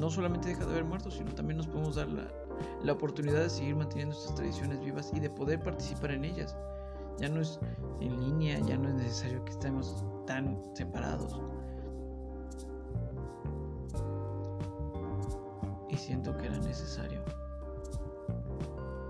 No 0.00 0.10
solamente 0.10 0.48
deja 0.48 0.64
de 0.64 0.72
haber 0.72 0.84
muertos, 0.84 1.14
sino 1.14 1.34
también 1.34 1.56
nos 1.56 1.66
podemos 1.66 1.96
dar 1.96 2.08
la, 2.08 2.28
la 2.82 2.92
oportunidad 2.92 3.42
de 3.42 3.50
seguir 3.50 3.76
manteniendo 3.76 4.14
estas 4.14 4.34
tradiciones 4.34 4.80
vivas 4.80 5.10
y 5.14 5.20
de 5.20 5.30
poder 5.30 5.62
participar 5.62 6.10
en 6.12 6.24
ellas. 6.24 6.56
Ya 7.18 7.28
no 7.28 7.40
es 7.40 7.58
en 8.00 8.20
línea, 8.20 8.58
ya 8.60 8.76
no 8.76 8.88
es 8.88 8.94
necesario 8.94 9.44
que 9.44 9.52
estemos 9.52 10.04
tan 10.26 10.60
separados. 10.74 11.40
Y 15.88 15.96
siento 15.96 16.36
que 16.36 16.46
era 16.46 16.58
necesario. 16.58 17.22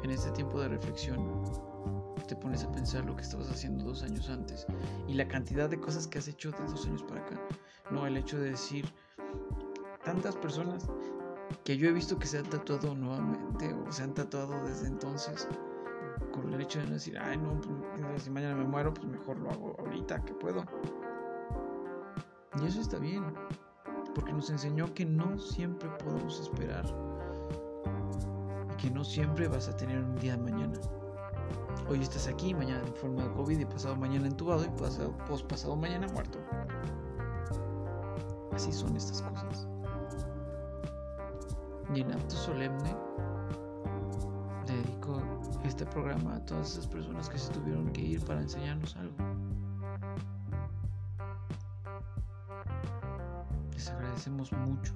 En 0.04 0.10
este 0.10 0.30
tiempo 0.30 0.60
de 0.60 0.68
reflexión, 0.68 1.42
te 2.28 2.36
pones 2.36 2.64
a 2.64 2.72
pensar 2.72 3.04
lo 3.04 3.14
que 3.16 3.22
estabas 3.22 3.50
haciendo 3.50 3.84
dos 3.84 4.02
años 4.02 4.28
antes 4.28 4.66
y 5.06 5.14
la 5.14 5.26
cantidad 5.28 5.68
de 5.68 5.78
cosas 5.78 6.06
que 6.06 6.18
has 6.18 6.28
hecho 6.28 6.50
de 6.52 6.58
dos 6.66 6.86
años 6.86 7.02
para 7.04 7.22
acá. 7.22 7.40
No, 7.90 8.06
el 8.06 8.16
hecho 8.16 8.38
de 8.38 8.50
decir 8.50 8.86
tantas 10.06 10.36
personas 10.36 10.86
que 11.64 11.76
yo 11.76 11.88
he 11.88 11.92
visto 11.92 12.16
que 12.16 12.28
se 12.28 12.38
han 12.38 12.44
tatuado 12.44 12.94
nuevamente 12.94 13.74
o 13.74 13.90
se 13.90 14.04
han 14.04 14.14
tatuado 14.14 14.54
desde 14.64 14.86
entonces 14.86 15.48
con 16.30 16.52
el 16.54 16.60
hecho 16.60 16.78
de 16.78 16.86
decir, 16.86 17.18
ay 17.18 17.36
no, 17.36 17.60
pues, 17.60 18.22
si 18.22 18.30
mañana 18.30 18.54
me 18.54 18.64
muero, 18.64 18.94
pues 18.94 19.04
mejor 19.08 19.36
lo 19.38 19.50
hago 19.50 19.76
ahorita 19.80 20.24
que 20.24 20.32
puedo. 20.34 20.64
Y 22.62 22.66
eso 22.66 22.80
está 22.80 22.98
bien, 22.98 23.24
porque 24.14 24.32
nos 24.32 24.48
enseñó 24.48 24.94
que 24.94 25.04
no 25.04 25.38
siempre 25.40 25.88
podemos 25.98 26.40
esperar 26.40 26.86
y 28.72 28.76
que 28.76 28.90
no 28.92 29.02
siempre 29.02 29.48
vas 29.48 29.68
a 29.68 29.76
tener 29.76 29.98
un 29.98 30.14
día 30.16 30.36
de 30.36 30.52
mañana. 30.52 30.80
Hoy 31.88 32.00
estás 32.00 32.28
aquí, 32.28 32.54
mañana 32.54 32.86
en 32.86 32.94
forma 32.94 33.24
de 33.24 33.32
COVID 33.32 33.58
y 33.58 33.64
pasado 33.64 33.96
mañana 33.96 34.28
entubado 34.28 34.64
y 34.64 34.68
pasado, 34.68 35.12
pasado 35.48 35.74
mañana 35.74 36.06
muerto. 36.12 36.38
Así 38.52 38.72
son 38.72 38.96
estas 38.96 39.20
cosas. 39.22 39.75
Y 41.94 42.00
en 42.00 42.12
acto 42.12 42.34
solemne 42.34 42.96
dedico 44.66 45.22
este 45.64 45.86
programa 45.86 46.36
a 46.36 46.44
todas 46.44 46.72
esas 46.72 46.86
personas 46.86 47.28
que 47.28 47.38
se 47.38 47.52
tuvieron 47.52 47.92
que 47.92 48.00
ir 48.00 48.24
para 48.24 48.40
enseñarnos 48.40 48.96
algo. 48.96 49.14
Les 53.72 53.88
agradecemos 53.88 54.52
mucho. 54.52 54.92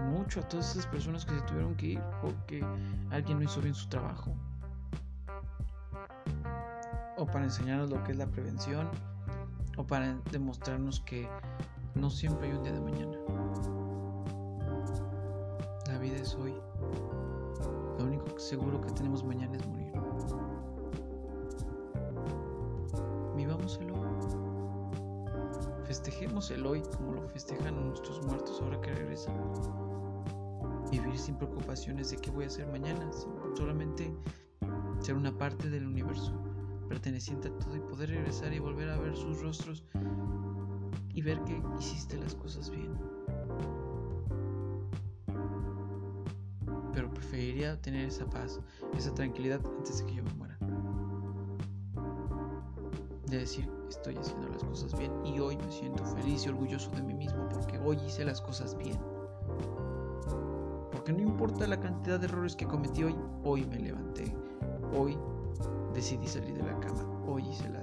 Mucho 0.00 0.40
a 0.40 0.48
todas 0.48 0.70
esas 0.72 0.86
personas 0.86 1.24
que 1.24 1.34
se 1.34 1.42
tuvieron 1.42 1.74
que 1.74 1.86
ir 1.86 2.02
porque 2.20 2.64
alguien 3.10 3.38
no 3.38 3.44
hizo 3.44 3.60
bien 3.60 3.74
su 3.74 3.88
trabajo. 3.88 4.34
O 7.18 7.26
para 7.26 7.44
enseñarnos 7.44 7.90
lo 7.90 8.02
que 8.04 8.12
es 8.12 8.18
la 8.18 8.26
prevención. 8.26 8.88
O 9.76 9.84
para 9.86 10.14
demostrarnos 10.30 11.00
que 11.00 11.28
no 11.94 12.10
siempre 12.10 12.48
hay 12.48 12.56
un 12.56 12.62
día 12.62 12.72
de 12.72 12.80
mañana 12.80 13.41
es 16.16 16.34
hoy. 16.34 16.54
Lo 17.98 18.04
único 18.04 18.38
seguro 18.38 18.80
que 18.80 18.92
tenemos 18.92 19.24
mañana 19.24 19.56
es 19.56 19.66
morir. 19.66 19.92
Vivamos 23.36 23.78
el 23.80 23.90
hoy. 23.90 24.08
Festejemos 25.84 26.50
el 26.50 26.66
hoy 26.66 26.82
como 26.96 27.12
lo 27.12 27.28
festejan 27.28 27.88
nuestros 27.88 28.24
muertos 28.26 28.60
ahora 28.62 28.80
que 28.80 28.92
regresan. 28.92 29.34
Vivir 30.90 31.18
sin 31.18 31.36
preocupaciones 31.36 32.10
de 32.10 32.18
qué 32.18 32.30
voy 32.30 32.44
a 32.44 32.46
hacer 32.48 32.66
mañana, 32.66 33.10
solamente 33.56 34.14
ser 35.00 35.16
una 35.16 35.36
parte 35.36 35.70
del 35.70 35.86
universo, 35.86 36.32
perteneciente 36.88 37.48
a 37.48 37.58
todo 37.58 37.76
y 37.76 37.80
poder 37.80 38.10
regresar 38.10 38.52
y 38.52 38.58
volver 38.58 38.90
a 38.90 38.98
ver 38.98 39.16
sus 39.16 39.40
rostros 39.40 39.84
y 41.14 41.22
ver 41.22 41.42
que 41.44 41.62
hiciste 41.78 42.16
las 42.18 42.34
cosas 42.34 42.70
bien. 42.70 43.11
Preferiría 46.92 47.80
tener 47.80 48.06
esa 48.06 48.26
paz, 48.26 48.60
esa 48.96 49.12
tranquilidad 49.14 49.60
antes 49.78 49.98
de 49.98 50.06
que 50.06 50.14
yo 50.16 50.22
me 50.22 50.32
muera. 50.34 50.58
De 53.26 53.38
decir, 53.38 53.68
estoy 53.88 54.16
haciendo 54.16 54.48
las 54.48 54.62
cosas 54.62 54.96
bien 54.98 55.12
y 55.24 55.40
hoy 55.40 55.56
me 55.56 55.72
siento 55.72 56.04
feliz 56.04 56.44
y 56.44 56.50
orgulloso 56.50 56.90
de 56.90 57.02
mí 57.02 57.14
mismo 57.14 57.48
porque 57.48 57.78
hoy 57.78 57.98
hice 58.06 58.24
las 58.24 58.40
cosas 58.40 58.76
bien. 58.76 58.98
Porque 60.92 61.12
no 61.12 61.20
importa 61.20 61.66
la 61.66 61.80
cantidad 61.80 62.20
de 62.20 62.26
errores 62.26 62.54
que 62.54 62.66
cometí 62.66 63.04
hoy, 63.04 63.16
hoy 63.42 63.64
me 63.66 63.78
levanté, 63.78 64.34
hoy 64.96 65.16
decidí 65.94 66.26
salir 66.28 66.54
de 66.54 66.62
la 66.62 66.78
cama, 66.80 67.04
hoy 67.26 67.48
hice 67.48 67.68
la 67.70 67.81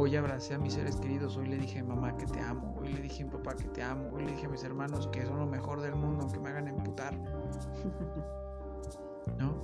Hoy 0.00 0.14
abracé 0.14 0.54
a 0.54 0.58
mis 0.58 0.74
seres 0.74 0.94
queridos, 0.94 1.36
hoy 1.36 1.48
le 1.48 1.56
dije 1.56 1.80
a 1.80 1.82
mi 1.82 1.88
mamá 1.88 2.16
que 2.16 2.24
te 2.24 2.38
amo, 2.38 2.72
hoy 2.78 2.92
le 2.92 3.00
dije 3.00 3.24
a 3.24 3.26
mi 3.26 3.32
papá 3.32 3.56
que 3.56 3.64
te 3.64 3.82
amo, 3.82 4.10
hoy 4.12 4.26
le 4.26 4.30
dije 4.30 4.46
a 4.46 4.48
mis 4.48 4.62
hermanos 4.62 5.08
que 5.08 5.26
son 5.26 5.40
lo 5.40 5.46
mejor 5.46 5.80
del 5.80 5.96
mundo, 5.96 6.22
aunque 6.22 6.38
me 6.38 6.50
hagan 6.50 6.68
emputar. 6.68 7.18
¿No? 9.38 9.56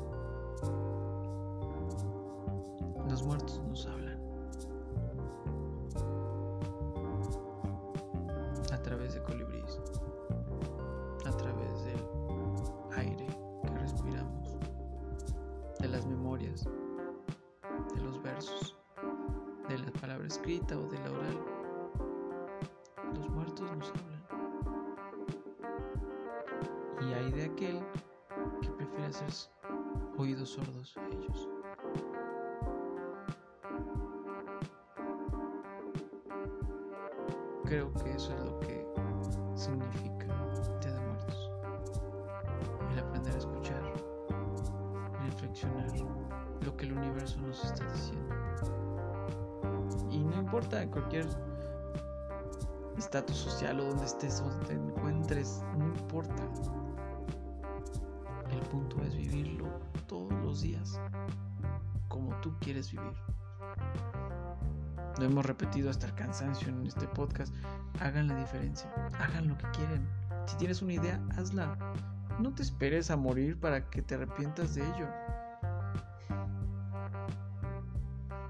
Los 3.09 3.23
muertos 3.23 3.63
nos 3.69 3.87
hablan. 3.87 4.14
Creo 37.65 37.93
que 37.95 38.13
eso 38.13 38.33
es 38.35 38.45
lo 38.45 38.61
que 38.61 38.87
significa 39.55 40.27
Día 40.81 40.93
de 40.93 41.01
Muertos. 41.01 41.51
El 42.93 42.99
aprender 42.99 43.35
a 43.35 43.39
escuchar, 43.39 43.83
el 45.21 45.31
reflexionar 45.31 45.89
lo 46.65 46.77
que 46.77 46.87
el 46.87 46.93
universo 46.93 47.41
nos 47.41 47.65
está 47.65 47.85
diciendo 47.93 48.35
importa 50.55 50.83
en 50.83 50.89
cualquier 50.89 51.27
estatus 52.97 53.37
social 53.37 53.81
o 53.81 53.87
donde 53.87 54.05
estés 54.05 54.41
o 54.41 54.49
te 54.67 54.75
encuentres, 54.75 55.61
no 55.77 55.87
importa. 55.87 56.49
El 58.53 58.61
punto 58.69 59.03
es 59.03 59.17
vivirlo 59.17 59.67
todos 60.07 60.33
los 60.45 60.61
días 60.61 61.01
como 62.15 62.33
tú 62.37 62.55
quieres 62.61 62.93
vivir. 62.93 63.13
Lo 65.19 65.25
hemos 65.25 65.45
repetido 65.45 65.91
hasta 65.91 66.07
el 66.07 66.15
cansancio 66.15 66.69
en 66.69 66.87
este 66.87 67.09
podcast. 67.09 67.53
Hagan 67.99 68.29
la 68.29 68.37
diferencia, 68.37 68.89
hagan 69.19 69.49
lo 69.49 69.59
que 69.59 69.69
quieren. 69.73 70.09
Si 70.47 70.57
tienes 70.57 70.81
una 70.81 70.93
idea, 70.93 71.21
hazla. 71.37 71.77
No 72.39 72.55
te 72.55 72.63
esperes 72.63 73.11
a 73.11 73.17
morir 73.17 73.59
para 73.59 73.91
que 73.91 74.01
te 74.01 74.15
arrepientas 74.15 74.77
de 74.77 74.83
ello. 74.83 75.09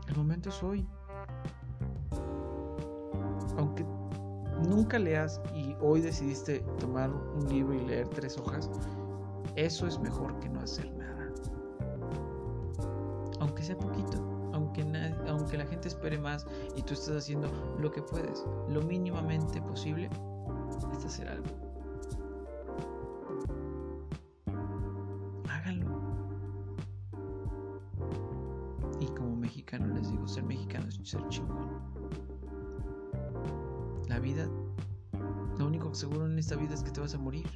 El 0.08 0.16
momento 0.16 0.50
es 0.50 0.62
hoy 0.62 0.86
aunque 3.56 3.86
nunca 4.68 4.98
leas 4.98 5.40
y 5.54 5.74
hoy 5.80 6.02
decidiste 6.02 6.60
tomar 6.78 7.10
un 7.10 7.48
libro 7.48 7.72
y 7.72 7.86
leer 7.86 8.08
tres 8.08 8.36
hojas, 8.36 8.70
eso 9.56 9.86
es 9.86 9.98
mejor 10.00 10.38
que 10.40 10.50
no 10.50 10.60
hacer 10.60 10.92
nada. 10.92 11.03
Aunque 13.72 13.86
poquito, 13.86 14.50
aunque, 14.52 14.82
aunque 15.28 15.56
la 15.56 15.66
gente 15.66 15.88
espere 15.88 16.18
más 16.18 16.46
y 16.76 16.82
tú 16.82 16.94
estás 16.94 17.16
haciendo 17.16 17.48
lo 17.78 17.90
que 17.90 18.02
puedes, 18.02 18.44
lo 18.68 18.82
mínimamente 18.82 19.60
posible, 19.62 20.10
es 20.96 21.04
hacer 21.04 21.28
algo. 21.28 21.46
Háganlo. 25.48 25.86
Y 29.00 29.06
como 29.06 29.36
mexicano 29.36 29.86
les 29.94 30.10
digo, 30.10 30.28
ser 30.28 30.44
mexicano 30.44 30.88
es 30.88 30.98
ser 31.08 31.26
chingón 31.28 31.94
la 34.08 34.20
vida, 34.20 34.48
lo 35.58 35.66
único 35.66 35.92
seguro 35.92 36.26
en 36.26 36.38
esta 36.38 36.54
vida 36.54 36.74
es 36.74 36.84
que 36.84 36.90
te 36.92 37.00
vas 37.00 37.14
a 37.14 37.18
morir. 37.18 37.46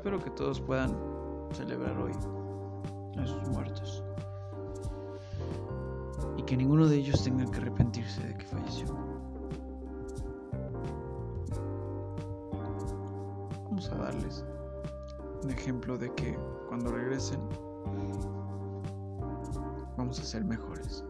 Espero 0.00 0.18
que 0.18 0.30
todos 0.30 0.58
puedan 0.58 0.96
celebrar 1.52 1.94
hoy 1.98 2.12
a 3.18 3.26
sus 3.26 3.46
muertos. 3.50 4.02
Y 6.38 6.42
que 6.44 6.56
ninguno 6.56 6.88
de 6.88 6.96
ellos 6.96 7.22
tenga 7.22 7.44
que 7.44 7.58
arrepentirse 7.58 8.26
de 8.26 8.34
que 8.34 8.46
falleció. 8.46 8.86
Vamos 13.64 13.90
a 13.90 13.94
darles 13.96 14.42
un 15.42 15.50
ejemplo 15.50 15.98
de 15.98 16.10
que 16.14 16.34
cuando 16.66 16.92
regresen 16.92 17.40
vamos 19.98 20.18
a 20.18 20.24
ser 20.24 20.46
mejores 20.46 21.04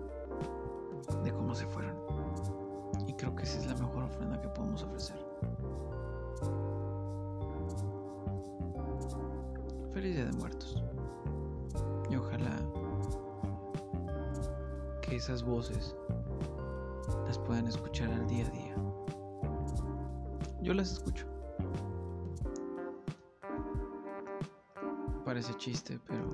chiste, 25.61 26.01
pero 26.07 26.25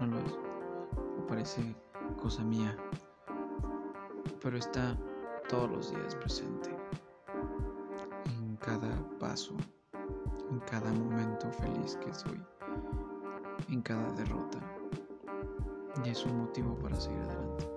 no 0.00 0.06
lo 0.06 0.18
es. 0.20 0.38
O 1.18 1.26
parece 1.26 1.74
cosa 2.16 2.44
mía. 2.44 2.76
Pero 4.40 4.56
está 4.56 4.96
todos 5.48 5.68
los 5.68 5.90
días 5.90 6.14
presente. 6.14 6.70
En 8.24 8.56
cada 8.56 8.88
paso, 9.18 9.56
en 10.50 10.60
cada 10.60 10.92
momento 10.92 11.50
feliz 11.50 11.96
que 11.96 12.14
soy, 12.14 12.40
en 13.68 13.82
cada 13.82 14.12
derrota. 14.12 14.58
Y 16.04 16.10
es 16.10 16.24
un 16.24 16.38
motivo 16.38 16.78
para 16.78 17.00
seguir 17.00 17.18
adelante. 17.18 17.68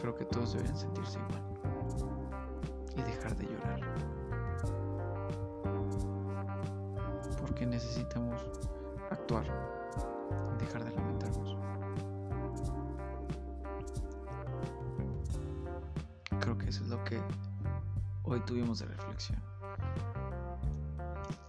Creo 0.00 0.14
que 0.14 0.24
todos 0.26 0.52
deberían 0.52 0.76
sentirse 0.76 1.18
igual 1.18 1.51
necesitamos 7.72 8.38
actuar 9.10 9.46
y 10.54 10.62
dejar 10.62 10.84
de 10.84 10.90
lamentarnos. 10.90 11.56
Creo 16.38 16.58
que 16.58 16.68
eso 16.68 16.84
es 16.84 16.90
lo 16.90 17.02
que 17.04 17.18
hoy 18.24 18.40
tuvimos 18.40 18.80
de 18.80 18.86
reflexión. 18.86 19.42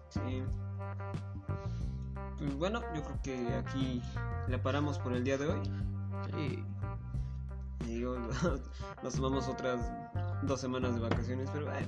Sí. 0.08 0.44
Pues 2.38 2.56
bueno, 2.56 2.80
yo 2.96 3.04
creo 3.04 3.22
que 3.22 3.56
aquí 3.56 4.02
la 4.48 4.64
paramos 4.64 5.00
por 5.00 5.12
el 5.12 5.26
día 5.26 5.38
de 5.38 5.48
hoy. 5.48 5.62
Sí. 6.32 6.64
Y 7.82 7.96
digo, 7.96 8.16
nos 9.04 9.14
tomamos 9.14 9.50
otras 9.50 9.92
dos 10.44 10.62
semanas 10.62 10.96
de 10.96 11.02
vacaciones, 11.02 11.50
pero 11.52 11.70
eh, 11.74 11.86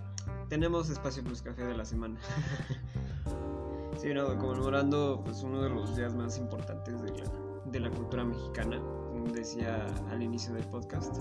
tenemos 0.49 0.89
espacio 0.89 1.23
plus 1.23 1.41
café 1.41 1.63
de 1.63 1.77
la 1.77 1.85
semana. 1.85 2.19
sí, 4.05 4.13
no, 4.13 4.37
conmemorando 4.37 5.19
pues 5.25 5.41
uno 5.41 5.63
de 5.63 5.69
los 5.69 5.95
días 5.95 6.13
más 6.13 6.37
importantes 6.37 7.01
de 7.01 7.09
la, 7.09 7.25
de 7.65 7.79
la 7.79 7.89
cultura 7.89 8.23
mexicana, 8.23 8.79
como 9.09 9.25
decía 9.33 9.87
al 10.11 10.21
inicio 10.21 10.53
del 10.53 10.63
podcast. 10.65 11.17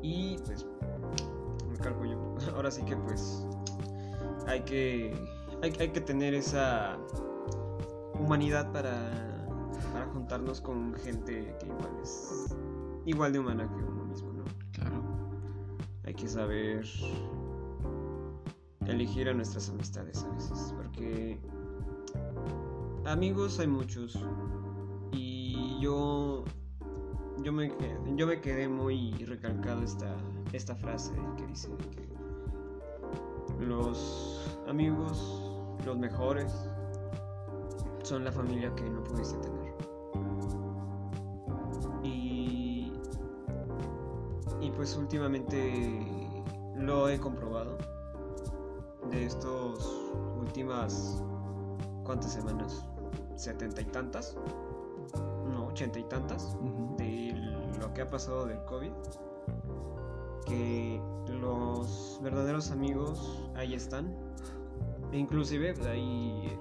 Y 0.00 0.38
pues, 0.46 0.66
me 1.70 1.76
cargo 1.76 2.06
yo. 2.06 2.34
Ahora 2.56 2.70
sí 2.70 2.82
que 2.82 2.96
pues 2.96 3.46
hay 4.46 4.62
que, 4.62 5.14
hay, 5.62 5.74
hay 5.78 5.88
que 5.90 6.00
tener 6.00 6.32
esa 6.32 6.96
humanidad 8.14 8.72
para, 8.72 9.10
para 9.92 10.06
juntarnos 10.06 10.62
con 10.62 10.94
gente 10.94 11.54
que 11.60 11.66
igual 11.66 11.90
es 12.02 12.56
igual 13.04 13.34
de 13.34 13.38
humana 13.38 13.68
que 13.68 13.74
uno 13.74 14.04
mismo, 14.06 14.32
¿no? 14.32 14.44
Claro. 14.72 15.02
Hay 16.06 16.14
que 16.14 16.26
saber 16.26 16.86
elegir 18.86 19.28
a 19.28 19.34
nuestras 19.34 19.68
amistades 19.68 20.24
a 20.24 20.28
veces, 20.34 20.74
porque 20.74 21.38
amigos 23.04 23.58
hay 23.58 23.66
muchos 23.66 24.18
y 25.12 25.80
yo 25.80 26.44
yo 27.42 27.52
me 27.52 27.76
quedé, 27.76 27.98
yo 28.16 28.26
me 28.26 28.40
quedé 28.40 28.68
muy 28.68 29.12
recalcado 29.24 29.82
esta 29.82 30.14
esta 30.52 30.74
frase 30.74 31.12
que 31.36 31.46
dice 31.46 31.68
que 31.90 33.64
los 33.64 34.56
amigos 34.68 35.42
los 35.84 35.98
mejores 35.98 36.52
son 38.02 38.24
la 38.24 38.32
familia 38.32 38.74
que 38.74 38.88
no 38.88 39.02
pudiste 39.04 39.38
tener. 39.38 39.74
Y, 42.02 42.92
y 44.60 44.70
pues 44.72 44.96
últimamente 44.96 46.34
lo 46.76 47.08
he 47.08 47.18
comprobado. 47.18 47.78
De 49.10 49.26
estos 49.26 50.10
últimas, 50.40 51.22
¿cuántas 52.04 52.32
semanas? 52.32 52.86
¿Setenta 53.42 53.80
y 53.80 53.86
tantas? 53.86 54.36
No, 55.52 55.66
ochenta 55.66 55.98
y 55.98 56.04
tantas. 56.04 56.56
De 56.96 57.34
lo 57.80 57.92
que 57.92 58.02
ha 58.02 58.06
pasado 58.06 58.46
del 58.46 58.64
COVID. 58.66 58.92
Que 60.46 61.02
los 61.40 62.20
verdaderos 62.22 62.70
amigos 62.70 63.42
ahí 63.56 63.74
están. 63.74 64.14
E 65.10 65.18
inclusive 65.18 65.74
pues, 65.74 65.88
ahí 65.88 66.56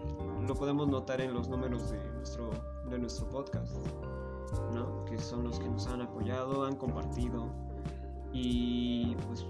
lo 0.48 0.56
podemos 0.56 0.88
notar 0.88 1.22
en 1.22 1.36
los 1.36 1.50
números 1.50 1.92
de 1.92 2.04
nuestro, 2.14 2.50
de 2.90 2.98
nuestro 2.98 3.30
podcast, 3.30 3.76
¿no? 4.74 5.06
Que 5.06 5.20
son 5.20 5.44
los 5.44 5.60
que 5.60 5.70
nos 5.70 5.86
han 5.86 6.02
apoyado, 6.02 6.66
han 6.66 6.78
compartido 6.78 7.46
y 8.34 9.16
pues 9.28 9.46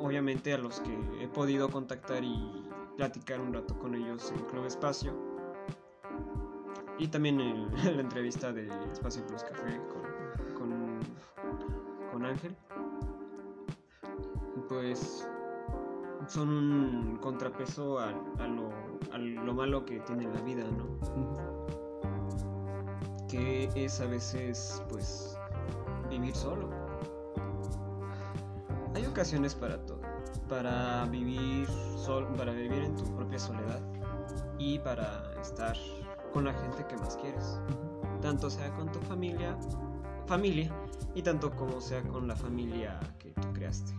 obviamente 0.00 0.54
a 0.54 0.56
los 0.56 0.80
que 0.80 0.98
he 1.20 1.28
podido 1.28 1.68
contactar 1.68 2.24
y 2.24 2.64
platicar 2.96 3.42
un 3.42 3.52
rato 3.52 3.78
con 3.78 3.94
ellos 3.94 4.32
en 4.34 4.42
Club 4.46 4.64
Espacio 4.64 5.23
y 6.98 7.08
también 7.08 7.38
la 7.84 8.00
entrevista 8.00 8.52
de 8.52 8.68
Espacio 8.92 9.26
Plus 9.26 9.42
Café 9.42 9.80
con, 10.54 11.00
con, 12.10 12.24
Ángel. 12.24 12.56
Pues 14.68 15.28
son 16.26 16.48
un 16.48 17.16
contrapeso 17.18 17.98
a, 17.98 18.12
lo, 18.46 19.54
malo 19.54 19.84
que 19.84 20.00
tiene 20.00 20.24
la 20.32 20.40
vida, 20.40 20.64
¿no? 20.64 20.98
Que 23.28 23.68
es 23.74 24.00
a 24.00 24.06
veces, 24.06 24.82
pues, 24.88 25.38
vivir 26.08 26.34
solo. 26.34 26.70
Hay 28.94 29.04
ocasiones 29.04 29.54
para 29.54 29.84
todo. 29.84 30.00
Para 30.48 31.04
vivir 31.06 31.66
sol, 31.96 32.26
para 32.36 32.52
vivir 32.52 32.84
en 32.84 32.96
tu 32.96 33.04
propia 33.16 33.38
soledad 33.38 33.80
y 34.58 34.78
para 34.78 35.22
estar 35.40 35.76
con 36.34 36.44
la 36.44 36.52
gente 36.52 36.84
que 36.88 36.96
más 36.96 37.16
quieres. 37.16 37.60
Tanto 38.20 38.50
sea 38.50 38.74
con 38.74 38.90
tu 38.90 38.98
familia, 39.00 39.56
familia 40.26 40.74
y 41.14 41.22
tanto 41.22 41.50
como 41.52 41.80
sea 41.80 42.02
con 42.02 42.26
la 42.26 42.34
familia 42.34 42.98
que 43.20 43.30
tú 43.30 43.52
creaste. 43.52 43.94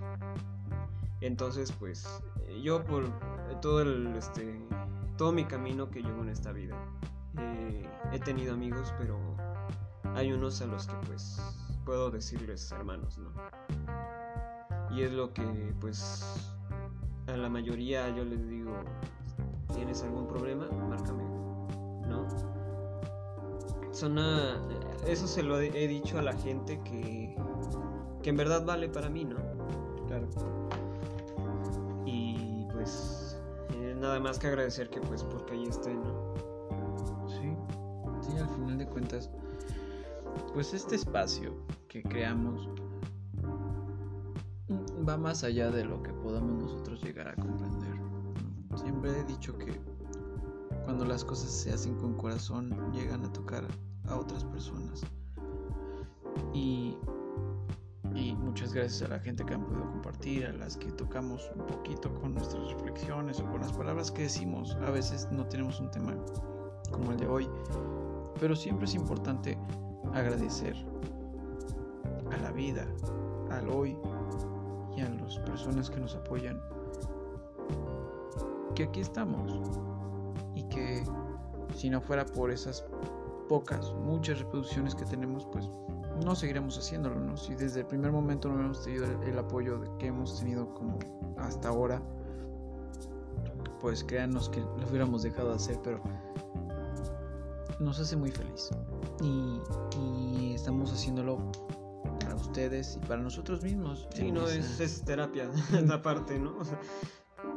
Entonces, 1.21 1.71
pues, 1.71 2.05
eh, 2.41 2.61
yo 2.61 2.83
por 2.83 3.05
todo 3.61 3.81
el, 3.81 4.13
este, 4.17 4.59
todo 5.17 5.31
mi 5.31 5.45
camino 5.45 5.89
que 5.89 6.01
llevo 6.01 6.23
en 6.23 6.29
esta 6.29 6.51
vida, 6.51 6.75
eh, 7.37 7.89
he 8.11 8.19
tenido 8.19 8.53
amigos, 8.53 8.93
pero 8.97 9.17
hay 10.13 10.33
unos 10.33 10.61
a 10.61 10.65
los 10.65 10.87
que, 10.87 10.95
pues, 11.07 11.41
puedo 11.85 12.11
decirles 12.11 12.69
hermanos, 12.73 13.17
¿no? 13.17 13.31
Y 14.91 15.03
es 15.03 15.11
lo 15.13 15.33
que, 15.33 15.73
pues, 15.79 16.51
a 17.27 17.37
la 17.37 17.49
mayoría 17.49 18.09
yo 18.09 18.25
les 18.25 18.45
digo, 18.49 18.73
¿tienes 19.73 20.03
algún 20.03 20.27
problema? 20.27 20.67
Márcame. 20.89 21.34
Son 23.95 24.19
a- 24.19 24.61
eso 25.07 25.25
se 25.25 25.41
lo 25.41 25.57
he 25.59 25.87
dicho 25.87 26.19
a 26.19 26.21
la 26.21 26.33
gente 26.33 26.81
que, 26.83 27.33
que 28.21 28.29
en 28.29 28.35
verdad 28.35 28.65
vale 28.65 28.89
para 28.89 29.09
mí, 29.09 29.23
¿no? 29.23 29.37
Claro. 30.07 30.27
Y 32.05 32.67
pues 32.73 33.39
eh, 33.73 33.95
nada 33.97 34.19
más 34.19 34.37
que 34.37 34.47
agradecer 34.47 34.89
que 34.89 34.99
pues 34.99 35.23
porque 35.23 35.53
ahí 35.53 35.63
estén, 35.63 36.01
¿no? 36.03 36.33
Sí, 37.29 37.55
sí, 38.21 38.37
al 38.37 38.49
final 38.49 38.77
de 38.79 38.85
cuentas, 38.85 39.29
pues 40.53 40.73
este 40.73 40.95
espacio 40.95 41.53
que 41.87 42.03
creamos 42.03 42.67
va 45.07 45.15
más 45.17 45.45
allá 45.45 45.71
de 45.71 45.85
lo 45.85 46.03
que 46.03 46.11
podamos 46.11 46.57
nosotros 46.63 47.01
llegar 47.01 47.29
a 47.29 47.35
comprender. 47.35 47.95
Siempre 48.75 49.11
he 49.19 49.23
dicho 49.23 49.57
que 49.57 49.79
cuando 50.85 51.03
las 51.03 51.25
cosas 51.25 51.49
se 51.49 51.73
hacen 51.73 51.95
con 51.95 52.13
corazón 52.13 52.71
llegan 52.93 53.25
a 53.25 53.33
tocar 53.33 53.65
a 54.07 54.15
otras 54.15 54.43
personas. 54.45 55.01
Y, 56.53 56.95
y 58.13 58.35
muchas 58.35 58.71
gracias 58.71 59.01
a 59.09 59.13
la 59.13 59.19
gente 59.19 59.43
que 59.43 59.55
han 59.55 59.65
podido 59.65 59.89
compartir, 59.89 60.45
a 60.45 60.53
las 60.53 60.77
que 60.77 60.91
tocamos 60.91 61.49
un 61.55 61.65
poquito 61.65 62.13
con 62.21 62.35
nuestras 62.35 62.71
reflexiones 62.71 63.39
o 63.39 63.45
con 63.45 63.61
las 63.61 63.73
palabras 63.73 64.11
que 64.11 64.23
decimos. 64.23 64.77
A 64.85 64.91
veces 64.91 65.27
no 65.31 65.45
tenemos 65.47 65.79
un 65.79 65.89
tema 65.89 66.15
como 66.91 67.11
el 67.11 67.17
de 67.17 67.27
hoy, 67.27 67.49
pero 68.39 68.55
siempre 68.55 68.85
es 68.85 68.93
importante 68.93 69.57
agradecer 70.13 70.75
a 72.31 72.37
la 72.37 72.51
vida, 72.51 72.87
al 73.49 73.67
hoy 73.69 73.97
y 74.95 75.01
a 75.01 75.09
las 75.09 75.39
personas 75.39 75.89
que 75.89 75.99
nos 75.99 76.15
apoyan 76.15 76.61
que 78.75 78.83
aquí 78.83 78.99
estamos 78.99 79.59
que 80.75 81.03
si 81.73 81.89
no 81.89 82.01
fuera 82.01 82.25
por 82.25 82.51
esas 82.51 82.85
pocas, 83.47 83.93
muchas 83.93 84.39
reproducciones 84.39 84.93
que 84.93 85.05
tenemos, 85.05 85.45
pues 85.51 85.69
no 86.23 86.35
seguiremos 86.35 86.77
haciéndolo, 86.77 87.19
¿no? 87.19 87.37
Si 87.37 87.55
desde 87.55 87.81
el 87.81 87.85
primer 87.87 88.11
momento 88.11 88.49
no 88.49 88.59
hemos 88.59 88.83
tenido 88.83 89.05
el, 89.05 89.39
apoyo 89.39 89.97
que 89.97 90.07
hemos 90.07 90.39
tenido 90.39 90.73
como 90.73 90.99
hasta 91.37 91.69
ahora, 91.69 92.01
pues 93.79 94.03
créanos 94.03 94.49
que 94.49 94.61
lo 94.61 94.87
hubiéramos 94.89 95.23
dejado 95.23 95.49
de 95.49 95.55
hacer, 95.55 95.79
pero 95.83 96.01
nos 97.79 97.99
hace 97.99 98.15
muy 98.15 98.31
feliz. 98.31 98.69
Y, 99.21 99.59
y 99.99 100.53
estamos 100.55 100.91
haciéndolo 100.91 101.51
para 102.19 102.35
ustedes 102.35 102.97
y 102.97 103.05
para 103.05 103.21
nosotros 103.21 103.63
mismos. 103.63 104.07
Sí, 104.13 104.31
no, 104.31 104.47
es, 104.47 104.79
es 104.79 105.03
terapia, 105.03 105.49
la 105.85 106.01
parte, 106.01 106.39
¿no? 106.39 106.57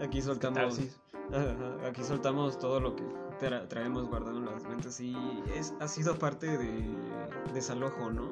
aquí 0.03 0.21
soltamos. 0.23 0.81
Aquí 1.87 2.03
soltamos 2.03 2.59
todo 2.59 2.81
lo 2.81 2.97
que 2.97 3.05
traemos 3.69 4.09
guardado 4.09 4.39
en 4.39 4.47
las 4.47 4.65
mentes 4.65 5.01
y 5.01 5.15
es, 5.55 5.75
ha 5.81 5.89
sido 5.89 6.19
parte 6.19 6.47
de 6.59 6.85
desalojo, 7.55 8.11
¿no? 8.11 8.29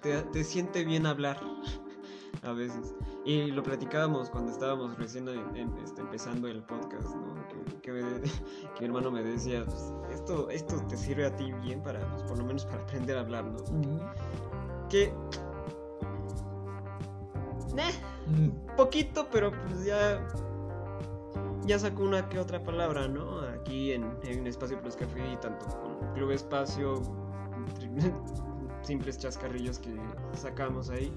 Te, 0.00 0.44
siente 0.44 0.84
bien 0.84 1.06
hablar 1.06 1.40
a 2.42 2.52
veces. 2.52 2.94
Y 3.24 3.50
lo 3.50 3.62
platicábamos 3.62 4.30
cuando 4.30 4.52
estábamos 4.52 4.96
recién 4.98 5.28
este, 5.82 6.00
empezando 6.00 6.48
el 6.48 6.62
podcast, 6.62 7.14
¿no? 7.14 7.36
Que, 7.86 7.92
mi 7.92 8.86
hermano 8.86 9.12
me 9.12 9.22
decía, 9.22 9.64
pues, 9.64 9.92
esto, 10.10 10.50
esto 10.50 10.76
te 10.88 10.96
sirve 10.96 11.26
a 11.26 11.36
ti 11.36 11.52
bien 11.62 11.80
para, 11.82 12.00
pues, 12.10 12.24
por 12.24 12.38
lo 12.38 12.44
menos 12.44 12.66
para 12.66 12.82
aprender 12.82 13.16
a 13.16 13.20
hablar, 13.20 13.44
¿no? 13.44 13.58
Que... 14.88 15.14
poquito, 18.76 19.28
pero 19.30 19.52
pues 19.52 19.84
ya 19.84 20.20
ya 21.64 21.78
sacó 21.78 22.02
una 22.02 22.28
que 22.28 22.38
otra 22.38 22.62
palabra, 22.62 23.08
¿no? 23.08 23.40
Aquí 23.40 23.92
en, 23.92 24.06
Espacio 24.46 24.80
Plus 24.80 24.96
Café 24.96 25.32
y 25.32 25.36
tanto 25.36 25.66
con 25.66 26.14
Club 26.14 26.30
Espacio, 26.30 27.02
simples 28.82 29.18
chascarrillos 29.18 29.78
que 29.78 29.94
sacamos 30.34 30.90
ahí. 30.90 31.12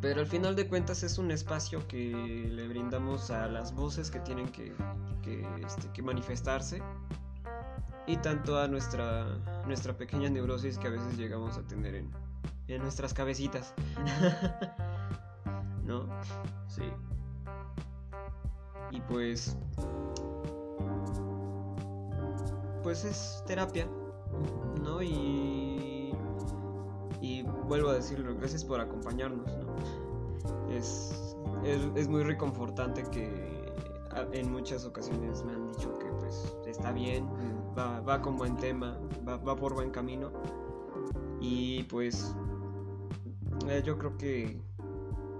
Pero 0.00 0.20
al 0.20 0.26
final 0.26 0.56
de 0.56 0.66
cuentas 0.66 1.02
es 1.02 1.18
un 1.18 1.30
espacio 1.30 1.86
que 1.86 2.48
le 2.50 2.68
brindamos 2.68 3.30
a 3.30 3.48
las 3.48 3.74
voces 3.74 4.10
que 4.10 4.20
tienen 4.20 4.48
que, 4.50 4.72
que, 5.22 5.46
este, 5.64 6.02
manifestarse 6.02 6.82
y 8.06 8.16
tanto 8.16 8.58
a 8.58 8.66
nuestra, 8.66 9.26
nuestra 9.66 9.96
pequeña 9.96 10.30
neurosis 10.30 10.78
que 10.78 10.88
a 10.88 10.90
veces 10.90 11.18
llegamos 11.18 11.58
a 11.58 11.62
tener 11.62 11.94
en, 11.96 12.10
en 12.68 12.80
nuestras 12.80 13.12
cabecitas. 13.12 13.74
¿No? 15.84 16.08
Sí 16.68 16.84
y 18.90 19.00
pues 19.02 19.56
pues 22.82 23.04
es 23.04 23.42
terapia 23.46 23.86
no 24.82 25.02
y 25.02 26.12
y 27.20 27.42
vuelvo 27.42 27.90
a 27.90 27.94
decirlo 27.94 28.34
gracias 28.36 28.64
por 28.64 28.80
acompañarnos 28.80 29.46
¿no? 29.46 30.70
es, 30.70 31.36
es, 31.64 32.08
muy 32.08 32.22
reconfortante 32.22 33.02
que 33.10 33.28
en 34.32 34.50
muchas 34.50 34.84
ocasiones 34.84 35.44
me 35.44 35.52
han 35.52 35.66
dicho 35.66 35.98
que 35.98 36.06
pues 36.06 36.56
está 36.66 36.92
bien 36.92 37.28
va, 37.76 38.00
va 38.00 38.22
con 38.22 38.36
buen 38.36 38.56
tema 38.56 38.98
va, 39.26 39.36
va 39.36 39.56
por 39.56 39.74
buen 39.74 39.90
camino. 39.90 40.30
Y 41.40 41.84
pues 41.84 42.34
eh, 43.68 43.82
yo 43.84 43.96
creo 43.98 44.16
que, 44.18 44.60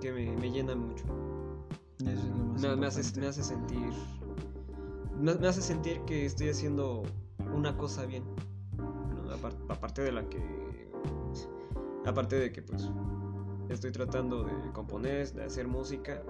que 0.00 0.12
me, 0.12 0.36
me 0.36 0.50
llena 0.50 0.74
mucho 0.74 1.04
me, 2.02 2.86
hace, 2.86 3.02
sentir. 3.02 3.92
Me, 5.18 5.32
hace 5.48 5.62
sentir 5.62 6.00
que 6.04 6.26
estoy 6.26 6.50
haciendo 6.50 7.02
una 7.54 7.76
cosa 7.76 8.06
bien. 8.06 8.24
Aparte 9.68 10.02
de 10.02 10.12
la 10.12 10.28
que. 10.28 10.90
Aparte 12.06 12.36
de 12.36 12.52
que, 12.52 12.62
pues. 12.62 12.90
Estoy 13.68 13.92
tratando 13.92 14.42
de 14.42 14.52
componer, 14.72 15.32
de 15.32 15.44
hacer 15.44 15.68
música. 15.68 16.22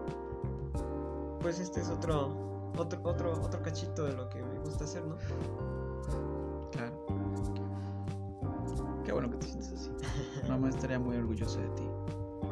Pues 1.40 1.58
este 1.58 1.80
es 1.80 1.88
otro. 1.88 2.72
Otro, 2.76 3.00
otro, 3.02 3.32
otro 3.42 3.62
cachito 3.62 4.04
de 4.04 4.12
lo 4.12 4.28
que 4.28 4.42
me 4.42 4.58
gusta 4.60 4.84
hacer, 4.84 5.04
¿no? 5.04 5.16
Claro. 6.70 7.06
Qué 9.04 9.12
bueno 9.12 9.30
que 9.30 9.36
te 9.38 9.46
sientes 9.46 9.72
así. 9.72 9.90
Mamá 10.48 10.68
estaría 10.68 10.98
muy 10.98 11.16
orgullosa 11.16 11.60
de 11.60 11.68
ti. 11.70 11.88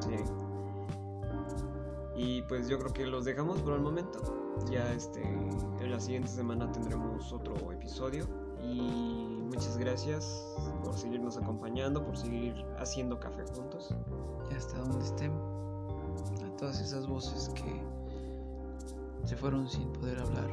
Sí. 0.00 0.47
Y 2.18 2.42
pues 2.42 2.68
yo 2.68 2.80
creo 2.80 2.92
que 2.92 3.06
los 3.06 3.24
dejamos 3.24 3.60
por 3.62 3.74
el 3.74 3.80
momento. 3.80 4.20
Ya 4.68 4.92
este, 4.92 5.22
en 5.22 5.90
la 5.90 6.00
siguiente 6.00 6.28
semana 6.28 6.70
tendremos 6.72 7.32
otro 7.32 7.54
episodio. 7.70 8.26
Y 8.60 8.80
muchas 9.44 9.78
gracias 9.78 10.44
por 10.82 10.94
seguirnos 10.94 11.36
acompañando, 11.36 12.04
por 12.04 12.16
seguir 12.16 12.56
haciendo 12.76 13.20
café 13.20 13.44
juntos. 13.54 13.94
Y 14.50 14.54
hasta 14.54 14.78
donde 14.78 15.04
estén. 15.04 15.30
A 16.44 16.56
todas 16.56 16.80
esas 16.80 17.06
voces 17.06 17.50
que 17.50 17.80
se 19.24 19.36
fueron 19.36 19.68
sin 19.68 19.88
poder 19.92 20.18
hablar. 20.18 20.50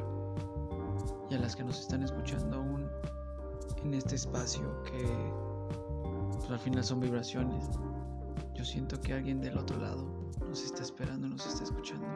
Y 1.28 1.34
a 1.34 1.40
las 1.40 1.56
que 1.56 1.64
nos 1.64 1.80
están 1.80 2.04
escuchando 2.04 2.58
aún 2.58 2.88
en 3.82 3.94
este 3.94 4.14
espacio 4.14 4.62
que 4.84 5.04
pues, 6.38 6.48
al 6.48 6.60
final 6.60 6.84
son 6.84 7.00
vibraciones. 7.00 7.68
Yo 8.54 8.64
siento 8.64 9.00
que 9.00 9.14
alguien 9.14 9.40
del 9.40 9.58
otro 9.58 9.80
lado 9.80 10.15
nos 10.48 10.64
está 10.64 10.82
esperando, 10.82 11.28
nos 11.28 11.46
está 11.46 11.64
escuchando. 11.64 12.06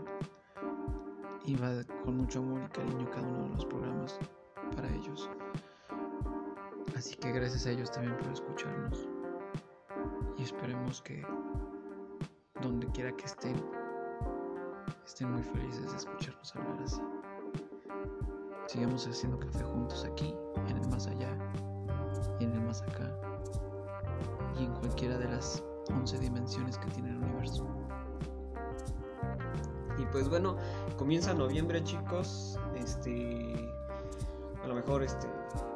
Y 1.44 1.56
va 1.56 1.84
con 2.04 2.18
mucho 2.18 2.40
amor 2.40 2.62
y 2.62 2.68
cariño 2.68 3.10
cada 3.10 3.26
uno 3.26 3.44
de 3.44 3.48
los 3.50 3.64
programas 3.64 4.18
para 4.76 4.88
ellos. 4.94 5.28
Así 6.96 7.16
que 7.16 7.32
gracias 7.32 7.66
a 7.66 7.70
ellos 7.70 7.90
también 7.90 8.16
por 8.18 8.32
escucharnos. 8.32 9.08
Y 10.36 10.42
esperemos 10.42 11.02
que 11.02 11.24
donde 12.60 12.86
quiera 12.88 13.12
que 13.16 13.24
estén, 13.24 13.56
estén 15.06 15.32
muy 15.32 15.42
felices 15.42 15.90
de 15.90 15.96
escucharnos 15.96 16.56
hablar 16.56 16.82
así. 16.82 17.00
Sigamos 18.66 19.06
haciendo 19.06 19.38
café 19.38 19.64
juntos 19.64 20.04
aquí, 20.04 20.34
en 20.68 20.76
el 20.76 20.88
más 20.90 21.06
allá 21.06 21.36
y 22.38 22.44
en 22.44 22.52
el 22.52 22.62
más 22.62 22.82
acá. 22.82 23.10
Y 24.58 24.64
en 24.64 24.72
cualquiera 24.74 25.18
de 25.18 25.28
las 25.28 25.64
11 25.90 26.18
dimensiones 26.18 26.78
que 26.78 26.86
tiene 26.90 27.10
el 27.10 27.16
universo. 27.16 27.66
Pues 30.12 30.28
bueno, 30.28 30.56
comienza 30.96 31.34
noviembre, 31.34 31.82
chicos. 31.84 32.58
Este. 32.76 33.54
A 34.62 34.66
lo 34.66 34.74
mejor 34.74 35.02
este. 35.02 35.26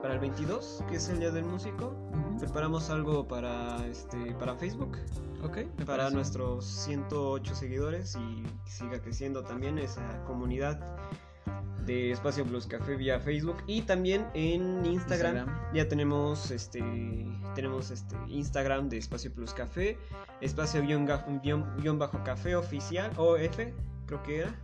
Para 0.03 0.15
el 0.15 0.21
22, 0.21 0.85
que 0.89 0.97
es 0.97 1.09
el 1.09 1.21
día 1.21 1.31
del 1.31 1.45
músico. 1.45 1.95
Preparamos 2.39 2.91
algo 2.91 3.27
para 3.27 3.87
este. 3.87 4.35
para 4.35 4.55
Facebook. 4.57 4.97
Ok. 5.43 5.59
Para 5.87 6.11
nuestros 6.11 6.65
108 6.65 7.55
seguidores. 7.55 8.17
Y 8.17 8.45
siga 8.69 9.01
creciendo 9.01 9.43
también 9.43 9.79
esa 9.79 10.25
comunidad 10.25 10.81
de 11.87 12.11
Espacio 12.11 12.45
Plus 12.45 12.67
Café 12.67 12.97
vía 12.97 13.21
Facebook 13.21 13.57
y 13.67 13.83
también 13.83 14.27
en 14.35 14.85
Instagram, 14.87 15.47
ya 15.75 15.89
tenemos 15.89 16.51
este 16.51 16.83
tenemos 17.55 17.91
este 17.91 18.17
Instagram 18.29 18.89
de 18.89 18.99
Espacio 18.99 19.33
Plus 19.33 19.53
Café 19.53 19.99
espacio 20.41 20.83
guion, 20.83 21.99
bajo 21.99 22.23
café 22.25 22.57
oficial 22.57 23.11
OF 23.17 23.59
creo 24.07 24.23
que 24.23 24.39
era. 24.41 24.55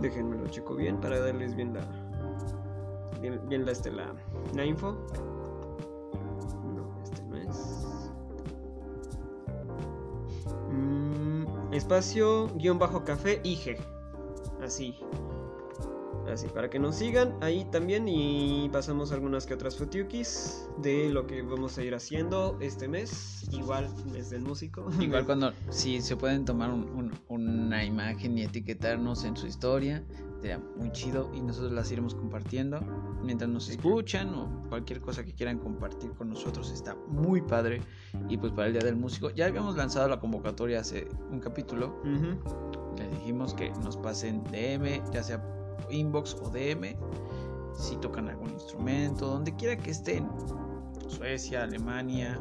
Déjenme 0.00 0.38
lo 0.38 0.46
checo 0.48 0.74
bien 0.74 1.00
para 1.00 1.18
darles 1.20 1.54
bien 1.54 1.74
la. 1.74 1.80
Bien, 3.20 3.66
la, 3.66 3.72
este, 3.72 3.90
la, 3.90 4.14
la 4.54 4.64
info. 4.64 4.92
No, 6.74 7.02
este 7.02 7.22
no 7.22 7.36
es. 7.36 8.10
Mm, 10.70 11.72
espacio 11.72 12.48
guion 12.54 12.78
bajo 12.78 13.04
café 13.04 13.40
IG. 13.42 13.76
Así. 14.62 14.96
Así, 16.32 16.46
para 16.48 16.68
que 16.68 16.78
nos 16.78 16.96
sigan 16.96 17.34
ahí 17.40 17.64
también 17.70 18.06
y 18.06 18.68
pasamos 18.70 19.12
algunas 19.12 19.46
que 19.46 19.54
otras 19.54 19.76
fotiukis 19.76 20.68
de 20.78 21.08
lo 21.08 21.26
que 21.26 21.42
vamos 21.42 21.78
a 21.78 21.82
ir 21.82 21.94
haciendo 21.94 22.58
este 22.60 22.86
mes. 22.86 23.48
Igual, 23.50 23.88
mes 24.12 24.30
del 24.30 24.42
músico. 24.42 24.88
Igual 25.00 25.24
cuando, 25.26 25.52
si 25.70 26.00
se 26.02 26.16
pueden 26.16 26.44
tomar 26.44 26.70
una 27.28 27.84
imagen 27.84 28.36
y 28.36 28.42
etiquetarnos 28.42 29.24
en 29.24 29.36
su 29.36 29.46
historia, 29.46 30.04
sería 30.40 30.58
muy 30.76 30.92
chido 30.92 31.30
y 31.34 31.40
nosotros 31.40 31.72
las 31.72 31.90
iremos 31.90 32.14
compartiendo. 32.14 32.80
Mientras 33.22 33.50
nos 33.50 33.68
escuchan 33.68 34.34
o 34.34 34.68
cualquier 34.68 35.00
cosa 35.00 35.24
que 35.24 35.32
quieran 35.32 35.58
compartir 35.58 36.12
con 36.12 36.28
nosotros 36.28 36.70
está 36.70 36.94
muy 37.08 37.40
padre. 37.40 37.80
Y 38.28 38.36
pues 38.36 38.52
para 38.52 38.66
el 38.66 38.74
día 38.74 38.82
del 38.82 38.96
músico 38.96 39.30
ya 39.30 39.46
habíamos 39.46 39.76
lanzado 39.76 40.08
la 40.08 40.20
convocatoria 40.20 40.80
hace 40.80 41.08
un 41.30 41.40
capítulo. 41.40 42.02
Les 42.98 43.10
dijimos 43.10 43.54
que 43.54 43.70
nos 43.82 43.96
pasen 43.96 44.44
DM 44.44 45.10
ya 45.10 45.22
sea 45.22 45.57
inbox 45.90 46.34
o 46.42 46.50
DM 46.50 46.96
si 47.78 47.96
tocan 47.96 48.28
algún 48.28 48.50
instrumento, 48.50 49.26
donde 49.26 49.54
quiera 49.54 49.76
que 49.76 49.90
estén. 49.90 50.28
Suecia, 51.06 51.62
Alemania, 51.62 52.38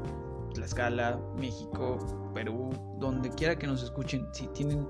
Tlaxcala, 0.53 1.19
México, 1.37 1.97
Perú, 2.33 2.71
donde 2.99 3.29
quiera 3.29 3.57
que 3.57 3.67
nos 3.67 3.83
escuchen, 3.83 4.27
si 4.33 4.47
tienen 4.47 4.85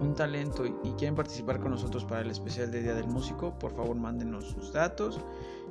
un 0.00 0.14
talento 0.14 0.64
y, 0.64 0.72
quieren 0.96 1.14
participar 1.14 1.58
con 1.60 1.72
nosotros 1.72 2.04
para 2.04 2.20
el 2.20 2.30
especial 2.30 2.70
de 2.70 2.82
Día 2.82 2.94
del 2.94 3.08
Músico, 3.08 3.58
por 3.58 3.74
favor 3.74 3.96
mándenos 3.96 4.44
sus 4.44 4.72
datos 4.72 5.20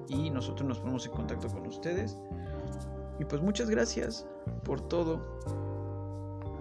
y 0.10 0.30
nosotros 0.30 0.68
nos 0.68 0.80
ponemos 0.80 1.06
en 1.06 1.14
contacto 1.14 1.48
con 1.48 1.66
ustedes. 1.66 2.18
Y 3.20 3.26
pues 3.26 3.42
muchas 3.42 3.70
gracias 3.70 4.28
por 4.64 4.82
todo. 4.82 5.22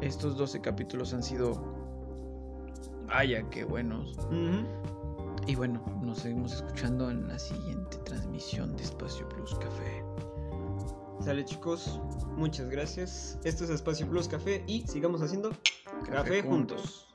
Estos 0.01 0.37
12 0.37 0.61
capítulos 0.61 1.13
han 1.13 1.23
sido... 1.23 1.61
Vaya, 3.07 3.43
qué 3.51 3.65
buenos. 3.65 4.17
Y 5.47 5.55
bueno, 5.55 5.83
nos 6.03 6.19
seguimos 6.19 6.53
escuchando 6.53 7.11
en 7.11 7.27
la 7.29 7.39
siguiente 7.39 7.97
transmisión 7.99 8.77
de 8.77 8.83
Espacio 8.85 9.29
Plus 9.29 9.55
Café. 9.57 10.05
Sale 11.21 11.45
chicos, 11.45 12.01
muchas 12.37 12.71
gracias. 12.71 13.39
Esto 13.45 13.65
es 13.65 13.71
Espacio 13.71 14.09
Plus 14.09 14.29
Café 14.29 14.65
y 14.67 14.87
sigamos 14.87 15.23
haciendo 15.23 15.51
café, 16.11 16.43
juntos. 16.43 17.15